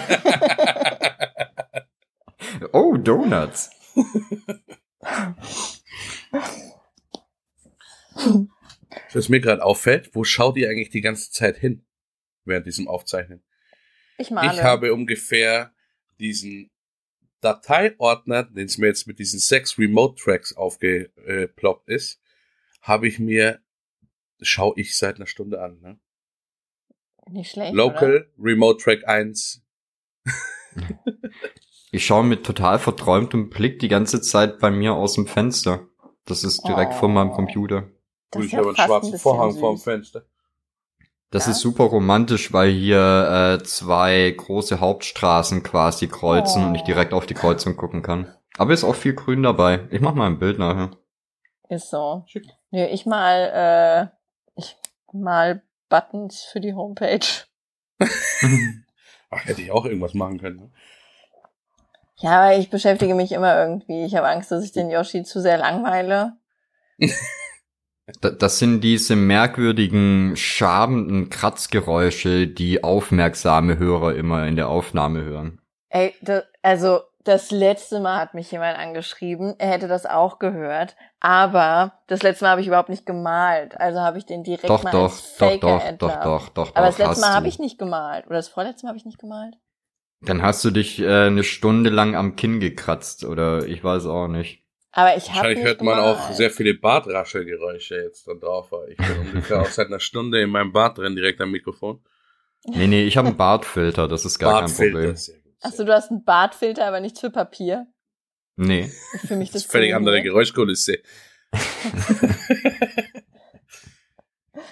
oh, 2.73 2.97
Donuts. 2.97 3.71
Was 9.13 9.29
mir 9.29 9.41
gerade 9.41 9.65
auffällt, 9.65 10.11
wo 10.15 10.25
schaut 10.25 10.57
ihr 10.57 10.69
eigentlich 10.69 10.91
die 10.91 11.01
ganze 11.01 11.31
Zeit 11.31 11.57
hin 11.57 11.85
während 12.45 12.67
diesem 12.67 12.89
Aufzeichnen? 12.89 13.43
Ich 14.19 14.31
male. 14.31 14.53
Ich 14.53 14.63
habe 14.63 14.93
ungefähr 14.93 15.73
diesen 16.19 16.71
Dateiordner, 17.41 18.45
den 18.45 18.67
es 18.67 18.79
mir 18.79 18.87
jetzt 18.87 19.07
mit 19.07 19.19
diesen 19.19 19.39
sechs 19.39 19.79
Remote 19.79 20.21
Tracks 20.23 20.55
aufgeploppt 20.55 21.89
ist, 21.89 22.21
habe 22.81 23.09
ich 23.09 23.19
mir, 23.19 23.61
schaue 24.41 24.75
ich 24.77 24.97
seit 24.97 25.17
einer 25.17 25.27
Stunde 25.27 25.61
an. 25.63 25.79
Ne? 25.81 25.99
Nicht 27.29 27.51
schlecht. 27.53 27.73
Oder? 27.73 27.85
Local, 27.85 28.33
Remote 28.39 28.83
Track 28.83 29.07
1. 29.09 29.63
Ich 31.93 32.05
schaue 32.05 32.25
mit 32.25 32.45
total 32.45 32.79
verträumtem 32.79 33.49
Blick 33.49 33.79
die 33.79 33.89
ganze 33.89 34.21
Zeit 34.21 34.59
bei 34.59 34.71
mir 34.71 34.95
aus 34.95 35.15
dem 35.15 35.27
Fenster. 35.27 35.87
Das 36.27 36.45
ist 36.45 36.67
direkt 36.67 36.95
vor 36.95 37.09
meinem 37.09 37.31
Oh. 37.31 37.35
Computer. 37.35 37.89
Das 38.31 38.45
ich 38.45 38.55
habe 38.55 38.65
ja 38.65 38.69
einen 38.69 38.77
fast 38.77 38.89
schwarzen 38.89 39.13
ein 39.15 39.19
Vorhang 39.21 39.51
süß. 39.53 39.61
vorm 39.61 39.79
Fenster. 39.79 40.23
Das 41.31 41.47
Ja. 41.47 41.53
ist 41.53 41.61
super 41.61 41.85
romantisch, 41.85 42.53
weil 42.53 42.71
hier 42.71 43.59
äh, 43.61 43.65
zwei 43.65 44.31
große 44.37 44.81
Hauptstraßen 44.81 45.63
quasi 45.63 46.09
kreuzen 46.09 46.65
Oh. 46.65 46.67
und 46.69 46.75
ich 46.75 46.83
direkt 46.83 47.13
auf 47.13 47.27
die 47.27 47.35
Kreuzung 47.35 47.77
gucken 47.77 48.03
kann. 48.03 48.33
Aber 48.59 48.73
ist 48.73 48.85
auch 48.85 48.95
viel 48.95 49.15
Grün 49.15 49.43
dabei. 49.43 49.87
Ich 49.91 50.01
mach 50.01 50.15
mal 50.15 50.27
ein 50.27 50.39
Bild 50.39 50.59
nachher. 50.59 50.97
Ist 51.69 51.91
so. 51.91 52.25
Schick. 52.27 52.45
Nö, 52.71 52.85
ich 52.87 53.07
mal, 53.07 54.11
äh, 54.13 54.16
mal 55.23 55.63
Buttons 55.89 56.43
für 56.43 56.61
die 56.61 56.75
Homepage. 56.75 57.27
Ach, 59.31 59.45
hätte 59.45 59.63
ich 59.63 59.71
auch 59.71 59.85
irgendwas 59.85 60.15
machen 60.15 60.39
können. 60.39 60.57
Ne? 60.57 60.71
Ja, 62.19 62.41
aber 62.43 62.57
ich 62.57 62.71
beschäftige 62.71 63.15
mich 63.15 63.33
immer 63.33 63.59
irgendwie. 63.59 64.05
Ich 64.05 64.15
habe 64.15 64.29
Angst, 64.29 64.51
dass 64.51 64.65
ich 64.65 64.73
den 64.73 64.91
Yoshi 64.91 65.23
zu 65.25 65.41
sehr 65.41 65.59
langweile. 65.59 66.37
Da- 68.21 68.31
Das 68.31 68.61
sind 68.61 68.83
diese 68.83 69.17
merkwürdigen, 69.17 70.37
schabenden 70.37 71.29
Kratzgeräusche, 71.29 72.47
die 72.47 72.85
aufmerksame 72.85 73.79
Hörer 73.79 74.15
immer 74.15 74.47
in 74.47 74.55
der 74.55 74.69
Aufnahme 74.69 75.25
hören. 75.25 75.61
Ey, 75.89 76.15
da, 76.23 76.45
also 76.63 77.01
das 77.27 77.51
letzte 77.51 78.01
Mal 78.01 78.21
hat 78.21 78.35
mich 78.35 78.51
jemand 78.53 78.79
angeschrieben, 78.79 79.55
er 79.59 79.69
hätte 79.71 79.89
das 79.89 80.07
auch 80.07 80.39
gehört, 80.39 80.97
aber 81.21 82.01
das 82.07 82.23
letzte 82.23 82.45
Mal 82.45 82.53
habe 82.53 82.61
ich 82.61 82.67
überhaupt 82.67 82.89
nicht 82.89 83.05
gemalt, 83.07 83.79
also 83.81 84.01
habe 84.01 84.19
ich 84.19 84.27
den 84.27 84.45
direkt 84.45 84.69
Doch, 84.71 84.83
mal 84.83 84.91
doch, 84.91 85.05
als 85.13 85.37
doch, 85.37 85.49
Faker 85.49 85.59
doch, 85.59 85.79
doch, 85.81 85.85
entlarvt. 85.87 86.25
doch, 86.27 86.49
doch, 86.51 86.77
Aber 86.77 86.87
doch, 86.87 86.97
das 86.97 86.99
letzte 86.99 87.21
Mal 87.21 87.35
habe 87.35 87.49
ich 87.49 87.59
nicht 87.59 87.79
gemalt 87.79 88.27
oder 88.27 88.37
das 88.37 88.49
vorletzte 88.49 88.87
Mal 88.87 88.91
habe 88.91 88.99
ich 88.99 89.05
nicht 89.05 89.19
gemalt. 89.19 89.55
Dann 90.23 90.43
hast 90.43 90.65
du 90.65 90.71
dich 90.71 91.01
äh, 91.01 91.27
eine 91.27 91.43
Stunde 91.45 91.91
lang 91.91 92.15
am 92.15 92.37
Kinn 92.37 92.59
gekratzt 92.61 93.25
oder 93.25 93.67
ich 93.67 93.83
weiß 93.85 94.07
auch 94.07 94.29
nicht. 94.29 94.63
Aber 94.93 95.15
ich 95.17 95.29
habe 95.29 95.39
Wahrscheinlich 95.41 95.65
hört 95.65 95.83
man 95.83 95.97
gemalt. 95.97 96.17
auch 96.19 96.33
sehr 96.33 96.51
viele 96.51 96.73
Bartraschelgeräusche 96.75 97.97
jetzt 97.97 98.27
da 98.27 98.33
drauf. 98.35 98.73
weil 98.73 98.93
Ich 98.93 98.97
bin 98.97 99.19
ungefähr 99.33 99.61
auch 99.61 99.67
seit 99.67 99.89
einer 99.89 100.01
Stunde 100.01 100.41
in 100.41 100.49
meinem 100.51 100.73
Bad 100.73 100.99
drin, 100.99 101.17
direkt 101.17 101.41
am 101.41 101.51
Mikrofon. 101.51 102.01
Nee, 102.65 102.87
nee, 102.87 103.05
ich 103.05 103.17
habe 103.17 103.29
einen 103.29 103.37
Bartfilter, 103.37 104.09
das 104.09 104.25
ist 104.25 104.39
gar 104.39 104.61
kein 104.63 104.73
Problem. 104.75 105.15
sehr 105.17 105.37
gut. 105.37 105.46
Achso, 105.67 105.85
du 105.85 105.93
hast 105.93 106.11
einen 106.11 106.25
Bartfilter, 106.25 106.87
aber 106.87 107.01
nichts 107.01 107.21
für 107.21 107.31
Papier. 107.31 107.87
Nee. 108.57 108.91
Für 109.27 109.37
mich 109.37 109.49
Das 109.51 109.55
das 109.55 109.63
ist 109.67 109.71
völlig 109.73 109.95
andere. 109.95 110.23
Geräuschkulisse. 110.23 110.99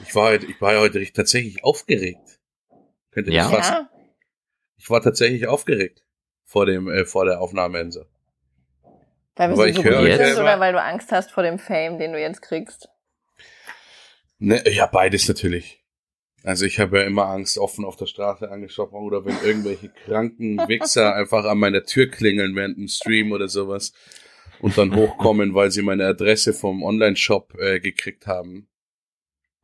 ich 0.06 0.14
war 0.14 0.30
heute, 0.30 0.46
ich 0.46 0.60
war 0.60 0.78
heute 0.78 0.98
richtig- 1.00 1.14
tatsächlich 1.16 1.64
aufgeregt. 1.64 2.40
Könnt 3.10 3.28
ihr 3.28 3.34
Ja? 3.34 3.42
das 3.44 3.52
fassen? 3.52 3.72
Ja, 3.72 3.90
Ich 4.76 4.90
war 4.90 5.02
tatsächlich 5.02 5.46
aufgeregt 5.46 6.02
vor 6.44 6.66
dem, 6.66 6.88
äh, 6.90 7.04
vor 7.04 7.24
der 7.24 7.40
Aufnahme. 7.40 7.78
Enso. 7.78 8.04
weil 9.36 9.48
wir 9.50 9.54
Aber 9.54 9.56
so 9.56 9.62
euch 9.62 9.74
sind 10.16 10.38
oder 10.38 10.60
weil 10.60 10.72
du 10.72 10.80
Angst 10.82 11.10
hast 11.12 11.30
vor 11.32 11.42
dem 11.42 11.58
Fame, 11.58 11.98
den 11.98 12.12
du 12.12 12.20
jetzt 12.20 12.40
kriegst. 12.42 12.88
Ne, 14.38 14.62
ja, 14.70 14.86
beides 14.86 15.26
natürlich. 15.28 15.83
Also 16.44 16.66
ich 16.66 16.78
habe 16.78 16.98
ja 16.98 17.04
immer 17.04 17.24
Angst, 17.24 17.56
offen 17.56 17.86
auf 17.86 17.96
der 17.96 18.04
Straße 18.04 18.50
angesprochen 18.50 18.96
oder 18.96 19.24
wenn 19.24 19.36
irgendwelche 19.42 19.88
kranken 19.88 20.58
Wichser 20.68 21.14
einfach 21.16 21.46
an 21.46 21.58
meiner 21.58 21.84
Tür 21.84 22.10
klingeln 22.10 22.54
während 22.54 22.76
dem 22.76 22.86
Stream 22.86 23.32
oder 23.32 23.48
sowas 23.48 23.94
und 24.60 24.76
dann 24.76 24.94
hochkommen, 24.94 25.54
weil 25.54 25.70
sie 25.70 25.80
meine 25.80 26.06
Adresse 26.06 26.52
vom 26.52 26.82
Online-Shop 26.82 27.54
äh, 27.58 27.80
gekriegt 27.80 28.26
haben. 28.26 28.68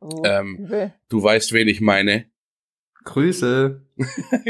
Uh, 0.01 0.23
Ähm. 0.25 0.91
Du 1.07 1.21
weißt, 1.21 1.53
wen 1.53 1.67
ich 1.67 1.81
meine. 1.81 2.25
Grüße. 3.03 3.85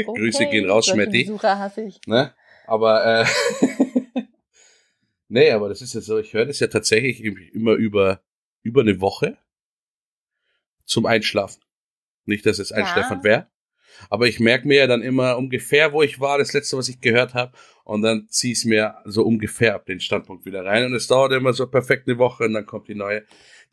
Grüße 0.06 0.44
Okay, 0.44 0.50
gehen 0.50 0.70
raus, 0.70 0.86
Schmetti. 0.86 1.24
Besucher 1.24 1.58
hasse 1.58 1.82
ich. 1.82 2.00
Ne? 2.06 2.34
Aber 2.66 3.04
äh, 3.04 3.26
nee, 5.28 5.50
aber 5.50 5.68
das 5.68 5.82
ist 5.82 5.92
ja 5.94 6.00
so, 6.00 6.18
ich 6.18 6.32
höre 6.32 6.46
das 6.46 6.60
ja 6.60 6.68
tatsächlich 6.68 7.22
immer 7.22 7.72
über 7.74 8.22
über 8.62 8.80
eine 8.80 9.00
Woche 9.02 9.36
zum 10.86 11.04
Einschlafen. 11.04 11.62
Nicht, 12.24 12.46
dass 12.46 12.58
es 12.58 12.72
einschläfernd 12.72 13.24
Ja. 13.24 13.30
wäre, 13.30 13.46
Aber 14.10 14.26
ich 14.26 14.40
merke 14.40 14.66
mir 14.66 14.78
ja 14.78 14.86
dann 14.86 15.02
immer 15.02 15.36
ungefähr, 15.36 15.92
wo 15.92 16.02
ich 16.02 16.18
war, 16.18 16.38
das 16.38 16.52
letzte, 16.54 16.76
was 16.78 16.88
ich 16.88 17.00
gehört 17.00 17.34
habe. 17.34 17.52
Und 17.84 18.02
dann 18.02 18.26
ziehe 18.30 18.52
ich 18.54 18.64
mir 18.64 18.96
so 19.04 19.22
ungefähr 19.24 19.74
ab 19.74 19.84
den 19.86 20.00
Standpunkt 20.00 20.46
wieder 20.46 20.64
rein. 20.64 20.84
Und 20.86 20.94
es 20.94 21.06
dauert 21.08 21.32
immer 21.32 21.52
so 21.52 21.66
perfekt 21.66 22.08
eine 22.08 22.18
Woche 22.18 22.44
und 22.44 22.54
dann 22.54 22.64
kommt 22.66 22.88
die 22.88 22.94
neue. 22.94 23.24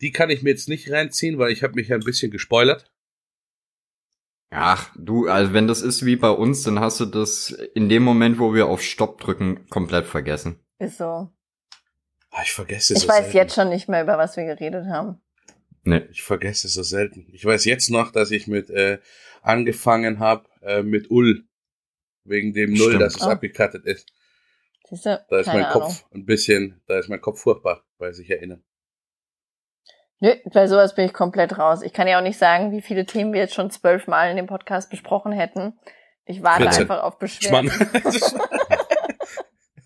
Die 0.02 0.12
kann 0.12 0.30
ich 0.30 0.42
mir 0.44 0.50
jetzt 0.50 0.68
nicht 0.68 0.92
reinziehen, 0.92 1.38
weil 1.38 1.52
ich 1.52 1.64
habe 1.64 1.76
mich 1.76 1.88
ja 1.88 1.96
ein 1.96 2.02
bisschen 2.04 2.32
gespoilert. 2.32 2.92
Ach, 4.52 4.90
du, 4.98 5.28
also 5.28 5.54
wenn 5.54 5.68
das 5.68 5.82
ist 5.82 6.06
wie 6.06 6.16
bei 6.16 6.32
uns, 6.32 6.64
dann 6.64 6.80
hast 6.80 7.00
du 7.00 7.06
das 7.06 7.52
in 7.52 7.88
dem 7.88 8.02
Moment, 8.04 8.40
wo 8.40 8.54
wir 8.54 8.66
auf 8.68 8.82
Stopp 8.82 9.20
drücken, 9.22 9.68
komplett 9.70 10.08
vergessen. 10.08 10.60
Ist 10.80 10.98
so. 10.98 11.30
Ah, 12.32 12.42
ich 12.44 12.52
vergesse 12.52 12.94
es 12.94 13.00
Ich 13.00 13.04
so 13.04 13.10
weiß 13.10 13.26
selten. 13.26 13.38
jetzt 13.38 13.56
schon 13.56 13.70
nicht 13.70 13.88
mehr, 13.90 14.02
über 14.04 14.18
was 14.18 14.38
wir 14.38 14.46
geredet 14.46 14.88
haben. 14.88 15.22
Nee. 15.84 16.02
Ich 16.12 16.22
vergesse 16.24 16.68
es 16.68 16.74
so 16.74 16.84
selten. 16.84 17.28
Ich 17.32 17.46
weiß 17.46 17.64
jetzt 17.66 17.90
noch, 17.90 18.12
dass 18.12 18.32
ich 18.32 18.48
mit 18.48 18.70
äh, 18.70 19.00
angefangen 19.42 20.20
habe 20.20 20.48
äh, 20.62 20.84
mit 20.84 21.10
Ull. 21.10 21.46
Wegen 22.26 22.54
dem 22.54 22.74
Null, 22.74 22.90
Stimmt. 22.90 23.02
dass 23.02 23.16
es 23.16 23.22
Ah. 23.24 23.32
abgekattet 23.32 23.86
ist. 23.86 24.12
Siehst 24.90 25.06
du? 25.06 25.26
Da 25.30 25.40
ist 25.40 25.48
mein 25.48 25.64
Ahnung. 25.66 25.82
Kopf 25.84 26.06
ein 26.14 26.26
bisschen, 26.26 26.82
da 26.86 27.00
ist 27.00 27.08
mein 27.10 27.22
Kopf 27.22 27.40
furchtbar, 27.42 27.84
bei 27.98 28.12
sich 28.12 28.30
erinnern. 28.30 28.62
Nö, 30.20 30.36
bei 30.54 30.68
sowas 30.68 30.94
bin 30.96 31.06
ich 31.06 31.14
komplett 31.14 31.58
raus. 31.58 31.82
Ich 31.82 31.94
kann 31.94 32.08
ja 32.08 32.20
auch 32.20 32.24
nicht 32.24 32.38
sagen, 32.38 32.72
wie 32.74 32.82
viele 32.82 33.06
Themen 33.06 33.32
wir 33.34 33.40
jetzt 33.40 33.54
schon 33.56 33.72
zwölfmal 33.72 34.30
in 34.30 34.36
dem 34.38 34.48
Podcast 34.48 34.90
besprochen 34.90 35.32
hätten. 35.32 35.80
Ich 36.26 36.44
warte 36.44 36.64
14. 36.64 36.82
einfach 36.84 37.04
auf 37.04 37.18
Beschwerden. 37.20 37.72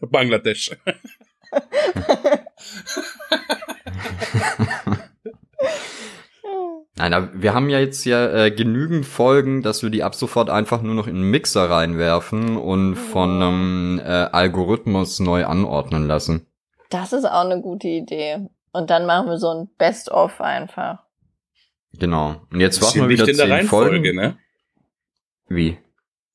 Bangladesch. 0.01 0.71
Nein, 6.95 7.13
aber 7.13 7.29
wir 7.33 7.53
haben 7.53 7.69
ja 7.69 7.79
jetzt 7.79 8.05
ja 8.05 8.45
äh, 8.45 8.51
genügend 8.51 9.05
Folgen, 9.05 9.63
dass 9.63 9.81
wir 9.81 9.89
die 9.89 10.03
ab 10.03 10.13
sofort 10.13 10.49
einfach 10.49 10.81
nur 10.81 10.93
noch 10.93 11.07
in 11.07 11.15
einen 11.15 11.31
Mixer 11.31 11.69
reinwerfen 11.69 12.55
und 12.57 12.95
von 12.95 13.41
einem 13.41 13.99
äh, 13.99 14.03
Algorithmus 14.03 15.19
neu 15.19 15.45
anordnen 15.45 16.07
lassen. 16.07 16.45
Das 16.89 17.11
ist 17.11 17.25
auch 17.25 17.45
eine 17.45 17.61
gute 17.61 17.87
Idee. 17.87 18.47
Und 18.71 18.89
dann 18.89 19.05
machen 19.07 19.27
wir 19.27 19.37
so 19.37 19.49
ein 19.49 19.69
Best-of 19.77 20.39
einfach. 20.39 20.99
Genau. 21.93 22.41
Und 22.51 22.59
jetzt 22.59 22.81
warten 22.81 23.01
wir 23.01 23.07
nicht 23.07 23.21
wieder 23.21 23.29
in 23.29 23.37
der 23.37 23.45
zehn 23.45 23.53
Reihenfolge, 23.53 23.95
Folgen. 23.95 24.15
ne? 24.15 24.37
Wie? 25.47 25.77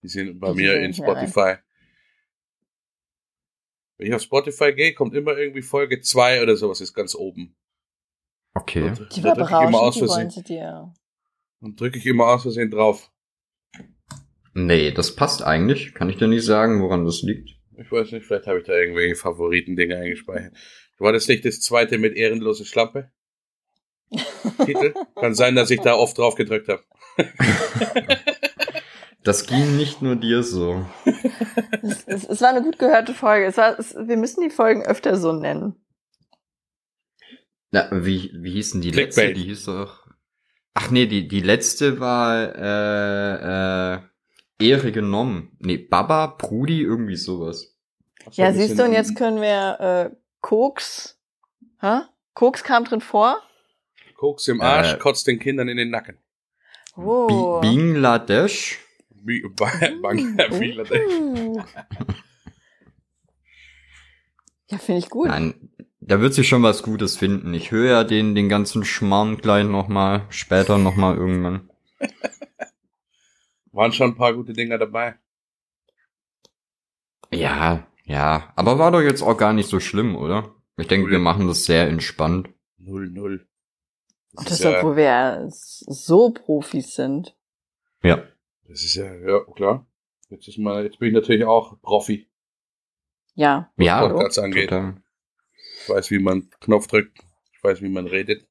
Die 0.03 0.09
sind 0.09 0.41
bei 0.41 0.51
Die 0.53 0.57
mir 0.57 0.73
sind 0.73 0.81
in 0.83 0.87
nicht 0.89 1.03
Spotify. 1.03 1.55
Wenn 3.97 4.07
ich 4.09 4.15
auf 4.15 4.23
Spotify 4.23 4.73
gehe, 4.73 4.95
kommt 4.95 5.15
immer 5.15 5.37
irgendwie 5.37 5.63
Folge 5.63 6.01
2 6.01 6.43
oder 6.43 6.57
sowas, 6.57 6.81
ist 6.81 6.95
ganz 6.95 7.15
oben. 7.15 7.57
Okay. 8.61 8.89
Und 8.89 9.15
Die 9.17 9.21
da 9.21 9.35
drücke 9.35 9.55
ich 9.55 9.69
immer 9.69 9.81
aus 9.81 9.97
verbrauschen, 9.97 10.03
die 10.07 10.09
wollen 10.09 10.31
sie 10.31 10.43
dir. 10.43 10.93
und 11.61 11.81
drücke 11.81 11.99
ich 11.99 12.07
immer 12.07 12.27
aus 12.27 12.43
Versehen 12.43 12.71
drauf. 12.71 13.11
Nee, 14.55 14.91
das 14.91 15.15
passt 15.15 15.43
eigentlich. 15.43 15.95
Kann 15.95 16.09
ich 16.11 16.17
dir 16.17 16.27
nicht 16.27 16.45
sagen, 16.45 16.83
woran 16.83 17.05
das 17.05 17.23
liegt. 17.23 17.51
Ich 17.77 17.93
weiß 17.93 18.11
nicht, 18.13 18.27
vielleicht 18.27 18.47
habe 18.49 18.59
ich 18.59 18.67
da 18.67 18.73
irgendwelche 18.73 19.15
Favoriten-Dinge 19.15 19.97
eingespeichert. 19.97 20.53
War 20.99 21.13
das 21.13 21.29
nicht 21.29 21.45
das 21.45 21.61
zweite 21.61 21.99
mit 21.99 22.17
ehrenlose 22.17 22.65
Schlampe? 22.65 23.13
Titel? 24.65 24.95
Kann 25.15 25.35
sein, 25.35 25.55
dass 25.55 25.71
ich 25.71 25.81
da 25.81 25.95
oft 25.95 26.19
drauf 26.19 26.35
gedrückt 26.35 26.69
habe. 26.69 26.83
Das 29.25 29.47
ging 29.47 29.77
nicht 29.77 30.01
nur 30.01 30.17
dir 30.17 30.43
so. 30.43 30.87
Es, 31.83 32.05
es, 32.07 32.25
es 32.25 32.41
war 32.41 32.49
eine 32.49 32.63
gut 32.63 32.79
gehörte 32.79 33.13
Folge. 33.13 33.45
Es 33.47 33.59
war, 33.59 33.79
es, 33.79 33.95
wir 33.95 34.17
müssen 34.17 34.43
die 34.43 34.49
Folgen 34.49 34.83
öfter 34.87 35.17
so 35.17 35.33
nennen. 35.33 35.75
Na, 37.71 37.89
wie, 37.93 38.31
wie 38.35 38.53
hieß 38.53 38.73
denn 38.73 38.81
die 38.81 38.91
Clickbait. 38.91 39.29
letzte? 39.29 39.35
Die 39.35 39.49
hieß 39.49 39.65
doch. 39.67 40.07
Ach 40.75 40.91
nee, 40.91 41.07
die, 41.07 41.29
die 41.29 41.41
letzte 41.41 42.01
war 42.01 42.55
äh, 42.55 43.95
äh, 43.97 44.01
Ehre 44.61 44.93
genommen. 44.93 45.57
Nee, 45.59 45.77
Baba, 45.79 46.27
Brudi, 46.39 46.83
irgendwie 46.83 47.17
sowas. 47.17 47.75
Ja, 48.33 48.53
siehst 48.53 48.79
du, 48.79 48.85
und 48.85 48.93
jetzt 48.93 49.17
können 49.17 49.41
wir 49.41 50.11
äh, 50.13 50.17
Koks. 50.41 51.19
Hä? 51.81 52.01
Koks 52.35 52.63
kam 52.65 52.85
drin 52.85 53.01
vor. 53.01 53.41
Koks 54.17 54.49
im 54.49 54.61
Arsch, 54.61 54.95
Äh. 54.95 54.99
kotzt 54.99 55.27
den 55.27 55.39
Kindern 55.39 55.69
in 55.69 55.77
den 55.77 55.91
Nacken. 55.91 56.19
Oh. 56.97 57.61
Bi 57.61 57.67
Bangladesch. 57.69 58.79
Bang, 59.57 60.01
Bangladesch. 60.03 61.01
Uh. 61.21 61.61
Ja, 64.67 64.79
finde 64.79 64.99
ich 64.99 65.09
gut. 65.11 65.29
Nein, 65.29 65.71
da 66.01 66.21
wird 66.21 66.35
sich 66.35 66.49
schon 66.49 66.63
was 66.63 66.83
Gutes 66.83 67.17
finden. 67.17 67.53
Ich 67.55 67.71
höre 67.71 67.91
ja 67.91 68.05
den, 68.05 68.35
den 68.35 68.49
ganzen 68.49 68.85
Schmarrn 68.85 69.37
gleich 69.37 69.67
nochmal, 69.67 70.27
später 70.31 70.79
nochmal 70.79 71.17
irgendwann. 71.17 71.71
Waren 73.73 73.93
schon 73.93 74.11
ein 74.11 74.17
paar 74.17 74.35
gute 74.35 74.53
Dinger 74.53 74.79
dabei. 74.79 75.17
Ja, 77.33 77.87
ja. 78.05 78.53
Aber 78.57 78.79
war 78.79 78.91
doch 78.91 79.03
jetzt 79.03 79.23
auch 79.23 79.37
gar 79.37 79.53
nicht 79.53 79.69
so 79.69 79.81
schlimm, 79.81 80.17
oder? 80.17 80.55
Ich 80.77 80.87
denke, 80.87 81.11
wir 81.11 81.19
machen 81.19 81.47
das 81.47 81.65
sehr 81.65 81.89
entspannt. 81.89 82.49
Null, 82.79 83.11
null. 83.11 83.47
Das, 84.33 84.39
Und 84.39 84.51
das, 84.51 84.59
ist 84.59 84.65
ja, 84.65 84.79
obwohl 84.79 84.97
wir 84.97 85.05
ja 85.05 85.45
so 85.49 86.31
Profis 86.31 86.95
sind. 86.95 87.37
Ja. 88.03 88.23
das 88.69 88.85
ist 88.85 88.95
ja, 88.95 89.13
ja, 89.13 89.41
klar. 89.55 89.87
Jetzt 90.29 90.47
ist 90.47 90.59
mal, 90.59 90.85
jetzt 90.85 90.99
bin 90.99 91.09
ich 91.09 91.15
natürlich 91.15 91.45
auch 91.45 91.81
Profi. 91.83 92.29
Ja. 93.35 93.73
Ja, 93.77 94.07
Podcasts 94.07 94.39
angeht. 94.39 94.71
total. 94.71 95.03
Ich 95.89 95.95
weiß, 95.95 96.11
wie 96.11 96.19
man 96.19 96.51
Knopf 96.61 96.87
drückt. 96.87 97.19
Ich 97.51 97.65
weiß, 97.65 97.81
wie 97.81 97.89
man 97.89 98.07
redet. 98.07 98.47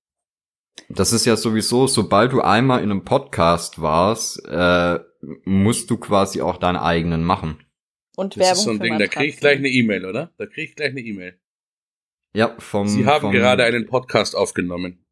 Das 0.89 1.13
ist 1.13 1.25
ja 1.25 1.35
sowieso, 1.37 1.85
sobald 1.85 2.33
du 2.33 2.41
einmal 2.41 2.81
in 2.81 2.89
einem 2.89 3.05
Podcast 3.05 3.79
warst, 3.79 4.43
äh, 4.47 4.99
musst 5.45 5.91
du 5.91 5.97
quasi 5.97 6.41
auch 6.41 6.57
deinen 6.57 6.77
eigenen 6.77 7.23
machen. 7.23 7.63
Und 8.15 8.35
Das 8.35 8.41
Werbung 8.41 8.57
ist 8.57 8.63
so 8.63 8.71
ein 8.71 8.79
Ding, 8.79 8.97
da 8.97 9.05
kriege 9.05 9.27
ich 9.27 9.37
gleich 9.37 9.59
eine 9.59 9.67
E-Mail, 9.67 10.05
oder? 10.05 10.31
Da 10.39 10.47
kriege 10.47 10.63
ich 10.63 10.75
gleich 10.75 10.89
eine 10.89 11.01
E-Mail. 11.01 11.39
Ja, 12.33 12.55
vom. 12.57 12.87
Sie 12.87 13.05
haben 13.05 13.21
vom, 13.21 13.31
gerade 13.31 13.65
einen 13.65 13.85
Podcast 13.85 14.35
aufgenommen. 14.35 15.05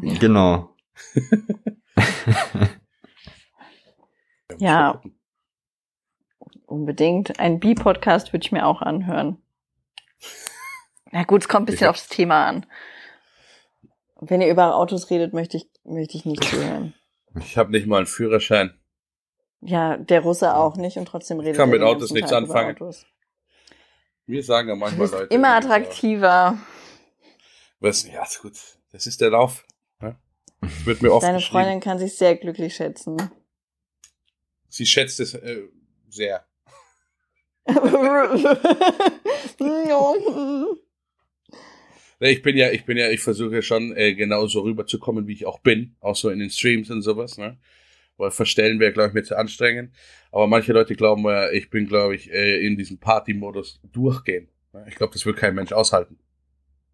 Genau. 0.00 0.74
Ja. 4.58 5.00
Unbedingt. 6.66 7.38
Ein 7.38 7.60
B-Podcast 7.60 8.32
würde 8.32 8.44
ich 8.44 8.52
mir 8.52 8.66
auch 8.66 8.82
anhören. 8.82 9.38
Na 11.12 11.24
gut, 11.24 11.42
es 11.42 11.48
kommt 11.48 11.62
ein 11.62 11.66
bisschen 11.66 11.86
Ich 11.86 11.90
aufs 11.90 12.08
Thema 12.08 12.46
an. 12.46 12.66
Wenn 14.20 14.40
ihr 14.40 14.50
über 14.50 14.76
Autos 14.76 15.10
redet, 15.10 15.32
möchte 15.32 15.56
ich, 15.56 15.68
möchte 15.84 16.16
ich 16.16 16.24
nicht 16.24 16.44
zuhören. 16.44 16.94
Ich 17.40 17.56
habe 17.56 17.70
nicht 17.70 17.86
mal 17.86 17.98
einen 17.98 18.06
Führerschein. 18.06 18.78
Ja, 19.62 19.96
der 19.96 20.20
Russe 20.20 20.54
auch 20.54 20.76
nicht 20.76 20.96
und 20.96 21.06
trotzdem 21.06 21.40
redet 21.40 21.56
kann 21.56 21.68
er 21.70 21.78
mit 21.78 21.82
Autos 21.82 22.12
nichts 22.12 22.30
Tag 22.30 22.38
anfangen. 22.38 22.76
Autos. 22.76 23.04
Wir 24.26 24.42
sagen 24.42 24.68
ja 24.68 24.74
Du 24.74 24.80
manchmal 24.80 25.08
bist 25.08 25.14
Leute. 25.14 25.34
immer 25.34 25.54
attraktiver. 25.54 26.58
Was, 27.80 28.06
ja, 28.06 28.22
ist 28.22 28.42
gut. 28.42 28.54
Das 28.92 29.06
ist 29.06 29.20
der 29.20 29.30
Lauf. 29.30 29.64
Das 29.98 30.14
wird 30.84 31.02
mir 31.02 31.12
oft 31.12 31.26
Deine. 31.26 31.40
Freundin 31.40 31.80
kann 31.80 31.98
sich 31.98 32.16
sehr 32.16 32.36
glücklich 32.36 32.74
schätzen. 32.74 33.30
Sie 34.68 34.86
schätzt 34.86 35.20
es 35.20 35.34
äh, 35.34 35.62
sehr. 36.08 36.46
Nee, 42.20 42.32
Ich 42.32 42.42
bin 42.42 42.56
ja, 42.56 42.70
ich 42.70 42.84
bin 42.84 42.98
ja, 42.98 43.08
ich 43.10 43.20
versuche 43.20 43.62
schon 43.62 43.96
äh, 43.96 44.14
genauso 44.14 44.60
rüberzukommen, 44.60 45.26
wie 45.26 45.32
ich 45.32 45.46
auch 45.46 45.60
bin, 45.60 45.96
auch 46.00 46.14
so 46.14 46.28
in 46.28 46.38
den 46.38 46.50
Streams 46.50 46.90
und 46.90 47.00
sowas, 47.02 47.38
ne? 47.38 47.56
Weil 48.18 48.30
verstellen 48.30 48.78
wäre, 48.78 48.92
glaube 48.92 49.08
ich, 49.08 49.14
mir 49.14 49.22
zu 49.22 49.38
anstrengend. 49.38 49.94
Aber 50.30 50.46
manche 50.46 50.74
Leute 50.74 50.94
glauben, 50.94 51.24
äh, 51.26 51.50
ich 51.56 51.70
bin, 51.70 51.86
glaube 51.86 52.14
ich, 52.14 52.30
äh, 52.30 52.64
in 52.64 52.76
diesem 52.76 52.98
Party-Modus 52.98 53.80
durchgehen. 53.90 54.48
ne? 54.74 54.84
Ich 54.88 54.96
glaube, 54.96 55.14
das 55.14 55.24
wird 55.24 55.38
kein 55.38 55.54
Mensch 55.54 55.72
aushalten. 55.72 56.18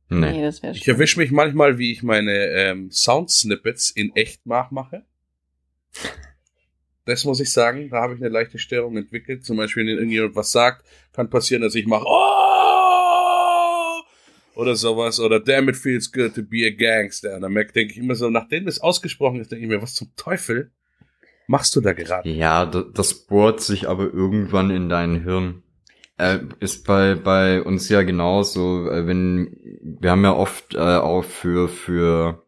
Nee. 0.08 0.30
nee, 0.30 0.42
das 0.42 0.62
wäre 0.62 0.76
Ich 0.76 0.86
erwische 0.86 1.18
mich 1.18 1.32
manchmal, 1.32 1.78
wie 1.78 1.90
ich 1.90 2.04
meine 2.04 2.32
ähm, 2.32 2.92
Sound-Snippets 2.92 3.90
in 3.90 4.14
echt 4.14 4.46
nachmache. 4.46 5.04
Das 7.04 7.24
muss 7.24 7.40
ich 7.40 7.52
sagen, 7.52 7.90
da 7.90 8.02
habe 8.02 8.14
ich 8.14 8.20
eine 8.20 8.28
leichte 8.28 8.60
Störung 8.60 8.96
entwickelt. 8.96 9.44
Zum 9.44 9.56
Beispiel, 9.56 9.84
wenn 9.84 9.96
irgendjemand 9.96 10.36
was 10.36 10.52
sagt, 10.52 10.86
kann 11.12 11.28
passieren, 11.28 11.62
dass 11.62 11.74
ich 11.74 11.86
mache 11.86 12.04
oh! 12.06 12.45
Oder 14.56 14.74
sowas 14.74 15.20
oder 15.20 15.38
damn 15.38 15.68
it 15.68 15.76
feels 15.76 16.10
good 16.10 16.34
to 16.34 16.42
be 16.42 16.66
a 16.66 16.70
gangster. 16.70 17.36
Und 17.36 17.42
dann 17.42 17.54
denke 17.54 17.92
ich 17.92 17.98
immer 17.98 18.14
so, 18.14 18.30
nachdem 18.30 18.64
das 18.64 18.80
ausgesprochen 18.80 19.40
ist, 19.40 19.52
denke 19.52 19.64
ich 19.64 19.70
mir, 19.70 19.82
was 19.82 19.94
zum 19.94 20.08
Teufel 20.16 20.72
machst 21.46 21.76
du 21.76 21.80
da 21.80 21.92
gerade? 21.92 22.28
Ja, 22.28 22.66
das 22.66 23.26
bohrt 23.26 23.60
sich 23.60 23.88
aber 23.88 24.04
irgendwann 24.04 24.70
in 24.70 24.88
dein 24.88 25.22
Hirn. 25.22 25.62
Äh, 26.18 26.38
ist 26.60 26.86
bei 26.86 27.14
bei 27.14 27.62
uns 27.62 27.90
ja 27.90 28.02
genauso, 28.02 28.88
äh, 28.90 29.06
wenn 29.06 29.54
wir 29.82 30.10
haben 30.10 30.24
ja 30.24 30.32
oft 30.32 30.74
äh, 30.74 30.78
auch 30.78 31.24
für 31.24 31.68
für 31.68 32.46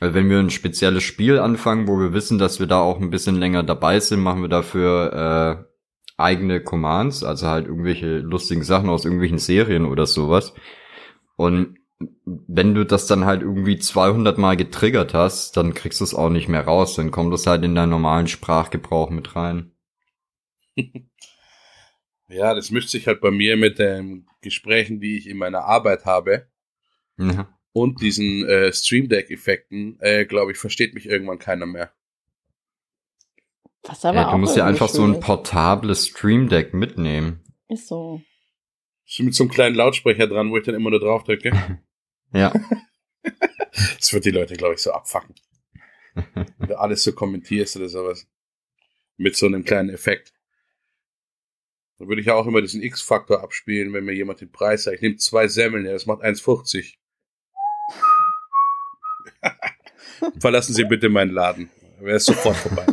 äh, 0.00 0.12
wenn 0.12 0.28
wir 0.28 0.38
ein 0.38 0.50
spezielles 0.50 1.02
Spiel 1.02 1.38
anfangen, 1.38 1.88
wo 1.88 1.98
wir 1.98 2.12
wissen, 2.12 2.38
dass 2.38 2.60
wir 2.60 2.66
da 2.66 2.82
auch 2.82 3.00
ein 3.00 3.08
bisschen 3.08 3.36
länger 3.36 3.62
dabei 3.62 3.98
sind, 4.00 4.20
machen 4.20 4.42
wir 4.42 4.50
dafür 4.50 5.64
äh, 5.64 6.22
eigene 6.22 6.60
Commands, 6.60 7.24
also 7.24 7.46
halt 7.46 7.66
irgendwelche 7.66 8.18
lustigen 8.18 8.64
Sachen 8.64 8.90
aus 8.90 9.06
irgendwelchen 9.06 9.38
Serien 9.38 9.86
oder 9.86 10.04
sowas. 10.04 10.52
Und 11.38 11.78
wenn 12.24 12.74
du 12.74 12.84
das 12.84 13.06
dann 13.06 13.24
halt 13.24 13.42
irgendwie 13.42 13.78
200 13.78 14.38
Mal 14.38 14.56
getriggert 14.56 15.14
hast, 15.14 15.56
dann 15.56 15.72
kriegst 15.72 16.00
du 16.00 16.04
es 16.04 16.14
auch 16.14 16.30
nicht 16.30 16.48
mehr 16.48 16.64
raus. 16.64 16.96
Dann 16.96 17.12
kommt 17.12 17.32
das 17.32 17.46
halt 17.46 17.64
in 17.64 17.76
deinen 17.76 17.90
normalen 17.90 18.26
Sprachgebrauch 18.26 19.08
mit 19.10 19.36
rein. 19.36 19.72
Ja, 22.30 22.52
das 22.54 22.70
mischt 22.70 22.90
sich 22.90 23.06
halt 23.06 23.22
bei 23.22 23.30
mir 23.30 23.56
mit 23.56 23.78
den 23.78 24.26
Gesprächen, 24.42 25.00
die 25.00 25.16
ich 25.16 25.26
in 25.30 25.38
meiner 25.38 25.64
Arbeit 25.64 26.04
habe 26.04 26.46
Ja. 27.18 27.48
und 27.72 28.02
diesen 28.02 28.46
äh, 28.46 28.70
Stream 28.70 29.08
Deck-Effekten, 29.08 29.98
äh, 30.00 30.26
glaube 30.26 30.52
ich, 30.52 30.58
versteht 30.58 30.92
mich 30.92 31.06
irgendwann 31.06 31.38
keiner 31.38 31.64
mehr. 31.64 31.90
Was 33.82 34.04
aber 34.04 34.18
ja, 34.18 34.28
auch 34.28 34.32
du 34.32 34.38
musst 34.38 34.58
ja 34.58 34.66
einfach 34.66 34.90
so 34.90 35.02
ein 35.04 35.20
portables 35.20 36.08
Stream 36.08 36.50
Deck 36.50 36.74
mitnehmen. 36.74 37.42
Ist 37.68 37.88
so. 37.88 38.20
Mit 39.16 39.34
so 39.34 39.44
einem 39.44 39.50
kleinen 39.50 39.74
Lautsprecher 39.74 40.26
dran, 40.26 40.50
wo 40.50 40.58
ich 40.58 40.64
dann 40.64 40.74
immer 40.74 40.90
nur 40.90 41.00
drauf 41.00 41.24
drücke. 41.24 41.52
Ja. 42.32 42.52
Das 43.96 44.12
wird 44.12 44.24
die 44.24 44.32
Leute, 44.32 44.54
glaube 44.54 44.74
ich, 44.74 44.80
so 44.80 44.92
abfacken. 44.92 45.34
Wenn 46.14 46.68
du 46.68 46.78
alles 46.78 47.04
so 47.04 47.12
kommentierst 47.12 47.76
oder 47.76 47.88
sowas. 47.88 48.26
Mit 49.16 49.36
so 49.36 49.46
einem 49.46 49.64
kleinen 49.64 49.88
Effekt. 49.88 50.32
Dann 51.98 52.08
würde 52.08 52.20
ich 52.20 52.26
ja 52.26 52.34
auch 52.34 52.46
immer 52.46 52.60
diesen 52.60 52.82
X-Faktor 52.82 53.42
abspielen, 53.42 53.92
wenn 53.92 54.04
mir 54.04 54.14
jemand 54.14 54.40
den 54.40 54.50
Preis 54.52 54.84
sagt. 54.84 54.96
Ich 54.96 55.02
nehme 55.02 55.16
zwei 55.16 55.48
Semmeln, 55.48 55.84
ja, 55.86 55.92
das 55.92 56.06
macht 56.06 56.22
1,50. 56.22 56.96
Verlassen 60.40 60.74
Sie 60.74 60.84
bitte 60.84 61.08
meinen 61.08 61.32
Laden. 61.32 61.70
Wäre 62.00 62.16
es 62.16 62.26
sofort 62.26 62.56
vorbei. 62.56 62.86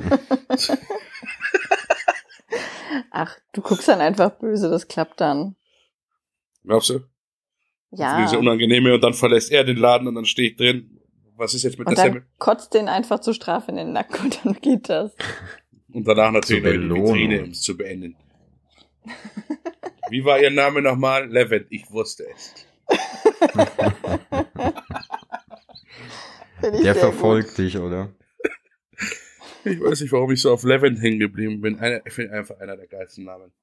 Ach, 3.12 3.38
du 3.54 3.62
guckst 3.62 3.88
dann 3.88 4.02
einfach 4.02 4.32
böse, 4.32 4.70
das 4.70 4.88
klappt 4.88 5.22
dann. 5.22 5.56
Glaubst 6.66 6.90
du? 6.90 7.00
Ja. 7.92 8.22
Diese 8.22 8.40
unangenehme 8.40 8.94
und 8.94 9.02
dann 9.02 9.14
verlässt 9.14 9.52
er 9.52 9.64
den 9.64 9.78
Laden 9.78 10.08
und 10.08 10.16
dann 10.16 10.26
stehe 10.26 10.50
ich 10.50 10.58
drin. 10.58 11.00
Was 11.38 11.54
ist 11.54 11.64
jetzt 11.64 11.78
mit 11.78 11.88
Und 11.88 11.98
der 11.98 12.04
dann 12.06 12.14
Semmel? 12.14 12.28
kotzt 12.40 12.74
den 12.74 12.88
einfach 12.88 13.20
zur 13.20 13.34
Strafe 13.34 13.72
in 13.72 13.78
den 13.78 13.94
Nacken 13.94 14.26
und 14.26 14.46
dann 14.46 14.54
geht 14.62 14.90
das. 14.90 15.16
Und 15.94 16.06
danach 16.06 16.32
natürlich 16.34 16.78
noch 16.82 16.96
die. 16.96 17.02
Vitrine, 17.04 17.44
um 17.46 17.52
es 17.52 17.62
zu 17.62 17.78
beenden. 17.78 18.18
Wie 20.10 20.26
war 20.26 20.42
Ihr 20.42 20.52
Name 20.52 20.82
nochmal? 20.82 21.30
Levent, 21.32 21.68
ich 21.70 21.90
wusste 21.90 22.26
es. 22.36 22.54
Der 26.84 26.96
verfolgt 26.96 27.58
dich, 27.58 27.78
oder? 27.78 28.14
Ich 29.64 29.80
weiß 29.82 30.02
nicht, 30.02 30.12
warum 30.12 30.32
ich 30.32 30.42
so 30.42 30.52
auf 30.52 30.64
Levent 30.64 31.02
hängen 31.02 31.20
geblieben 31.20 31.62
bin. 31.62 31.80
Einer, 31.80 32.06
ich 32.06 32.12
finde 32.14 32.34
einfach 32.34 32.60
einer 32.60 32.76
der 32.76 32.88
geilsten 32.88 33.24
Namen. 33.24 33.54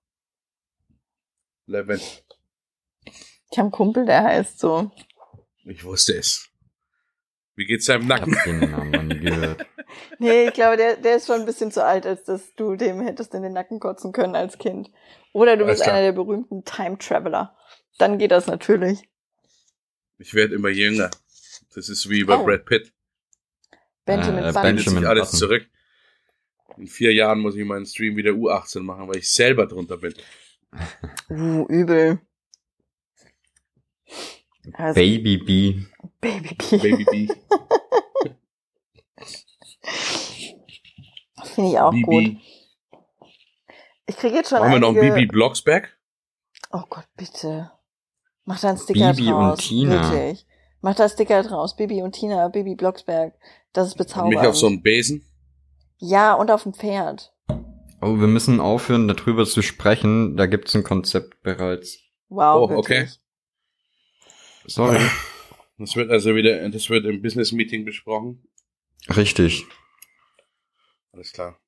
Levent, 1.66 2.00
Gut. 2.00 2.38
Ich 3.52 3.58
habe 3.58 3.66
einen 3.66 3.70
Kumpel, 3.72 4.06
der 4.06 4.24
heißt 4.24 4.58
so. 4.58 4.90
ich 5.64 5.84
wusste 5.84 6.14
es. 6.16 6.48
Wie 7.54 7.66
geht's 7.66 7.84
seinem 7.84 8.02
Ich 8.02 8.08
Nacken? 8.08 8.34
hab 8.36 8.44
den 8.44 8.70
Namen 8.70 8.90
noch 8.90 9.02
nie 9.02 9.20
gehört. 9.20 9.66
Nee, 10.18 10.46
ich 10.48 10.54
glaube, 10.54 10.78
der, 10.78 10.96
der 10.96 11.16
ist 11.16 11.26
schon 11.26 11.40
ein 11.40 11.44
bisschen 11.44 11.70
zu 11.70 11.84
alt, 11.84 12.06
als 12.06 12.24
dass 12.24 12.54
du 12.54 12.76
dem 12.76 13.02
hättest 13.02 13.34
in 13.34 13.42
den 13.42 13.52
Nacken 13.52 13.78
kotzen 13.78 14.10
können 14.12 14.34
als 14.34 14.56
Kind. 14.56 14.90
Oder 15.34 15.58
du 15.58 15.64
Alles 15.64 15.74
bist 15.74 15.82
klar. 15.84 15.96
einer 15.96 16.06
der 16.06 16.12
berühmten 16.12 16.64
Time 16.64 16.96
Traveler. 16.96 17.54
Dann 17.98 18.16
geht 18.16 18.30
das 18.30 18.46
natürlich. 18.46 19.02
Ich 20.16 20.32
werde 20.32 20.54
immer 20.54 20.70
jünger. 20.70 21.10
Das 21.74 21.90
ist 21.90 22.08
wie 22.08 22.24
bei 22.24 22.38
Oh. 22.38 22.44
Brad 22.46 22.64
Pitt. 22.64 22.90
Benjamin 24.06 24.44
Äh, 24.44 24.52
Button. 24.52 24.78
Sich 24.78 25.06
alles 25.06 25.26
Button. 25.32 25.38
zurück. 25.38 25.66
In 26.78 26.86
vier 26.86 27.12
Jahren 27.12 27.40
muss 27.40 27.54
ich 27.54 27.64
meinen 27.66 27.84
Stream 27.84 28.16
wieder 28.16 28.30
U18 28.30 28.80
machen, 28.80 29.08
weil 29.08 29.18
ich 29.18 29.30
selber 29.30 29.66
drunter 29.66 29.98
bin. 29.98 30.14
Uh, 31.28 31.66
übel. 31.68 32.18
Also, 34.74 34.94
Baby 35.00 35.38
B. 35.38 35.80
Baby 36.20 36.54
B. 36.54 36.76
Baby 36.78 37.04
B. 37.04 37.28
Finde 41.54 41.70
ich 41.70 41.78
auch 41.78 41.92
gut. 41.92 42.24
BB. 42.24 42.36
Ich 44.06 44.16
kriege 44.16 44.36
jetzt 44.36 44.50
schon 44.50 44.60
Machen 44.60 44.72
wir 44.72 44.78
noch. 44.80 44.92
BB 44.94 45.30
Blocksberg? 45.30 45.96
Oh 46.72 46.82
Gott, 46.88 47.06
bitte. 47.16 47.70
Mach 48.44 48.60
da 48.60 48.70
einen 48.70 48.78
Sticker 48.78 49.12
Bibi 49.14 49.32
und 49.32 49.40
draus. 49.50 49.58
Tina. 49.58 50.10
Wirklich. 50.12 50.46
Mach 50.80 50.94
da 50.94 51.04
einen 51.04 51.12
Sticker 51.12 51.42
draus. 51.42 51.76
Bibi 51.76 52.02
und 52.02 52.12
Tina, 52.12 52.48
Bibi 52.48 52.74
Blocksberg. 52.74 53.34
Das 53.72 53.86
ist 53.88 53.92
Und 53.94 53.98
bezaubernd. 53.98 54.34
mich 54.34 54.46
auf 54.46 54.56
so 54.56 54.66
einen 54.66 54.82
Besen? 54.82 55.24
ja, 55.98 56.34
und 56.34 56.50
auf 56.50 56.64
dem 56.64 56.74
Pferd. 56.74 57.32
Oh, 58.00 58.18
wir 58.18 58.26
müssen 58.26 58.60
aufhören, 58.60 59.06
darüber 59.06 59.46
zu 59.46 59.62
sprechen. 59.62 60.36
Da 60.36 60.46
gibt's 60.46 60.74
ein 60.74 60.82
Konzept 60.82 61.40
bereits. 61.42 61.98
Wow, 62.28 62.68
Oh, 62.70 62.76
okay. 62.76 63.08
Sorry. 64.66 65.00
Das 65.78 65.96
wird 65.96 66.10
also 66.10 66.34
wieder, 66.34 66.68
das 66.68 66.90
wird 66.90 67.04
im 67.06 67.22
Business 67.22 67.52
Meeting 67.52 67.84
besprochen. 67.84 68.46
Richtig. 69.08 69.64
Alles 71.12 71.32
klar. 71.32 71.58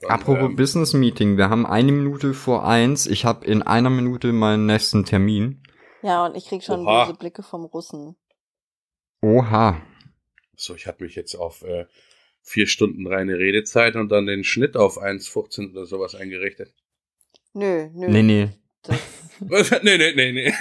Dann, 0.00 0.10
Apropos 0.10 0.50
ähm, 0.50 0.56
Business 0.56 0.94
Meeting, 0.94 1.36
wir 1.36 1.50
haben 1.50 1.66
eine 1.66 1.90
Minute 1.90 2.32
vor 2.32 2.66
eins. 2.66 3.06
Ich 3.06 3.24
habe 3.24 3.44
in 3.44 3.62
einer 3.62 3.90
Minute 3.90 4.32
meinen 4.32 4.66
nächsten 4.66 5.04
Termin. 5.04 5.62
Ja, 6.02 6.24
und 6.24 6.36
ich 6.36 6.46
krieg 6.46 6.62
schon 6.62 6.86
Oha. 6.86 7.06
böse 7.06 7.18
Blicke 7.18 7.42
vom 7.42 7.64
Russen. 7.64 8.16
Oha. 9.20 9.82
So, 10.56 10.76
ich 10.76 10.86
hatte 10.86 11.02
mich 11.02 11.16
jetzt 11.16 11.34
auf 11.34 11.62
äh, 11.62 11.86
vier 12.42 12.68
Stunden 12.68 13.06
reine 13.08 13.38
Redezeit 13.38 13.96
und 13.96 14.08
dann 14.10 14.26
den 14.26 14.44
Schnitt 14.44 14.76
auf 14.76 15.02
1,15 15.02 15.72
oder 15.72 15.86
sowas 15.86 16.14
eingerichtet. 16.14 16.72
Nö, 17.52 17.88
nö. 17.92 18.08
Nee, 18.08 18.22
nee. 18.22 18.48
Das, 18.84 19.00
nee, 19.82 19.98
nee, 19.98 20.12
nee, 20.14 20.32
nee. 20.32 20.52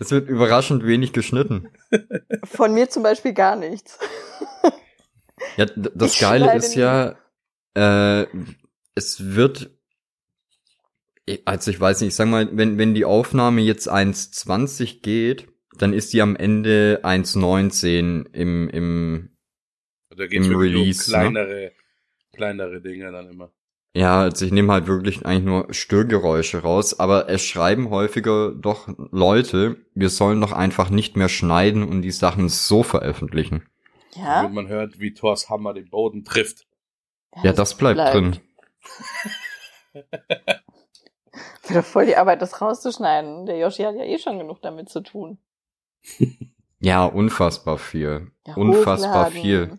Es 0.00 0.10
wird 0.10 0.28
überraschend 0.30 0.84
wenig 0.84 1.12
geschnitten. 1.12 1.68
von 2.44 2.72
mir 2.72 2.88
zum 2.88 3.02
Beispiel 3.02 3.34
gar 3.34 3.54
nichts. 3.56 3.98
Ja, 5.56 5.64
das 5.64 6.14
Ich 6.14 6.20
Geile 6.20 6.54
ist 6.54 6.74
ja, 6.74 7.16
äh, 7.74 8.26
es 8.94 9.34
wird, 9.34 9.70
also 11.46 11.70
ich 11.70 11.80
weiß 11.80 12.00
nicht, 12.00 12.08
ich 12.08 12.14
sag 12.14 12.28
mal, 12.28 12.50
wenn, 12.52 12.76
wenn 12.76 12.94
die 12.94 13.06
Aufnahme 13.06 13.62
jetzt 13.62 13.90
1,20 13.90 15.00
geht, 15.00 15.48
dann 15.78 15.94
ist 15.94 16.12
die 16.12 16.20
am 16.20 16.36
Ende 16.36 17.00
1,19 17.04 18.34
im, 18.34 18.68
im, 18.68 19.30
Da 20.14 20.26
geht's 20.26 20.46
Im 20.46 20.56
Release, 20.56 21.10
um 21.10 21.12
ne? 21.12 21.30
kleinere, 21.30 21.72
kleinere 22.34 22.80
Dinge 22.82 23.10
dann 23.10 23.30
immer. 23.30 23.50
Ja, 23.94 24.20
also 24.20 24.44
ich 24.44 24.52
nehme 24.52 24.72
halt 24.72 24.86
wirklich 24.86 25.26
eigentlich 25.26 25.44
nur 25.44 25.72
Störgeräusche 25.72 26.62
raus, 26.62 26.98
aber 26.98 27.28
es 27.28 27.44
schreiben 27.44 27.90
häufiger 27.90 28.52
doch 28.52 28.88
Leute, 29.10 29.76
wir 29.94 30.10
sollen 30.10 30.40
doch 30.40 30.52
einfach 30.52 30.90
nicht 30.90 31.16
mehr 31.16 31.28
schneiden 31.28 31.82
und 31.82 32.02
die 32.02 32.12
Sachen 32.12 32.48
so 32.48 32.82
veröffentlichen. 32.82 33.68
Ja? 34.14 34.44
Wenn 34.44 34.54
man 34.54 34.68
hört, 34.68 34.98
wie 35.00 35.12
Thors 35.14 35.50
Hammer 35.50 35.74
den 35.74 35.90
Boden 35.90 36.24
trifft. 36.24 36.66
Ja, 37.42 37.52
das 37.52 37.76
bleibt, 37.76 37.98
drin. 37.98 38.38
Wird 39.92 41.84
doch 41.84 41.84
voll 41.84 42.06
die 42.06 42.16
Arbeit, 42.16 42.42
das 42.42 42.60
rauszuschneiden. 42.60 43.46
Der 43.46 43.56
Yoshi 43.58 43.82
hat 43.82 43.94
ja 43.94 44.04
eh 44.04 44.18
schon 44.18 44.38
genug 44.38 44.60
damit 44.62 44.88
zu 44.88 45.00
tun. 45.00 45.38
Ja, 46.82 47.04
unfassbar 47.04 47.76
viel. 47.76 48.32
Ja, 48.46 48.54
unfassbar 48.54 49.26
hochladen. 49.26 49.42
viel. 49.42 49.78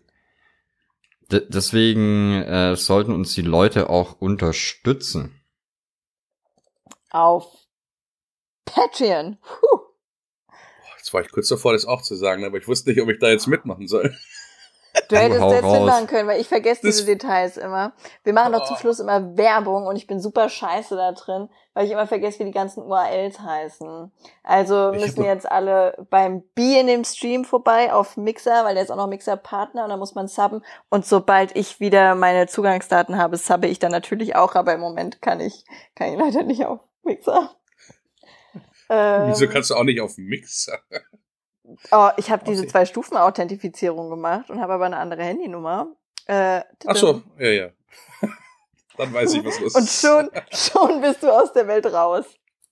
D 1.31 1.41
deswegen 1.47 2.33
äh, 2.43 2.75
sollten 2.75 3.13
uns 3.13 3.33
die 3.33 3.41
Leute 3.41 3.89
auch 3.89 4.19
unterstützen. 4.19 5.41
Auf 7.09 7.45
Patreon. 8.65 9.37
Puh. 9.41 9.79
Jetzt 10.97 11.13
war 11.13 11.21
ich 11.21 11.31
kurz 11.31 11.47
davor, 11.47 11.73
das 11.73 11.85
auch 11.85 12.01
zu 12.01 12.15
sagen, 12.15 12.45
aber 12.45 12.57
ich 12.57 12.67
wusste 12.67 12.89
nicht, 12.89 13.01
ob 13.01 13.09
ich 13.09 13.19
da 13.19 13.29
jetzt 13.29 13.47
mitmachen 13.47 13.87
soll. 13.87 14.15
Du 15.07 15.15
hättest 15.17 15.41
raus. 15.41 15.61
mitmachen 15.61 16.07
können, 16.07 16.27
weil 16.27 16.39
ich 16.41 16.47
vergesse 16.47 16.81
Das- 16.83 16.95
diese 16.95 17.05
Details 17.05 17.57
immer. 17.57 17.93
Wir 18.23 18.33
machen 18.33 18.51
doch 18.53 18.65
zum 18.65 18.75
Oh. 18.75 18.79
Schluss 18.79 18.99
immer 18.99 19.37
Werbung 19.37 19.85
und 19.87 19.95
ich 19.95 20.07
bin 20.07 20.19
super 20.19 20.49
scheiße 20.49 20.95
da 20.95 21.11
drin, 21.13 21.49
weil 21.73 21.85
ich 21.85 21.91
immer 21.91 22.07
vergesse, 22.07 22.39
wie 22.39 22.45
die 22.45 22.51
ganzen 22.51 22.83
URLs 22.83 23.39
heißen. 23.39 24.11
Also 24.43 24.91
Ich 24.91 25.01
müssen 25.01 25.23
jetzt 25.23 25.49
alle 25.49 25.95
beim 26.09 26.41
B 26.55 26.79
in 26.79 26.87
dem 26.87 27.03
Stream 27.05 27.45
vorbei 27.45 27.93
auf 27.93 28.17
Mixer, 28.17 28.65
weil 28.65 28.73
der 28.73 28.83
ist 28.83 28.91
auch 28.91 28.95
noch 28.97 29.07
Mixer-Partner 29.07 29.83
und 29.85 29.89
da 29.89 29.97
muss 29.97 30.15
man 30.15 30.27
subben. 30.27 30.63
Und 30.89 31.05
sobald 31.05 31.55
ich 31.55 31.79
wieder 31.79 32.15
meine 32.15 32.47
Zugangsdaten 32.47 33.17
habe, 33.17 33.37
subbe 33.37 33.67
ich 33.67 33.79
dann 33.79 33.91
natürlich 33.91 34.35
auch, 34.35 34.55
aber 34.55 34.73
im 34.73 34.81
Moment 34.81 35.21
kann 35.21 35.39
ich, 35.39 35.63
kann 35.95 36.11
ich 36.13 36.19
leider 36.19 36.43
nicht 36.43 36.65
auf 36.65 36.79
Mixer. 37.03 37.51
Ähm, 38.93 39.29
Wieso 39.29 39.47
kannst 39.47 39.69
du 39.69 39.75
auch 39.75 39.85
nicht 39.85 40.01
auf 40.01 40.15
den 40.15 40.25
Mix? 40.25 40.69
Oh, 41.91 42.09
ich 42.17 42.29
habe 42.31 42.43
diese 42.45 42.67
zwei 42.67 42.85
Stufen 42.85 43.17
Authentifizierung 43.17 44.09
gemacht 44.09 44.49
und 44.49 44.61
habe 44.61 44.73
aber 44.73 44.85
eine 44.85 44.97
andere 44.97 45.23
Handynummer. 45.23 45.87
Äh, 46.27 46.61
Ach 46.85 46.95
so, 46.95 47.21
ja, 47.39 47.49
ja. 47.49 47.69
Dann 48.97 49.13
weiß 49.13 49.33
ich, 49.35 49.43
was 49.45 49.59
los 49.59 49.75
Und 49.75 49.83
ist. 49.83 50.01
schon, 50.01 50.29
schon 50.51 51.01
bist 51.01 51.23
du 51.23 51.29
aus 51.31 51.51
der 51.53 51.67
Welt 51.67 51.85
raus. 51.87 52.25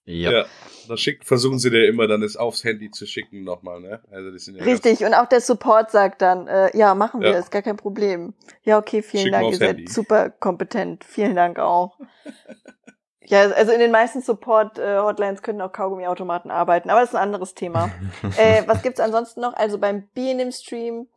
Ja. 0.06 0.32
Ja. 0.32 0.46
Dann 0.88 0.98
schick, 0.98 1.24
versuchen 1.24 1.60
sie 1.60 1.70
dir 1.70 1.88
immer 1.88 2.08
dann 2.08 2.24
es 2.24 2.36
aufs 2.36 2.64
Handy 2.64 2.90
zu 2.90 3.06
schicken 3.06 3.44
nochmal, 3.44 3.80
ne? 3.80 4.02
Also 4.12 4.32
das 4.32 4.46
sind 4.46 4.56
ja 4.58 4.64
Richtig. 4.64 5.04
Und 5.04 5.14
auch 5.14 5.28
der 5.28 5.40
Support 5.40 5.92
sagt 5.92 6.24
dann, 6.24 6.48
äh, 6.48 6.76
ja, 6.76 6.96
machen 6.96 7.22
wir, 7.22 7.30
Ja. 7.30 7.38
ist 7.38 7.52
gar 7.52 7.62
kein 7.62 7.78
Problem. 7.78 8.34
Ja, 8.64 8.80
okay, 8.80 9.04
vielen 9.04 9.26
Schicken 9.26 9.34
Dank, 9.34 9.52
ihr 9.52 9.58
seid 9.58 9.68
Handy. 9.70 9.88
super 9.88 10.32
kompetent. 10.32 11.04
Vielen 11.04 11.36
Dank 11.36 11.60
auch. 11.60 11.98
Ja, 13.30 13.42
also 13.42 13.72
in 13.72 13.80
den 13.80 13.92
meisten 13.92 14.22
Support-Hotlines 14.22 15.44
können 15.44 15.62
auch 15.62 15.72
Kaugummiautomaten 15.72 16.50
arbeiten, 16.50 16.90
aber 16.90 17.02
das 17.02 17.10
ist 17.10 17.16
ein 17.16 17.22
anderes 17.22 17.54
Thema. 17.54 17.92
äh, 18.38 18.64
was 18.66 18.82
gibt's 18.82 19.00
ansonsten 19.00 19.42
noch? 19.42 19.54
Also 19.54 19.78
beim 19.78 20.08
Bean 20.16 20.40
im 20.40 20.52
Stream 20.52 21.08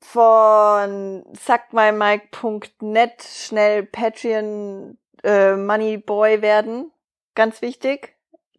von 0.00 1.24
suckmymike.net 1.34 3.22
schnell 3.22 3.82
Patreon 3.82 4.96
äh, 5.24 5.56
Moneyboy 5.56 6.42
werden. 6.42 6.92
Ganz 7.34 7.60
wichtig, 7.60 8.14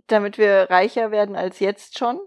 damit 0.08 0.38
wir 0.38 0.70
reicher 0.70 1.12
werden 1.12 1.38
als 1.38 1.62
jetzt 1.62 1.98
schon. 1.98 2.20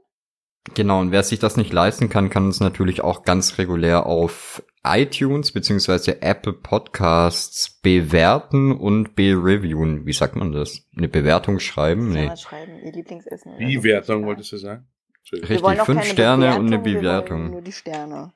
Genau, 0.72 1.00
und 1.00 1.12
wer 1.12 1.22
sich 1.22 1.38
das 1.38 1.58
nicht 1.58 1.72
leisten 1.72 2.08
kann, 2.08 2.30
kann 2.30 2.46
uns 2.46 2.60
natürlich 2.60 3.02
auch 3.02 3.24
ganz 3.24 3.58
regulär 3.58 4.06
auf 4.06 4.62
iTunes 4.96 5.52
beziehungsweise 5.52 6.22
Apple 6.22 6.52
Podcasts 6.52 7.80
bewerten 7.80 8.72
und 8.72 9.14
bereviewen. 9.16 10.06
Wie 10.06 10.12
sagt 10.12 10.36
man 10.36 10.52
das? 10.52 10.86
Eine 10.96 11.08
Bewertung 11.08 11.58
schreiben? 11.60 12.10
Nee. 12.12 12.30
schreiben, 12.36 12.78
ihr 12.84 12.92
Lieblingsessen. 12.92 13.54
oder 13.56 13.64
Die 13.66 13.76
so. 13.76 13.82
Wertung 13.84 14.26
wolltest 14.26 14.52
du 14.52 14.56
sagen? 14.58 14.86
Richtig, 15.32 15.80
fünf 15.82 16.04
Sterne 16.04 16.58
und 16.58 16.66
eine 16.68 16.78
Bewertung, 16.78 17.00
Bewertung. 17.02 17.50
Nur 17.50 17.62
die 17.62 17.72
Sterne. 17.72 18.32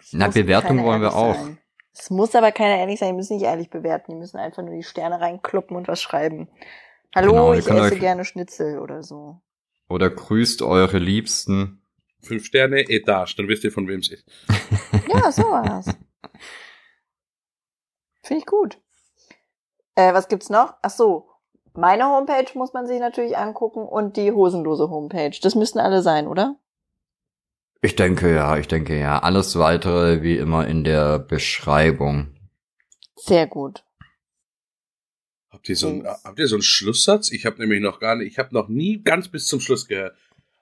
Es 0.00 0.12
Na, 0.12 0.28
Bewertung 0.28 0.82
wollen 0.84 1.00
wir 1.00 1.14
auch. 1.14 1.34
Sein. 1.34 1.58
Es 1.94 2.10
muss 2.10 2.34
aber 2.34 2.52
keiner 2.52 2.76
ehrlich 2.78 2.98
sein, 2.98 3.10
die 3.10 3.16
müssen 3.16 3.36
nicht 3.36 3.46
ehrlich 3.46 3.70
bewerten, 3.70 4.12
die 4.12 4.18
müssen 4.18 4.36
einfach 4.38 4.62
nur 4.62 4.74
die 4.74 4.82
Sterne 4.84 5.20
reinkloppen 5.20 5.76
und 5.76 5.88
was 5.88 6.00
schreiben. 6.00 6.48
Hallo, 7.14 7.32
Genau, 7.32 7.52
ich 7.54 7.66
esse 7.66 7.94
euch- 7.94 8.00
gerne 8.00 8.24
Schnitzel 8.24 8.78
oder 8.78 9.02
so. 9.02 9.40
Oder 9.88 10.10
grüßt 10.10 10.62
eure 10.62 10.98
Liebsten. 10.98 11.77
Fünf 12.20 12.44
Sterne, 12.44 12.88
Etage, 12.88 13.36
dann 13.36 13.48
wisst 13.48 13.64
ihr, 13.64 13.72
von 13.72 13.88
wem 13.88 14.00
es 14.00 14.10
ist. 14.10 14.24
Ja, 15.08 15.32
sowas. 15.32 15.86
Finde 18.22 18.40
ich 18.40 18.46
gut. 18.46 18.78
Äh, 19.94 20.12
was 20.12 20.28
gibt's 20.28 20.50
noch? 20.50 20.74
Ach 20.82 20.90
so, 20.90 21.30
meine 21.72 22.04
Homepage 22.06 22.50
muss 22.54 22.72
man 22.72 22.86
sich 22.86 23.00
natürlich 23.00 23.38
angucken 23.38 23.86
und 23.86 24.16
die 24.16 24.32
hosenlose 24.32 24.90
Homepage. 24.90 25.36
Das 25.40 25.54
müssten 25.54 25.78
alle 25.78 26.02
sein, 26.02 26.26
oder? 26.26 26.56
Ich 27.80 27.94
denke 27.94 28.34
ja, 28.34 28.58
ich 28.58 28.68
denke 28.68 28.98
ja. 28.98 29.20
Alles 29.20 29.58
weitere 29.58 30.22
wie 30.22 30.36
immer 30.36 30.66
in 30.66 30.84
der 30.84 31.18
Beschreibung. 31.18 32.34
Sehr 33.14 33.46
gut. 33.46 33.84
Habt 35.50 35.68
ihr 35.68 35.76
so 35.76 35.88
einen, 35.88 36.06
habt 36.06 36.38
ihr 36.38 36.48
so 36.48 36.56
einen 36.56 36.62
Schlusssatz? 36.62 37.30
Ich 37.30 37.46
habe 37.46 37.58
nämlich 37.58 37.80
noch 37.80 38.00
gar 38.00 38.16
nicht, 38.16 38.32
ich 38.32 38.38
habe 38.38 38.52
noch 38.52 38.68
nie 38.68 39.02
ganz 39.02 39.28
bis 39.28 39.46
zum 39.46 39.60
Schluss 39.60 39.86
gehört. 39.88 40.16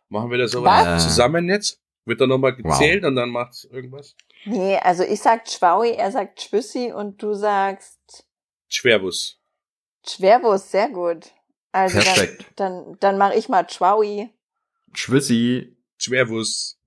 Machen 0.09 0.31
wir 0.31 0.39
das 0.39 0.55
aber 0.55 0.67
Was? 0.67 1.05
zusammen 1.05 1.49
jetzt? 1.49 1.81
Wird 2.05 2.21
dann 2.21 2.29
nochmal 2.29 2.55
gezählt 2.55 3.05
und 3.05 3.17
dann 3.17 3.31
macht's 3.31 3.65
irgendwas? 3.65 4.15
Nee, 4.45 4.77
also 4.77 5.03
ich 5.03 5.21
sag 5.21 5.49
Schwaui, 5.49 5.91
er 5.91 6.13
sagt 6.13 6.41
Schwüssi 6.41 6.93
und 6.93 7.21
du 7.21 7.35
sagst 7.35 8.25
Schwerwuss. 8.69 9.41
Schwerwurst, 10.07 10.71
sehr 10.71 10.89
gut. 10.89 11.33
Also 11.73 11.99
dann, 11.99 12.05
Perfekt. 12.05 12.47
dann, 12.57 12.97
dann 13.01 13.19
mache 13.19 13.35
ich 13.35 13.49
mal 13.49 13.69
Schwaui. 13.69 14.31
Schwissi. 14.95 15.77
Schwerwuss. 15.99 16.79